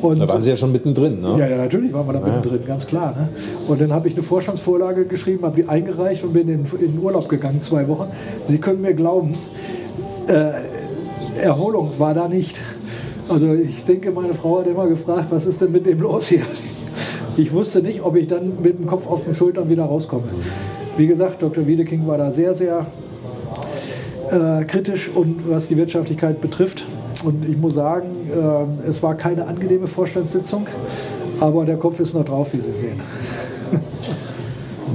Und 0.00 0.18
da 0.18 0.26
waren 0.26 0.42
Sie 0.42 0.50
ja 0.50 0.56
schon 0.56 0.72
mittendrin, 0.72 1.20
ne? 1.20 1.36
Ja, 1.38 1.46
ja 1.48 1.56
natürlich 1.58 1.92
waren 1.92 2.06
wir 2.06 2.14
da 2.14 2.20
ja. 2.20 2.26
mittendrin, 2.26 2.66
ganz 2.66 2.86
klar. 2.86 3.14
Ne? 3.16 3.28
Und 3.68 3.80
dann 3.80 3.92
habe 3.92 4.08
ich 4.08 4.14
eine 4.14 4.24
Vorstandsvorlage 4.24 5.04
geschrieben, 5.04 5.44
habe 5.44 5.62
die 5.62 5.68
eingereicht 5.68 6.24
und 6.24 6.32
bin 6.32 6.48
in, 6.48 6.64
in 6.80 6.98
Urlaub 7.00 7.28
gegangen, 7.28 7.60
zwei 7.60 7.86
Wochen. 7.86 8.08
Sie 8.46 8.58
können 8.58 8.80
mir 8.82 8.94
glauben, 8.94 9.34
äh, 10.26 10.50
Erholung 11.40 11.90
war 11.98 12.14
da 12.14 12.28
nicht. 12.28 12.58
Also 13.28 13.54
ich 13.54 13.84
denke, 13.84 14.10
meine 14.10 14.34
Frau 14.34 14.60
hat 14.60 14.66
immer 14.66 14.86
gefragt, 14.86 15.26
was 15.30 15.46
ist 15.46 15.60
denn 15.60 15.72
mit 15.72 15.86
dem 15.86 16.00
los 16.00 16.28
hier? 16.28 16.42
Ich 17.36 17.52
wusste 17.52 17.80
nicht, 17.80 18.02
ob 18.02 18.16
ich 18.16 18.28
dann 18.28 18.60
mit 18.62 18.78
dem 18.78 18.86
Kopf 18.86 19.06
auf 19.06 19.24
den 19.24 19.34
Schultern 19.34 19.70
wieder 19.70 19.84
rauskomme. 19.84 20.24
Wie 20.96 21.06
gesagt, 21.06 21.42
Dr. 21.42 21.66
Wiedeking 21.66 22.06
war 22.06 22.18
da 22.18 22.30
sehr, 22.30 22.54
sehr 22.54 22.86
äh, 24.30 24.64
kritisch 24.64 25.10
und 25.14 25.48
was 25.48 25.68
die 25.68 25.76
Wirtschaftlichkeit 25.76 26.40
betrifft. 26.40 26.84
Und 27.24 27.48
ich 27.48 27.56
muss 27.56 27.74
sagen, 27.74 28.08
äh, 28.30 28.88
es 28.88 29.02
war 29.02 29.14
keine 29.14 29.46
angenehme 29.46 29.86
Vorstandssitzung, 29.86 30.66
aber 31.40 31.64
der 31.64 31.76
Kopf 31.76 32.00
ist 32.00 32.14
noch 32.14 32.24
drauf, 32.24 32.52
wie 32.52 32.60
Sie 32.60 32.72
sehen. 32.72 33.00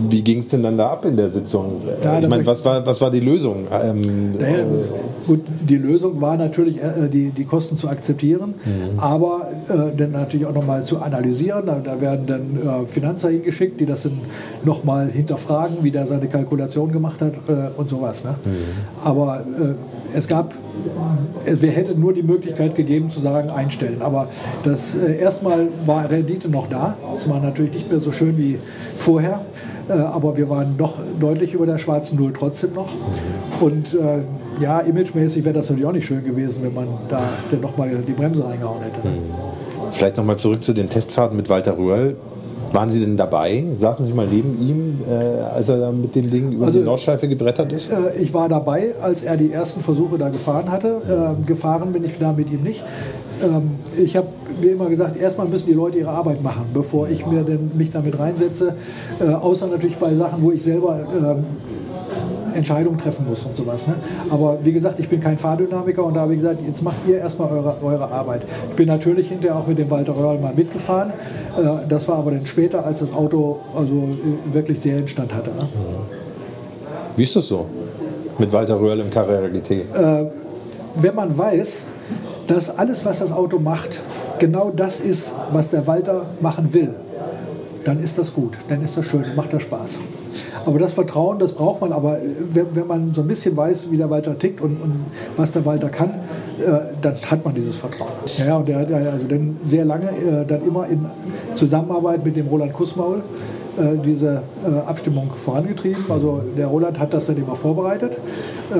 Wie 0.09 0.21
ging 0.21 0.39
es 0.39 0.49
denn 0.49 0.63
dann 0.63 0.77
da 0.77 0.89
ab 0.89 1.05
in 1.05 1.17
der 1.17 1.29
Sitzung? 1.29 1.81
Ja, 2.03 2.19
ich 2.19 2.27
meine, 2.27 2.45
was 2.45 2.63
war, 2.63 2.85
was 2.85 3.01
war 3.01 3.11
die 3.11 3.19
Lösung? 3.19 3.67
Ähm, 3.83 4.31
naja, 4.37 4.65
gut, 5.25 5.41
die 5.67 5.77
Lösung 5.77 6.21
war 6.21 6.37
natürlich, 6.37 6.81
äh, 6.81 7.07
die, 7.11 7.31
die 7.31 7.43
Kosten 7.43 7.75
zu 7.75 7.87
akzeptieren, 7.87 8.55
mhm. 8.63 8.99
aber 8.99 9.49
äh, 9.69 9.95
dann 9.97 10.11
natürlich 10.11 10.45
auch 10.45 10.53
nochmal 10.53 10.83
zu 10.83 10.99
analysieren. 10.99 11.65
Da, 11.65 11.79
da 11.83 11.99
werden 12.01 12.25
dann 12.25 12.83
äh, 12.83 12.87
Finanzer 12.87 13.29
hingeschickt, 13.29 13.79
die 13.79 13.85
das 13.85 14.03
dann 14.03 14.19
nochmal 14.63 15.09
hinterfragen, 15.09 15.77
wie 15.81 15.91
der 15.91 16.07
seine 16.07 16.27
Kalkulation 16.27 16.91
gemacht 16.91 17.21
hat 17.21 17.33
äh, 17.47 17.69
und 17.75 17.89
sowas. 17.89 18.23
Ne? 18.23 18.35
Mhm. 18.43 18.51
Aber 19.03 19.39
äh, 19.39 20.17
es 20.17 20.27
gab, 20.27 20.53
es 21.45 21.61
hätte 21.61 21.97
nur 21.97 22.13
die 22.13 22.23
Möglichkeit 22.23 22.75
gegeben 22.75 23.09
zu 23.09 23.19
sagen, 23.19 23.49
einstellen. 23.49 24.01
Aber 24.01 24.29
das 24.63 24.95
äh, 24.95 25.17
erstmal 25.17 25.67
war 25.85 26.09
Rendite 26.09 26.49
noch 26.49 26.69
da. 26.69 26.95
Es 27.13 27.29
war 27.29 27.39
natürlich 27.39 27.73
nicht 27.73 27.91
mehr 27.91 27.99
so 27.99 28.11
schön 28.11 28.37
wie 28.37 28.57
vorher. 28.97 29.41
Äh, 29.89 29.93
aber 29.93 30.35
wir 30.37 30.49
waren 30.49 30.77
doch 30.77 30.93
deutlich 31.19 31.53
über 31.53 31.65
der 31.65 31.77
schwarzen 31.77 32.17
Null 32.17 32.33
trotzdem 32.37 32.73
noch. 32.73 32.89
Und 33.59 33.93
äh, 33.93 34.19
ja, 34.61 34.79
imagemäßig 34.79 35.45
wäre 35.45 35.53
das 35.53 35.69
natürlich 35.69 35.87
auch 35.87 35.93
nicht 35.93 36.05
schön 36.05 36.23
gewesen, 36.23 36.63
wenn 36.63 36.73
man 36.73 36.87
da 37.09 37.21
dann 37.49 37.61
nochmal 37.61 37.89
die 38.07 38.11
Bremse 38.11 38.45
reingehauen 38.45 38.81
hätte. 38.81 39.07
Mhm. 39.07 39.17
Vielleicht 39.91 40.17
nochmal 40.17 40.37
zurück 40.37 40.63
zu 40.63 40.73
den 40.73 40.89
Testfahrten 40.89 41.37
mit 41.37 41.49
Walter 41.49 41.77
Röhrl. 41.77 42.17
Waren 42.73 42.91
Sie 42.91 42.99
denn 42.99 43.17
dabei? 43.17 43.63
Saßen 43.73 44.05
Sie 44.05 44.13
mal 44.13 44.27
neben 44.27 44.59
ihm, 44.59 44.99
äh, 45.09 45.41
als 45.55 45.69
er 45.69 45.91
mit 45.91 46.15
dem 46.15 46.29
Ding 46.29 46.51
über 46.51 46.65
also, 46.65 46.79
die 46.79 46.85
Nordschleife 46.85 47.27
gebrettert 47.27 47.71
ist? 47.71 47.91
Äh, 47.91 48.17
ich 48.19 48.33
war 48.33 48.49
dabei, 48.49 48.93
als 49.01 49.21
er 49.21 49.37
die 49.37 49.51
ersten 49.51 49.81
Versuche 49.81 50.17
da 50.17 50.29
gefahren 50.29 50.71
hatte. 50.71 51.35
Äh, 51.41 51.47
gefahren 51.47 51.93
bin 51.93 52.03
ich 52.03 52.17
da 52.19 52.33
mit 52.33 52.51
ihm 52.51 52.63
nicht. 52.63 52.83
Ähm, 53.41 53.71
ich 53.97 54.15
habe 54.17 54.27
mir 54.61 54.71
immer 54.71 54.89
gesagt, 54.89 55.17
erstmal 55.17 55.47
müssen 55.47 55.67
die 55.67 55.73
Leute 55.73 55.97
ihre 55.99 56.09
Arbeit 56.09 56.41
machen, 56.41 56.65
bevor 56.73 57.09
ich 57.09 57.25
mir 57.25 57.43
denn, 57.43 57.71
mich 57.75 57.91
damit 57.91 58.17
reinsetze. 58.19 58.75
Äh, 59.19 59.29
außer 59.29 59.67
natürlich 59.67 59.97
bei 59.97 60.13
Sachen, 60.15 60.41
wo 60.43 60.51
ich 60.51 60.63
selber 60.63 61.05
ähm, 61.15 61.45
Entscheidungen 62.53 62.99
treffen 62.99 63.25
muss 63.27 63.43
und 63.43 63.55
sowas. 63.55 63.87
Ne? 63.87 63.95
Aber 64.29 64.59
wie 64.63 64.73
gesagt, 64.73 64.99
ich 64.99 65.09
bin 65.09 65.19
kein 65.19 65.37
Fahrdynamiker 65.37 66.03
und 66.03 66.13
da 66.15 66.21
habe 66.21 66.33
ich 66.33 66.41
gesagt, 66.41 66.59
jetzt 66.65 66.81
macht 66.81 66.97
ihr 67.07 67.17
erstmal 67.19 67.51
eure, 67.51 67.77
eure 67.83 68.11
Arbeit. 68.11 68.43
Ich 68.69 68.75
bin 68.75 68.87
natürlich 68.87 69.29
hinterher 69.29 69.57
auch 69.57 69.67
mit 69.67 69.77
dem 69.77 69.89
Walter 69.89 70.15
Röhrl 70.15 70.39
mal 70.39 70.53
mitgefahren. 70.53 71.11
Äh, 71.57 71.87
das 71.87 72.07
war 72.07 72.17
aber 72.17 72.31
dann 72.31 72.45
später, 72.45 72.85
als 72.85 72.99
das 72.99 73.13
Auto 73.13 73.59
also 73.75 73.93
äh, 73.93 74.53
wirklich 74.53 74.79
Serienstand 74.79 75.33
hatte. 75.33 75.51
Ne? 75.51 75.67
Wie 77.15 77.23
ist 77.23 77.35
das 77.35 77.47
so 77.47 77.65
mit 78.37 78.51
Walter 78.51 78.79
Röhrl 78.79 78.99
im 78.99 79.09
Carrera 79.09 79.47
GT? 79.47 79.71
Äh, 79.71 79.85
wenn 80.95 81.15
man 81.15 81.37
weiß, 81.37 81.85
dass 82.47 82.77
alles, 82.77 83.05
was 83.05 83.19
das 83.19 83.31
Auto 83.31 83.59
macht, 83.59 84.01
genau 84.39 84.71
das 84.75 84.99
ist, 84.99 85.31
was 85.51 85.69
der 85.69 85.85
Walter 85.85 86.27
machen 86.39 86.73
will, 86.73 86.93
dann 87.83 88.01
ist 88.03 88.17
das 88.17 88.33
gut, 88.33 88.53
dann 88.69 88.83
ist 88.83 88.97
das 88.97 89.05
schön, 89.05 89.23
macht 89.35 89.53
das 89.53 89.61
Spaß. 89.61 89.99
Aber 90.67 90.79
das 90.79 90.91
Vertrauen, 90.91 91.39
das 91.39 91.53
braucht 91.53 91.79
man. 91.79 91.93
Aber 91.93 92.17
wenn, 92.53 92.65
wenn 92.73 92.87
man 92.87 93.13
so 93.13 93.21
ein 93.21 93.27
bisschen 93.27 93.55
weiß, 93.55 93.89
wie 93.89 93.95
der 93.95 94.09
Walter 94.09 94.37
tickt 94.37 94.59
und, 94.59 94.81
und 94.81 95.05
was 95.37 95.53
der 95.53 95.65
Walter 95.65 95.87
kann, 95.87 96.09
äh, 96.09 96.79
dann 97.01 97.15
hat 97.25 97.45
man 97.45 97.55
dieses 97.55 97.77
Vertrauen. 97.77 98.11
Ja, 98.37 98.57
und 98.57 98.67
der 98.67 98.79
hat 98.79 98.91
also 98.91 99.25
dann 99.27 99.57
sehr 99.63 99.85
lange 99.85 100.09
äh, 100.09 100.45
dann 100.45 100.67
immer 100.67 100.85
in 100.89 101.05
Zusammenarbeit 101.55 102.25
mit 102.25 102.35
dem 102.35 102.47
Roland 102.47 102.73
Kussmaul 102.73 103.21
äh, 103.77 103.97
diese 104.03 104.41
äh, 104.65 104.79
Abstimmung 104.85 105.29
vorangetrieben. 105.45 106.03
Also 106.09 106.41
der 106.57 106.67
Roland 106.67 106.99
hat 106.99 107.13
das 107.13 107.27
dann 107.27 107.37
immer 107.37 107.55
vorbereitet, 107.55 108.17
äh, 108.69 108.75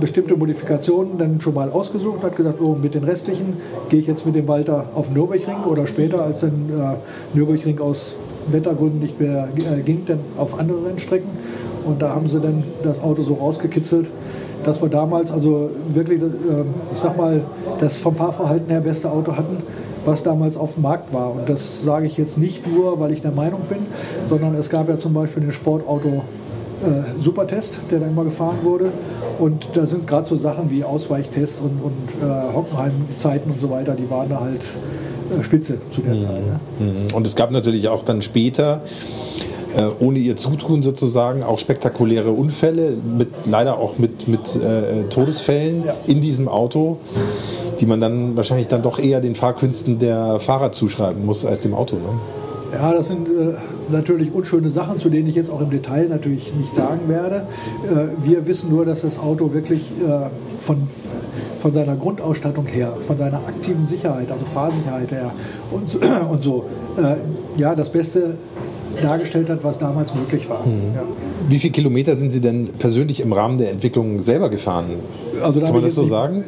bestimmte 0.00 0.36
Modifikationen 0.36 1.18
dann 1.18 1.40
schon 1.40 1.54
mal 1.54 1.70
ausgesucht, 1.70 2.22
hat 2.22 2.36
gesagt, 2.36 2.60
oh, 2.60 2.76
mit 2.80 2.94
den 2.94 3.02
restlichen 3.02 3.56
gehe 3.88 3.98
ich 3.98 4.06
jetzt 4.06 4.26
mit 4.26 4.36
dem 4.36 4.46
Walter 4.46 4.84
auf 4.94 5.10
Nürburgring 5.10 5.64
oder 5.68 5.88
später, 5.88 6.22
als 6.22 6.40
dann 6.40 6.70
äh, 6.70 7.36
Nürburgring 7.36 7.80
aus 7.80 8.14
Wettergründen 8.52 9.00
nicht 9.00 9.20
mehr 9.20 9.48
äh, 9.56 9.80
ging, 9.82 10.02
dann 10.06 10.20
auf 10.36 10.58
andere 10.58 10.86
Rennstrecken. 10.86 11.28
Und 11.84 12.02
da 12.02 12.10
haben 12.10 12.28
sie 12.28 12.40
dann 12.40 12.64
das 12.82 13.00
Auto 13.02 13.22
so 13.22 13.34
rausgekitzelt, 13.34 14.08
dass 14.64 14.82
wir 14.82 14.88
damals 14.88 15.30
also 15.30 15.70
wirklich, 15.92 16.20
äh, 16.20 16.26
ich 16.92 17.00
sag 17.00 17.16
mal, 17.16 17.42
das 17.78 17.96
vom 17.96 18.14
Fahrverhalten 18.14 18.68
her 18.68 18.80
beste 18.80 19.10
Auto 19.10 19.36
hatten, 19.36 19.58
was 20.04 20.22
damals 20.22 20.56
auf 20.56 20.74
dem 20.74 20.82
Markt 20.82 21.12
war. 21.12 21.32
Und 21.32 21.48
das 21.48 21.82
sage 21.82 22.06
ich 22.06 22.16
jetzt 22.16 22.38
nicht 22.38 22.66
nur, 22.66 22.98
weil 22.98 23.12
ich 23.12 23.20
der 23.20 23.32
Meinung 23.32 23.60
bin, 23.68 23.78
sondern 24.28 24.54
es 24.54 24.70
gab 24.70 24.88
ja 24.88 24.96
zum 24.96 25.14
Beispiel 25.14 25.42
den 25.42 25.52
Sportauto 25.52 26.22
äh, 26.84 27.22
Supertest, 27.22 27.80
der 27.90 28.00
da 28.00 28.06
immer 28.06 28.24
gefahren 28.24 28.58
wurde. 28.62 28.92
Und 29.38 29.68
da 29.74 29.86
sind 29.86 30.06
gerade 30.06 30.28
so 30.28 30.36
Sachen 30.36 30.70
wie 30.70 30.84
Ausweichtests 30.84 31.60
und, 31.60 31.80
und 31.82 32.22
äh, 32.22 32.54
Hockenheim-Zeiten 32.54 33.50
und 33.50 33.60
so 33.60 33.70
weiter, 33.70 33.94
die 33.94 34.08
waren 34.10 34.28
da 34.28 34.40
halt 34.40 34.68
äh, 35.38 35.42
Spitze 35.42 35.78
zu 35.92 36.02
der 36.02 36.14
mhm. 36.14 36.20
Zeit. 36.20 36.42
Ne? 36.46 36.60
Mhm. 36.80 37.14
Und 37.14 37.26
es 37.26 37.34
gab 37.34 37.50
natürlich 37.50 37.88
auch 37.88 38.02
dann 38.02 38.22
später 38.22 38.82
äh, 39.76 39.88
ohne 40.00 40.18
ihr 40.18 40.36
Zutun 40.36 40.82
sozusagen 40.82 41.42
auch 41.42 41.58
spektakuläre 41.58 42.30
Unfälle, 42.30 42.96
mit, 43.16 43.28
leider 43.44 43.78
auch 43.78 43.98
mit, 43.98 44.26
mit 44.28 44.56
äh, 44.56 45.04
Todesfällen 45.10 45.84
ja. 45.86 45.94
in 46.06 46.20
diesem 46.20 46.48
Auto, 46.48 46.98
die 47.80 47.86
man 47.86 48.00
dann 48.00 48.36
wahrscheinlich 48.36 48.68
dann 48.68 48.82
doch 48.82 48.98
eher 48.98 49.20
den 49.20 49.34
Fahrkünsten 49.34 49.98
der 49.98 50.40
Fahrer 50.40 50.72
zuschreiben 50.72 51.26
muss 51.26 51.44
als 51.44 51.60
dem 51.60 51.74
Auto. 51.74 51.96
Ne? 51.96 52.08
Ja, 52.76 52.92
das 52.92 53.06
sind 53.06 53.26
äh, 53.26 53.54
natürlich 53.88 54.34
unschöne 54.34 54.68
Sachen, 54.68 54.98
zu 54.98 55.08
denen 55.08 55.26
ich 55.28 55.34
jetzt 55.34 55.50
auch 55.50 55.62
im 55.62 55.70
Detail 55.70 56.08
natürlich 56.08 56.52
nicht 56.54 56.74
sagen 56.74 57.08
werde. 57.08 57.46
Äh, 57.90 58.22
wir 58.22 58.46
wissen 58.46 58.68
nur, 58.68 58.84
dass 58.84 59.00
das 59.00 59.18
Auto 59.18 59.54
wirklich 59.54 59.90
äh, 59.92 60.28
von, 60.58 60.86
von 61.58 61.72
seiner 61.72 61.96
Grundausstattung 61.96 62.66
her, 62.66 62.92
von 63.00 63.16
seiner 63.16 63.38
aktiven 63.38 63.86
Sicherheit, 63.86 64.30
also 64.30 64.44
Fahrsicherheit 64.44 65.10
her 65.10 65.30
und 65.70 65.88
so, 65.88 65.98
und 66.30 66.42
so 66.42 66.66
äh, 66.98 67.16
ja, 67.58 67.74
das 67.74 67.88
Beste 67.90 68.34
dargestellt 69.02 69.48
hat, 69.48 69.62
was 69.62 69.78
damals 69.78 70.14
möglich 70.14 70.48
war. 70.48 70.66
Mhm. 70.66 70.94
Ja. 70.94 71.02
Wie 71.48 71.58
viele 71.58 71.72
Kilometer 71.72 72.16
sind 72.16 72.30
Sie 72.30 72.40
denn 72.40 72.70
persönlich 72.78 73.20
im 73.20 73.32
Rahmen 73.32 73.58
der 73.58 73.70
Entwicklung 73.70 74.20
selber 74.20 74.48
gefahren? 74.48 74.86
Also 75.42 75.60
da 75.60 75.66
Kann 75.66 75.74
man 75.74 75.84
das 75.84 75.94
so 75.94 76.02
nicht, 76.02 76.10
sagen? 76.10 76.44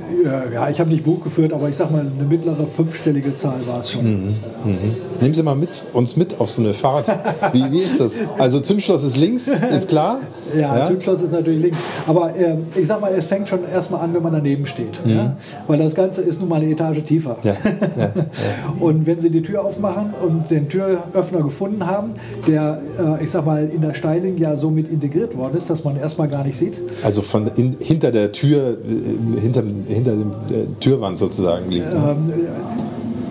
Ja, 0.52 0.68
ich 0.68 0.80
habe 0.80 0.90
nicht 0.90 1.04
Buch 1.04 1.22
geführt, 1.22 1.52
aber 1.52 1.68
ich 1.68 1.76
sage 1.76 1.92
mal, 1.92 2.00
eine 2.00 2.28
mittlere 2.28 2.66
fünfstellige 2.66 3.36
Zahl 3.36 3.60
war 3.66 3.80
es 3.80 3.92
schon. 3.92 4.04
Mhm. 4.04 4.34
Mhm. 4.64 4.96
Nehmen 5.20 5.34
Sie 5.34 5.42
mal 5.42 5.54
mit, 5.54 5.84
uns 5.92 6.16
mit 6.16 6.40
auf 6.40 6.50
so 6.50 6.62
eine 6.62 6.74
Fahrt. 6.74 7.06
Wie, 7.52 7.70
wie 7.70 7.78
ist 7.78 8.00
das? 8.00 8.18
Also 8.38 8.60
Zündschloss 8.60 9.04
ist 9.04 9.16
links, 9.16 9.48
ist 9.48 9.88
klar? 9.88 10.20
ja, 10.54 10.78
ja, 10.78 10.86
Zündschloss 10.86 11.22
ist 11.22 11.32
natürlich 11.32 11.62
links. 11.62 11.78
Aber 12.06 12.34
äh, 12.34 12.56
ich 12.74 12.86
sage 12.86 13.00
mal, 13.00 13.12
es 13.12 13.26
fängt 13.26 13.48
schon 13.48 13.60
erstmal 13.68 14.00
an, 14.00 14.14
wenn 14.14 14.22
man 14.22 14.32
daneben 14.32 14.66
steht. 14.66 15.04
Mhm. 15.04 15.10
Ja? 15.10 15.36
Weil 15.66 15.78
das 15.78 15.94
Ganze 15.94 16.22
ist 16.22 16.40
nun 16.40 16.48
mal 16.48 16.60
eine 16.60 16.70
Etage 16.70 17.02
tiefer. 17.04 17.36
Und 18.80 19.06
wenn 19.06 19.20
Sie 19.20 19.30
die 19.30 19.42
Tür 19.42 19.64
aufmachen 19.64 20.14
und 20.22 20.50
den 20.50 20.68
Türöffner 20.68 21.42
gefunden 21.42 21.86
haben, 21.86 22.12
der, 22.46 22.80
äh, 22.98 23.24
ich 23.24 23.30
sag 23.30 23.44
mal, 23.44 23.68
in 23.68 23.80
der 23.80 23.94
Styling 23.94 24.38
ja 24.38 24.56
somit 24.56 24.90
integriert 24.90 25.36
worden 25.36 25.56
ist, 25.56 25.68
dass 25.70 25.84
man 25.84 25.96
erstmal 25.96 26.28
gar 26.28 26.44
nicht 26.44 26.58
sieht. 26.58 26.78
Also 27.02 27.22
von 27.22 27.48
in, 27.56 27.76
hinter 27.80 28.10
der 28.12 28.32
Tür, 28.32 28.78
äh, 28.78 29.40
hinter, 29.40 29.62
hinter 29.86 30.12
dem 30.12 30.30
äh, 30.30 30.66
Türwand 30.80 31.18
sozusagen 31.18 31.70
liegt. 31.70 31.92
Ne? 31.92 32.16
Ähm, 32.16 32.32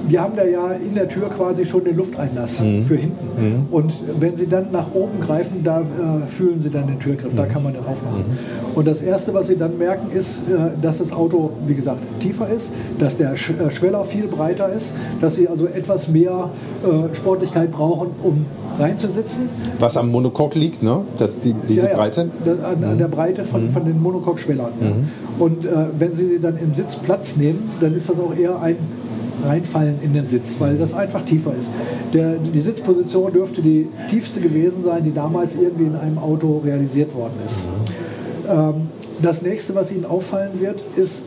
wir 0.07 0.21
haben 0.21 0.35
da 0.35 0.45
ja 0.45 0.71
in 0.71 0.95
der 0.95 1.07
Tür 1.07 1.29
quasi 1.29 1.65
schon 1.65 1.83
den 1.83 1.97
Lufteinlass 1.97 2.61
mhm. 2.61 2.83
für 2.83 2.95
hinten. 2.95 3.25
Mhm. 3.37 3.67
Und 3.71 3.93
wenn 4.19 4.35
Sie 4.35 4.47
dann 4.47 4.71
nach 4.71 4.93
oben 4.93 5.19
greifen, 5.19 5.63
da 5.63 5.81
äh, 5.81 6.27
fühlen 6.27 6.61
Sie 6.61 6.69
dann 6.69 6.87
den 6.87 6.99
Türgriff, 6.99 7.33
mhm. 7.33 7.37
da 7.37 7.45
kann 7.45 7.63
man 7.63 7.73
den 7.73 7.85
aufmachen. 7.85 8.19
Mhm. 8.19 8.75
Und 8.75 8.87
das 8.87 9.01
Erste, 9.01 9.33
was 9.33 9.47
Sie 9.47 9.57
dann 9.57 9.77
merken, 9.77 10.11
ist, 10.11 10.37
äh, 10.49 10.81
dass 10.81 10.99
das 10.99 11.11
Auto, 11.11 11.51
wie 11.65 11.75
gesagt, 11.75 11.99
tiefer 12.21 12.47
ist, 12.47 12.71
dass 12.99 13.17
der 13.17 13.35
Sch 13.35 13.51
äh, 13.51 13.69
Schweller 13.71 14.03
viel 14.03 14.27
breiter 14.27 14.69
ist, 14.71 14.93
dass 15.19 15.35
Sie 15.35 15.47
also 15.47 15.67
etwas 15.67 16.07
mehr 16.07 16.49
äh, 16.83 17.15
Sportlichkeit 17.15 17.71
brauchen, 17.71 18.09
um 18.23 18.45
reinzusitzen. 18.79 19.49
Was 19.79 19.97
am 19.97 20.11
Monocoque 20.11 20.57
liegt, 20.57 20.83
ne? 20.83 21.01
Das, 21.17 21.39
die, 21.39 21.53
diese 21.67 21.87
ja, 21.87 21.91
ja. 21.91 21.97
Breite? 21.97 22.29
an, 22.45 22.83
an, 22.83 22.93
mhm. 22.93 22.97
der 22.97 23.07
Breite 23.07 23.43
von, 23.45 23.65
mhm. 23.65 23.71
von 23.71 23.85
den 23.85 24.01
Monocoque-Schwellern. 24.01 24.71
Mhm. 24.79 25.41
Und 25.41 25.65
äh, 25.65 25.69
wenn 25.97 26.13
Sie 26.13 26.39
dann 26.39 26.57
im 26.57 26.73
Sitz 26.73 26.95
Platz 26.95 27.35
nehmen, 27.35 27.69
dann 27.79 27.95
ist 27.95 28.09
das 28.09 28.19
auch 28.19 28.35
eher 28.35 28.61
ein 28.61 28.77
reinfallen 29.45 29.99
in 30.01 30.13
den 30.13 30.27
Sitz, 30.27 30.59
weil 30.59 30.77
das 30.77 30.93
einfach 30.93 31.23
tiefer 31.25 31.53
ist. 31.57 31.69
Der, 32.13 32.37
die 32.37 32.59
Sitzposition 32.59 33.33
dürfte 33.33 33.61
die 33.61 33.87
tiefste 34.09 34.39
gewesen 34.39 34.83
sein, 34.83 35.03
die 35.03 35.13
damals 35.13 35.55
irgendwie 35.55 35.85
in 35.85 35.95
einem 35.95 36.17
Auto 36.17 36.61
realisiert 36.63 37.13
worden 37.13 37.35
ist. 37.45 37.63
Ähm, 38.47 38.89
das 39.21 39.41
nächste, 39.41 39.75
was 39.75 39.91
Ihnen 39.91 40.05
auffallen 40.05 40.59
wird, 40.59 40.81
ist, 40.95 41.23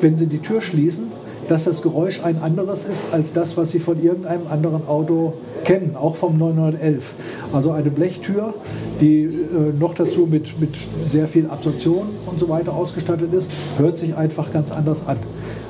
wenn 0.00 0.16
Sie 0.16 0.26
die 0.26 0.38
Tür 0.38 0.60
schließen, 0.60 1.04
dass 1.48 1.64
das 1.64 1.82
Geräusch 1.82 2.22
ein 2.22 2.40
anderes 2.40 2.84
ist 2.84 3.06
als 3.12 3.32
das, 3.32 3.56
was 3.56 3.72
Sie 3.72 3.80
von 3.80 4.00
irgendeinem 4.02 4.46
anderen 4.48 4.86
Auto 4.86 5.32
kennen, 5.64 5.96
auch 5.96 6.16
vom 6.16 6.38
911. 6.38 7.14
Also 7.52 7.72
eine 7.72 7.90
Blechtür, 7.90 8.54
die 9.00 9.24
äh, 9.24 9.28
noch 9.78 9.94
dazu 9.94 10.28
mit, 10.30 10.60
mit 10.60 10.74
sehr 11.06 11.26
viel 11.26 11.46
Absorption 11.46 12.06
und 12.26 12.38
so 12.38 12.48
weiter 12.48 12.72
ausgestattet 12.72 13.32
ist, 13.34 13.50
hört 13.78 13.96
sich 13.96 14.14
einfach 14.14 14.52
ganz 14.52 14.70
anders 14.70 15.02
an. 15.06 15.16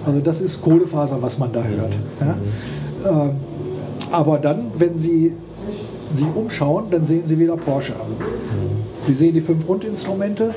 Also 0.07 0.21
das 0.21 0.41
ist 0.41 0.63
Kohlefaser, 0.63 1.21
was 1.21 1.39
man 1.39 1.53
da 1.53 1.63
hört. 1.63 1.93
Ja? 2.21 3.23
Ähm, 3.25 3.31
aber 4.11 4.39
dann, 4.39 4.67
wenn 4.79 4.97
Sie 4.97 5.33
sich 6.13 6.27
umschauen, 6.35 6.85
dann 6.91 7.05
sehen 7.05 7.23
Sie 7.27 7.39
wieder 7.39 7.57
Porsche. 7.57 7.93
Sie 9.07 9.15
sehen 9.15 9.35
die 9.35 9.41
fünf 9.41 9.69
Rundinstrumente. 9.69 10.55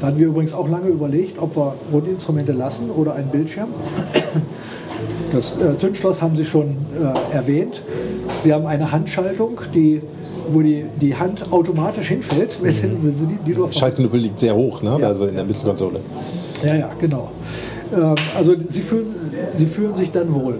Da 0.00 0.08
hatten 0.08 0.18
wir 0.18 0.26
übrigens 0.26 0.52
auch 0.52 0.68
lange 0.68 0.88
überlegt, 0.88 1.40
ob 1.40 1.56
wir 1.56 1.74
Rundinstrumente 1.92 2.52
lassen 2.52 2.90
oder 2.90 3.14
einen 3.14 3.28
Bildschirm. 3.28 3.68
Das 5.32 5.58
äh, 5.58 5.76
Zündschloss 5.76 6.22
haben 6.22 6.36
Sie 6.36 6.44
schon 6.44 6.76
äh, 6.98 7.34
erwähnt. 7.34 7.82
Sie 8.44 8.52
haben 8.52 8.66
eine 8.66 8.92
Handschaltung, 8.92 9.60
die, 9.74 10.00
wo 10.50 10.60
die, 10.60 10.84
die 11.00 11.16
Hand 11.16 11.52
automatisch 11.52 12.08
hinfällt, 12.08 12.58
wenn 12.62 12.72
mhm. 12.72 13.00
Sie 13.16 13.26
die, 13.26 13.52
die 13.52 13.72
Schaltknüppel 13.72 14.20
liegt 14.20 14.38
sehr 14.38 14.54
hoch, 14.54 14.82
ne? 14.82 14.96
Ja, 15.00 15.08
also 15.08 15.26
in 15.26 15.34
der 15.34 15.44
Mittelkonsole. 15.44 16.00
Ja, 16.64 16.74
ja, 16.74 16.90
genau. 16.98 17.30
Ähm, 17.94 18.14
also 18.36 18.54
Sie 18.68 18.82
fühlen, 18.82 19.14
Sie 19.54 19.66
fühlen 19.66 19.94
sich 19.94 20.10
dann 20.10 20.32
wohl. 20.34 20.58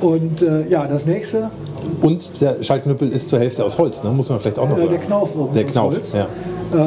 Und 0.00 0.42
äh, 0.42 0.68
ja, 0.68 0.86
das 0.86 1.06
nächste. 1.06 1.50
Und 2.02 2.40
der 2.40 2.62
Schaltknüppel 2.62 3.10
ist 3.10 3.28
zur 3.28 3.38
Hälfte 3.38 3.64
aus 3.64 3.78
Holz, 3.78 4.02
ne? 4.02 4.10
muss 4.10 4.28
man 4.28 4.40
vielleicht 4.40 4.58
auch 4.58 4.68
noch 4.68 4.76
äh, 4.76 4.82
sagen. 4.82 4.92
Der 4.92 5.00
Knauf 5.00 5.36
oben 5.36 5.54
der 5.54 5.64
Knauf, 5.64 5.94
Holz. 5.94 6.12
Ja. 6.12 6.28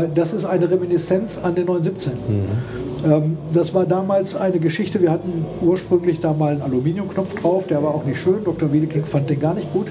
Äh, 0.03 0.09
das 0.13 0.33
ist 0.33 0.45
eine 0.45 0.69
Reminiszenz 0.69 1.39
an 1.41 1.55
den 1.55 1.65
917. 1.65 2.13
Mhm. 2.13 2.80
Ähm, 3.05 3.37
das 3.51 3.73
war 3.73 3.85
damals 3.85 4.35
eine 4.35 4.59
Geschichte. 4.59 5.01
Wir 5.01 5.11
hatten 5.11 5.45
ursprünglich 5.61 6.19
da 6.19 6.33
mal 6.33 6.53
einen 6.53 6.61
Aluminiumknopf 6.61 7.35
drauf, 7.35 7.67
der 7.67 7.81
war 7.83 7.93
auch 7.93 8.05
nicht 8.05 8.19
schön. 8.19 8.43
Dr. 8.43 8.71
Wiedeking 8.71 9.05
fand 9.05 9.29
den 9.29 9.39
gar 9.39 9.53
nicht 9.53 9.71
gut. 9.73 9.87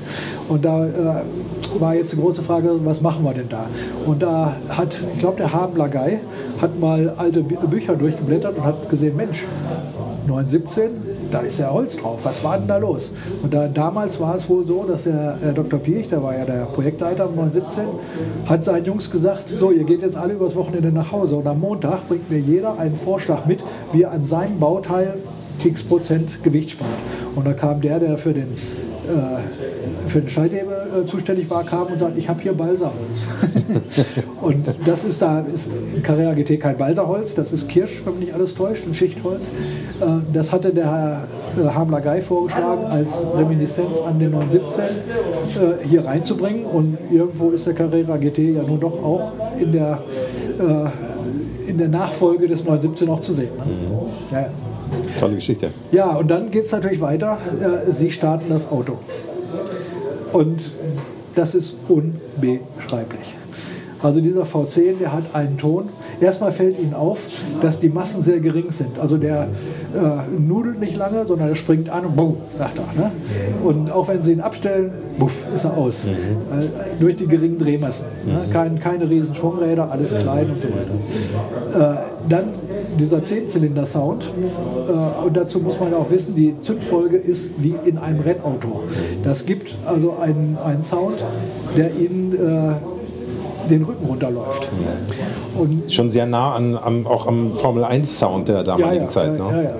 Und 0.49 0.65
da 0.65 0.87
äh, 0.87 1.23
war 1.78 1.95
jetzt 1.95 2.12
die 2.12 2.16
große 2.16 2.43
Frage, 2.43 2.70
was 2.85 3.01
machen 3.01 3.24
wir 3.24 3.35
denn 3.35 3.49
da? 3.49 3.66
Und 4.07 4.23
da 4.23 4.57
hat, 4.69 4.97
ich 5.12 5.19
glaube, 5.19 5.39
der 5.39 5.53
Habenlagei 5.53 6.20
hat 6.61 6.78
mal 6.78 7.15
alte 7.16 7.43
Bü 7.43 7.57
Bücher 7.66 7.95
durchgeblättert 7.97 8.57
und 8.57 8.65
hat 8.65 8.89
gesehen, 8.89 9.16
Mensch, 9.16 9.45
917, 10.27 10.91
da 11.31 11.40
ist 11.40 11.59
ja 11.59 11.70
Holz 11.70 11.97
drauf. 11.97 12.24
Was 12.24 12.43
war 12.44 12.59
denn 12.59 12.69
da 12.69 12.77
los? 12.77 13.12
Und 13.43 13.55
da, 13.55 13.69
damals 13.69 14.20
war 14.20 14.36
es 14.36 14.48
wohl 14.48 14.66
so, 14.66 14.85
dass 14.85 15.05
der, 15.05 15.36
der 15.43 15.52
Dr. 15.52 15.78
Piech, 15.78 16.09
der 16.09 16.23
war 16.23 16.36
ja 16.36 16.44
der 16.44 16.65
Projektleiter 16.65 17.24
am 17.24 17.36
917, 17.36 17.85
hat 18.47 18.65
seinen 18.65 18.85
Jungs 18.85 19.11
gesagt, 19.11 19.48
so, 19.48 19.70
ihr 19.70 19.85
geht 19.85 20.02
jetzt 20.02 20.16
alle 20.16 20.35
übers 20.35 20.57
Wochenende 20.57 20.90
nach 20.93 21.12
Hause 21.12 21.36
und 21.36 21.47
am 21.47 21.61
Montag 21.61 22.09
bringt 22.09 22.31
mir 22.31 22.40
jeder 22.40 22.78
einen 22.78 22.97
Vorschlag 22.97 23.47
mit, 23.47 23.62
wie 23.93 24.02
er 24.02 24.12
an 24.12 24.24
seinem 24.24 24.59
Bauteil 24.59 25.15
x 25.65 25.82
Prozent 25.82 26.43
Gewicht 26.43 26.70
spart. 26.70 26.90
Und 27.35 27.47
da 27.47 27.52
kam 27.52 27.81
der, 27.81 28.01
der 28.01 28.19
für 28.19 28.32
den 28.32 28.57
für 30.10 30.20
den 30.20 30.28
Schalthebel 30.28 31.02
äh, 31.02 31.06
zuständig 31.06 31.48
war, 31.51 31.64
kam 31.64 31.86
und 31.86 31.98
sagte, 31.98 32.18
ich 32.18 32.28
habe 32.28 32.40
hier 32.43 32.52
Balsaholz. 32.52 33.27
und 34.43 34.74
das 34.85 35.05
ist 35.05 35.22
da, 35.22 35.40
ist 35.40 35.68
in 35.94 36.02
Carrera 36.02 36.35
GT 36.35 36.60
kein 36.60 36.77
Balsaholz, 36.77 37.35
das 37.35 37.52
ist 37.52 37.68
Kirsch, 37.68 38.02
wenn 38.05 38.14
mich 38.14 38.27
nicht 38.27 38.35
alles 38.35 38.55
täuscht, 38.55 38.86
ein 38.86 38.94
Schichtholz. 38.94 39.48
Äh, 40.01 40.05
das 40.32 40.52
hatte 40.52 40.72
der 40.72 40.90
Herr 40.90 41.28
äh, 41.59 41.68
Hamler 41.68 42.01
Guy 42.01 42.20
vorgeschlagen, 42.20 42.85
als 42.86 43.24
Reminiszenz 43.36 43.98
an 43.98 44.18
den 44.18 44.32
917 44.32 44.85
äh, 44.85 45.86
hier 45.86 46.05
reinzubringen. 46.05 46.64
Und 46.64 46.98
irgendwo 47.10 47.51
ist 47.51 47.66
der 47.66 47.74
Carrera 47.74 48.16
GT 48.16 48.39
ja 48.39 48.62
nun 48.62 48.81
doch 48.81 49.02
auch 49.02 49.32
in 49.59 49.72
der, 49.72 50.02
äh, 50.59 51.70
in 51.70 51.78
der 51.78 51.89
Nachfolge 51.89 52.48
des 52.48 52.64
917 52.64 53.09
auch 53.09 53.20
zu 53.20 53.32
sehen. 53.32 53.51
Ne? 53.56 53.64
Mhm. 53.64 54.35
Ja. 54.35 54.51
Tolle 55.19 55.37
Geschichte. 55.37 55.73
Ja, 55.93 56.17
und 56.17 56.31
dann 56.31 56.51
geht 56.51 56.65
es 56.65 56.73
natürlich 56.73 57.01
weiter. 57.01 57.39
Äh, 57.61 57.93
Sie 57.93 58.11
starten 58.11 58.47
das 58.49 58.71
Auto. 58.71 58.99
Und 60.33 60.73
das 61.35 61.55
ist 61.55 61.75
unbeschreiblich. 61.89 63.35
Also 64.03 64.21
dieser 64.21 64.45
V10, 64.45 64.99
der 64.99 65.12
hat 65.12 65.35
einen 65.35 65.59
Ton. 65.59 65.91
Erstmal 66.20 66.52
fällt 66.52 66.78
Ihnen 66.78 66.94
auf, 66.94 67.20
dass 67.62 67.80
die 67.80 67.88
Massen 67.88 68.22
sehr 68.22 68.40
gering 68.40 68.70
sind. 68.70 68.98
Also 68.98 69.16
der 69.16 69.48
äh, 69.94 70.38
nudelt 70.38 70.78
nicht 70.78 70.97
lange, 70.97 71.26
sondern 71.26 71.48
er 71.48 71.56
springt 71.56 71.88
an 71.88 72.05
und 72.05 72.16
boom, 72.16 72.36
sagt 72.56 72.78
er. 72.78 73.01
Ne? 73.01 73.10
Und 73.64 73.90
auch 73.90 74.09
wenn 74.09 74.20
Sie 74.20 74.32
ihn 74.32 74.40
abstellen, 74.40 74.92
buff, 75.18 75.47
ist 75.55 75.64
er 75.64 75.76
aus. 75.76 76.05
Mhm. 76.05 76.10
Äh, 76.10 76.66
durch 77.01 77.16
die 77.16 77.26
geringen 77.26 77.59
Drehmassen. 77.59 78.06
Ne? 78.26 78.44
Mhm. 78.47 78.52
Kein, 78.52 78.78
keine 78.80 79.09
riesen 79.09 79.34
Schwungräder, 79.34 79.90
alles 79.90 80.10
klein 80.10 80.51
und 80.51 80.60
so 80.60 80.68
weiter. 80.68 81.94
Äh, 81.94 82.28
dann 82.28 82.44
dieser 82.98 83.18
10-Zylinder-Sound. 83.18 84.24
Äh, 84.24 85.26
und 85.26 85.36
dazu 85.36 85.60
muss 85.60 85.80
man 85.80 85.94
auch 85.94 86.10
wissen, 86.10 86.34
die 86.34 86.59
Zündfolge 86.60 87.16
ist 87.16 87.52
wie 87.59 87.74
in 87.84 87.98
einem 87.98 88.20
Rennauto. 88.20 88.82
Das 89.24 89.47
gibt 89.47 89.74
also 89.86 90.16
einen, 90.20 90.59
einen 90.62 90.82
Sound, 90.82 91.24
der 91.76 91.94
Ihnen 91.97 92.34
äh, 92.34 92.99
den 93.70 93.84
Rücken 93.84 94.06
runterläuft. 94.06 94.68
Und 95.56 95.92
Schon 95.92 96.10
sehr 96.10 96.26
nah 96.26 96.55
an, 96.55 96.76
am, 96.76 97.06
auch 97.06 97.26
am 97.26 97.56
Formel 97.56 97.84
1 97.84 98.18
Sound 98.18 98.48
der 98.48 98.62
damaligen 98.62 98.94
ja, 98.94 99.02
ja, 99.02 99.09
Zeit. 99.09 99.38
Ja, 99.38 99.51
ne? 99.51 99.74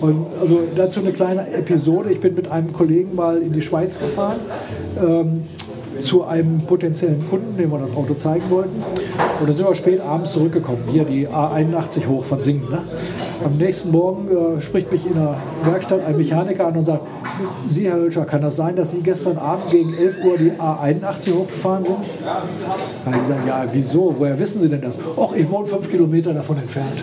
Und 0.00 0.26
also 0.40 0.60
dazu 0.76 1.00
eine 1.00 1.12
kleine 1.12 1.48
Episode. 1.52 2.10
Ich 2.10 2.20
bin 2.20 2.34
mit 2.34 2.50
einem 2.50 2.72
Kollegen 2.72 3.14
mal 3.14 3.38
in 3.38 3.52
die 3.52 3.62
Schweiz 3.62 3.98
gefahren. 3.98 4.40
Ähm, 5.00 5.44
zu 6.00 6.24
einem 6.24 6.62
potenziellen 6.66 7.28
Kunden, 7.28 7.56
dem 7.56 7.70
wir 7.70 7.78
das 7.78 7.94
Auto 7.94 8.14
zeigen 8.14 8.44
wollten. 8.50 8.82
Und 9.42 9.48
dann 9.48 9.56
sind 9.56 9.66
wir 9.66 9.74
spät 9.74 10.00
abends 10.00 10.34
zurückgekommen. 10.34 10.84
Hier 10.88 11.04
die 11.04 11.26
A81 11.26 12.06
hoch 12.06 12.24
von 12.24 12.40
Singen. 12.40 12.70
Ne? 12.70 12.78
Am 13.44 13.56
nächsten 13.56 13.90
Morgen 13.90 14.28
äh, 14.28 14.62
spricht 14.62 14.92
mich 14.92 15.04
in 15.04 15.14
der 15.14 15.34
Werkstatt 15.64 16.04
ein 16.04 16.16
Mechaniker 16.16 16.68
an 16.68 16.76
und 16.76 16.84
sagt, 16.84 17.04
Sie, 17.68 17.88
Herr 17.88 17.96
Hölscher, 17.96 18.24
kann 18.24 18.40
das 18.40 18.54
sein, 18.54 18.76
dass 18.76 18.92
Sie 18.92 19.00
gestern 19.00 19.38
Abend 19.38 19.68
gegen 19.68 19.92
11 19.92 20.24
Uhr 20.24 20.38
die 20.38 20.52
A81 20.52 21.34
hochgefahren 21.34 21.84
sind? 21.84 21.96
Da 22.24 23.10
ich 23.10 23.18
gesagt, 23.18 23.48
ja, 23.48 23.66
wieso? 23.72 24.14
Woher 24.16 24.38
wissen 24.38 24.60
Sie 24.60 24.68
denn 24.68 24.80
das? 24.80 24.96
Och, 25.16 25.34
ich 25.34 25.50
wohne 25.50 25.66
fünf 25.66 25.90
Kilometer 25.90 26.32
davon 26.32 26.56
entfernt. 26.58 27.02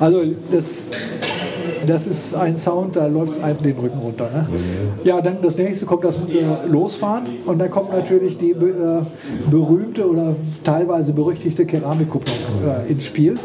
Also 0.00 0.22
das 0.52 0.90
das 1.88 2.06
ist 2.06 2.34
ein 2.34 2.56
Sound, 2.56 2.96
da 2.96 3.06
läuft 3.06 3.32
es 3.32 3.42
einem 3.42 3.62
den 3.62 3.78
Rücken 3.78 3.98
runter. 3.98 4.28
Ne? 4.32 4.46
Ja, 5.04 5.20
dann 5.20 5.38
das 5.42 5.56
nächste 5.56 5.86
kommt 5.86 6.04
das 6.04 6.16
äh, 6.16 6.66
Losfahren 6.68 7.24
und 7.46 7.58
dann 7.58 7.70
kommt 7.70 7.92
natürlich 7.92 8.38
die 8.38 8.50
äh, 8.50 9.02
berühmte 9.50 10.08
oder 10.08 10.36
teilweise 10.64 11.12
berüchtigte 11.12 11.66
Keramikkupplung 11.66 12.36
äh, 12.66 12.90
ins 12.90 13.06
Spiel. 13.06 13.38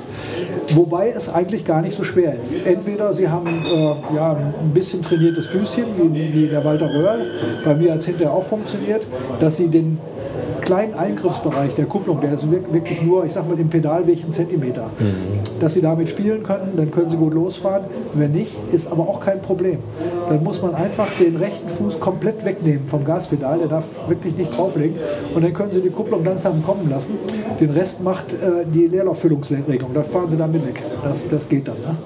Wobei 0.75 1.09
es 1.09 1.29
eigentlich 1.29 1.65
gar 1.65 1.81
nicht 1.81 1.95
so 1.95 2.03
schwer 2.03 2.39
ist. 2.41 2.55
Entweder 2.65 3.13
Sie 3.13 3.27
haben 3.27 3.47
äh, 3.47 4.15
ja, 4.15 4.33
ein 4.33 4.73
bisschen 4.73 5.01
trainiertes 5.01 5.47
Füßchen, 5.47 5.85
wie, 6.13 6.33
wie 6.33 6.47
der 6.47 6.63
Walter 6.63 6.89
Röhrl, 6.93 7.25
bei 7.63 7.75
mir 7.75 7.93
als 7.93 8.05
hinterher 8.05 8.33
auch 8.33 8.43
funktioniert, 8.43 9.05
dass 9.39 9.57
Sie 9.57 9.67
den 9.67 9.99
kleinen 10.63 10.93
Eingriffsbereich 10.93 11.75
der 11.75 11.85
Kupplung, 11.85 12.21
der 12.21 12.33
ist 12.33 12.49
wirklich 12.49 13.01
nur, 13.01 13.25
ich 13.25 13.33
sag 13.33 13.47
mal, 13.47 13.59
im 13.59 13.69
Pedalweg 13.69 14.21
einen 14.21 14.31
Zentimeter, 14.31 14.89
mhm. 14.99 15.59
dass 15.59 15.73
Sie 15.73 15.81
damit 15.81 16.09
spielen 16.09 16.43
können, 16.43 16.73
dann 16.75 16.91
können 16.91 17.09
Sie 17.09 17.17
gut 17.17 17.33
losfahren. 17.33 17.85
Wenn 18.13 18.31
nicht, 18.31 18.53
ist 18.71 18.91
aber 18.91 19.03
auch 19.03 19.19
kein 19.19 19.41
Problem. 19.41 19.79
Dann 20.29 20.43
muss 20.43 20.61
man 20.61 20.73
einfach 20.75 21.07
den 21.19 21.35
rechten 21.35 21.69
Fuß 21.69 21.99
komplett 21.99 22.45
wegnehmen 22.45 22.87
vom 22.87 23.03
Gaspedal, 23.03 23.59
der 23.59 23.67
darf 23.67 23.85
wirklich 24.07 24.35
nicht 24.37 24.57
drauflegen 24.57 24.97
und 25.35 25.43
dann 25.43 25.53
können 25.53 25.71
Sie 25.71 25.81
die 25.81 25.89
Kupplung 25.89 26.23
langsam 26.23 26.63
kommen 26.63 26.89
lassen. 26.89 27.17
Den 27.59 27.69
Rest 27.71 28.01
macht 28.01 28.33
äh, 28.33 28.65
die 28.65 28.87
Leerlauffüllungsregelung, 28.87 29.93
da 29.93 30.03
fahren 30.03 30.29
Sie 30.29 30.37
damit 30.37 30.65
weg. 30.65 30.81
Das, 31.03 31.27
das 31.27 31.49
geht 31.49 31.67
dann. 31.67 31.75
Ne? 31.75 31.97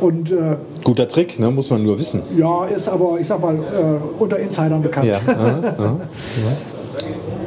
Und, 0.00 0.32
äh, 0.32 0.56
Guter 0.82 1.08
Trick, 1.08 1.38
ne? 1.38 1.50
muss 1.50 1.70
man 1.70 1.82
nur 1.82 1.98
wissen. 1.98 2.22
Ja, 2.36 2.64
ist 2.66 2.88
aber, 2.88 3.18
ich 3.20 3.26
sag 3.26 3.40
mal, 3.40 3.54
äh, 3.54 4.22
unter 4.22 4.38
Insidern 4.38 4.82
bekannt. 4.82 5.06
Ja. 5.06 5.18
Aha, 5.26 5.74
aha. 5.78 5.96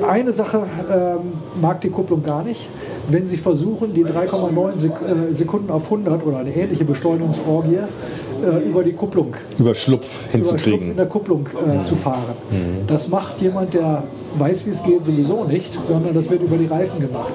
Eine 0.06 0.34
Sache 0.34 0.64
ähm, 0.92 1.34
mag 1.62 1.82
die 1.82 1.90
Kupplung 1.90 2.24
gar 2.24 2.44
nicht. 2.44 2.68
Wenn 3.10 3.26
Sie 3.26 3.38
versuchen, 3.38 3.94
die 3.94 4.04
3,9 4.04 4.78
Sek 4.78 4.92
äh, 4.92 5.34
Sekunden 5.34 5.72
auf 5.72 5.86
100 5.86 6.26
oder 6.26 6.40
eine 6.40 6.54
ähnliche 6.54 6.84
Beschleunigungsorgie 6.84 7.78
äh, 7.78 8.68
über 8.68 8.84
die 8.84 8.94
Kupplung 8.94 9.34
über 9.58 9.74
Schlupf 9.74 10.30
hinzukriegen. 10.32 10.50
Über 10.52 10.60
Schlupf 10.60 10.90
in 10.90 10.98
der 10.98 11.06
Kupplung 11.06 11.48
äh, 11.48 11.78
mhm. 11.78 11.86
zu 11.86 11.96
fahren. 11.96 12.36
Mhm. 12.52 12.88
Das 12.88 13.08
macht 13.08 13.40
jemand, 13.40 13.74
der 13.74 14.04
weiß, 14.38 14.66
wie 14.66 14.72
es 14.72 14.84
geht, 14.84 15.06
sowieso 15.06 15.46
nicht, 15.46 15.78
sondern 15.88 16.14
das 16.14 16.30
wird 16.30 16.42
über 16.42 16.58
die 16.58 16.68
Reifen 16.68 17.00
gemacht. 17.00 17.34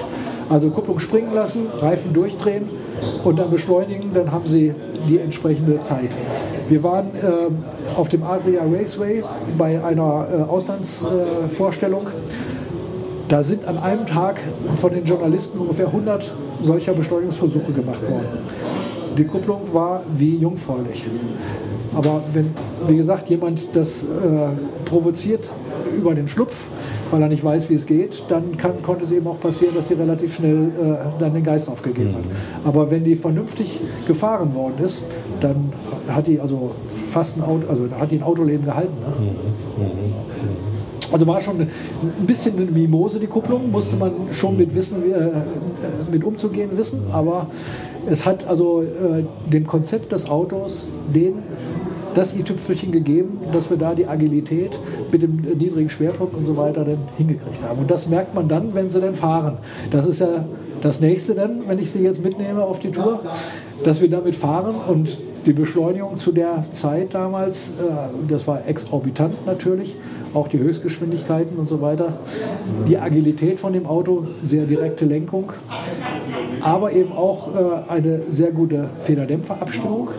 Also 0.53 0.69
Kupplung 0.69 0.99
springen 0.99 1.33
lassen, 1.33 1.65
Reifen 1.81 2.13
durchdrehen 2.13 2.69
und 3.23 3.39
dann 3.39 3.49
beschleunigen, 3.49 4.13
dann 4.13 4.31
haben 4.31 4.47
Sie 4.47 4.71
die 5.09 5.17
entsprechende 5.17 5.81
Zeit. 5.81 6.11
Wir 6.69 6.83
waren 6.83 7.07
äh, 7.15 7.97
auf 7.97 8.07
dem 8.09 8.21
Adria 8.21 8.61
Raceway 8.61 9.23
bei 9.57 9.83
einer 9.83 10.27
äh, 10.31 10.41
Auslandsvorstellung. 10.43 12.05
da 13.29 13.43
sind 13.43 13.65
an 13.65 13.79
einem 13.79 14.05
Tag 14.05 14.41
von 14.77 14.93
den 14.93 15.05
Journalisten 15.05 15.57
ungefähr 15.57 15.87
100 15.87 16.31
solcher 16.61 16.93
Beschleunigungsversuche 16.93 17.71
gemacht 17.71 18.03
worden. 18.03 18.27
Die 19.17 19.25
Kupplung 19.25 19.61
war 19.73 20.03
wie 20.17 20.35
jungfräulich. 20.37 21.05
Aber 21.95 22.23
wenn, 22.33 22.51
wie 22.87 22.97
gesagt, 22.97 23.29
jemand 23.29 23.67
das 23.73 24.03
äh, 24.03 24.07
provoziert 24.85 25.43
über 25.95 26.15
den 26.15 26.27
Schlupf, 26.27 26.67
weil 27.11 27.21
er 27.21 27.27
nicht 27.27 27.43
weiß, 27.43 27.69
wie 27.69 27.75
es 27.75 27.85
geht, 27.85 28.23
dann 28.29 28.57
kann, 28.57 28.81
konnte 28.81 29.03
es 29.03 29.11
eben 29.11 29.27
auch 29.27 29.39
passieren, 29.39 29.75
dass 29.75 29.89
sie 29.89 29.93
relativ 29.93 30.35
schnell 30.35 30.69
äh, 30.69 31.19
dann 31.19 31.33
den 31.33 31.43
Geist 31.43 31.69
aufgegeben 31.69 32.15
hat. 32.15 32.25
Mhm. 32.25 32.67
Aber 32.67 32.89
wenn 32.89 33.03
die 33.03 33.15
vernünftig 33.15 33.79
gefahren 34.07 34.55
worden 34.55 34.83
ist, 34.83 35.03
dann 35.39 35.71
hat 36.07 36.25
die 36.27 36.39
also 36.39 36.71
fast 37.11 37.37
ein 37.37 37.43
Auto, 37.43 37.67
also 37.69 37.87
hat 37.99 38.09
die 38.09 38.15
ein 38.15 38.23
Autoleben 38.23 38.65
gehalten. 38.65 38.93
Ne? 38.99 39.13
Mhm. 39.19 39.83
Mhm. 39.83 40.13
Also 41.11 41.27
war 41.27 41.39
schon 41.41 41.59
ein 41.59 41.69
bisschen 42.25 42.57
eine 42.57 42.65
Mimose, 42.71 43.19
die 43.19 43.27
Kupplung, 43.27 43.69
musste 43.69 43.95
man 43.97 44.13
schon 44.31 44.57
mit 44.57 44.73
Wissen, 44.73 45.03
äh, 45.11 45.29
mit 46.11 46.23
umzugehen 46.23 46.75
wissen, 46.75 47.03
aber 47.11 47.47
es 48.09 48.25
hat 48.25 48.47
also 48.47 48.81
äh, 48.81 49.23
dem 49.51 49.67
Konzept 49.67 50.11
des 50.11 50.29
Autos 50.29 50.87
den 51.13 51.35
das 52.13 52.35
i-Tüpfelchen 52.35 52.91
gegeben, 52.91 53.39
dass 53.51 53.69
wir 53.69 53.77
da 53.77 53.95
die 53.95 54.07
Agilität 54.07 54.71
mit 55.11 55.23
dem 55.23 55.37
niedrigen 55.57 55.89
Schwerpunkt 55.89 56.35
und 56.35 56.45
so 56.45 56.55
weiter 56.57 56.85
dann 56.85 56.99
hingekriegt 57.17 57.63
haben. 57.63 57.79
Und 57.79 57.89
das 57.89 58.07
merkt 58.07 58.35
man 58.35 58.47
dann, 58.47 58.75
wenn 58.75 58.87
sie 58.87 59.01
dann 59.01 59.15
fahren. 59.15 59.57
Das 59.89 60.05
ist 60.05 60.19
ja 60.19 60.45
das 60.81 60.99
nächste 60.99 61.33
dann, 61.33 61.67
wenn 61.67 61.79
ich 61.79 61.91
sie 61.91 62.03
jetzt 62.03 62.23
mitnehme 62.23 62.63
auf 62.63 62.79
die 62.79 62.91
Tour, 62.91 63.21
dass 63.83 64.01
wir 64.01 64.09
damit 64.09 64.35
fahren 64.35 64.75
und 64.87 65.17
die 65.45 65.53
Beschleunigung 65.53 66.17
zu 66.17 66.31
der 66.31 66.65
Zeit 66.71 67.13
damals, 67.13 67.69
äh, 67.69 67.71
das 68.27 68.47
war 68.47 68.67
exorbitant 68.67 69.45
natürlich, 69.45 69.95
auch 70.33 70.47
die 70.47 70.59
Höchstgeschwindigkeiten 70.59 71.57
und 71.57 71.67
so 71.67 71.81
weiter. 71.81 72.13
Die 72.87 72.97
Agilität 72.97 73.59
von 73.59 73.73
dem 73.73 73.85
Auto, 73.85 74.25
sehr 74.41 74.65
direkte 74.65 75.05
Lenkung, 75.05 75.51
aber 76.61 76.91
eben 76.93 77.11
auch 77.11 77.49
äh, 77.55 77.91
eine 77.91 78.21
sehr 78.29 78.51
gute 78.51 78.89
Federdämpferabstimmung. 79.03 80.09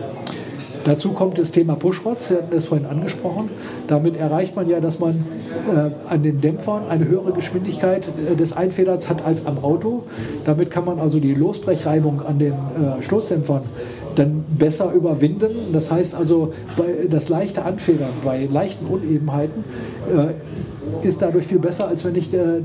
Dazu 0.85 1.13
kommt 1.13 1.39
das 1.39 1.51
Thema 1.51 1.75
Pushrods, 1.75 2.27
Sie 2.27 2.35
hatten 2.35 2.51
das 2.53 2.65
vorhin 2.65 2.85
angesprochen. 2.85 3.49
Damit 3.87 4.17
erreicht 4.17 4.55
man 4.55 4.69
ja, 4.69 4.79
dass 4.79 4.99
man 4.99 5.25
äh, 5.67 5.89
an 6.07 6.21
den 6.21 6.41
Dämpfern 6.41 6.83
eine 6.89 7.07
höhere 7.07 7.31
Geschwindigkeit 7.31 8.07
äh, 8.07 8.35
des 8.35 8.53
Einfederns 8.53 9.09
hat 9.09 9.25
als 9.25 9.47
am 9.47 9.63
Auto. 9.63 10.03
Damit 10.45 10.69
kann 10.69 10.85
man 10.85 10.99
also 10.99 11.19
die 11.19 11.33
Losbrechreibung 11.33 12.21
an 12.21 12.37
den 12.37 12.53
äh, 12.53 13.01
Stoßdämpfern 13.01 13.63
dann 14.15 14.43
besser 14.57 14.91
überwinden. 14.93 15.51
Das 15.73 15.91
heißt 15.91 16.15
also, 16.15 16.53
das 17.09 17.29
leichte 17.29 17.63
Anfedern 17.63 18.11
bei 18.23 18.47
leichten 18.51 18.85
Unebenheiten 18.85 19.63
äh, 20.13 21.07
ist 21.07 21.21
dadurch 21.21 21.47
viel 21.47 21.59
besser, 21.59 21.87
als 21.87 22.03
wenn 22.05 22.15
ich 22.15 22.33
äh, 22.33 22.59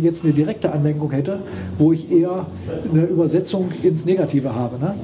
jetzt 0.00 0.24
eine 0.24 0.32
direkte 0.32 0.72
Anlenkung 0.72 1.10
hätte, 1.10 1.40
wo 1.78 1.92
ich 1.92 2.10
eher 2.10 2.46
eine 2.92 3.04
Übersetzung 3.04 3.68
ins 3.82 4.04
Negative 4.04 4.54
habe. 4.54 4.78
Ne? 4.78 4.94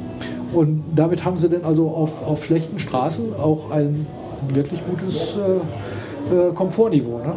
Und 0.53 0.83
damit 0.95 1.25
haben 1.25 1.39
sie 1.39 1.49
dann 1.49 1.65
also 1.65 1.89
auf, 1.89 2.27
auf 2.27 2.45
schlechten 2.45 2.79
Straßen 2.79 3.35
auch 3.35 3.71
ein 3.71 4.07
wirklich 4.53 4.81
gutes 4.89 5.37
äh, 5.37 6.35
äh 6.35 6.53
Komfortniveau. 6.55 7.19
Ne? 7.19 7.35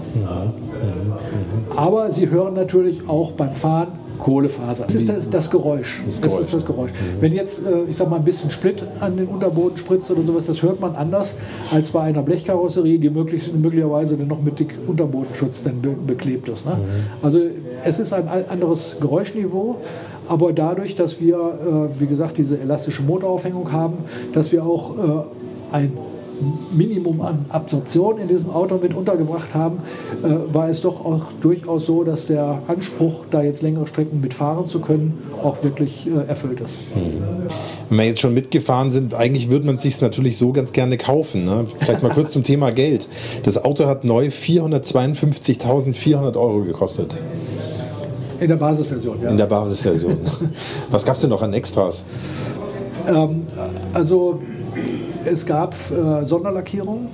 Aber 1.76 2.12
sie 2.12 2.30
hören 2.30 2.54
natürlich 2.54 3.08
auch 3.08 3.34
beim 3.34 3.54
Fahren 3.54 4.03
Kohlefaser. 4.20 4.86
Das 4.86 4.96
ist 4.96 5.10
das, 5.10 5.30
das 5.30 5.50
Geräusch. 5.50 6.02
Das, 6.06 6.22
das 6.22 6.40
ist 6.40 6.54
das 6.54 6.66
Geräusch. 6.66 6.92
Mhm. 6.92 7.22
Wenn 7.22 7.34
jetzt, 7.34 7.60
äh, 7.66 7.90
ich 7.90 7.98
sag 7.98 8.10
mal, 8.10 8.18
ein 8.18 8.26
bisschen 8.26 8.50
Split 8.50 8.84
an 9.00 9.18
den 9.18 9.28
Unterboden 9.28 9.78
spritzt 9.78 10.10
oder 10.12 10.24
sowas, 10.24 10.46
das 10.46 10.62
hört 10.62 10.80
man 10.80 10.96
anders 10.96 11.36
als 11.72 11.90
bei 11.90 12.02
einer 12.02 12.22
Blechkarosserie, 12.22 13.00
die 13.00 13.10
möglich, 13.10 13.52
möglicherweise 13.54 14.18
dann 14.18 14.28
noch 14.28 14.42
mit 14.42 14.60
dick 14.60 14.78
Unterbodenschutz 14.88 15.64
dann 15.64 15.82
be 15.82 15.96
beklebt 16.06 16.48
ist. 16.50 16.66
Ne? 16.66 16.74
Mhm. 16.74 17.26
Also 17.26 17.40
es 17.84 18.00
ist 18.00 18.14
ein 18.14 18.28
anderes 18.28 18.98
Geräuschniveau, 19.00 19.78
aber 20.28 20.54
dadurch, 20.54 20.96
dass 20.96 21.20
wir, 21.20 21.36
äh, 21.36 22.02
wie 22.02 22.08
gesagt, 22.08 22.38
diese 22.38 22.60
elastische 22.60 23.04
Motoraufhängung 23.04 23.72
haben, 23.72 23.98
dass 24.34 24.52
wir 24.52 24.66
auch 24.66 24.98
äh, 24.98 25.76
ein 25.76 25.94
Minimum 26.72 27.22
an 27.22 27.46
Absorption 27.50 28.20
in 28.20 28.28
diesem 28.28 28.50
Auto 28.50 28.80
mit 28.82 28.94
untergebracht 28.94 29.54
haben, 29.54 29.80
äh, 30.24 30.54
war 30.54 30.70
es 30.70 30.82
doch 30.82 31.06
auch 31.06 31.26
durchaus 31.42 31.86
so, 31.86 32.04
dass 32.04 32.28
der 32.28 32.60
Anspruch, 32.68 33.26
da 33.32 33.42
jetzt 33.42 33.62
längere 33.62 33.88
Strecken 33.88 34.22
mitfahren 34.22 34.68
zu 34.68 34.80
können, 34.80 35.20
auch 35.44 35.64
wirklich 35.64 36.08
äh, 36.08 36.28
erfüllt 36.28 36.60
ist. 36.62 36.78
Hm. 36.94 37.24
Wenn 37.90 37.98
wir 37.98 38.06
jetzt 38.06 38.22
schon 38.22 38.34
mitgefahren 38.34 38.92
sind, 38.92 39.14
eigentlich 39.14 39.50
würde 39.50 39.66
man 39.66 39.76
es 39.76 39.82
sich 39.82 40.00
natürlich 40.02 40.38
so 40.38 40.52
ganz 40.52 40.74
gerne 40.74 40.98
kaufen. 40.98 41.46
Ne? 41.46 41.66
Vielleicht 41.80 42.04
mal 42.04 42.12
kurz 42.12 42.32
zum 42.32 42.44
Thema 42.44 42.72
Geld. 42.72 43.08
Das 43.44 43.64
Auto 43.64 43.86
hat 43.86 44.04
neu 44.04 44.28
452.400 44.28 46.38
Euro 46.38 46.64
gekostet. 46.64 47.20
In 48.40 48.48
der 48.48 48.58
Basisversion, 48.58 49.22
ja. 49.24 49.30
In 49.30 49.38
der 49.38 49.46
Basisversion. 49.46 50.18
Was 50.90 51.06
gab 51.06 51.16
es 51.16 51.22
denn 51.22 51.30
noch 51.30 51.42
an 51.42 51.54
Extras? 51.54 52.06
Ähm, 53.08 53.46
also 53.94 54.40
es 55.26 55.46
gab 55.46 55.76
äh, 55.92 56.26
Sonderlackierungen 56.26 57.08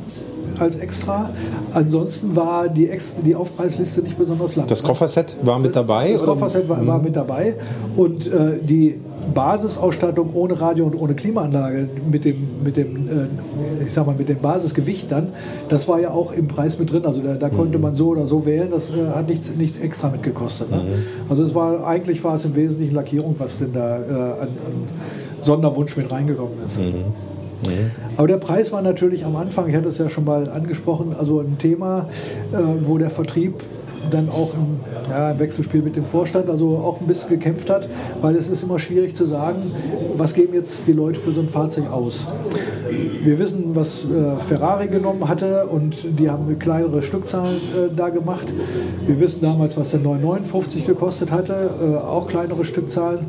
als 0.57 0.76
extra. 0.76 1.30
Ansonsten 1.73 2.36
war 2.36 2.68
die, 2.68 2.90
Ex 2.90 3.15
die 3.23 3.36
Aufpreisliste 3.36 4.02
nicht 4.02 4.18
besonders 4.18 4.56
lang. 4.56 4.68
Das 4.68 4.84
Kofferset 4.84 5.38
war 5.44 5.60
mit 5.60 5.76
dabei? 5.76 6.14
Das 6.14 6.23
Kofferset 6.23 6.68
war, 6.68 6.86
war, 6.86 7.02
mit 7.02 7.15
dabei. 7.15 7.56
Und 7.95 8.27
äh, 8.27 8.60
die 8.61 8.99
Basisausstattung 9.34 10.34
ohne 10.34 10.60
Radio 10.60 10.86
und 10.86 10.99
ohne 10.99 11.14
Klimaanlage 11.14 11.88
mit 12.10 12.26
dem, 12.26 12.64
mit 12.64 12.77
dem, 12.77 13.07
äh, 13.07 13.86
ich 13.86 13.94
sag 13.94 14.06
mal, 14.06 14.15
mit 14.15 14.30
dem 14.30 14.40
Basisgewicht 14.40 15.11
dann, 15.11 15.30
das 15.69 15.88
war 15.88 15.99
ja 15.99 16.11
auch 16.11 16.31
im 16.31 16.48
Preis 16.48 16.80
mit 16.80 16.91
drin. 16.91 17.06
Also 17.06 17.22
da, 17.22 17.36
da 17.36 17.49
konnte 17.49 17.77
man 17.77 17.95
so 17.95 18.10
oder 18.10 18.26
so 18.26 18.45
wählen, 18.45 18.69
das 18.72 18.90
äh, 18.90 19.10
hat 19.14 19.30
nichts, 19.30 19.52
nichts 19.56 19.77
extra 19.77 20.10
mitgekostet. 20.10 20.72
Ne? 20.72 20.77
Mhm. 20.77 21.30
Also 21.30 21.44
es 21.44 21.53
war, 21.53 21.86
eigentlich 21.86 22.23
war 22.23 22.36
es 22.36 22.45
im 22.45 22.56
Wesentlichen 22.56 22.95
Lackierung, 22.95 23.36
was 23.38 23.60
denn 23.60 23.73
da 23.73 23.98
äh, 23.98 24.02
an, 24.02 24.48
an 24.48 24.88
Sonderwunsch 25.41 25.95
mit 25.95 26.11
reingekommen 26.11 26.56
ist. 26.65 26.80
Mhm. 26.80 27.14
Aber 28.18 28.27
der 28.27 28.38
Preis 28.38 28.72
war 28.72 28.81
natürlich 28.81 29.26
am 29.26 29.36
Anfang, 29.36 29.68
ich 29.69 29.76
hatte 29.76 29.90
es 29.90 29.98
ja 29.98 30.10
schon 30.10 30.26
mal 30.26 30.49
angesprochen, 30.49 31.15
also 31.18 31.40
ein 31.40 31.57
Thema, 31.57 32.10
äh, 32.52 32.57
wo 32.81 32.98
der 32.98 33.10
Vertrieb 33.10 33.64
dann 34.10 34.30
auch 34.30 34.53
im, 34.53 34.80
ja, 35.10 35.31
im, 35.31 35.40
Wechselspiel 35.40 35.81
mit 35.81 35.95
dem 35.95 36.06
Vorstand 36.06 36.49
also 36.49 36.77
auch 36.77 36.99
ein 37.02 37.07
bisschen 37.07 37.30
gekämpft 37.30 37.69
hat, 37.69 37.88
weil 38.22 38.36
es 38.36 38.49
ist 38.49 38.64
immer 38.64 38.80
schwierig 38.80 39.15
zu 39.15 39.26
sagen, 39.26 39.72
was 40.18 40.34
geben 40.34 40.53
jetzt 40.53 40.88
die 40.88 40.94
Leute 40.94 41.19
für 41.19 41.31
so 41.31 41.41
ein 41.41 41.49
Fahrzeug 41.49 41.91
aus. 41.91 42.26
Wir 43.23 43.38
wissen, 43.38 43.76
was 43.76 44.06
äh, 44.06 44.41
Ferrari 44.41 44.88
genommen 44.88 45.27
hatte 45.27 45.68
und 45.68 45.98
die 46.19 46.30
haben 46.30 46.48
eine 46.48 46.56
kleinere 46.56 47.02
Stückzahl 47.02 47.53
äh, 47.53 47.95
da 47.95 48.10
gemacht. 48.10 48.48
Wir 49.06 49.19
wissen 49.19 49.41
damals, 49.41 49.77
was 49.77 49.91
der 49.91 49.99
959 49.99 50.86
gekostet 50.86 51.31
hatte, 51.31 51.69
äh, 51.81 51.95
auch 51.98 52.27
kleinere 52.27 52.65
Stückzahlen. 52.65 53.27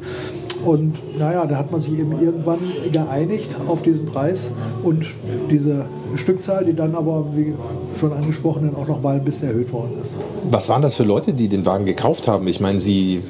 Und 0.64 1.18
naja, 1.18 1.46
da 1.46 1.56
hat 1.56 1.72
man 1.72 1.80
sich 1.80 1.98
eben 1.98 2.12
irgendwann 2.12 2.58
geeinigt 2.92 3.56
auf 3.66 3.82
diesen 3.82 4.06
Preis 4.06 4.50
und 4.82 5.06
diese 5.50 5.86
Stückzahl, 6.16 6.64
die 6.64 6.74
dann 6.74 6.94
aber, 6.94 7.26
wie 7.34 7.54
schon 7.98 8.12
angesprochen, 8.12 8.70
dann 8.70 8.82
auch 8.82 8.88
noch 8.88 9.00
mal 9.00 9.16
ein 9.16 9.24
bisschen 9.24 9.48
erhöht 9.48 9.72
worden 9.72 9.92
ist. 10.02 10.16
Was 10.50 10.68
waren 10.68 10.82
das 10.82 10.96
für 10.96 11.04
Leute, 11.04 11.32
die 11.32 11.48
den 11.48 11.64
Wagen 11.64 11.86
gekauft 11.86 12.28
haben? 12.28 12.46
Ich 12.48 12.60
meine, 12.60 12.80
Sie 12.80 13.22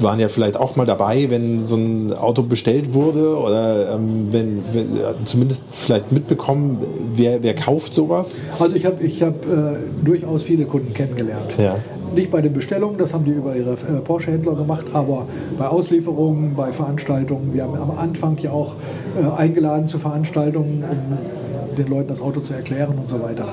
waren 0.00 0.20
ja 0.20 0.28
vielleicht 0.28 0.56
auch 0.56 0.76
mal 0.76 0.86
dabei, 0.86 1.28
wenn 1.30 1.60
so 1.60 1.76
ein 1.76 2.12
Auto 2.12 2.42
bestellt 2.42 2.94
wurde 2.94 3.36
oder 3.36 3.94
ähm, 3.94 4.28
wenn, 4.30 4.62
wenn, 4.72 4.86
zumindest 5.24 5.64
vielleicht 5.72 6.12
mitbekommen, 6.12 6.78
wer, 7.14 7.42
wer 7.42 7.54
kauft 7.54 7.94
sowas? 7.94 8.44
Also 8.58 8.76
ich 8.76 8.86
habe 8.86 9.02
ich 9.02 9.22
hab, 9.22 9.44
äh, 9.44 9.76
durchaus 10.04 10.42
viele 10.42 10.64
Kunden 10.66 10.94
kennengelernt. 10.94 11.54
Ja. 11.58 11.76
Nicht 12.14 12.30
bei 12.30 12.40
den 12.40 12.52
Bestellungen, 12.52 12.98
das 12.98 13.14
haben 13.14 13.24
die 13.24 13.32
über 13.32 13.54
ihre 13.54 13.72
äh, 13.72 14.00
Porsche-Händler 14.02 14.54
gemacht, 14.54 14.86
aber 14.92 15.26
bei 15.58 15.68
Auslieferungen, 15.68 16.54
bei 16.54 16.72
Veranstaltungen. 16.72 17.52
Wir 17.52 17.64
haben 17.64 17.74
am 17.74 17.98
Anfang 17.98 18.36
ja 18.38 18.50
auch 18.50 18.74
äh, 19.16 19.40
eingeladen 19.40 19.86
zu 19.86 19.98
Veranstaltungen, 19.98 20.84
um 20.90 21.76
den 21.76 21.88
Leuten 21.88 22.08
das 22.08 22.20
Auto 22.20 22.40
zu 22.40 22.52
erklären 22.54 22.98
und 22.98 23.08
so 23.08 23.22
weiter. 23.22 23.46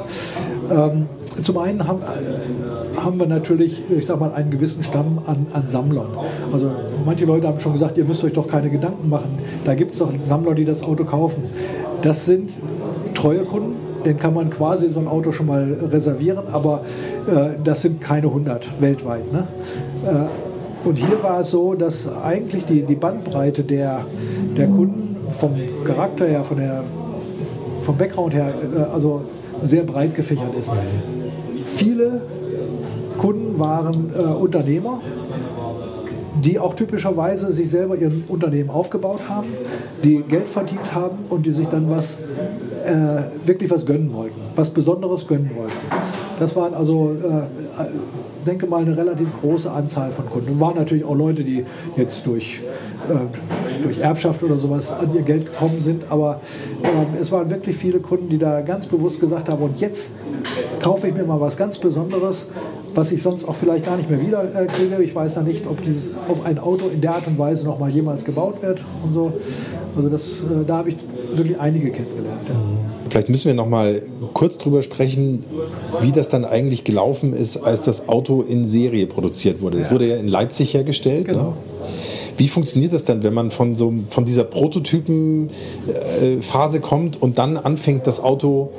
Ähm, 0.71 1.07
zum 1.41 1.57
einen 1.57 1.87
haben, 1.87 2.01
äh, 2.01 2.97
haben 2.99 3.19
wir 3.19 3.27
natürlich, 3.27 3.81
ich 3.89 4.05
sag 4.05 4.19
mal, 4.19 4.33
einen 4.33 4.51
gewissen 4.51 4.83
Stamm 4.83 5.19
an, 5.25 5.47
an 5.53 5.67
Sammlern. 5.67 6.07
Also 6.51 6.71
manche 7.05 7.25
Leute 7.25 7.47
haben 7.47 7.59
schon 7.59 7.73
gesagt, 7.73 7.97
ihr 7.97 8.05
müsst 8.05 8.23
euch 8.23 8.33
doch 8.33 8.47
keine 8.47 8.69
Gedanken 8.69 9.09
machen. 9.09 9.37
Da 9.65 9.75
gibt 9.75 9.93
es 9.93 9.99
doch 9.99 10.11
Sammler, 10.17 10.55
die 10.55 10.65
das 10.65 10.81
Auto 10.83 11.03
kaufen. 11.03 11.43
Das 12.01 12.25
sind 12.25 12.51
treue 13.13 13.43
Kunden, 13.43 13.75
den 14.05 14.19
kann 14.19 14.33
man 14.33 14.49
quasi 14.49 14.89
so 14.89 14.99
ein 14.99 15.07
Auto 15.07 15.31
schon 15.31 15.47
mal 15.47 15.77
reservieren, 15.91 16.45
aber 16.51 16.81
äh, 17.27 17.55
das 17.63 17.81
sind 17.81 18.01
keine 18.01 18.27
100 18.27 18.81
weltweit. 18.81 19.31
Ne? 19.31 19.47
Äh, 20.05 20.87
und 20.87 20.97
hier 20.97 21.21
war 21.23 21.39
es 21.39 21.49
so, 21.49 21.73
dass 21.73 22.07
eigentlich 22.07 22.65
die, 22.65 22.83
die 22.83 22.95
Bandbreite 22.95 23.63
der, 23.63 24.05
der 24.55 24.67
Kunden 24.67 25.17
vom 25.31 25.55
Charakter 25.83 26.27
her, 26.27 26.43
von 26.43 26.57
der, 26.57 26.83
vom 27.83 27.97
Background 27.97 28.33
her, 28.33 28.53
äh, 28.75 28.93
also 28.93 29.23
sehr 29.63 29.83
breit 29.83 30.13
gefächert 30.13 30.55
ist. 30.55 30.71
Viele 31.65 32.21
Kunden 33.17 33.59
waren 33.59 34.11
äh, 34.15 34.21
Unternehmer, 34.21 35.01
die 36.43 36.59
auch 36.59 36.73
typischerweise 36.73 37.51
sich 37.51 37.69
selber 37.69 37.95
ihr 37.95 38.11
Unternehmen 38.27 38.69
aufgebaut 38.69 39.21
haben, 39.27 39.47
die 40.03 40.21
Geld 40.27 40.47
verdient 40.47 40.93
haben 40.93 41.17
und 41.29 41.45
die 41.45 41.51
sich 41.51 41.67
dann 41.67 41.89
was 41.89 42.17
äh, 42.85 43.47
wirklich 43.47 43.69
was 43.71 43.85
gönnen 43.85 44.13
wollten, 44.13 44.39
was 44.55 44.69
Besonderes 44.69 45.27
gönnen 45.27 45.51
wollten. 45.55 45.73
Das 46.39 46.55
waren 46.55 46.73
also, 46.73 47.13
äh, 47.13 47.85
denke 48.45 48.67
mal, 48.67 48.81
eine 48.81 48.95
relativ 48.95 49.27
große 49.41 49.71
Anzahl 49.71 50.11
von 50.11 50.25
Kunden. 50.29 50.51
Und 50.51 50.61
waren 50.61 50.75
natürlich 50.75 51.03
auch 51.03 51.15
Leute, 51.15 51.43
die 51.43 51.65
jetzt 51.95 52.25
durch, 52.25 52.61
äh, 53.09 53.81
durch 53.81 53.99
Erbschaft 53.99 54.43
oder 54.43 54.57
sowas 54.57 54.91
an 54.91 55.15
ihr 55.15 55.21
Geld 55.21 55.45
gekommen 55.45 55.81
sind. 55.81 56.03
Aber 56.09 56.41
äh, 56.83 57.19
es 57.19 57.31
waren 57.31 57.49
wirklich 57.49 57.75
viele 57.75 57.99
Kunden, 57.99 58.29
die 58.29 58.37
da 58.37 58.61
ganz 58.61 58.85
bewusst 58.85 59.19
gesagt 59.19 59.49
haben, 59.49 59.63
und 59.63 59.79
jetzt 59.79 60.11
kaufe 60.81 61.07
ich 61.07 61.13
mir 61.13 61.23
mal 61.23 61.39
was 61.39 61.57
ganz 61.57 61.77
Besonderes, 61.77 62.47
was 62.95 63.11
ich 63.11 63.21
sonst 63.21 63.47
auch 63.47 63.55
vielleicht 63.55 63.85
gar 63.85 63.97
nicht 63.97 64.09
mehr 64.09 64.19
wieder 64.19 64.43
äh, 64.43 64.65
kriege. 64.65 65.03
Ich 65.03 65.13
weiß 65.13 65.35
ja 65.35 65.43
nicht, 65.43 65.67
ob, 65.67 65.83
dieses, 65.83 66.09
ob 66.29 66.43
ein 66.45 66.57
Auto 66.57 66.87
in 66.87 67.01
der 67.01 67.13
Art 67.15 67.27
und 67.27 67.37
Weise 67.37 67.65
noch 67.65 67.77
mal 67.79 67.89
jemals 67.89 68.23
gebaut 68.25 68.61
wird 68.61 68.79
und 69.03 69.13
so. 69.13 69.33
Also 69.95 70.09
das, 70.09 70.23
äh, 70.23 70.65
da 70.65 70.77
habe 70.77 70.89
ich 70.89 70.95
wirklich 71.35 71.59
einige 71.59 71.91
kennengelernt. 71.91 72.41
Ja. 72.47 72.55
Vielleicht 73.09 73.29
müssen 73.29 73.45
wir 73.45 73.53
noch 73.53 73.69
mal 73.69 74.01
kurz 74.33 74.57
drüber 74.57 74.81
sprechen, 74.81 75.43
wie 76.01 76.11
das 76.11 76.29
dann 76.29 76.43
eigentlich 76.43 76.83
gelaufen 76.83 77.33
ist, 77.33 77.57
als 77.57 77.83
das 77.83 78.09
Auto 78.09 78.41
in 78.41 78.65
Serie 78.65 79.05
produziert 79.07 79.61
wurde. 79.61 79.77
Es 79.77 79.85
ja. 79.87 79.93
wurde 79.93 80.07
ja 80.07 80.15
in 80.15 80.27
Leipzig 80.27 80.73
hergestellt. 80.73 81.27
Ne? 81.27 81.33
Genau. 81.33 81.49
Ne? 81.51 81.57
Wie 82.37 82.49
funktioniert 82.49 82.93
das 82.93 83.05
dann, 83.05 83.23
wenn 83.23 83.33
man 83.33 83.49
von, 83.51 83.75
so, 83.75 83.93
von 84.09 84.25
dieser 84.25 84.43
Prototypenphase 84.43 86.77
äh, 86.77 86.81
kommt 86.81 87.21
und 87.21 87.37
dann 87.37 87.55
anfängt, 87.57 88.07
das 88.07 88.19
Auto 88.19 88.71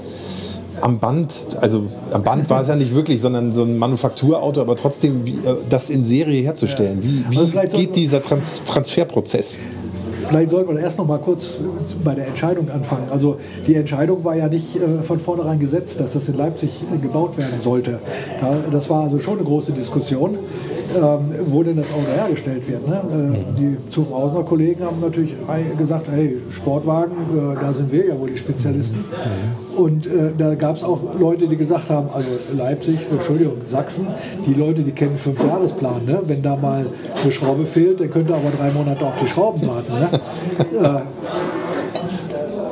am 0.81 0.98
Band, 0.98 1.32
also 1.61 1.85
am 2.12 2.23
Band 2.23 2.48
war 2.51 2.62
es 2.62 2.69
ja 2.69 2.77
nicht 2.77 2.94
wirklich, 2.94 3.20
sondern 3.20 3.53
so 3.53 3.62
ein 3.62 3.78
Manufakturauto, 3.78 4.61
aber 4.61 4.77
trotzdem 4.77 5.24
wie, 5.24 5.35
äh, 5.35 5.57
das 5.69 5.90
in 5.90 6.05
Serie 6.05 6.43
herzustellen. 6.43 6.98
Wie, 7.03 7.24
wie 7.31 7.59
also 7.59 7.77
geht 7.77 7.97
dieser 7.97 8.23
Trans 8.23 8.65
Transferprozess? 8.65 9.59
Vielleicht 10.28 10.51
sollten 10.51 10.74
wir 10.74 10.82
erst 10.82 10.98
noch 10.98 11.07
mal 11.07 11.19
kurz 11.19 11.51
bei 12.03 12.15
der 12.15 12.27
Entscheidung 12.27 12.69
anfangen. 12.69 13.09
Also 13.11 13.36
die 13.66 13.77
Entscheidung 13.77 14.24
war 14.24 14.35
ja 14.35 14.48
nicht 14.48 14.74
äh, 14.74 15.03
von 15.05 15.19
vornherein 15.20 15.61
gesetzt, 15.61 16.01
dass 16.01 16.15
das 16.15 16.28
in 16.28 16.36
Leipzig 16.36 16.82
äh, 16.93 16.98
gebaut 16.98 17.39
werden 17.39 17.61
sollte. 17.61 18.01
das 18.73 18.90
war 18.90 19.05
also 19.05 19.19
schon 19.20 19.39
eine 19.39 19.47
große 19.47 19.73
Diskussion, 19.73 20.39
ähm, 20.94 21.34
wo 21.46 21.62
denn 21.62 21.76
das 21.76 21.90
Auto 21.92 22.06
hergestellt 22.06 22.68
wird. 22.68 22.86
Ne? 22.86 22.94
Äh, 22.94 23.58
die 23.58 23.90
Zuffenhausener 23.90 24.42
Kollegen 24.42 24.84
haben 24.84 25.00
natürlich 25.00 25.34
gesagt, 25.78 26.06
hey, 26.10 26.36
Sportwagen, 26.50 27.14
da 27.60 27.72
sind 27.72 27.90
wir 27.92 28.06
ja 28.06 28.18
wohl 28.18 28.30
die 28.30 28.36
Spezialisten. 28.36 29.04
und 29.76 30.06
äh, 30.06 30.32
da 30.36 30.54
gab 30.54 30.76
es 30.76 30.84
auch 30.84 31.00
Leute, 31.18 31.48
die 31.48 31.56
gesagt 31.56 31.90
haben, 31.90 32.08
also 32.12 32.28
Leipzig, 32.56 32.98
Entschuldigung, 33.10 33.56
Sachsen, 33.64 34.06
die 34.46 34.54
Leute, 34.54 34.82
die 34.82 34.92
kennen 34.92 35.16
fünf 35.16 35.42
Jahresplan. 35.42 36.04
Ne? 36.04 36.20
Wenn 36.26 36.42
da 36.42 36.56
mal 36.56 36.86
eine 37.22 37.32
Schraube 37.32 37.66
fehlt, 37.66 38.00
dann 38.00 38.10
könnt 38.10 38.28
ihr 38.28 38.36
aber 38.36 38.50
drei 38.50 38.70
Monate 38.70 39.04
auf 39.04 39.16
die 39.18 39.26
Schrauben 39.26 39.66
warten. 39.66 39.92
Ne? 39.92 40.10
äh, 40.82 41.00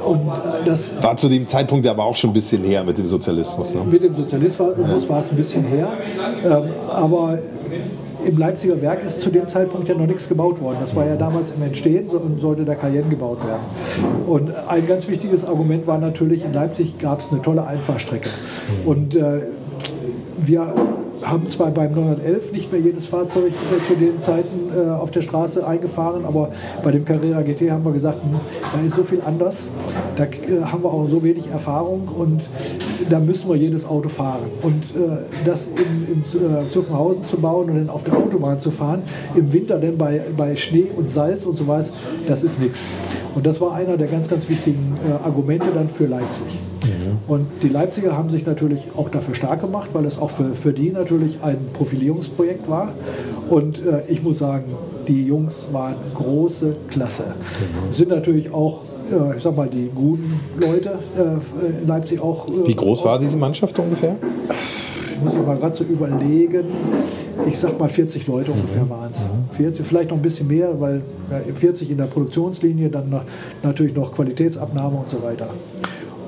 und 0.04 0.20
das 0.66 1.02
war 1.02 1.16
zu 1.16 1.28
dem 1.28 1.46
Zeitpunkt 1.46 1.86
aber 1.86 2.04
auch 2.04 2.16
schon 2.16 2.30
ein 2.30 2.34
bisschen 2.34 2.62
her 2.62 2.84
mit 2.84 2.98
dem 2.98 3.06
Sozialismus. 3.06 3.74
Ne? 3.74 3.82
Mit 3.84 4.02
dem 4.02 4.14
Sozialismus 4.14 4.76
ja. 4.76 5.08
war 5.08 5.20
es 5.20 5.30
ein 5.30 5.36
bisschen 5.36 5.64
her. 5.64 5.88
Ähm, 6.44 6.62
aber 6.90 7.38
im 8.26 8.38
Leipziger 8.38 8.80
Werk 8.80 9.04
ist 9.04 9.20
zu 9.20 9.30
dem 9.30 9.48
Zeitpunkt 9.48 9.88
ja 9.88 9.94
noch 9.94 10.06
nichts 10.06 10.28
gebaut 10.28 10.60
worden. 10.60 10.78
Das 10.80 10.94
war 10.96 11.06
ja 11.06 11.16
damals 11.16 11.52
im 11.52 11.62
Entstehen 11.62 12.08
und 12.08 12.40
sollte 12.40 12.64
der 12.64 12.76
Cayenne 12.76 13.08
gebaut 13.08 13.38
werden. 13.46 13.62
Und 14.26 14.50
ein 14.68 14.86
ganz 14.86 15.08
wichtiges 15.08 15.44
Argument 15.44 15.86
war 15.86 15.98
natürlich, 15.98 16.44
in 16.44 16.52
Leipzig 16.52 16.98
gab 16.98 17.20
es 17.20 17.30
eine 17.30 17.42
tolle 17.42 17.66
Einfahrstrecke. 17.66 18.30
Und 18.84 19.14
äh, 19.14 19.42
wir 20.38 20.74
haben 21.22 21.48
zwar 21.48 21.70
beim 21.70 21.92
911 21.92 22.52
nicht 22.52 22.72
mehr 22.72 22.80
jedes 22.80 23.06
Fahrzeug 23.06 23.52
äh, 23.52 23.86
zu 23.86 23.94
den 23.94 24.20
Zeiten 24.20 24.70
äh, 24.74 24.90
auf 24.90 25.10
der 25.10 25.22
Straße 25.22 25.66
eingefahren, 25.66 26.24
aber 26.24 26.50
bei 26.82 26.90
dem 26.90 27.04
Carrera 27.04 27.42
GT 27.42 27.70
haben 27.70 27.84
wir 27.84 27.92
gesagt, 27.92 28.22
hm, 28.22 28.40
da 28.72 28.86
ist 28.86 28.94
so 28.94 29.04
viel 29.04 29.20
anders, 29.24 29.66
da 30.16 30.24
äh, 30.24 30.64
haben 30.64 30.82
wir 30.82 30.92
auch 30.92 31.08
so 31.08 31.22
wenig 31.22 31.48
Erfahrung 31.48 32.08
und 32.08 32.42
da 33.08 33.20
müssen 33.20 33.48
wir 33.48 33.56
jedes 33.56 33.86
Auto 33.86 34.08
fahren. 34.08 34.50
Und 34.62 34.84
äh, 34.94 35.18
das 35.44 35.66
in, 35.68 36.06
in 36.12 36.20
äh, 36.20 36.68
Zuffenhausen 36.68 37.24
zu 37.24 37.36
bauen 37.36 37.70
und 37.70 37.76
dann 37.76 37.90
auf 37.90 38.04
der 38.04 38.16
Autobahn 38.16 38.60
zu 38.60 38.70
fahren, 38.70 39.02
im 39.34 39.52
Winter 39.52 39.78
dann 39.78 39.98
bei, 39.98 40.22
bei 40.36 40.56
Schnee 40.56 40.86
und 40.96 41.08
Salz 41.08 41.46
und 41.46 41.56
so 41.56 41.66
was, 41.66 41.92
das 42.26 42.42
ist 42.42 42.60
nichts. 42.60 42.86
Und 43.34 43.46
das 43.46 43.60
war 43.60 43.74
einer 43.74 43.96
der 43.96 44.06
ganz, 44.06 44.28
ganz 44.28 44.48
wichtigen 44.48 44.96
äh, 45.08 45.24
Argumente 45.24 45.66
dann 45.74 45.88
für 45.88 46.06
Leipzig. 46.06 46.58
Mhm. 46.84 47.18
Und 47.26 47.46
die 47.62 47.68
Leipziger 47.68 48.16
haben 48.16 48.30
sich 48.30 48.46
natürlich 48.46 48.82
auch 48.96 49.08
dafür 49.08 49.34
stark 49.34 49.60
gemacht, 49.60 49.90
weil 49.92 50.04
es 50.04 50.18
auch 50.18 50.30
für, 50.30 50.54
für 50.54 50.72
die 50.72 50.90
natürlich 50.90 51.42
ein 51.42 51.58
Profilierungsprojekt 51.72 52.68
war. 52.68 52.92
Und 53.48 53.78
äh, 53.78 54.02
ich 54.08 54.22
muss 54.22 54.38
sagen, 54.38 54.64
die 55.08 55.24
Jungs 55.24 55.64
waren 55.72 55.96
große 56.14 56.76
Klasse. 56.88 57.24
Mhm. 57.26 57.92
Sind 57.92 58.10
natürlich 58.10 58.52
auch 58.52 58.80
äh, 59.10 59.36
ich 59.36 59.42
sag 59.42 59.56
mal, 59.56 59.68
die 59.68 59.90
guten 59.94 60.40
Leute 60.58 60.98
äh, 61.16 61.82
in 61.82 61.86
Leipzig 61.86 62.20
auch. 62.20 62.48
Äh, 62.48 62.66
Wie 62.66 62.74
groß 62.74 63.04
war 63.04 63.18
diese 63.18 63.36
Mannschaft 63.36 63.78
ungefähr? 63.78 64.16
Ich 65.14 65.22
muss 65.22 65.34
mal 65.34 65.56
gerade 65.56 65.74
so 65.74 65.84
überlegen. 65.84 66.64
Ich 67.46 67.58
sag 67.58 67.78
mal 67.78 67.88
40 67.88 68.26
Leute 68.26 68.50
mhm. 68.50 68.58
ungefähr 68.58 68.88
waren 68.90 69.10
es. 69.10 69.24
40, 69.52 69.86
vielleicht 69.86 70.10
noch 70.10 70.16
ein 70.16 70.22
bisschen 70.22 70.48
mehr, 70.48 70.80
weil 70.80 71.02
ja, 71.30 71.40
40 71.54 71.90
in 71.90 71.98
der 71.98 72.06
Produktionslinie, 72.06 72.88
dann 72.88 73.10
noch, 73.10 73.22
natürlich 73.62 73.94
noch 73.94 74.12
Qualitätsabnahme 74.12 74.96
und 74.96 75.08
so 75.08 75.22
weiter. 75.22 75.48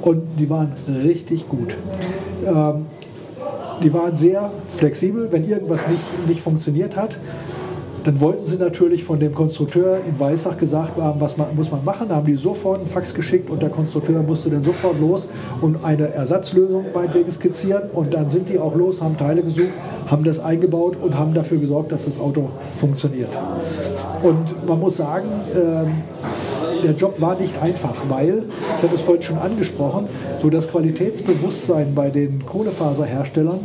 Und 0.02 0.22
die 0.38 0.48
waren 0.48 0.72
richtig 1.04 1.48
gut. 1.48 1.76
Ähm, 2.46 2.86
die 3.82 3.92
waren 3.92 4.14
sehr 4.14 4.52
flexibel, 4.68 5.28
wenn 5.32 5.48
irgendwas 5.48 5.86
nicht, 5.88 6.28
nicht 6.28 6.40
funktioniert 6.40 6.96
hat. 6.96 7.18
Dann 8.06 8.20
wollten 8.20 8.46
sie 8.46 8.56
natürlich 8.56 9.02
von 9.02 9.18
dem 9.18 9.34
Konstrukteur 9.34 9.98
in 10.06 10.20
Weissach 10.20 10.56
gesagt 10.56 10.96
haben, 10.96 11.20
was 11.20 11.36
man, 11.36 11.56
muss 11.56 11.72
man 11.72 11.84
machen. 11.84 12.06
Da 12.08 12.14
haben 12.14 12.26
die 12.26 12.36
sofort 12.36 12.78
einen 12.78 12.86
Fax 12.86 13.12
geschickt 13.12 13.50
und 13.50 13.60
der 13.60 13.68
Konstrukteur 13.68 14.22
musste 14.22 14.48
dann 14.48 14.62
sofort 14.62 15.00
los 15.00 15.28
und 15.60 15.84
eine 15.84 16.10
Ersatzlösung 16.10 16.84
meinetwegen 16.94 17.28
skizzieren. 17.32 17.90
Und 17.92 18.14
dann 18.14 18.28
sind 18.28 18.48
die 18.48 18.60
auch 18.60 18.76
los, 18.76 19.02
haben 19.02 19.16
Teile 19.16 19.42
gesucht, 19.42 19.72
haben 20.06 20.22
das 20.22 20.38
eingebaut 20.38 20.96
und 21.02 21.18
haben 21.18 21.34
dafür 21.34 21.58
gesorgt, 21.58 21.90
dass 21.90 22.04
das 22.04 22.20
Auto 22.20 22.48
funktioniert. 22.76 23.30
Und 24.22 24.68
man 24.68 24.78
muss 24.78 24.98
sagen, 24.98 25.26
äh, 25.52 26.84
der 26.84 26.92
Job 26.92 27.20
war 27.20 27.36
nicht 27.36 27.60
einfach, 27.60 27.96
weil, 28.08 28.44
ich 28.76 28.82
habe 28.84 28.94
es 28.94 29.00
vorhin 29.00 29.24
schon 29.24 29.38
angesprochen, 29.38 30.06
so 30.40 30.48
das 30.48 30.68
Qualitätsbewusstsein 30.68 31.92
bei 31.96 32.10
den 32.10 32.46
Kohlefaserherstellern 32.46 33.58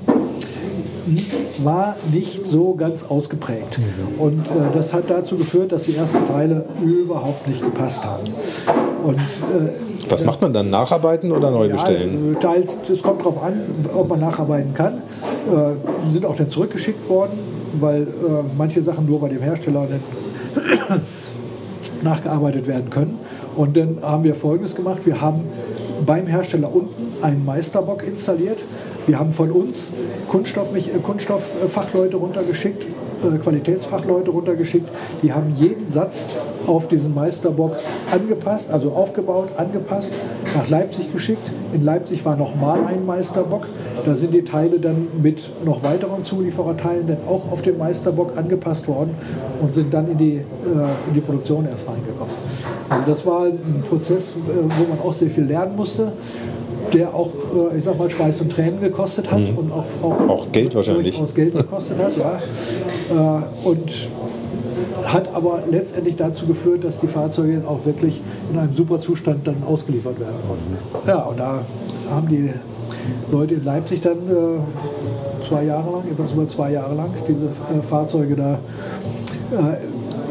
war 1.63 1.95
nicht 2.11 2.45
so 2.45 2.75
ganz 2.75 3.03
ausgeprägt. 3.03 3.79
Und 4.17 4.47
äh, 4.47 4.51
das 4.73 4.93
hat 4.93 5.09
dazu 5.09 5.35
geführt, 5.35 5.71
dass 5.71 5.83
die 5.83 5.95
ersten 5.95 6.27
Teile 6.27 6.65
überhaupt 6.83 7.47
nicht 7.47 7.63
gepasst 7.63 8.05
haben. 8.05 8.27
Und, 9.03 9.15
äh, 9.17 10.09
Was 10.09 10.23
macht 10.23 10.41
man 10.41 10.53
dann? 10.53 10.69
Nacharbeiten 10.69 11.31
oder 11.31 11.49
neu 11.49 11.69
bestellen? 11.69 12.33
Ja, 12.33 12.39
teils, 12.39 12.77
es 12.91 13.01
kommt 13.01 13.21
darauf 13.21 13.41
an, 13.43 13.61
ob 13.93 14.09
man 14.09 14.19
nacharbeiten 14.19 14.73
kann. 14.73 14.95
Äh, 14.95 16.11
sind 16.11 16.25
auch 16.25 16.35
dann 16.35 16.49
zurückgeschickt 16.49 17.09
worden, 17.09 17.37
weil 17.79 18.03
äh, 18.03 18.05
manche 18.57 18.81
Sachen 18.81 19.07
nur 19.07 19.19
bei 19.19 19.29
dem 19.29 19.41
Hersteller 19.41 19.87
nachgearbeitet 22.03 22.67
werden 22.67 22.89
können. 22.89 23.19
Und 23.55 23.75
dann 23.75 23.97
haben 24.01 24.23
wir 24.23 24.35
Folgendes 24.35 24.75
gemacht. 24.75 24.99
Wir 25.05 25.19
haben 25.19 25.41
beim 26.05 26.27
Hersteller 26.27 26.73
unten 26.73 27.23
einen 27.23 27.43
Meisterbock 27.45 28.03
installiert 28.03 28.57
wir 29.07 29.19
haben 29.19 29.33
von 29.33 29.51
uns 29.51 29.91
Kunststoff, 30.27 30.75
äh, 30.75 30.99
Kunststofffachleute 30.99 32.17
runtergeschickt, 32.17 32.83
äh, 32.83 33.37
Qualitätsfachleute 33.37 34.31
runtergeschickt. 34.31 34.89
Die 35.23 35.33
haben 35.33 35.51
jeden 35.55 35.89
Satz 35.89 36.27
auf 36.67 36.87
diesen 36.87 37.13
Meisterbock 37.13 37.77
angepasst, 38.11 38.71
also 38.71 38.91
aufgebaut, 38.91 39.49
angepasst, 39.57 40.13
nach 40.55 40.69
Leipzig 40.69 41.11
geschickt. 41.11 41.51
In 41.73 41.83
Leipzig 41.83 42.23
war 42.25 42.35
nochmal 42.35 42.85
ein 42.85 43.05
Meisterbock. 43.05 43.67
Da 44.05 44.15
sind 44.15 44.33
die 44.33 44.43
Teile 44.43 44.79
dann 44.79 45.07
mit 45.21 45.49
noch 45.65 45.83
weiteren 45.83 46.23
Zuliefererteilen 46.23 47.07
dann 47.07 47.17
auch 47.27 47.51
auf 47.51 47.61
den 47.61 47.77
Meisterbock 47.77 48.37
angepasst 48.37 48.87
worden 48.87 49.15
und 49.61 49.73
sind 49.73 49.93
dann 49.93 50.11
in 50.11 50.17
die, 50.17 50.35
äh, 50.35 50.41
in 51.07 51.13
die 51.15 51.21
Produktion 51.21 51.67
erst 51.69 51.87
reingekommen. 51.87 52.33
Also 52.89 53.03
das 53.07 53.25
war 53.25 53.45
ein 53.45 53.83
Prozess, 53.87 54.33
wo 54.35 54.83
man 54.83 54.99
auch 54.99 55.13
sehr 55.13 55.29
viel 55.29 55.45
lernen 55.45 55.75
musste 55.75 56.11
der 56.93 57.13
auch, 57.13 57.31
äh, 57.71 57.77
ich 57.77 57.83
sag 57.83 57.97
mal, 57.97 58.09
Schweiß 58.09 58.41
und 58.41 58.51
Tränen 58.51 58.81
gekostet 58.81 59.31
hat 59.31 59.39
mhm. 59.39 59.57
und 59.57 59.71
auch, 59.71 59.85
auch, 60.01 60.29
auch 60.29 60.51
Geld 60.51 60.75
wahrscheinlich. 60.75 61.19
Aus 61.19 61.35
Geld 61.35 61.55
gekostet 61.55 61.97
hat, 61.97 62.13
ja. 62.17 62.39
Äh, 63.39 63.67
und 63.67 64.09
hat 65.05 65.33
aber 65.33 65.63
letztendlich 65.69 66.15
dazu 66.15 66.45
geführt, 66.45 66.83
dass 66.83 66.99
die 66.99 67.07
Fahrzeuge 67.07 67.61
auch 67.67 67.85
wirklich 67.85 68.21
in 68.51 68.59
einem 68.59 68.75
super 68.75 68.99
Zustand 68.99 69.47
dann 69.47 69.63
ausgeliefert 69.65 70.19
werden 70.19 70.35
konnten. 70.47 71.07
Ja, 71.07 71.23
und 71.23 71.39
da 71.39 71.63
haben 72.09 72.27
die 72.27 72.51
Leute 73.31 73.55
in 73.55 73.63
Leipzig 73.63 74.01
dann 74.01 74.17
äh, 74.17 75.45
zwei 75.47 75.63
Jahre 75.63 75.91
lang, 75.91 76.03
etwas 76.11 76.33
über 76.33 76.45
zwei 76.45 76.71
Jahre 76.71 76.95
lang, 76.95 77.11
diese 77.27 77.45
äh, 77.45 77.81
Fahrzeuge 77.81 78.35
da 78.35 78.59
äh, 79.51 79.77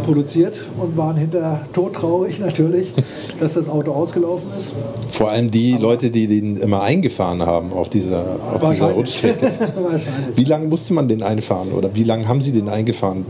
produziert 0.01 0.59
und 0.79 0.97
waren 0.97 1.17
hinterher 1.17 1.63
todtraurig 1.73 2.39
natürlich, 2.41 2.93
dass 3.41 3.55
das 3.55 3.69
Auto 3.69 3.93
ausgelaufen 3.93 4.51
ist. 4.57 4.75
Vor 5.09 5.31
allem 5.31 5.51
die 5.51 5.75
Aber 5.75 5.83
Leute, 5.83 6.11
die 6.11 6.27
den 6.27 6.57
immer 6.57 6.83
eingefahren 6.83 7.43
haben 7.43 7.73
auf 7.73 7.89
dieser, 7.89 8.25
auf 8.55 8.71
dieser 8.71 8.91
Rutschstrecke. 8.91 9.51
wie 10.37 10.45
lange 10.45 10.69
musste 10.69 10.95
man 10.95 11.09
den 11.09 11.23
einfahren 11.23 11.73
oder 11.73 11.95
wie 11.95 12.05
lange 12.05 12.27
haben 12.29 12.41
Sie 12.41 12.53
den 12.53 12.69
eingefahren, 12.69 13.25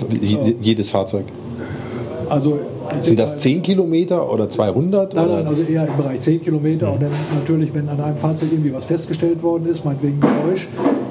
jedes 0.61 0.91
Fahrzeug? 0.91 1.25
Also 2.29 2.61
sind 3.01 3.19
das 3.19 3.37
10 3.39 3.63
Kilometer 3.63 4.33
oder 4.33 4.49
200? 4.49 5.15
Nein, 5.15 5.29
nein, 5.29 5.47
also 5.47 5.63
eher 5.63 5.87
im 5.87 5.97
Bereich 5.97 6.21
10 6.21 6.43
Kilometer. 6.43 6.93
Und 6.93 7.03
dann 7.03 7.11
natürlich, 7.35 7.75
wenn 7.75 7.89
an 7.89 8.01
einem 8.01 8.17
Fahrzeug 8.17 8.51
irgendwie 8.53 8.73
was 8.73 8.85
festgestellt 8.85 9.43
worden 9.43 9.67
ist, 9.67 9.85
meinetwegen 9.85 10.21
Geräusch, 10.21 10.69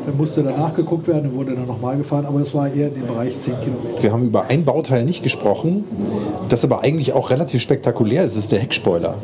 dann 0.09 0.17
musste 0.17 0.43
danach 0.43 0.73
geguckt 0.73 1.07
werden, 1.07 1.23
dann 1.23 1.35
wurde 1.35 1.55
dann 1.55 1.67
nochmal 1.67 1.97
gefahren. 1.97 2.25
Aber 2.25 2.39
es 2.41 2.53
war 2.53 2.67
eher 2.67 2.87
in 2.87 2.95
dem 2.95 3.07
Bereich 3.07 3.37
10 3.37 3.53
Kilometer. 3.59 4.01
Wir 4.01 4.11
haben 4.11 4.25
über 4.25 4.45
ein 4.49 4.65
Bauteil 4.65 5.05
nicht 5.05 5.23
gesprochen, 5.23 5.83
das 6.49 6.63
aber 6.63 6.81
eigentlich 6.81 7.13
auch 7.13 7.29
relativ 7.29 7.61
spektakulär 7.61 8.23
ist. 8.23 8.35
Das 8.35 8.43
ist 8.43 8.51
der 8.51 8.59
Heckspoiler. 8.59 9.15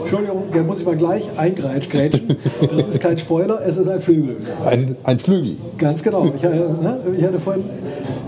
Entschuldigung, 0.00 0.42
da 0.52 0.62
muss 0.62 0.80
ich 0.80 0.86
mal 0.86 0.96
gleich 0.96 1.38
eingreifen. 1.38 2.36
Das 2.60 2.88
ist 2.88 3.00
kein 3.00 3.18
Spoiler, 3.18 3.60
es 3.66 3.76
ist 3.76 3.88
ein 3.88 4.00
Flügel. 4.00 4.36
Ein, 4.64 4.96
ein 5.02 5.18
Flügel. 5.18 5.56
Ganz 5.78 6.02
genau. 6.02 6.26
Ich, 6.36 6.44
äh, 6.44 6.48
ne, 6.48 7.00
ich 7.16 7.24
hatte 7.24 7.40
vorhin 7.40 7.64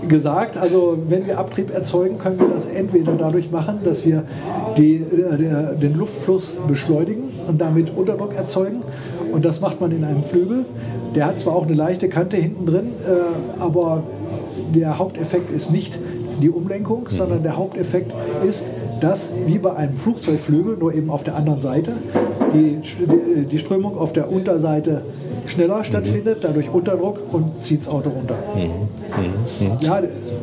gesagt, 0.07 0.57
also 0.57 0.97
wenn 1.07 1.25
wir 1.25 1.37
Abtrieb 1.37 1.73
erzeugen, 1.73 2.17
können 2.17 2.39
wir 2.39 2.47
das 2.47 2.65
entweder 2.65 3.13
dadurch 3.13 3.51
machen, 3.51 3.79
dass 3.85 4.05
wir 4.05 4.23
die, 4.75 4.95
äh, 4.95 5.37
der, 5.37 5.73
den 5.73 5.95
Luftfluss 5.95 6.51
beschleunigen 6.67 7.25
und 7.47 7.61
damit 7.61 7.95
Unterdruck 7.95 8.33
erzeugen. 8.35 8.81
Und 9.31 9.45
das 9.45 9.61
macht 9.61 9.81
man 9.81 9.91
in 9.91 10.03
einem 10.03 10.23
Flügel. 10.23 10.65
Der 11.15 11.27
hat 11.27 11.39
zwar 11.39 11.55
auch 11.55 11.65
eine 11.65 11.75
leichte 11.75 12.09
Kante 12.09 12.37
hinten 12.37 12.65
drin, 12.65 12.87
äh, 13.05 13.61
aber 13.61 14.03
der 14.73 14.97
Haupteffekt 14.97 15.51
ist 15.51 15.71
nicht 15.71 15.97
die 16.41 16.49
Umlenkung, 16.49 17.07
mhm. 17.09 17.15
sondern 17.15 17.43
der 17.43 17.57
Haupteffekt 17.57 18.13
ist, 18.47 18.67
dass 18.99 19.31
wie 19.45 19.59
bei 19.59 19.75
einem 19.75 19.97
Flugzeugflügel, 19.97 20.77
nur 20.77 20.93
eben 20.93 21.09
auf 21.09 21.23
der 21.23 21.35
anderen 21.35 21.59
Seite, 21.59 21.93
die, 22.53 22.79
die 23.45 23.59
Strömung 23.59 23.97
auf 23.97 24.13
der 24.13 24.31
Unterseite 24.31 25.03
schneller 25.49 25.83
stattfindet, 25.83 26.39
dadurch 26.41 26.69
Unterdruck 26.69 27.21
und 27.31 27.59
zieht 27.59 27.81
das 27.81 27.87
Auto 27.87 28.09
runter. 28.09 28.35
Ja, 29.81 30.01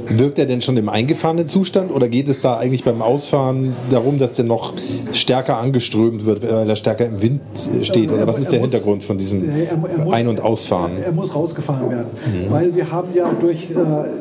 Wirkt 0.09 0.39
er 0.39 0.47
denn 0.47 0.61
schon 0.61 0.77
im 0.77 0.89
eingefahrenen 0.89 1.47
Zustand 1.47 1.91
oder 1.91 2.09
geht 2.09 2.29
es 2.29 2.43
da 2.43 2.59
eigentlich 2.59 2.85
beim 2.85 3.01
Ausfahren 3.01 3.75
darum, 3.91 4.19
dass 4.19 4.35
der 4.35 4.45
noch 4.45 4.75
stärker 5.13 5.59
angeströmt 5.59 6.27
wird, 6.27 6.43
weil 6.43 6.69
er 6.69 6.77
stärker 6.77 7.07
im 7.07 7.23
Wind 7.23 7.41
steht? 7.83 8.13
Oder 8.13 8.27
was 8.27 8.39
ist 8.39 8.53
der 8.53 8.61
muss, 8.61 8.71
Hintergrund 8.71 9.05
von 9.05 9.17
diesem 9.17 9.47
muss, 9.47 10.13
Ein- 10.13 10.29
und 10.29 10.41
Ausfahren? 10.41 10.93
Er 11.03 11.13
muss 11.13 11.35
rausgefahren 11.35 11.91
werden, 11.91 12.09
mhm. 12.27 12.51
weil 12.51 12.75
wir 12.75 12.91
haben 12.91 13.09
ja 13.15 13.33
durch 13.33 13.71
äh, 13.71 13.75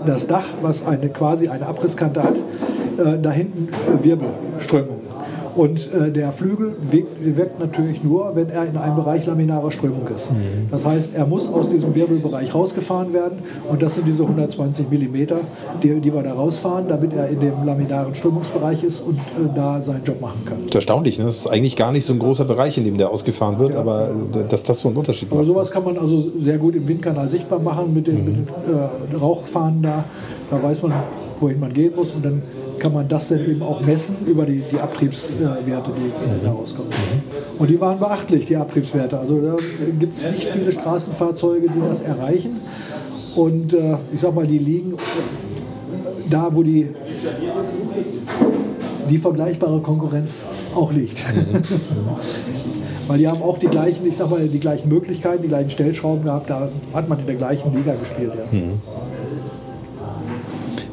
das 0.05 0.27
Dach, 0.27 0.45
was 0.61 0.85
eine 0.85 1.09
quasi 1.09 1.49
eine 1.49 1.65
Abrisskante 1.65 2.23
hat, 2.23 2.35
äh, 2.35 3.19
da 3.21 3.31
hinten 3.31 3.69
äh, 3.69 4.03
Wirbelströmung. 4.03 5.01
Und 5.55 5.91
äh, 5.93 6.11
der 6.11 6.31
Flügel 6.31 6.75
wirkt, 6.81 7.37
wirkt, 7.37 7.59
natürlich 7.59 8.03
nur, 8.03 8.35
wenn 8.35 8.49
er 8.49 8.65
in 8.65 8.77
einem 8.77 8.95
Bereich 8.95 9.25
laminarer 9.25 9.71
Strömung 9.71 10.07
ist. 10.13 10.31
Mhm. 10.31 10.69
Das 10.71 10.85
heißt, 10.85 11.15
er 11.15 11.25
muss 11.25 11.47
aus 11.47 11.69
diesem 11.69 11.93
Wirbelbereich 11.93 12.53
rausgefahren 12.53 13.13
werden 13.13 13.39
und 13.69 13.81
das 13.81 13.95
sind 13.95 14.07
diese 14.07 14.23
120 14.23 14.89
Millimeter, 14.89 15.41
die, 15.81 15.99
die 15.99 16.13
wir 16.13 16.23
da 16.23 16.33
rausfahren, 16.33 16.87
damit 16.87 17.13
er 17.13 17.27
in 17.29 17.39
dem 17.39 17.65
laminaren 17.65 18.15
Strömungsbereich 18.15 18.83
ist 18.83 19.01
und 19.01 19.17
äh, 19.17 19.53
da 19.55 19.81
seinen 19.81 20.03
Job 20.03 20.21
machen 20.21 20.41
kann. 20.45 20.57
Das 20.57 20.67
ist 20.67 20.75
erstaunlich, 20.75 21.19
ne? 21.19 21.25
das 21.25 21.37
ist 21.37 21.47
eigentlich 21.47 21.75
gar 21.75 21.91
nicht 21.91 22.05
so 22.05 22.13
ein 22.13 22.19
großer 22.19 22.45
Bereich, 22.45 22.77
in 22.77 22.83
dem 22.83 22.97
der 22.97 23.09
ausgefahren 23.09 23.59
wird, 23.59 23.73
ja. 23.73 23.79
aber 23.79 24.09
äh, 24.09 24.47
dass 24.49 24.63
das 24.63 24.81
so 24.81 24.87
einen 24.87 24.97
Unterschied 24.97 25.29
macht. 25.29 25.39
Aber 25.39 25.47
sowas 25.47 25.69
kann 25.69 25.83
man 25.83 25.97
also 25.97 26.31
sehr 26.39 26.57
gut 26.57 26.75
im 26.75 26.87
Windkanal 26.87 27.29
sichtbar 27.29 27.59
machen 27.59 27.93
mit 27.93 28.07
den, 28.07 28.19
mhm. 28.19 28.25
mit 28.25 28.35
den 28.35 28.47
äh, 29.13 29.15
Rauchfahnen 29.17 29.81
da. 29.83 30.05
Da 30.49 30.61
weiß 30.61 30.81
man, 30.83 30.93
wohin 31.39 31.59
man 31.59 31.73
gehen 31.73 31.93
muss 31.95 32.11
und 32.11 32.25
dann 32.25 32.41
kann 32.79 32.93
man 32.93 33.07
das 33.07 33.29
dann 33.29 33.39
eben 33.45 33.61
auch 33.61 33.81
messen 33.81 34.17
über 34.25 34.45
die, 34.45 34.63
die 34.71 34.79
Abtriebswerte, 34.79 35.63
die 35.65 36.43
da 36.43 36.51
rauskommen. 36.51 36.91
Und 37.59 37.69
die 37.69 37.79
waren 37.79 37.99
beachtlich, 37.99 38.45
die 38.45 38.57
Abtriebswerte. 38.57 39.19
Also 39.19 39.39
da 39.39 39.55
gibt 39.99 40.15
es 40.15 40.25
nicht 40.25 40.45
viele 40.45 40.71
Straßenfahrzeuge, 40.71 41.67
die 41.69 41.81
das 41.87 42.01
erreichen. 42.01 42.61
Und 43.35 43.73
äh, 43.73 43.97
ich 44.13 44.21
sag 44.21 44.35
mal, 44.35 44.45
die 44.45 44.59
liegen 44.59 44.95
da, 46.29 46.49
wo 46.53 46.63
die, 46.63 46.89
die 49.09 49.17
vergleichbare 49.17 49.81
Konkurrenz 49.81 50.45
auch 50.75 50.91
liegt. 50.91 51.23
Weil 53.07 53.17
die 53.17 53.27
haben 53.27 53.41
auch 53.41 53.57
die 53.57 53.67
gleichen, 53.67 54.07
ich 54.07 54.15
sag 54.15 54.29
mal, 54.29 54.47
die 54.47 54.59
gleichen 54.59 54.87
Möglichkeiten, 54.87 55.41
die 55.41 55.49
gleichen 55.49 55.69
Stellschrauben 55.69 56.23
gehabt. 56.23 56.49
Da 56.49 56.69
hat 56.93 57.09
man 57.09 57.19
in 57.19 57.25
der 57.25 57.35
gleichen 57.35 57.73
Liga 57.73 57.95
gespielt. 57.95 58.31
Ja. 58.35 58.57
Mhm. 58.57 58.81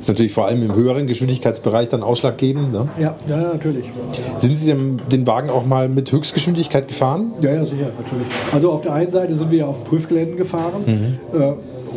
Das 0.01 0.07
ist 0.07 0.15
natürlich 0.15 0.33
vor 0.33 0.47
allem 0.47 0.63
im 0.63 0.75
höheren 0.75 1.07
Geschwindigkeitsbereich 1.07 1.91
dann 1.91 2.03
ausschlaggebend. 2.03 2.73
Ne? 2.73 2.89
Ja, 2.99 3.17
ja, 3.29 3.37
natürlich. 3.37 3.85
Sind 4.39 4.55
Sie 4.55 4.75
den 5.13 5.27
Wagen 5.27 5.51
auch 5.51 5.67
mal 5.67 5.91
mit 5.91 6.11
Höchstgeschwindigkeit 6.11 6.89
gefahren? 6.89 7.33
Ja, 7.43 7.53
ja, 7.53 7.67
sicher, 7.67 7.91
natürlich. 8.01 8.27
Also 8.51 8.73
auf 8.73 8.81
der 8.81 8.95
einen 8.95 9.11
Seite 9.11 9.35
sind 9.35 9.51
wir 9.51 9.69
auf 9.69 9.85
Prüfgeländen 9.85 10.39
gefahren. 10.39 11.19
Mhm. 11.33 11.39
Äh, 11.39 11.53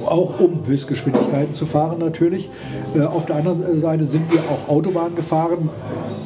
auch 0.05 0.39
um 0.39 0.65
Höchstgeschwindigkeiten 0.65 1.53
zu 1.53 1.65
fahren 1.65 1.99
natürlich. 1.99 2.49
Äh, 2.95 3.01
auf 3.01 3.25
der 3.25 3.37
anderen 3.37 3.79
Seite 3.79 4.05
sind 4.05 4.31
wir 4.31 4.41
auch 4.41 4.69
Autobahn 4.69 5.15
gefahren, 5.15 5.69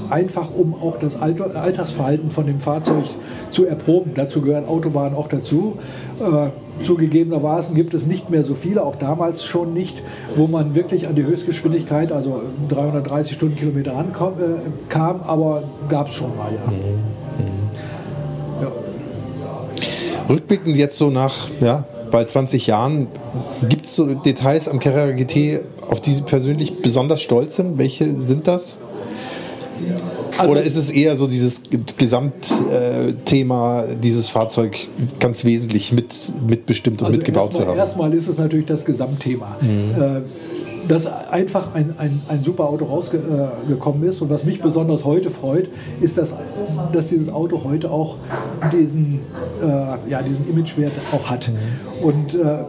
einfach 0.09 0.49
um 0.55 0.73
auch 0.73 0.97
das 0.99 1.19
Alltagsverhalten 1.19 2.31
von 2.31 2.45
dem 2.45 2.59
Fahrzeug 2.59 3.05
zu 3.51 3.65
erproben. 3.65 4.11
Dazu 4.15 4.41
gehören 4.41 4.65
Autobahnen 4.65 5.15
auch 5.15 5.27
dazu. 5.27 5.77
Äh, 6.19 6.49
zugegebenermaßen 6.83 7.75
gibt 7.75 7.93
es 7.93 8.05
nicht 8.05 8.29
mehr 8.29 8.43
so 8.43 8.53
viele, 8.53 8.83
auch 8.83 8.95
damals 8.95 9.43
schon 9.43 9.73
nicht, 9.73 10.01
wo 10.35 10.47
man 10.47 10.75
wirklich 10.75 11.07
an 11.07 11.15
die 11.15 11.23
Höchstgeschwindigkeit, 11.23 12.11
also 12.11 12.41
330 12.69 13.35
Stundenkilometer 13.35 13.93
rankam, 13.93 14.33
äh, 14.39 15.27
aber 15.27 15.63
gab 15.89 16.09
es 16.09 16.15
schon 16.15 16.35
mal. 16.37 16.51
Mhm. 16.51 17.45
Mhm. 17.45 18.61
ja. 18.61 18.71
Rückblickend 20.29 20.75
jetzt 20.75 20.97
so 20.97 21.09
nach 21.09 21.47
ja, 21.61 21.85
bald 22.11 22.29
20 22.29 22.67
Jahren, 22.67 23.07
gibt 23.69 23.85
es 23.85 23.95
so 23.95 24.13
Details 24.13 24.67
am 24.67 24.79
Carrera 24.79 25.11
GT, 25.11 25.61
auf 25.89 26.01
die 26.01 26.13
Sie 26.13 26.21
persönlich 26.21 26.81
besonders 26.81 27.21
stolz 27.21 27.55
sind? 27.55 27.77
Welche 27.77 28.19
sind 28.19 28.47
das? 28.47 28.79
Also 30.37 30.51
Oder 30.51 30.63
ist 30.63 30.75
es 30.75 30.91
eher 30.91 31.15
so 31.15 31.25
dieses 31.27 31.63
Gesamtthema, 31.97 33.83
dieses 34.01 34.29
Fahrzeug 34.29 34.87
ganz 35.19 35.43
wesentlich 35.45 35.91
mit, 35.91 36.13
mitbestimmt 36.47 37.01
und 37.01 37.07
also 37.07 37.17
mitgebaut 37.17 37.53
zu 37.53 37.65
haben? 37.65 37.77
Erstmal 37.77 38.13
ist 38.13 38.27
es 38.27 38.37
natürlich 38.37 38.67
das 38.67 38.85
Gesamtthema. 38.85 39.57
Mhm. 39.61 40.23
Äh, 40.87 40.89
dass 40.89 41.05
einfach 41.05 41.73
ein, 41.73 41.95
ein, 41.97 42.21
ein 42.27 42.43
super 42.43 42.65
Auto 42.65 42.85
rausgekommen 42.85 44.03
ist. 44.03 44.21
Und 44.21 44.29
was 44.29 44.43
mich 44.43 44.61
besonders 44.61 45.05
heute 45.05 45.29
freut, 45.29 45.69
ist, 46.01 46.17
dass, 46.17 46.35
dass 46.93 47.07
dieses 47.07 47.31
Auto 47.31 47.63
heute 47.63 47.91
auch 47.91 48.17
diesen, 48.71 49.19
äh, 49.61 50.09
ja, 50.09 50.21
diesen 50.21 50.49
Imagewert 50.49 50.93
auch 51.11 51.29
hat. 51.29 51.51
Und 52.01 52.33
äh, 52.33 52.63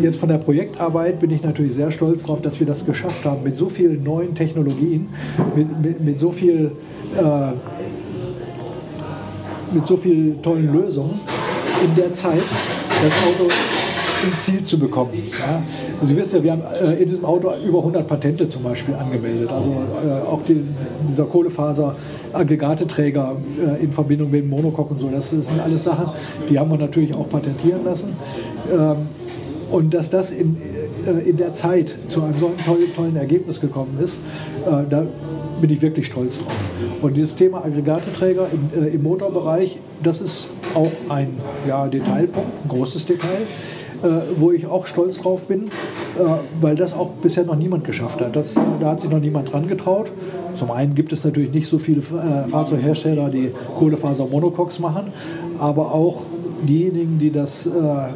jetzt 0.00 0.18
von 0.18 0.28
der 0.28 0.38
Projektarbeit 0.38 1.18
bin 1.20 1.30
ich 1.30 1.42
natürlich 1.42 1.74
sehr 1.74 1.90
stolz 1.90 2.22
darauf, 2.22 2.42
dass 2.42 2.60
wir 2.60 2.66
das 2.66 2.86
geschafft 2.86 3.24
haben 3.24 3.42
mit 3.42 3.56
so 3.56 3.68
vielen 3.68 4.04
neuen 4.04 4.34
Technologien, 4.34 5.08
mit, 5.54 5.82
mit, 5.82 6.00
mit 6.00 6.18
so 6.18 6.32
viel 6.32 6.72
äh, 7.16 7.52
mit 9.72 9.86
so 9.86 9.96
vielen 9.96 10.42
tollen 10.42 10.72
Lösungen 10.72 11.20
in 11.84 11.94
der 11.94 12.12
Zeit 12.12 12.42
das 13.02 13.14
Auto 13.22 13.48
ins 14.26 14.44
Ziel 14.44 14.62
zu 14.62 14.78
bekommen. 14.78 15.10
Ja. 15.14 15.62
Sie 16.02 16.16
wissen 16.16 16.36
ja, 16.36 16.42
wir 16.42 16.52
haben 16.52 16.62
äh, 16.62 17.02
in 17.02 17.08
diesem 17.08 17.24
Auto 17.24 17.50
über 17.66 17.78
100 17.78 18.06
Patente 18.06 18.46
zum 18.48 18.62
Beispiel 18.62 18.94
angemeldet. 18.94 19.50
Also 19.50 19.70
äh, 19.70 20.26
auch 20.26 20.42
den, 20.42 20.74
dieser 21.08 21.24
Kohlefaser-Aggregateträger 21.24 23.36
äh, 23.60 23.82
in 23.82 23.92
Verbindung 23.92 24.30
mit 24.30 24.42
dem 24.42 24.50
Monocoque 24.50 24.92
und 24.92 25.00
so. 25.00 25.08
Das, 25.08 25.30
das, 25.30 25.46
sind 25.46 25.58
alles 25.60 25.84
Sachen, 25.84 26.10
die 26.48 26.58
haben 26.58 26.70
wir 26.70 26.78
natürlich 26.78 27.14
auch 27.14 27.28
patentieren 27.28 27.84
lassen. 27.84 28.16
Ähm, 28.72 29.08
und 29.70 29.94
dass 29.94 30.10
das 30.10 30.32
in, 30.32 30.56
äh, 31.06 31.28
in 31.28 31.36
der 31.36 31.52
Zeit 31.52 31.94
zu 32.08 32.22
einem 32.22 32.40
so 32.40 32.50
tollen, 32.64 32.92
tollen 32.94 33.16
Ergebnis 33.16 33.60
gekommen 33.60 33.98
ist, 34.02 34.20
äh, 34.66 34.84
da 34.88 35.06
bin 35.60 35.70
ich 35.70 35.82
wirklich 35.82 36.06
stolz 36.06 36.38
drauf. 36.38 36.52
Und 37.02 37.16
dieses 37.16 37.36
Thema 37.36 37.64
Aggregateträger 37.64 38.48
im, 38.52 38.82
äh, 38.82 38.88
im 38.88 39.02
Motorbereich, 39.02 39.78
das 40.02 40.20
ist 40.20 40.46
auch 40.74 40.90
ein 41.08 41.36
ja, 41.68 41.86
Detailpunkt, 41.86 42.64
ein 42.64 42.68
großes 42.68 43.06
Detail. 43.06 43.46
Äh, 44.02 44.40
wo 44.40 44.50
ich 44.50 44.66
auch 44.66 44.86
stolz 44.86 45.18
drauf 45.18 45.46
bin, 45.46 45.66
äh, 45.66 45.70
weil 46.58 46.74
das 46.74 46.94
auch 46.94 47.10
bisher 47.20 47.44
noch 47.44 47.56
niemand 47.56 47.84
geschafft 47.84 48.22
hat. 48.22 48.34
Das, 48.34 48.54
da 48.80 48.92
hat 48.92 49.00
sich 49.00 49.10
noch 49.10 49.20
niemand 49.20 49.52
dran 49.52 49.68
getraut. 49.68 50.10
Zum 50.58 50.70
einen 50.70 50.94
gibt 50.94 51.12
es 51.12 51.22
natürlich 51.22 51.52
nicht 51.52 51.68
so 51.68 51.78
viele 51.78 52.00
äh, 52.00 52.48
Fahrzeughersteller, 52.48 53.28
die 53.28 53.52
Kohlefaser-Monocoques 53.78 54.78
machen, 54.78 55.12
aber 55.58 55.92
auch 55.92 56.22
diejenigen, 56.62 57.18
die, 57.18 57.30
das, 57.30 57.66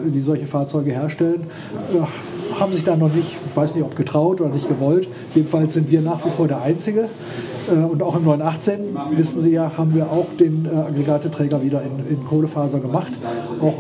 die 0.04 0.20
solche 0.20 0.46
Fahrzeuge 0.46 0.92
herstellen, 0.92 1.44
haben 2.60 2.74
sich 2.74 2.84
da 2.84 2.94
noch 2.94 3.12
nicht, 3.12 3.36
ich 3.48 3.56
weiß 3.56 3.74
nicht, 3.74 3.82
ob 3.82 3.96
getraut 3.96 4.42
oder 4.42 4.50
nicht 4.50 4.68
gewollt. 4.68 5.08
Jedenfalls 5.34 5.72
sind 5.72 5.90
wir 5.90 6.02
nach 6.02 6.22
wie 6.26 6.30
vor 6.30 6.46
der 6.46 6.60
Einzige. 6.60 7.08
Äh, 7.68 7.84
und 7.84 8.02
auch 8.02 8.16
im 8.16 8.24
918, 8.24 8.96
wissen 9.16 9.42
Sie 9.42 9.52
ja, 9.52 9.72
haben 9.76 9.94
wir 9.94 10.10
auch 10.10 10.26
den 10.38 10.68
Aggregateträger 10.68 11.62
wieder 11.62 11.82
in, 11.82 12.16
in 12.16 12.24
Kohlefaser 12.24 12.80
gemacht. 12.80 13.12
Auch 13.60 13.78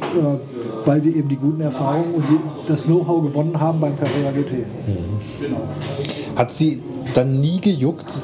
weil 0.84 1.02
wir 1.04 1.14
eben 1.14 1.28
die 1.28 1.36
guten 1.36 1.60
Erfahrungen 1.60 2.14
und 2.14 2.24
die, 2.28 2.38
das 2.68 2.84
Know-how 2.84 3.22
gewonnen 3.22 3.58
haben 3.58 3.80
beim 3.80 3.98
Carrera 3.98 4.30
GT. 4.32 4.52
Mhm. 4.52 6.36
Hat 6.36 6.50
Sie 6.50 6.82
dann 7.14 7.40
nie 7.40 7.60
gejuckt, 7.60 8.20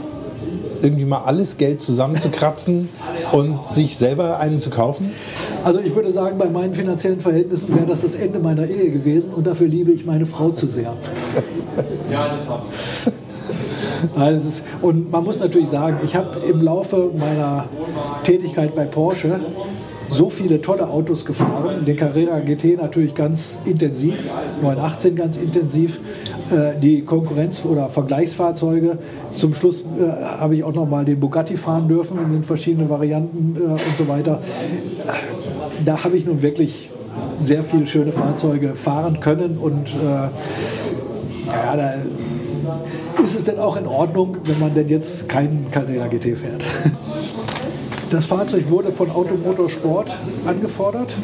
irgendwie 0.82 1.05
mal 1.05 1.23
alles 1.24 1.57
Geld 1.57 1.81
zusammenzukratzen 1.81 2.89
und 3.32 3.66
sich 3.66 3.97
selber 3.97 4.39
einen 4.39 4.61
zu 4.61 4.70
kaufen? 4.70 5.11
Also 5.62 5.81
ich 5.81 5.95
würde 5.95 6.11
sagen, 6.11 6.39
bei 6.39 6.49
meinen 6.49 6.73
finanziellen 6.73 7.20
Verhältnissen 7.20 7.74
wäre 7.74 7.87
das 7.87 8.01
das 8.01 8.15
Ende 8.15 8.39
meiner 8.39 8.66
Ehe 8.66 8.91
gewesen 8.91 9.31
und 9.35 9.47
dafür 9.47 9.69
liebe 9.69 9.93
ich 9.93 10.07
meine 10.07 10.24
Frau 10.24 10.51
zu 10.51 10.66
sehr. 10.66 10.95
ja, 12.11 12.35
das 12.35 12.49
habe 12.49 12.62
ich. 12.73 13.19
Also 14.16 14.62
und 14.82 15.10
man 15.10 15.24
muss 15.24 15.39
natürlich 15.40 15.68
sagen, 15.68 15.98
ich 16.05 16.14
habe 16.16 16.39
im 16.40 16.62
Laufe 16.62 17.10
meiner 17.16 17.66
Tätigkeit 18.24 18.74
bei 18.74 18.85
Porsche 18.85 19.40
so 20.09 20.28
viele 20.28 20.60
tolle 20.60 20.89
Autos 20.89 21.24
gefahren. 21.24 21.85
Den 21.85 21.97
Carrera 21.97 22.40
GT 22.40 22.81
natürlich 22.81 23.14
ganz 23.14 23.59
intensiv, 23.64 24.35
918 24.60 25.14
ganz 25.14 25.36
intensiv. 25.36 26.01
Äh, 26.51 26.81
die 26.81 27.02
Konkurrenz- 27.02 27.64
oder 27.64 27.89
Vergleichsfahrzeuge. 27.89 28.98
Zum 29.36 29.55
Schluss 29.55 29.81
äh, 29.81 30.10
habe 30.10 30.56
ich 30.56 30.64
auch 30.64 30.74
noch 30.74 30.89
mal 30.89 31.05
den 31.05 31.20
Bugatti 31.20 31.56
fahren 31.56 31.86
dürfen 31.89 32.18
in 32.18 32.32
den 32.32 32.44
verschiedenen 32.44 32.90
Varianten 32.90 33.56
äh, 33.56 33.64
und 33.64 33.97
so 33.97 34.09
weiter. 34.09 34.40
Da 35.85 36.02
habe 36.02 36.16
ich 36.16 36.27
nun 36.27 36.43
wirklich 36.43 36.90
sehr 37.39 37.62
viele 37.62 37.86
schöne 37.86 38.12
Fahrzeuge 38.12 38.74
fahren 38.74 39.20
können 39.20 39.59
und 39.59 39.89
ja, 40.05 40.31
da 41.77 41.94
ist 43.23 43.37
es 43.37 43.45
denn 43.45 43.59
auch 43.59 43.77
in 43.77 43.87
Ordnung, 43.87 44.39
wenn 44.45 44.59
man 44.59 44.74
denn 44.74 44.89
jetzt 44.89 45.28
keinen 45.28 45.70
Carrera 45.70 46.07
GT 46.07 46.37
fährt. 46.37 46.65
Das 48.11 48.27
Fahrzeug 48.27 48.69
wurde 48.70 48.91
von 48.91 49.09
Automotorsport 49.09 50.11
angefordert. 50.45 51.15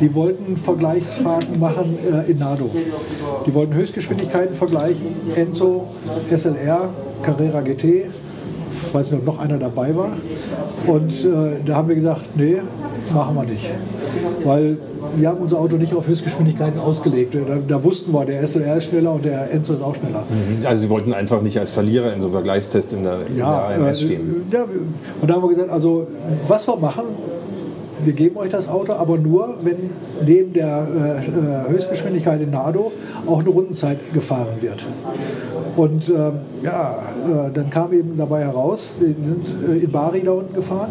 Die 0.00 0.12
wollten 0.16 0.56
Vergleichsfahrten 0.56 1.60
machen 1.60 1.96
äh, 2.02 2.28
in 2.28 2.38
Nado. 2.38 2.72
Die 3.46 3.54
wollten 3.54 3.74
Höchstgeschwindigkeiten 3.74 4.56
vergleichen. 4.56 5.06
Enzo, 5.36 5.86
SLR, 6.28 6.90
Carrera 7.22 7.60
GT. 7.60 8.06
Ich 8.94 9.00
weiß 9.00 9.10
nicht, 9.10 9.22
ob 9.22 9.26
noch 9.26 9.38
einer 9.40 9.58
dabei 9.58 9.96
war. 9.96 10.10
Und 10.86 11.10
äh, 11.24 11.58
da 11.66 11.74
haben 11.74 11.88
wir 11.88 11.96
gesagt, 11.96 12.26
nee, 12.36 12.58
machen 13.12 13.34
wir 13.34 13.42
nicht. 13.42 13.68
Weil 14.44 14.76
wir 15.16 15.28
haben 15.30 15.38
unser 15.38 15.58
Auto 15.58 15.74
nicht 15.74 15.92
auf 15.96 16.06
Höchstgeschwindigkeiten 16.06 16.78
ausgelegt. 16.78 17.34
Da, 17.34 17.56
da, 17.66 17.82
wussten 17.82 18.12
wir, 18.12 18.24
der 18.24 18.46
SLR 18.46 18.76
ist 18.76 18.84
schneller 18.84 19.14
und 19.14 19.24
der 19.24 19.50
Enzo 19.50 19.72
ist 19.72 19.82
auch 19.82 19.96
schneller. 19.96 20.22
Mhm. 20.30 20.64
Also 20.64 20.82
Sie 20.82 20.90
wollten 20.90 21.12
einfach 21.12 21.42
nicht 21.42 21.58
als 21.58 21.72
Verlierer 21.72 22.12
in 22.12 22.20
so 22.20 22.28
einem 22.28 22.34
Vergleichstest 22.34 22.92
in 22.92 23.02
der, 23.02 23.18
ja, 23.36 23.70
in 23.72 23.80
der 23.80 23.88
AMS 23.88 24.00
äh, 24.00 24.04
stehen. 24.04 24.46
Ja, 24.52 24.62
und 24.62 25.28
da 25.28 25.34
haben 25.34 25.42
wir 25.42 25.48
gesagt, 25.48 25.70
also 25.70 26.06
was 26.46 26.68
wir 26.68 26.76
machen, 26.76 27.02
wir 28.04 28.12
geben 28.12 28.36
euch 28.36 28.50
das 28.50 28.68
Auto, 28.68 28.92
aber 28.92 29.18
nur, 29.18 29.56
wenn 29.62 29.90
neben 30.24 30.52
der 30.52 30.86
äh, 31.68 31.70
Höchstgeschwindigkeit 31.70 32.40
in 32.40 32.50
Nado 32.50 32.92
auch 33.26 33.40
eine 33.40 33.48
Rundenzeit 33.48 33.98
gefahren 34.12 34.60
wird. 34.60 34.84
Und 35.76 36.08
ähm, 36.08 36.32
ja, 36.62 36.98
äh, 36.98 37.50
dann 37.52 37.70
kam 37.70 37.92
eben 37.92 38.16
dabei 38.16 38.44
heraus, 38.44 38.96
die 39.00 39.24
sind 39.24 39.46
äh, 39.68 39.84
in 39.84 39.90
Bari 39.90 40.22
da 40.24 40.32
unten 40.32 40.54
gefahren 40.54 40.90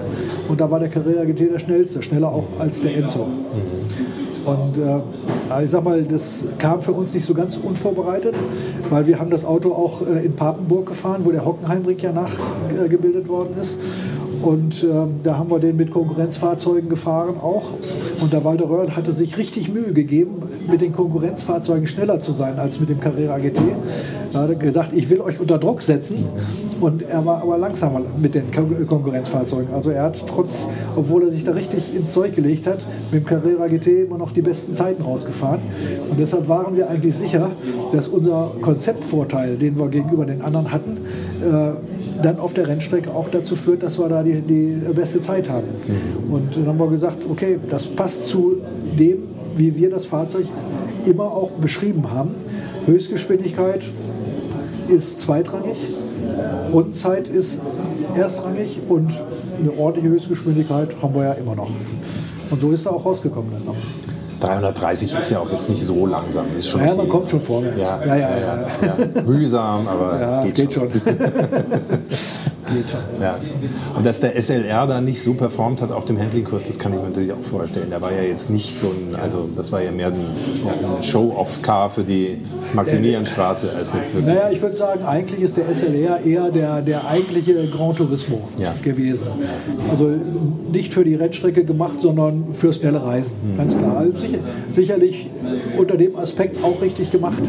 und 0.50 0.60
da 0.60 0.70
war 0.70 0.80
der 0.80 0.90
Carrera 0.90 1.24
GT 1.24 1.54
der 1.54 1.60
schnellste, 1.60 2.02
schneller 2.04 2.28
auch 2.28 2.46
als 2.60 2.82
der 2.82 2.96
Enzo. 2.98 3.28
Und 4.46 4.78
äh, 4.78 5.64
ich 5.64 5.72
sag 5.72 5.86
mal, 5.86 6.04
das 6.04 6.44
kam 6.58 6.82
für 6.82 6.92
uns 6.92 7.14
nicht 7.14 7.26
so 7.26 7.34
ganz 7.34 7.58
unvorbereitet, 7.58 8.36
weil 8.90 9.08
wir 9.08 9.20
haben 9.20 9.30
das 9.30 9.46
Auto 9.46 9.72
auch 9.72 10.02
äh, 10.02 10.26
in 10.26 10.36
Papenburg 10.36 10.88
gefahren, 10.88 11.22
wo 11.24 11.32
der 11.32 11.46
Hockenheimring 11.46 11.98
ja 12.00 12.12
nachgebildet 12.12 13.30
worden 13.30 13.56
ist. 13.60 13.80
Und 14.44 14.84
ähm, 14.84 15.22
da 15.24 15.38
haben 15.38 15.50
wir 15.50 15.60
den 15.60 15.78
mit 15.78 15.90
Konkurrenzfahrzeugen 15.90 16.90
gefahren 16.90 17.38
auch. 17.40 17.64
Und 18.20 18.34
der 18.34 18.44
Walter 18.44 18.70
Röhrl 18.70 18.94
hatte 18.96 19.14
sich 19.14 19.38
richtig 19.38 19.74
Mühe 19.74 19.94
gegeben, 19.94 20.42
mit 20.70 20.82
den 20.82 20.92
Konkurrenzfahrzeugen 20.92 21.88
schneller 21.88 22.20
zu 22.20 22.34
sein 22.34 22.60
als 22.60 22.80
mit 22.80 22.90
dem 22.90 23.00
Carrera 23.00 23.38
GT. 23.38 23.60
Da 24.34 24.42
hat 24.42 24.50
er 24.50 24.56
gesagt, 24.56 24.92
ich 24.94 25.10
will 25.10 25.22
euch 25.22 25.40
unter 25.40 25.58
Druck 25.60 25.82
setzen. 25.82 26.26
Und 26.82 27.04
er 27.04 27.26
war 27.26 27.42
aber 27.42 27.58
langsamer 27.58 28.02
mit 28.22 28.36
den 28.36 28.52
Konkurrenzfahrzeugen. 28.52 29.74
Also 29.74 29.92
er 29.92 30.04
hat 30.04 30.22
trotz, 30.28 30.68
obwohl 30.98 31.24
er 31.24 31.32
sich 31.32 31.46
da 31.46 31.52
richtig 31.52 31.96
ins 31.96 32.12
Zeug 32.12 32.36
gelegt 32.36 32.68
hat, 32.68 32.80
mit 33.12 33.22
dem 33.22 33.26
Carrera 33.26 33.68
GT 33.68 34.06
immer 34.08 34.18
noch 34.18 34.34
die 34.34 34.42
besten 34.42 34.74
Zeiten 34.74 35.04
rausgefahren. 35.04 35.62
Und 36.10 36.20
deshalb 36.20 36.50
waren 36.50 36.76
wir 36.76 36.90
eigentlich 36.90 37.16
sicher, 37.16 37.52
dass 37.94 38.10
unser 38.10 38.52
Konzeptvorteil, 38.60 39.56
den 39.56 39.80
wir 39.80 39.88
gegenüber 39.88 40.26
den 40.26 40.42
anderen 40.42 40.72
hatten, 40.74 40.98
äh, 41.42 41.93
dann 42.22 42.40
auf 42.40 42.54
der 42.54 42.68
Rennstrecke 42.68 43.14
auch 43.14 43.30
dazu 43.30 43.56
führt, 43.56 43.84
dass 43.84 43.98
wir 43.98 44.08
da 44.10 44.24
die, 44.24 44.42
die 44.42 44.82
beste 44.94 45.20
Zeit 45.20 45.50
haben. 45.50 45.68
Mhm. 45.88 46.34
Und 46.34 46.56
dann 46.56 46.68
haben 46.68 46.80
wir 46.80 46.90
gesagt, 46.90 47.18
okay, 47.30 47.60
das 47.70 47.86
passt 47.88 48.28
zu 48.28 48.58
dem, 48.98 49.24
wie 49.56 49.76
wir 49.76 49.90
das 49.90 50.06
Fahrzeug 50.06 50.46
immer 51.06 51.26
auch 51.26 51.52
beschrieben 51.52 52.12
haben. 52.12 52.36
Höchstgeschwindigkeit 52.86 53.82
ist 54.88 55.22
zweitrangig, 55.22 55.88
Rundenzeit 56.72 57.28
ist 57.28 57.60
erstrangig 58.16 58.80
und 58.90 59.12
eine 59.60 59.78
ordentliche 59.78 60.10
Höchstgeschwindigkeit 60.10 60.90
haben 61.02 61.16
wir 61.16 61.24
ja 61.24 61.34
immer 61.34 61.56
noch. 61.56 61.70
Und 62.50 62.62
so 62.62 62.72
ist 62.72 62.86
er 62.86 62.94
auch 62.94 63.06
rausgekommen 63.06 63.52
dann 63.52 63.66
noch. 63.66 63.76
330 64.44 65.16
ist 65.16 65.32
ja 65.32 65.40
auch 65.40 65.52
jetzt 65.52 65.70
nicht 65.70 65.84
so 65.84 66.06
langsam. 66.06 66.46
Ist 66.56 66.70
schon 66.70 66.82
ja, 66.82 66.88
okay. 66.88 66.98
man 66.98 67.10
kommt 67.10 67.30
schon 67.30 67.42
vorwärts. 67.42 67.78
Ja, 67.78 68.00
ja, 68.06 68.16
ja. 68.18 68.38
ja, 68.38 68.68
ja. 68.82 69.22
Mühsam, 69.22 69.88
aber 69.88 70.20
ja, 70.20 70.44
geht, 70.44 70.56
geht 70.56 70.74
schon. 70.74 70.90
schon. 70.92 71.02
schon. 72.82 73.22
Ja. 73.22 73.38
Und 73.96 74.06
dass 74.06 74.20
der 74.20 74.42
SLR 74.42 74.88
da 74.88 75.02
nicht 75.02 75.22
so 75.22 75.34
performt 75.34 75.82
hat 75.82 75.92
auf 75.92 76.06
dem 76.06 76.20
Handling-Kurs, 76.20 76.64
das 76.64 76.80
kann 76.80 76.94
ich 76.94 77.00
mir 77.00 77.08
natürlich 77.08 77.34
auch 77.34 77.42
vorstellen. 77.42 77.90
Der 77.90 78.02
war 78.02 78.12
ja 78.12 78.24
jetzt 78.24 78.50
nicht 78.50 78.80
so 78.80 78.88
ein, 78.88 79.16
also 79.22 79.50
das 79.56 79.72
war 79.72 79.82
ja 79.82 79.92
mehr 79.92 80.08
ein, 80.08 80.14
ein 80.14 81.04
Show-off-Car 81.04 81.90
für 81.90 82.04
die 82.04 82.40
Maximilianstraße 82.74 83.72
als 83.76 83.94
jetzt 83.94 84.14
wirklich. 84.14 84.34
Naja, 84.34 84.50
ich 84.52 84.62
würde 84.62 84.76
sagen, 84.76 85.04
eigentlich 85.06 85.42
ist 85.42 85.58
der 85.58 85.74
SLR 85.74 86.22
eher 86.22 86.52
der, 86.52 86.82
der 86.82 87.08
eigentliche 87.08 87.68
Grand 87.68 87.98
Turismo 87.98 88.42
ja. 88.58 88.74
gewesen. 88.82 89.28
Also 89.90 90.10
nicht 90.72 90.94
für 90.94 91.04
die 91.04 91.16
Rennstrecke 91.16 91.64
gemacht, 91.64 92.02
sondern 92.02 92.54
für 92.54 92.74
schnelle 92.74 93.04
Reisen, 93.04 93.36
mhm. 93.44 93.58
ganz 93.58 93.78
klar. 93.78 93.98
Also 93.98 94.18
sicher, 94.18 94.40
sicherlich 94.70 95.30
unter 95.78 95.98
dem 95.98 96.16
Aspekt 96.16 96.64
auch 96.64 96.82
richtig 96.82 97.12
gemacht. 97.12 97.44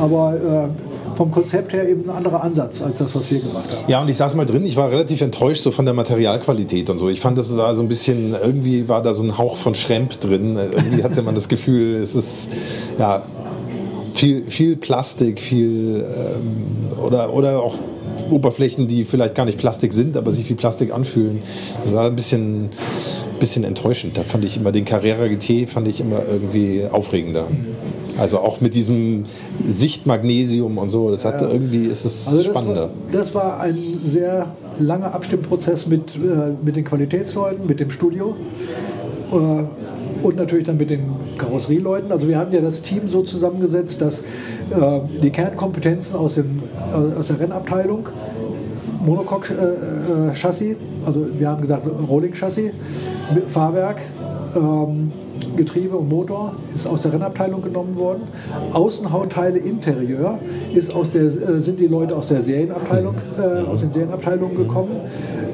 Aber 0.00 0.34
äh, 0.34 1.09
vom 1.20 1.30
Konzept 1.30 1.74
her 1.74 1.86
eben 1.86 2.08
ein 2.08 2.16
anderer 2.16 2.42
Ansatz 2.42 2.80
als 2.80 3.00
das, 3.00 3.14
was 3.14 3.30
wir 3.30 3.40
gemacht 3.40 3.76
haben. 3.76 3.84
Ja, 3.88 4.00
und 4.00 4.08
ich 4.08 4.16
saß 4.16 4.34
mal 4.36 4.46
drin, 4.46 4.64
ich 4.64 4.76
war 4.76 4.90
relativ 4.90 5.20
enttäuscht 5.20 5.60
so 5.60 5.70
von 5.70 5.84
der 5.84 5.92
Materialqualität 5.92 6.88
und 6.88 6.96
so. 6.96 7.10
Ich 7.10 7.20
fand, 7.20 7.36
das 7.36 7.54
war 7.58 7.74
so 7.74 7.82
ein 7.82 7.88
bisschen, 7.88 8.34
irgendwie 8.42 8.88
war 8.88 9.02
da 9.02 9.12
so 9.12 9.22
ein 9.22 9.36
Hauch 9.36 9.56
von 9.56 9.74
Schremp 9.74 10.18
drin. 10.18 10.56
Irgendwie 10.56 11.04
hatte 11.04 11.20
man 11.20 11.34
das 11.34 11.50
Gefühl, 11.50 11.96
es 11.96 12.14
ist, 12.14 12.48
ja, 12.98 13.22
viel, 14.14 14.44
viel 14.50 14.76
Plastik, 14.76 15.42
viel 15.42 16.06
ähm, 16.16 17.04
oder, 17.04 17.34
oder 17.34 17.62
auch 17.62 17.74
Oberflächen, 18.30 18.88
die 18.88 19.04
vielleicht 19.04 19.34
gar 19.34 19.44
nicht 19.44 19.58
Plastik 19.58 19.92
sind, 19.92 20.16
aber 20.16 20.30
sich 20.30 20.48
wie 20.48 20.54
Plastik 20.54 20.90
anfühlen. 20.90 21.42
Das 21.84 21.94
war 21.94 22.06
ein 22.06 22.16
bisschen, 22.16 22.70
bisschen 23.38 23.64
enttäuschend. 23.64 24.16
Da 24.16 24.22
fand 24.22 24.42
ich 24.46 24.56
immer 24.56 24.72
den 24.72 24.86
Carrera 24.86 25.26
GT 25.26 25.68
fand 25.68 25.86
ich 25.86 26.00
immer 26.00 26.22
irgendwie 26.26 26.84
aufregender. 26.90 27.46
Also 28.18 28.38
auch 28.38 28.60
mit 28.60 28.74
diesem 28.74 29.24
Sichtmagnesium 29.64 30.78
und 30.78 30.90
so, 30.90 31.10
das 31.10 31.24
hatte 31.24 31.44
ja. 31.46 31.52
irgendwie, 31.52 31.86
ist 31.86 32.04
es 32.04 32.28
also 32.28 32.42
spannender. 32.42 32.82
War, 32.82 32.90
das 33.12 33.34
war 33.34 33.60
ein 33.60 34.00
sehr 34.04 34.54
langer 34.78 35.14
Abstimmprozess 35.14 35.86
mit, 35.86 36.14
äh, 36.16 36.52
mit 36.62 36.76
den 36.76 36.84
Qualitätsleuten, 36.84 37.66
mit 37.66 37.80
dem 37.80 37.90
Studio. 37.90 38.34
Äh, 39.32 39.64
und 40.22 40.36
natürlich 40.36 40.66
dann 40.66 40.76
mit 40.76 40.90
den 40.90 41.04
Karosserieleuten. 41.38 42.12
Also 42.12 42.28
wir 42.28 42.38
hatten 42.38 42.54
ja 42.54 42.60
das 42.60 42.82
Team 42.82 43.08
so 43.08 43.22
zusammengesetzt, 43.22 44.00
dass 44.00 44.20
äh, 44.20 44.24
die 45.22 45.30
Kernkompetenzen 45.30 46.16
aus, 46.16 46.34
dem, 46.34 46.62
äh, 46.92 47.18
aus 47.18 47.28
der 47.28 47.40
Rennabteilung, 47.40 48.08
Monocoque-Chassis, 49.04 50.62
äh, 50.62 50.72
äh 50.72 51.06
also 51.06 51.26
wir 51.38 51.48
haben 51.48 51.62
gesagt 51.62 51.86
Rolling-Chassis, 52.08 52.72
Fahrwerk, 53.48 54.02
ähm, 54.56 55.10
Getriebe 55.56 55.96
und 55.96 56.08
Motor 56.08 56.54
ist 56.74 56.86
aus 56.86 57.02
der 57.02 57.12
Rennabteilung 57.12 57.62
genommen 57.62 57.96
worden. 57.96 58.22
Außenhautteile, 58.72 59.58
Interieur 59.58 60.38
ist 60.74 60.94
aus 60.94 61.12
der, 61.12 61.22
äh, 61.22 61.60
sind 61.60 61.80
die 61.80 61.86
Leute 61.86 62.16
aus 62.16 62.28
der 62.28 62.42
Serienabteilung, 62.42 63.14
äh, 63.38 63.68
aus 63.68 63.80
den 63.80 63.92
Serienabteilungen 63.92 64.56
gekommen. 64.56 64.96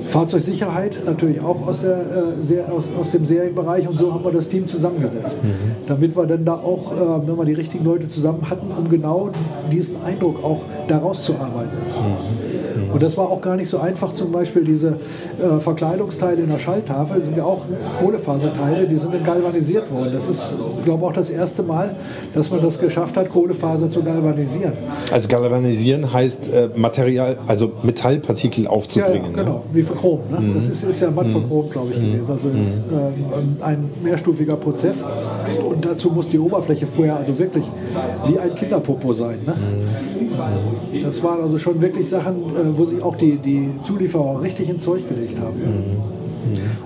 Fahrzeugsicherheit 0.09 1.05
natürlich 1.05 1.41
auch 1.41 1.67
aus, 1.67 1.81
der, 1.81 1.99
äh, 1.99 2.71
aus, 2.71 2.89
aus, 2.99 3.11
dem 3.11 3.27
Serienbereich 3.27 3.89
und 3.89 3.99
so 3.99 4.13
haben 4.13 4.25
wir 4.25 4.33
das 4.33 4.49
Team 4.49 4.67
zusammengesetzt, 4.67 5.37
mhm. 5.43 5.53
damit 5.87 6.17
wir 6.17 6.27
dann 6.27 6.45
da 6.45 6.55
auch, 6.55 6.93
äh, 6.93 7.27
wenn 7.27 7.37
wir 7.37 7.45
die 7.45 7.55
richtigen 7.55 7.85
Leute 7.85 8.09
zusammen 8.09 8.49
hatten, 8.49 8.67
um 8.77 8.89
genau 8.89 9.31
diesen 9.71 10.03
Eindruck 10.03 10.43
auch 10.45 10.61
daraus 10.89 11.23
zu 11.23 11.35
arbeiten. 11.35 11.77
Mhm. 11.77 12.57
Und 12.93 13.03
das 13.03 13.17
war 13.17 13.31
auch 13.31 13.41
gar 13.41 13.57
nicht 13.57 13.69
so 13.69 13.79
einfach, 13.79 14.13
zum 14.13 14.33
Beispiel 14.33 14.65
diese 14.65 14.89
äh, 14.89 15.61
Verkleidungsteile 15.61 16.43
in 16.43 16.49
der 16.49 16.59
Schalltafel 16.59 17.23
sind 17.23 17.37
ja 17.37 17.45
auch 17.45 17.63
Kohlefaserteile, 18.01 18.87
die 18.87 18.97
sind 18.97 19.13
dann 19.13 19.23
galvanisiert 19.23 19.93
worden. 19.93 20.13
Das 20.13 20.29
ist, 20.29 20.55
glaube 20.85 21.03
ich, 21.03 21.09
auch 21.11 21.13
das 21.13 21.31
erste 21.31 21.63
Mal, 21.63 21.95
dass 22.35 22.51
man 22.51 22.63
das 22.63 22.79
geschafft 22.79 23.17
hat, 23.17 23.31
Kohlefaser 23.31 23.91
zu 23.91 24.03
galvanisieren. 24.03 24.73
Also 25.11 25.29
galvanisieren 25.29 26.13
heißt 26.13 26.53
äh, 26.53 26.69
Material, 26.75 27.39
also 27.47 27.73
Metallpartikel 27.83 28.67
aufzubringen. 28.67 29.33
Ja, 29.33 29.39
ja 29.39 29.45
genau, 29.45 29.65
ne? 29.73 29.83
Chrom. 29.97 30.21
Ne? 30.31 30.41
Mhm. 30.41 30.55
Das 30.55 30.69
ist, 30.69 30.83
ist 30.83 31.01
ja 31.01 31.11
matt 31.11 31.29
mhm. 31.29 31.47
Chrom, 31.47 31.71
glaube 31.71 31.93
ich, 31.93 31.99
mhm. 31.99 32.13
gewesen. 32.13 32.31
Also 32.31 32.49
ist 32.49 32.85
ähm, 32.93 33.57
ein 33.63 33.91
mehrstufiger 34.03 34.57
Prozess. 34.57 35.03
Und 35.69 35.85
dazu 35.85 36.11
muss 36.11 36.29
die 36.29 36.39
Oberfläche 36.39 36.87
vorher 36.87 37.17
also 37.17 37.39
wirklich 37.39 37.65
wie 38.27 38.39
ein 38.39 38.55
Kinderpopo 38.55 39.13
sein. 39.13 39.39
Ne? 39.47 39.55
Mhm. 39.55 41.03
Das 41.03 41.23
waren 41.23 41.41
also 41.41 41.59
schon 41.59 41.81
wirklich 41.81 42.09
Sachen, 42.09 42.35
äh, 42.35 42.77
wo 42.77 42.85
sich 42.85 43.03
auch 43.03 43.17
die, 43.17 43.37
die 43.37 43.71
Zulieferer 43.85 44.43
richtig 44.43 44.69
ins 44.69 44.83
Zeug 44.83 45.09
gelegt 45.09 45.41
haben. 45.41 45.61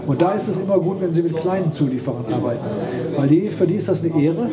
Und 0.07 0.23
da 0.23 0.33
ist 0.33 0.49
es 0.49 0.59
immer 0.59 0.79
gut, 0.79 1.01
wenn 1.01 1.13
Sie 1.13 1.23
mit 1.23 1.37
kleinen 1.37 1.71
Zulieferern 1.71 2.25
arbeiten, 2.33 2.65
weil 3.17 3.29
die, 3.29 3.51
für 3.51 3.67
die 3.67 3.75
ist 3.75 3.89
das 3.89 4.03
eine 4.03 4.21
Ehre 4.21 4.49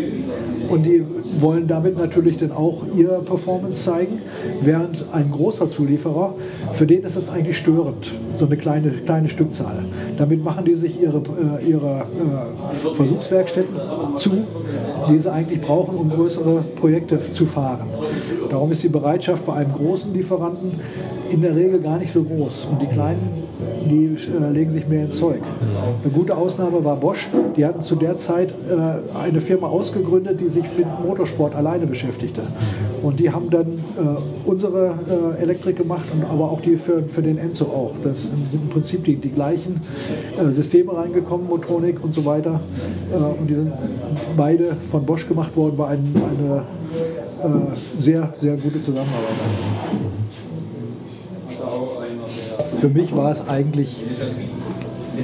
und 0.70 0.86
die 0.86 1.04
wollen 1.40 1.68
damit 1.68 1.98
natürlich 1.98 2.38
dann 2.38 2.52
auch 2.52 2.84
ihre 2.96 3.22
Performance 3.22 3.84
zeigen, 3.84 4.22
während 4.62 5.06
ein 5.12 5.30
großer 5.32 5.68
Zulieferer, 5.68 6.36
für 6.74 6.86
den 6.86 7.04
ist 7.04 7.16
das 7.16 7.30
eigentlich 7.30 7.58
störend, 7.58 8.12
so 8.40 8.46
eine 8.46 8.58
kleine, 8.58 8.92
kleine 8.92 9.30
Stückzahl. 9.30 9.86
Damit 10.18 10.44
machen 10.44 10.66
die 10.66 10.76
sich 10.76 11.02
ihre, 11.02 11.18
äh, 11.18 11.70
ihre 11.70 12.02
äh, 12.02 12.96
Versuchswerkstätten 12.96 13.76
zu, 14.18 14.32
die 15.10 15.20
sie 15.20 15.32
eigentlich 15.32 15.62
brauchen, 15.62 15.96
um 15.96 16.10
größere 16.10 16.64
Projekte 16.76 17.20
zu 17.32 17.46
fahren. 17.46 17.88
Darum 18.50 18.72
ist 18.72 18.84
die 18.84 18.90
Bereitschaft 18.90 19.46
bei 19.46 19.54
einem 19.54 19.74
großen 19.74 20.14
Lieferanten 20.14 20.80
in 21.30 21.42
der 21.42 21.56
Regel 21.56 21.80
gar 21.80 21.98
nicht 21.98 22.14
so 22.14 22.24
groß. 22.24 22.68
Und 22.72 22.82
die 22.82 22.88
kleinen, 22.88 23.47
die 23.90 24.06
äh, 24.06 24.52
legen 24.52 24.70
sich 24.70 24.88
mehr 24.88 25.04
ins 25.04 25.18
Zeug. 25.18 25.42
Eine 26.04 26.14
gute 26.14 26.36
Ausnahme 26.36 26.84
war 26.84 26.96
Bosch. 26.96 27.28
Die 27.56 27.66
hatten 27.66 27.82
zu 27.82 27.96
der 27.96 28.18
Zeit 28.18 28.52
äh, 28.52 29.18
eine 29.18 29.42
Firma 29.42 29.68
ausgegründet, 29.68 30.40
die 30.40 30.50
sich 30.50 30.66
mit 30.78 30.88
Motorsport 31.04 31.56
alleine 31.56 31.88
beschäftigte. 31.88 32.42
Und 33.02 33.20
die 33.20 33.32
haben 33.32 33.50
dann 33.50 33.68
äh, 33.68 34.50
unsere 34.50 34.94
äh, 35.38 35.42
Elektrik 35.42 35.78
gemacht 35.78 36.06
und 36.14 36.26
aber 36.26 36.52
auch 36.52 36.62
die 36.62 36.78
für, 36.78 37.04
für 37.04 37.22
den 37.22 37.38
Enzo 37.38 37.66
auch. 37.66 37.94
Das 38.04 38.28
sind 38.28 38.54
im 38.54 38.70
Prinzip 38.70 39.04
die, 39.04 39.16
die 39.16 39.32
gleichen 39.32 39.82
äh, 40.40 40.52
Systeme 40.52 40.96
reingekommen, 40.96 41.48
Motronik 41.48 42.04
und 42.04 42.14
so 42.14 42.26
weiter. 42.26 42.60
Und 43.40 43.50
die 43.50 43.56
sind 43.56 43.72
beide 44.36 44.76
von 44.92 45.06
Bosch 45.06 45.28
gemacht 45.28 45.56
worden, 45.56 45.78
war 45.78 45.90
ein, 45.90 46.14
eine 46.16 46.64
sehr, 47.98 48.34
sehr 48.40 48.56
gute 48.56 48.82
Zusammenarbeit 48.82 49.36
für 52.78 52.90
mich 52.90 53.16
war 53.16 53.32
es 53.32 53.48
eigentlich 53.48 54.04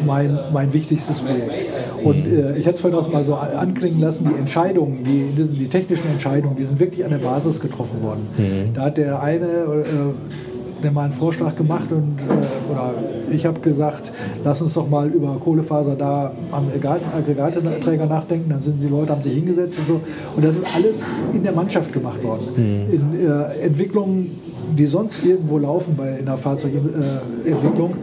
mein, 0.06 0.38
mein 0.52 0.74
wichtigstes 0.74 1.22
Projekt. 1.22 1.66
Und 2.04 2.26
äh, 2.26 2.58
ich 2.58 2.66
hatte 2.66 2.76
es 2.76 2.82
vorhin 2.82 3.00
auch 3.00 3.12
mal 3.12 3.24
so 3.24 3.36
anklingen 3.36 4.02
lassen, 4.02 4.28
die 4.30 4.40
Entscheidungen, 4.40 5.04
die, 5.04 5.44
die 5.46 5.68
technischen 5.68 6.08
Entscheidungen, 6.08 6.56
die 6.56 6.64
sind 6.64 6.80
wirklich 6.80 7.06
an 7.06 7.12
der 7.12 7.20
Basis 7.20 7.60
getroffen 7.60 8.02
worden. 8.02 8.28
Mhm. 8.38 8.74
Da 8.74 8.82
hat 8.84 8.98
der 8.98 9.22
eine 9.22 9.46
äh, 9.46 10.92
mal 10.92 11.06
einen 11.06 11.14
Vorschlag 11.14 11.56
gemacht 11.56 11.92
und 11.92 12.18
äh, 12.20 12.72
oder 12.72 12.94
ich 13.32 13.46
habe 13.46 13.60
gesagt, 13.62 14.12
lass 14.44 14.62
uns 14.62 14.74
doch 14.74 14.90
mal 14.90 15.08
über 15.10 15.38
Kohlefaser 15.40 15.96
da 15.96 16.34
am 16.52 16.68
Aggregateträger 16.68 18.06
nachdenken. 18.06 18.50
Dann 18.50 18.62
sind 18.62 18.82
die 18.84 18.88
Leute 18.88 19.14
haben 19.14 19.24
sich 19.24 19.34
hingesetzt 19.34 19.80
und 19.80 19.88
so. 19.88 20.02
Und 20.36 20.44
das 20.44 20.58
ist 20.58 20.76
alles 20.76 21.06
in 21.32 21.44
der 21.44 21.54
Mannschaft 21.54 21.94
gemacht 21.94 22.22
worden. 22.24 22.48
Mhm. 22.56 22.94
In 22.94 23.28
äh, 23.28 23.66
Entwicklungen 23.66 24.32
die 24.78 24.86
sonst 24.86 25.24
irgendwo 25.24 25.58
laufen 25.58 25.96
bei 25.96 26.18
in 26.18 26.26
der 26.26 26.38
Fahrzeugentwicklung, 26.38 27.96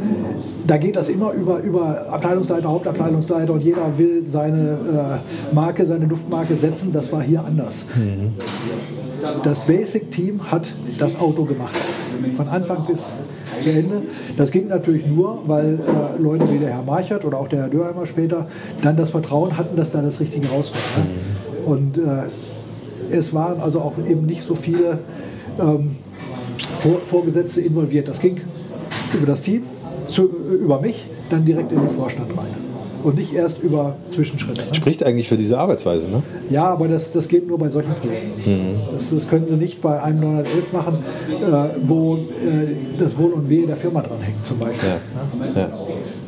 da 0.67 0.77
geht 0.77 0.97
das 0.97 1.09
immer 1.09 1.33
über, 1.33 1.61
über 1.61 2.09
Abteilungsleiter, 2.11 2.69
Hauptabteilungsleiter 2.69 3.53
und 3.53 3.63
jeder 3.63 3.99
will 3.99 4.25
seine 4.27 5.21
äh, 5.51 5.55
Marke, 5.55 5.87
seine 5.87 6.07
Luftmarke 6.07 6.57
setzen. 6.57 6.93
Das 6.93 7.11
war 7.13 7.23
hier 7.23 7.45
anders. 7.45 7.85
Mhm. 7.97 8.35
Das 9.43 9.61
Basic 9.61 10.11
Team 10.11 10.41
hat 10.51 10.73
das 10.99 11.19
Auto 11.19 11.45
gemacht. 11.45 11.77
Von 12.37 12.49
Anfang 12.49 12.87
bis 12.87 13.07
zu 13.63 13.71
Ende. 13.71 14.03
Das 14.37 14.51
ging 14.51 14.69
natürlich 14.69 15.07
nur, 15.07 15.43
weil 15.47 15.75
äh, 15.75 16.21
Leute 16.21 16.51
wie 16.51 16.59
der 16.59 16.71
Herr 16.71 16.83
Marchert 16.83 17.25
oder 17.25 17.39
auch 17.39 17.49
der 17.49 17.63
Herr 17.63 17.69
Dörheimer 17.69 18.07
später 18.07 18.47
dann 18.83 18.97
das 18.97 19.11
Vertrauen 19.11 19.57
hatten, 19.57 19.77
dass 19.77 19.93
da 19.93 20.01
das 20.01 20.21
Richtige 20.21 20.49
rauskommt. 20.49 20.85
Mhm. 20.97 21.73
Und 21.73 21.99
äh, 21.99 22.23
es 23.11 23.35
waren 23.35 23.61
also 23.61 23.81
auch 23.81 23.95
eben 24.09 24.27
nicht 24.27 24.43
so 24.43 24.55
viele 24.55 25.01
ähm, 25.61 25.97
vor, 26.75 26.99
Vorgesetzte 27.05 27.61
involviert. 27.61 28.09
Das 28.09 28.21
ging 28.21 28.41
über 29.15 29.27
das 29.27 29.43
Team, 29.43 29.65
zu, 30.07 30.29
über 30.63 30.81
mich, 30.81 31.07
dann 31.31 31.45
direkt 31.45 31.73
in 31.73 31.81
den 31.81 31.91
Vorstand 31.91 32.31
rein. 32.37 32.71
Und 33.03 33.17
nicht 33.17 33.33
erst 33.33 33.63
über 33.63 33.97
Zwischenschritte. 34.15 34.67
Ne? 34.67 34.75
Spricht 34.75 35.03
eigentlich 35.05 35.29
für 35.29 35.39
diese 35.39 35.59
Arbeitsweise, 35.59 36.11
ne? 36.11 36.23
Ja, 36.51 36.67
aber 36.67 36.87
das, 36.87 37.13
das 37.13 37.29
geht 37.29 37.47
nur 37.49 37.59
bei 37.59 37.71
solchen 37.71 37.95
Projekten. 37.95 38.51
Mhm. 38.51 38.75
Das, 38.93 39.09
das, 39.09 39.27
können 39.27 39.47
Sie 39.47 39.57
nicht 39.57 39.81
bei 39.81 40.03
einem 40.03 40.21
911 40.21 40.73
machen, 40.75 40.99
äh, 41.31 41.79
wo 41.83 42.17
äh, 42.17 42.19
das 42.99 43.17
Wohl 43.17 43.33
und 43.33 43.49
Wehe 43.49 43.67
der 43.67 43.77
Firma 43.77 44.03
dran 44.03 44.21
hängt, 44.21 44.45
zum 44.45 44.59
Beispiel. 44.59 44.91
Ja. 44.91 44.95
Ne? 45.47 45.71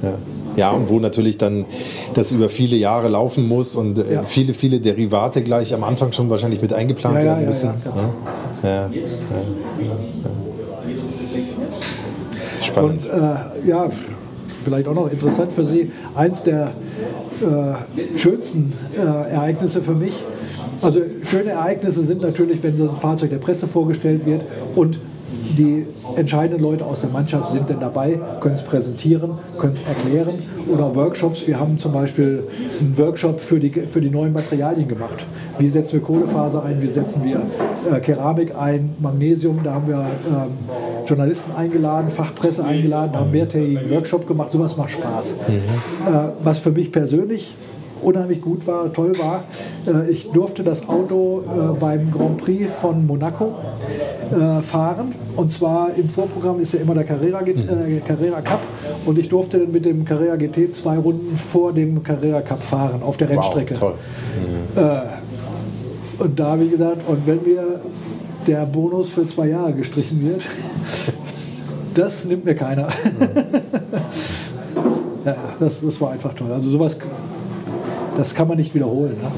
Ja. 0.03 0.09
Ja. 0.09 0.19
Ja, 0.57 0.71
und 0.71 0.89
wo 0.89 0.99
natürlich 0.99 1.39
dann 1.39 1.65
das 2.15 2.33
über 2.33 2.49
viele 2.49 2.77
Jahre 2.77 3.09
laufen 3.09 3.49
muss 3.49 3.75
und 3.75 3.99
äh, 3.99 4.15
ja. 4.15 4.23
viele, 4.23 4.55
viele 4.55 4.81
Derivate 4.81 5.43
gleich 5.43 5.75
am 5.75 5.85
Anfang 5.85 6.13
schon 6.13 6.29
wahrscheinlich 6.31 6.61
mit 6.61 6.73
eingeplant 6.73 7.17
ja, 7.17 7.25
werden 7.25 7.47
müssen. 7.47 7.71
Ja, 8.63 8.91
ja, 8.91 8.91
Spannend. 12.61 13.05
Und 13.05 13.11
äh, 13.11 13.69
ja, 13.69 13.91
vielleicht 14.63 14.87
auch 14.87 14.95
noch 14.95 15.11
interessant 15.11 15.53
für 15.53 15.65
Sie, 15.65 15.91
eins 16.15 16.43
der 16.43 16.73
äh, 17.41 18.19
schönsten 18.19 18.73
äh, 18.97 19.01
Ereignisse 19.01 19.83
für 19.83 19.95
mich. 19.95 20.23
Also 20.81 21.01
schöne 21.23 21.51
Ereignisse 21.51 22.03
sind 22.03 22.23
natürlich, 22.23 22.63
wenn 22.63 22.77
so 22.77 22.89
ein 22.89 22.97
Fahrzeug 22.97 23.31
der 23.31 23.39
Presse 23.39 23.67
vorgestellt 23.67 24.27
wird 24.27 24.43
und 24.75 24.99
die 25.59 25.87
entscheidenden 26.17 26.63
Leute 26.63 26.85
aus 26.85 27.01
der 27.01 27.11
Mannschaft 27.11 27.53
sind 27.53 27.69
denn 27.69 27.81
dabei, 27.81 28.19
können 28.41 28.55
es 28.55 28.63
präsentieren, 28.63 29.33
können 29.59 29.73
es 29.73 29.83
erklären 29.83 30.43
oder 30.69 30.95
Workshops. 30.95 31.47
Wir 31.47 31.59
haben 31.59 31.79
zum 31.79 31.93
Beispiel 31.93 32.45
einen 32.81 32.97
Workshop 32.99 33.41
für 33.41 33.59
die, 33.59 33.71
für 33.71 34.01
die 34.01 34.11
neuen 34.11 34.33
Materialien 34.33 34.89
gemacht. 34.89 35.25
Wie 35.59 35.69
setzen 35.69 35.95
wir 35.95 36.01
Kohlefaser 36.01 36.65
ein, 36.65 36.81
wie 36.83 36.89
setzen 36.89 37.25
wir 37.25 37.43
äh, 37.91 38.01
Keramik 38.01 38.55
ein, 38.57 38.95
Magnesium, 39.01 39.61
da 39.63 39.75
haben 39.75 39.89
wir 39.89 39.99
ähm, 39.99 41.07
Journalisten 41.07 41.53
eingeladen, 41.53 42.11
Fachpresse 42.11 42.65
eingeladen, 42.65 43.15
haben 43.15 43.31
mehrtägigen 43.31 43.91
Workshop 43.91 44.27
gemacht, 44.27 44.51
sowas 44.51 44.77
macht 44.77 44.91
Spaß. 44.91 45.37
Mhm. 45.49 46.13
Äh, 46.13 46.29
was 46.43 46.59
für 46.59 46.71
mich 46.71 46.93
persönlich 46.93 47.55
unheimlich 48.03 48.41
gut 48.41 48.67
war, 48.67 48.93
toll 48.93 49.13
war. 49.19 49.45
Äh, 49.87 50.11
ich 50.11 50.31
durfte 50.31 50.63
das 50.63 50.89
Auto 50.89 51.43
äh, 51.43 51.79
beim 51.79 52.11
Grand 52.11 52.39
Prix 52.39 52.75
von 52.75 53.07
Monaco 53.07 53.55
äh, 54.31 54.63
fahren. 54.63 55.15
Und 55.37 55.51
zwar 55.51 55.95
im 55.95 56.09
Vorprogramm 56.09 56.61
ist 56.61 56.75
ja 56.75 56.81
immer 56.81 56.95
der 56.95 57.05
Carrera, 57.05 57.43
Carrera 58.07 58.41
Cup. 58.41 58.61
Und 59.07 59.19
ich 59.19 59.29
durfte 59.29 59.59
dann 59.59 59.73
mit 59.73 59.85
dem 59.85 60.05
Carrera 60.05 60.37
GT 60.37 60.75
zwei 60.75 60.99
Runden 60.99 61.37
vor 61.37 61.73
dem 61.73 62.03
Carrera 62.03 62.43
Cup 62.43 62.63
fahren, 62.63 63.03
auf 63.03 63.17
der 63.17 63.31
Rennstrecke. 63.31 63.75
Wow, 63.75 63.81
toll. 63.81 63.95
Mhm. 64.77 65.23
Und 66.19 66.39
da 66.39 66.53
habe 66.53 66.65
ich 66.65 66.73
gesagt, 66.73 66.99
und 67.09 67.27
wenn 67.27 67.43
mir 67.43 67.81
der 68.47 68.67
Bonus 68.67 69.09
für 69.09 69.27
zwei 69.27 69.49
Jahre 69.49 69.73
gestrichen 69.73 70.25
wird, 70.25 70.43
das 71.95 72.25
nimmt 72.25 72.45
mir 72.45 72.55
keiner. 72.55 72.89
ja, 75.25 75.37
das, 75.59 75.81
das 75.81 76.01
war 76.01 76.13
einfach 76.13 76.35
toll. 76.35 76.53
Also 76.53 76.71
sowas 76.71 76.97
das 78.17 78.35
kann 78.35 78.49
man 78.49 78.57
nicht 78.57 78.75
wiederholen. 78.75 79.17
Ne? 79.21 79.31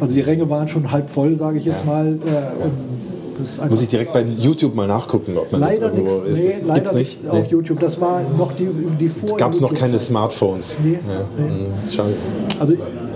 Also 0.00 0.14
die 0.14 0.20
Ränge 0.20 0.48
waren 0.50 0.68
schon 0.68 0.90
halb 0.90 1.10
voll, 1.10 1.36
sage 1.36 1.58
ich 1.58 1.64
jetzt 1.64 1.84
mal. 1.84 2.18
Äh, 2.26 3.68
Muss 3.68 3.82
ich 3.82 3.88
direkt 3.88 4.12
bei 4.12 4.22
YouTube 4.22 4.74
mal 4.74 4.86
nachgucken, 4.86 5.36
ob 5.38 5.50
man 5.52 5.62
leider 5.62 5.88
das 5.88 5.98
irgendwo 5.98 6.18
nix, 6.18 6.38
ist. 6.38 6.38
Nee, 6.38 6.56
leider 6.66 6.92
nicht 6.92 7.28
auf 7.28 7.46
nee. 7.46 7.52
YouTube. 7.52 7.80
Das 7.80 8.00
war 8.00 8.22
noch 8.22 8.52
die, 8.52 8.68
die 8.98 9.08
vor. 9.08 9.36
Gab 9.36 9.52
es 9.52 9.60
noch 9.60 9.74
keine 9.74 9.98
Smartphones? 9.98 10.78
Nee. 10.82 10.92
Ja. 10.92 10.98
nee. 11.38 11.42
Mhm. 11.42 11.92
Schade. 11.92 12.14
Also 12.58 12.74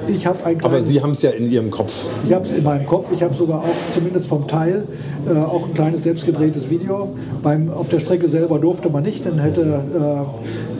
ich 0.08 0.26
habe 0.26 0.44
ein 0.44 0.62
Aber 0.62 0.82
Sie 0.82 1.02
haben 1.02 1.12
es 1.12 1.22
ja 1.22 1.30
in 1.30 1.50
Ihrem 1.50 1.70
Kopf. 1.70 2.06
Ich 2.24 2.32
habe 2.32 2.46
es 2.46 2.58
in 2.58 2.64
meinem 2.64 2.86
Kopf. 2.86 3.10
Ich 3.12 3.22
habe 3.22 3.34
sogar 3.34 3.60
auch 3.60 3.94
zumindest 3.94 4.26
vom 4.26 4.46
Teil 4.46 4.86
äh, 5.26 5.36
auch 5.36 5.66
ein 5.66 5.74
kleines 5.74 6.02
selbstgedrehtes 6.02 6.70
Video. 6.70 7.14
Beim, 7.42 7.70
auf 7.70 7.88
der 7.88 8.00
Strecke 8.00 8.28
selber 8.28 8.58
durfte 8.58 8.90
man 8.90 9.02
nicht, 9.02 9.24
dann 9.26 9.38
hätte 9.38 9.60
äh, 9.62 10.73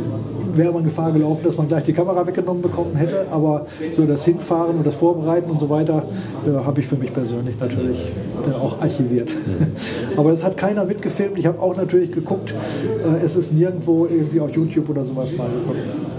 wäre 0.57 0.73
man 0.73 0.85
Gefahr 0.85 1.13
gelaufen, 1.13 1.45
dass 1.45 1.57
man 1.57 1.69
gleich 1.69 1.85
die 1.85 1.93
Kamera 1.93 2.27
weggenommen 2.27 2.63
bekommen 2.63 2.97
hätte. 2.97 3.27
Aber 3.31 3.67
so 3.97 4.05
das 4.05 4.25
Hinfahren 4.25 4.79
und 4.79 4.87
das 4.87 4.95
Vorbereiten 4.95 5.51
und 5.51 5.61
so 5.61 5.69
weiter 5.69 6.05
äh, 6.47 6.65
habe 6.65 6.81
ich 6.81 6.87
für 6.87 6.97
mich 6.97 7.13
persönlich 7.13 7.59
natürlich 7.59 8.13
dann 8.45 8.55
auch 8.55 8.81
archiviert. 8.81 9.31
Mhm. 9.31 9.69
aber 10.17 10.31
das 10.31 10.45
hat 10.45 10.57
keiner 10.57 10.85
mitgefilmt. 10.85 11.39
Ich 11.39 11.47
habe 11.47 11.61
auch 11.61 11.77
natürlich 11.77 12.13
geguckt. 12.13 12.53
Äh, 12.53 13.25
es 13.25 13.37
ist 13.37 13.53
nirgendwo 13.53 14.07
irgendwie 14.07 14.41
auf 14.41 14.51
YouTube 14.51 14.89
oder 14.89 15.05
sowas 15.05 15.37
mal 15.37 15.49
gekommen. 15.49 16.14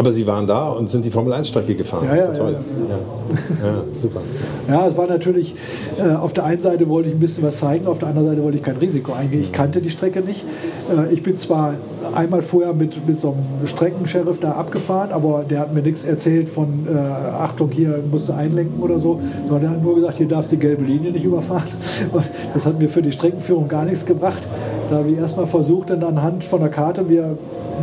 Aber 0.00 0.12
Sie 0.12 0.26
waren 0.26 0.46
da 0.46 0.70
und 0.70 0.88
sind 0.88 1.04
die 1.04 1.10
Formel-1-Strecke 1.10 1.74
gefahren. 1.74 2.06
Ja, 2.06 2.16
ja, 2.16 2.20
das 2.22 2.32
ist 2.32 2.38
toll. 2.38 2.56
Ja, 2.88 3.66
ja. 3.66 3.66
ja, 3.66 3.82
super. 3.94 4.20
Ja, 4.66 4.88
es 4.88 4.96
war 4.96 5.06
natürlich, 5.06 5.54
äh, 5.98 6.14
auf 6.14 6.32
der 6.32 6.46
einen 6.46 6.62
Seite 6.62 6.88
wollte 6.88 7.10
ich 7.10 7.14
ein 7.16 7.20
bisschen 7.20 7.44
was 7.44 7.58
zeigen, 7.58 7.86
auf 7.86 7.98
der 7.98 8.08
anderen 8.08 8.28
Seite 8.28 8.42
wollte 8.42 8.56
ich 8.56 8.62
kein 8.62 8.78
Risiko 8.78 9.12
eingehen. 9.12 9.42
Ich 9.42 9.52
kannte 9.52 9.82
die 9.82 9.90
Strecke 9.90 10.22
nicht. 10.22 10.42
Äh, 10.90 11.12
ich 11.12 11.22
bin 11.22 11.36
zwar 11.36 11.74
einmal 12.14 12.40
vorher 12.40 12.72
mit, 12.72 13.06
mit 13.06 13.20
so 13.20 13.32
einem 13.32 13.66
Streckensheriff 13.66 14.40
da 14.40 14.52
abgefahren, 14.52 15.12
aber 15.12 15.44
der 15.44 15.60
hat 15.60 15.74
mir 15.74 15.82
nichts 15.82 16.02
erzählt 16.02 16.48
von 16.48 16.88
äh, 16.88 16.96
Achtung, 16.96 17.70
hier 17.70 18.02
musst 18.10 18.30
du 18.30 18.32
einlenken 18.32 18.82
oder 18.82 18.98
so, 18.98 19.20
sondern 19.48 19.60
der 19.60 19.70
hat 19.72 19.82
nur 19.82 19.96
gesagt, 19.96 20.16
hier 20.16 20.28
darfst 20.28 20.50
du 20.50 20.56
die 20.56 20.62
gelbe 20.62 20.84
Linie 20.84 21.12
nicht 21.12 21.26
überfahren. 21.26 21.68
Das 22.54 22.64
hat 22.64 22.78
mir 22.78 22.88
für 22.88 23.02
die 23.02 23.12
Streckenführung 23.12 23.68
gar 23.68 23.84
nichts 23.84 24.06
gebracht. 24.06 24.42
Da 24.88 24.96
habe 24.96 25.10
ich 25.10 25.18
erstmal 25.18 25.46
versucht, 25.46 25.90
dann 25.90 26.02
anhand 26.02 26.42
von 26.42 26.60
der 26.60 26.70
Karte 26.70 27.02
mir 27.02 27.36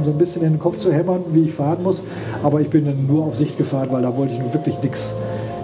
so 0.03 0.11
ein 0.11 0.17
bisschen 0.17 0.43
in 0.43 0.53
den 0.53 0.59
Kopf 0.59 0.77
zu 0.77 0.91
hämmern, 0.91 1.23
wie 1.31 1.43
ich 1.43 1.53
fahren 1.53 1.83
muss. 1.83 2.03
Aber 2.43 2.61
ich 2.61 2.69
bin 2.69 2.85
dann 2.85 3.07
nur 3.07 3.25
auf 3.25 3.35
Sicht 3.35 3.57
gefahren, 3.57 3.89
weil 3.91 4.01
da 4.01 4.15
wollte 4.15 4.33
ich 4.33 4.39
nun 4.39 4.53
wirklich 4.53 4.81
nichts, 4.81 5.13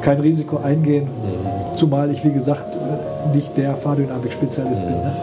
kein 0.01 0.19
Risiko 0.19 0.57
eingehen. 0.57 1.05
Mhm. 1.05 1.75
Zumal 1.75 2.11
ich, 2.11 2.23
wie 2.23 2.31
gesagt, 2.31 2.75
äh, 2.75 3.35
nicht 3.35 3.55
der 3.57 3.75
Fahrdynamik-Spezialist 3.75 4.83
mhm. 4.83 4.87
bin. 4.87 4.97
Ne? 4.97 5.13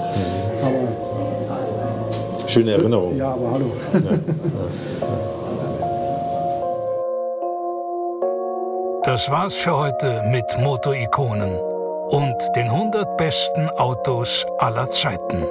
Mhm. 0.60 0.66
Aber, 0.66 2.48
Schöne 2.48 2.72
Erinnerung. 2.72 3.16
Ja, 3.16 3.32
aber 3.32 3.50
hallo. 3.52 3.66
Ja. 3.92 4.18
Das 9.04 9.30
war's 9.30 9.54
für 9.56 9.76
heute 9.76 10.22
mit 10.30 10.44
Motorikonen 10.60 11.56
und 12.10 12.36
den 12.54 12.68
100 12.68 13.16
besten 13.16 13.68
Autos 13.70 14.46
aller 14.58 14.90
Zeiten. 14.90 15.44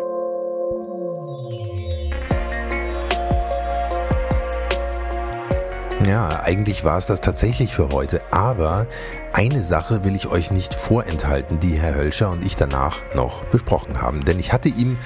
Ja, 6.10 6.42
eigentlich 6.42 6.84
war 6.84 6.98
es 6.98 7.06
das 7.06 7.22
tatsächlich 7.22 7.76
für 7.76 7.90
heute, 7.90 8.20
aber 8.32 8.88
eine 9.32 9.62
Sache 9.62 10.04
will 10.04 10.16
ich 10.16 10.26
euch 10.26 10.50
nicht 10.50 10.74
vorenthalten, 10.74 11.60
die 11.60 11.80
Herr 11.80 11.94
Hölscher 11.94 12.32
und 12.32 12.44
ich 12.44 12.56
danach 12.56 12.98
noch 13.14 13.44
besprochen 13.46 14.02
haben. 14.02 14.26
Denn 14.26 14.40
ich 14.40 14.52
hatte 14.52 14.70
ihm 14.70 14.98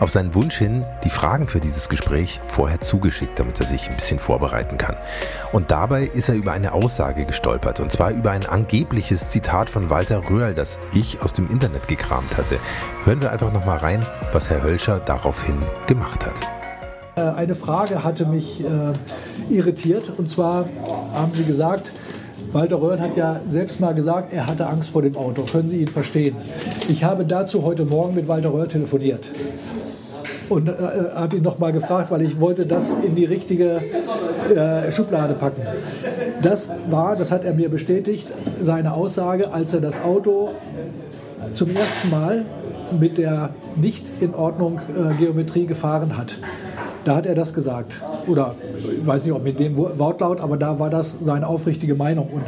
auf 0.00 0.10
seinen 0.10 0.34
Wunsch 0.34 0.58
hin 0.58 0.84
die 1.02 1.08
Fragen 1.08 1.48
für 1.48 1.60
dieses 1.60 1.88
Gespräch 1.88 2.42
vorher 2.46 2.78
zugeschickt, 2.78 3.38
damit 3.38 3.58
er 3.58 3.64
sich 3.64 3.88
ein 3.88 3.96
bisschen 3.96 4.18
vorbereiten 4.18 4.76
kann. 4.76 4.96
Und 5.50 5.70
dabei 5.70 6.02
ist 6.02 6.28
er 6.28 6.34
über 6.34 6.52
eine 6.52 6.74
Aussage 6.74 7.24
gestolpert, 7.24 7.80
und 7.80 7.90
zwar 7.90 8.10
über 8.10 8.30
ein 8.32 8.44
angebliches 8.44 9.30
Zitat 9.30 9.70
von 9.70 9.88
Walter 9.88 10.28
Röhrl, 10.28 10.52
das 10.52 10.78
ich 10.92 11.22
aus 11.22 11.32
dem 11.32 11.48
Internet 11.48 11.88
gekramt 11.88 12.36
hatte. 12.36 12.58
Hören 13.04 13.22
wir 13.22 13.32
einfach 13.32 13.50
nochmal 13.50 13.78
rein, 13.78 14.04
was 14.34 14.50
Herr 14.50 14.62
Hölscher 14.62 15.00
daraufhin 15.00 15.56
gemacht 15.86 16.26
hat. 16.26 16.59
Äh, 17.16 17.20
eine 17.20 17.54
Frage 17.54 18.04
hatte 18.04 18.26
mich 18.26 18.62
äh, 18.62 18.92
irritiert. 19.52 20.12
Und 20.18 20.28
zwar 20.28 20.68
haben 21.14 21.32
Sie 21.32 21.44
gesagt, 21.44 21.92
Walter 22.52 22.80
Röhrl 22.80 23.00
hat 23.00 23.16
ja 23.16 23.40
selbst 23.46 23.80
mal 23.80 23.94
gesagt, 23.94 24.32
er 24.32 24.46
hatte 24.46 24.66
Angst 24.66 24.90
vor 24.90 25.02
dem 25.02 25.16
Auto. 25.16 25.42
Können 25.42 25.70
Sie 25.70 25.80
ihn 25.80 25.88
verstehen? 25.88 26.36
Ich 26.88 27.04
habe 27.04 27.24
dazu 27.24 27.64
heute 27.64 27.84
Morgen 27.84 28.14
mit 28.14 28.28
Walter 28.28 28.52
Röhrl 28.52 28.68
telefoniert 28.68 29.24
und 30.48 30.68
äh, 30.68 30.72
habe 31.14 31.36
ihn 31.36 31.42
noch 31.42 31.58
mal 31.58 31.72
gefragt, 31.72 32.10
weil 32.10 32.22
ich 32.22 32.40
wollte 32.40 32.66
das 32.66 32.94
in 32.94 33.14
die 33.14 33.24
richtige 33.24 33.80
äh, 34.54 34.90
Schublade 34.90 35.34
packen. 35.34 35.62
Das 36.42 36.72
war, 36.90 37.14
das 37.16 37.30
hat 37.30 37.44
er 37.44 37.54
mir 37.54 37.68
bestätigt, 37.68 38.32
seine 38.60 38.94
Aussage, 38.94 39.52
als 39.52 39.72
er 39.74 39.80
das 39.80 40.02
Auto 40.02 40.50
zum 41.52 41.74
ersten 41.74 42.10
Mal 42.10 42.44
mit 42.98 43.18
der 43.18 43.50
nicht 43.76 44.10
in 44.20 44.34
Ordnung 44.34 44.80
äh, 44.88 45.14
Geometrie 45.14 45.66
gefahren 45.66 46.16
hat. 46.16 46.38
Da 47.04 47.16
hat 47.16 47.26
er 47.26 47.34
das 47.34 47.54
gesagt. 47.54 48.02
Oder 48.26 48.54
ich 49.00 49.06
weiß 49.06 49.24
nicht, 49.24 49.32
ob 49.32 49.42
mit 49.42 49.58
dem 49.58 49.76
Wortlaut, 49.76 50.40
aber 50.40 50.56
da 50.56 50.78
war 50.78 50.90
das 50.90 51.18
seine 51.22 51.46
aufrichtige 51.46 51.94
Meinung. 51.94 52.28
Und 52.32 52.42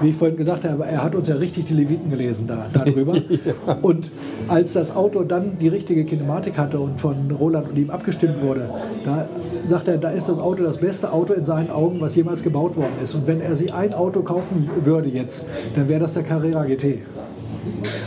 wie 0.00 0.10
ich 0.10 0.16
vorhin 0.16 0.36
gesagt 0.36 0.64
habe, 0.64 0.86
er 0.86 1.02
hat 1.02 1.14
uns 1.14 1.28
ja 1.28 1.36
richtig 1.36 1.66
die 1.66 1.74
Leviten 1.74 2.10
gelesen 2.10 2.46
da, 2.46 2.66
darüber. 2.72 3.14
ja. 3.28 3.76
Und 3.82 4.10
als 4.48 4.72
das 4.72 4.94
Auto 4.94 5.22
dann 5.22 5.58
die 5.58 5.68
richtige 5.68 6.04
Kinematik 6.04 6.56
hatte 6.56 6.80
und 6.80 7.00
von 7.00 7.30
Roland 7.30 7.70
und 7.70 7.76
ihm 7.76 7.90
abgestimmt 7.90 8.40
wurde, 8.40 8.70
da 9.04 9.28
sagt 9.66 9.88
er, 9.88 9.98
da 9.98 10.10
ist 10.10 10.28
das 10.28 10.38
Auto 10.38 10.62
das 10.62 10.78
beste 10.78 11.12
Auto 11.12 11.34
in 11.34 11.44
seinen 11.44 11.70
Augen, 11.70 12.00
was 12.00 12.16
jemals 12.16 12.42
gebaut 12.42 12.76
worden 12.76 12.94
ist. 13.02 13.14
Und 13.14 13.26
wenn 13.26 13.40
er 13.40 13.54
sich 13.54 13.74
ein 13.74 13.92
Auto 13.92 14.22
kaufen 14.22 14.68
würde 14.82 15.08
jetzt, 15.10 15.46
dann 15.74 15.88
wäre 15.88 16.00
das 16.00 16.14
der 16.14 16.22
Carrera 16.22 16.64
GT. 16.64 17.00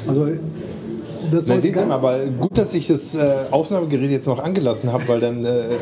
Also 0.08 0.28
das 1.34 1.46
Na, 1.48 1.58
sehen 1.58 1.76
Sie 1.76 1.86
mal, 1.86 1.96
aber 1.96 2.20
gut, 2.26 2.58
dass 2.58 2.74
ich 2.74 2.88
das 2.88 3.16
äh, 3.16 3.34
Aufnahmegerät 3.52 4.12
jetzt 4.12 4.28
noch 4.28 4.40
angelassen 4.40 4.92
habe, 4.92 5.08
weil 5.08 5.20
dann 5.20 5.46
äh, 5.46 5.50
äh, 5.50 5.74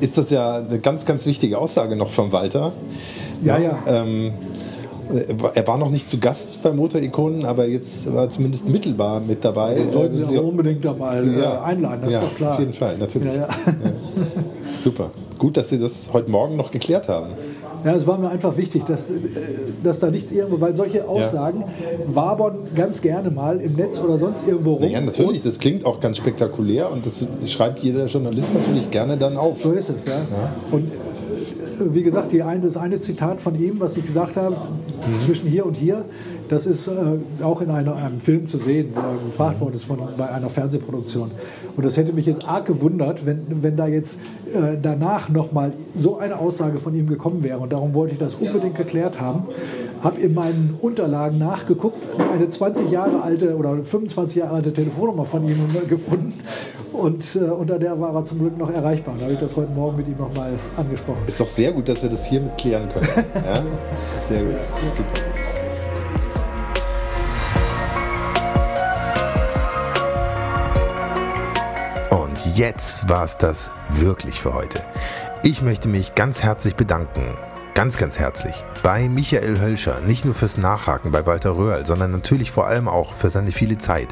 ist 0.00 0.18
das 0.18 0.30
ja 0.30 0.56
eine 0.56 0.78
ganz, 0.78 1.04
ganz 1.04 1.26
wichtige 1.26 1.58
Aussage 1.58 1.96
noch 1.96 2.10
von 2.10 2.32
Walter. 2.32 2.72
Ja, 3.42 3.58
ja. 3.58 3.78
ja. 3.86 4.02
Ähm, 4.02 4.32
äh, 5.12 5.34
er 5.54 5.66
war 5.66 5.78
noch 5.78 5.90
nicht 5.90 6.08
zu 6.08 6.18
Gast 6.18 6.62
bei 6.62 6.72
Motorikonen, 6.72 7.44
aber 7.44 7.66
jetzt 7.66 8.12
war 8.12 8.24
er 8.24 8.30
zumindest 8.30 8.68
mittelbar 8.68 9.20
mit 9.20 9.44
dabei. 9.44 9.76
Wir 9.76 9.92
sollten 9.92 10.16
Sie, 10.16 10.24
Sie 10.24 10.38
auch 10.38 10.44
unbedingt 10.44 10.84
da 10.84 10.94
mal 10.94 11.26
ja, 11.36 11.54
äh, 11.54 11.64
einladen, 11.64 12.00
das 12.02 12.12
ja, 12.12 12.18
ist 12.20 12.26
doch 12.26 12.36
klar. 12.36 12.52
Auf 12.54 12.58
jeden 12.60 12.74
Fall, 12.74 12.96
natürlich. 12.98 13.34
Ja, 13.34 13.48
Super. 14.78 15.10
Gut, 15.38 15.56
dass 15.56 15.68
Sie 15.68 15.78
das 15.78 16.10
heute 16.12 16.30
Morgen 16.30 16.56
noch 16.56 16.70
geklärt 16.70 17.08
haben. 17.08 17.32
Ja, 17.84 17.94
es 17.94 18.06
war 18.06 18.18
mir 18.18 18.30
einfach 18.30 18.56
wichtig, 18.56 18.84
dass, 18.84 19.10
äh, 19.10 19.14
dass 19.82 19.98
da 19.98 20.10
nichts 20.10 20.32
irgendwo, 20.32 20.60
weil 20.60 20.74
solche 20.74 21.06
Aussagen 21.06 21.60
ja. 21.60 22.14
wabern 22.14 22.56
ganz 22.74 23.02
gerne 23.02 23.30
mal 23.30 23.60
im 23.60 23.74
Netz 23.74 23.98
oder 23.98 24.16
sonst 24.16 24.46
irgendwo 24.46 24.74
rum. 24.74 24.90
Ja, 24.90 25.00
natürlich, 25.00 25.42
das 25.42 25.58
klingt 25.58 25.84
auch 25.84 26.00
ganz 26.00 26.16
spektakulär 26.16 26.90
und 26.90 27.04
das 27.04 27.24
schreibt 27.46 27.80
jeder 27.80 28.06
Journalist 28.06 28.54
natürlich 28.54 28.90
gerne 28.90 29.16
dann 29.18 29.36
auf. 29.36 29.62
So 29.62 29.72
ist 29.72 29.90
es, 29.90 30.06
ja. 30.06 30.18
ja. 30.18 30.52
Und 30.70 30.90
wie 31.80 32.02
gesagt, 32.02 32.32
die 32.32 32.42
eine, 32.42 32.62
das 32.62 32.76
eine 32.76 32.98
Zitat 32.98 33.40
von 33.40 33.54
ihm, 33.60 33.80
was 33.80 33.96
ich 33.96 34.06
gesagt 34.06 34.36
habe, 34.36 34.56
mhm. 34.56 35.24
zwischen 35.24 35.48
hier 35.48 35.66
und 35.66 35.76
hier, 35.76 36.04
das 36.48 36.66
ist 36.66 36.88
äh, 36.88 36.92
auch 37.42 37.60
in 37.60 37.70
einer, 37.70 37.96
einem 37.96 38.20
Film 38.20 38.48
zu 38.48 38.58
sehen, 38.58 38.90
wo 38.94 39.00
er 39.00 39.24
gefragt 39.26 39.60
worden 39.60 39.74
ist 39.74 39.84
von, 39.84 39.98
bei 40.16 40.28
einer 40.28 40.50
Fernsehproduktion. 40.50 41.30
Und 41.76 41.84
das 41.84 41.96
hätte 41.96 42.12
mich 42.12 42.26
jetzt 42.26 42.46
arg 42.46 42.66
gewundert, 42.66 43.26
wenn, 43.26 43.62
wenn 43.62 43.76
da 43.76 43.86
jetzt 43.86 44.18
äh, 44.46 44.76
danach 44.80 45.28
nochmal 45.28 45.72
so 45.94 46.18
eine 46.18 46.38
Aussage 46.38 46.78
von 46.78 46.94
ihm 46.94 47.06
gekommen 47.06 47.42
wäre. 47.42 47.58
Und 47.58 47.72
darum 47.72 47.94
wollte 47.94 48.14
ich 48.14 48.18
das 48.18 48.34
unbedingt 48.34 48.76
geklärt 48.76 49.20
haben. 49.20 49.44
Habe 50.02 50.20
in 50.20 50.34
meinen 50.34 50.76
Unterlagen 50.80 51.38
nachgeguckt, 51.38 51.98
eine 52.32 52.48
20 52.48 52.90
Jahre 52.90 53.22
alte 53.22 53.56
oder 53.56 53.82
25 53.82 54.36
Jahre 54.36 54.54
alte 54.56 54.72
Telefonnummer 54.72 55.24
von 55.24 55.48
ihm 55.48 55.68
gefunden. 55.88 56.34
Und 56.92 57.34
äh, 57.34 57.40
unter 57.40 57.78
der 57.78 58.00
war 58.00 58.14
er 58.14 58.24
zum 58.24 58.38
Glück 58.38 58.56
noch 58.56 58.70
erreichbar. 58.70 59.16
Da 59.18 59.24
habe 59.24 59.34
ich 59.34 59.40
das 59.40 59.56
heute 59.56 59.72
Morgen 59.72 59.96
mit 59.96 60.06
ihm 60.06 60.16
nochmal 60.16 60.52
angesprochen. 60.76 61.22
Ist 61.26 61.40
doch 61.40 61.48
sehr 61.48 61.72
gut, 61.72 61.88
dass 61.88 62.02
wir 62.04 62.10
das 62.10 62.24
hiermit 62.24 62.56
klären 62.56 62.88
können. 62.88 63.08
ja? 63.34 63.62
Sehr 64.26 64.44
gut. 64.44 64.56
Super. 64.96 65.63
Jetzt 72.54 73.08
war 73.08 73.24
es 73.24 73.38
das 73.38 73.70
wirklich 73.88 74.40
für 74.40 74.54
heute. 74.54 74.80
Ich 75.42 75.62
möchte 75.62 75.88
mich 75.88 76.14
ganz 76.14 76.42
herzlich 76.42 76.76
bedanken 76.76 77.34
ganz, 77.74 77.98
ganz 77.98 78.18
herzlich 78.18 78.54
bei 78.84 79.08
Michael 79.08 79.60
Hölscher, 79.60 80.00
nicht 80.00 80.24
nur 80.24 80.34
fürs 80.34 80.56
Nachhaken 80.56 81.10
bei 81.10 81.26
Walter 81.26 81.56
Röhrl, 81.56 81.84
sondern 81.84 82.12
natürlich 82.12 82.52
vor 82.52 82.66
allem 82.66 82.88
auch 82.88 83.12
für 83.14 83.30
seine 83.30 83.50
viele 83.50 83.78
Zeit 83.78 84.08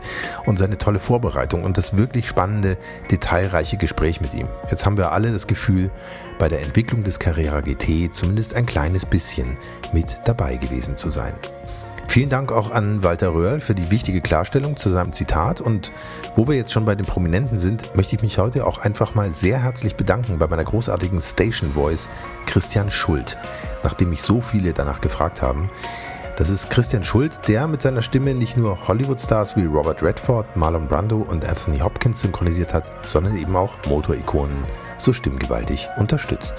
und 0.47 0.59
seine 0.59 0.79
tolle 0.79 0.99
Vorbereitung 0.99 1.63
und 1.63 1.79
das 1.79 1.97
wirklich 1.97 2.27
spannende, 2.27 2.77
detailreiche 3.11 3.77
Gespräch 3.77 4.21
mit 4.21 4.35
ihm. 4.35 4.49
Jetzt 4.71 4.85
haben 4.85 4.97
wir 4.97 5.13
alle 5.13 5.33
das 5.33 5.47
Gefühl, 5.47 5.91
bei 6.39 6.49
der 6.49 6.63
Entwicklung 6.63 7.05
des 7.05 7.21
Carrera 7.21 7.61
GT 7.61 8.13
zumindest 8.13 8.57
ein 8.57 8.67
kleines 8.67 9.07
bisschen 9.07 9.57
mit 9.93 10.21
dabei 10.25 10.57
gewesen 10.57 10.97
zu 10.97 11.11
sein. 11.11 11.35
Vielen 12.13 12.29
Dank 12.29 12.53
auch 12.53 12.71
an 12.71 13.03
Walter 13.03 13.33
Röhrl 13.33 13.63
für 13.63 13.75
die 13.75 13.91
wichtige 13.91 14.21
Klarstellung 14.21 14.77
zu 14.77 14.91
seinem 14.91 15.15
Zitat. 15.15 15.63
Und 15.63 15.91
wo 16.37 16.47
wir 16.47 16.55
jetzt 16.57 16.71
schon 16.71 16.85
bei 16.85 16.95
den 16.95 17.07
Prominenten 17.07 17.59
sind, 17.59 17.97
möchte 17.97 18.15
ich 18.15 18.21
mich 18.21 18.37
heute 18.37 18.67
auch 18.67 18.77
einfach 18.77 19.15
mal 19.15 19.31
sehr 19.31 19.63
herzlich 19.63 19.95
bedanken 19.95 20.39
bei 20.39 20.47
meiner 20.47 20.65
großartigen 20.65 21.23
Station 21.23 21.73
Voice 21.73 22.11
Christian 22.45 22.91
Schuld, 22.91 23.39
nachdem 23.83 24.11
mich 24.11 24.21
so 24.21 24.43
viele 24.43 24.75
danach 24.75 25.01
gefragt 25.01 25.41
haben. 25.41 25.71
Das 26.37 26.51
ist 26.51 26.69
Christian 26.69 27.03
Schuld, 27.03 27.49
der 27.49 27.67
mit 27.67 27.81
seiner 27.81 28.03
Stimme 28.03 28.35
nicht 28.35 28.59
nur 28.59 28.87
Hollywood-Stars 28.87 29.57
wie 29.57 29.65
Robert 29.65 30.03
Redford, 30.03 30.55
Marlon 30.55 30.89
Brando 30.89 31.17
und 31.17 31.47
Anthony 31.47 31.79
Hopkins 31.79 32.21
synchronisiert 32.21 32.75
hat, 32.75 32.93
sondern 33.09 33.39
eben 33.39 33.57
auch 33.57 33.73
Motorikonen 33.89 34.59
so 34.99 35.15
stimmgewaltig 35.15 35.89
unterstützt. 35.97 36.57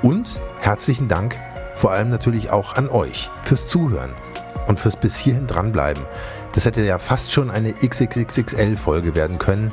Und 0.00 0.40
herzlichen 0.60 1.08
Dank 1.08 1.38
vor 1.74 1.90
allem 1.90 2.08
natürlich 2.08 2.48
auch 2.48 2.76
an 2.76 2.88
euch 2.88 3.28
fürs 3.42 3.66
Zuhören 3.66 4.12
und 4.66 4.80
fürs 4.80 4.96
bis 4.96 5.16
hierhin 5.16 5.46
dranbleiben. 5.46 6.02
Das 6.52 6.64
hätte 6.64 6.82
ja 6.82 6.98
fast 6.98 7.32
schon 7.32 7.50
eine 7.50 7.72
XXXXL-Folge 7.72 9.14
werden 9.14 9.38
können. 9.38 9.72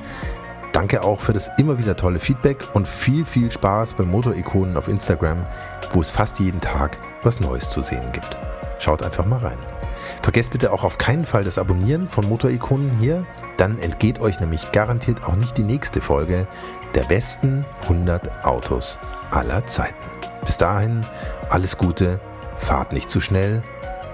Danke 0.71 1.03
auch 1.03 1.19
für 1.19 1.33
das 1.33 1.49
immer 1.57 1.77
wieder 1.77 1.97
tolle 1.97 2.19
Feedback 2.19 2.65
und 2.73 2.87
viel, 2.87 3.25
viel 3.25 3.51
Spaß 3.51 3.93
bei 3.93 4.03
Motorikonen 4.03 4.77
auf 4.77 4.87
Instagram, 4.87 5.45
wo 5.91 5.99
es 5.99 6.11
fast 6.11 6.39
jeden 6.39 6.61
Tag 6.61 6.97
was 7.23 7.39
Neues 7.39 7.69
zu 7.69 7.81
sehen 7.81 8.11
gibt. 8.13 8.37
Schaut 8.79 9.03
einfach 9.03 9.25
mal 9.25 9.39
rein. 9.39 9.57
Vergesst 10.21 10.51
bitte 10.51 10.71
auch 10.71 10.83
auf 10.83 10.97
keinen 10.97 11.25
Fall 11.25 11.43
das 11.43 11.57
Abonnieren 11.57 12.07
von 12.07 12.27
Motorikonen 12.27 12.91
hier, 12.99 13.25
dann 13.57 13.79
entgeht 13.79 14.19
euch 14.21 14.39
nämlich 14.39 14.71
garantiert 14.71 15.23
auch 15.23 15.35
nicht 15.35 15.57
die 15.57 15.63
nächste 15.63 16.01
Folge 16.01 16.47
der 16.95 17.03
besten 17.03 17.65
100 17.83 18.45
Autos 18.45 18.97
aller 19.31 19.65
Zeiten. 19.67 19.93
Bis 20.45 20.57
dahin, 20.57 21.05
alles 21.49 21.77
Gute, 21.77 22.19
fahrt 22.57 22.93
nicht 22.93 23.09
zu 23.09 23.21
schnell 23.21 23.61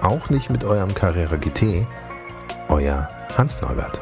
auch 0.02 0.30
nicht 0.30 0.48
mit 0.50 0.64
eurem 0.64 0.94
Carrera 0.94 1.36
GT. 1.36 1.86
Euer 2.68 3.08
Hans 3.36 3.60
Neubert. 3.60 4.00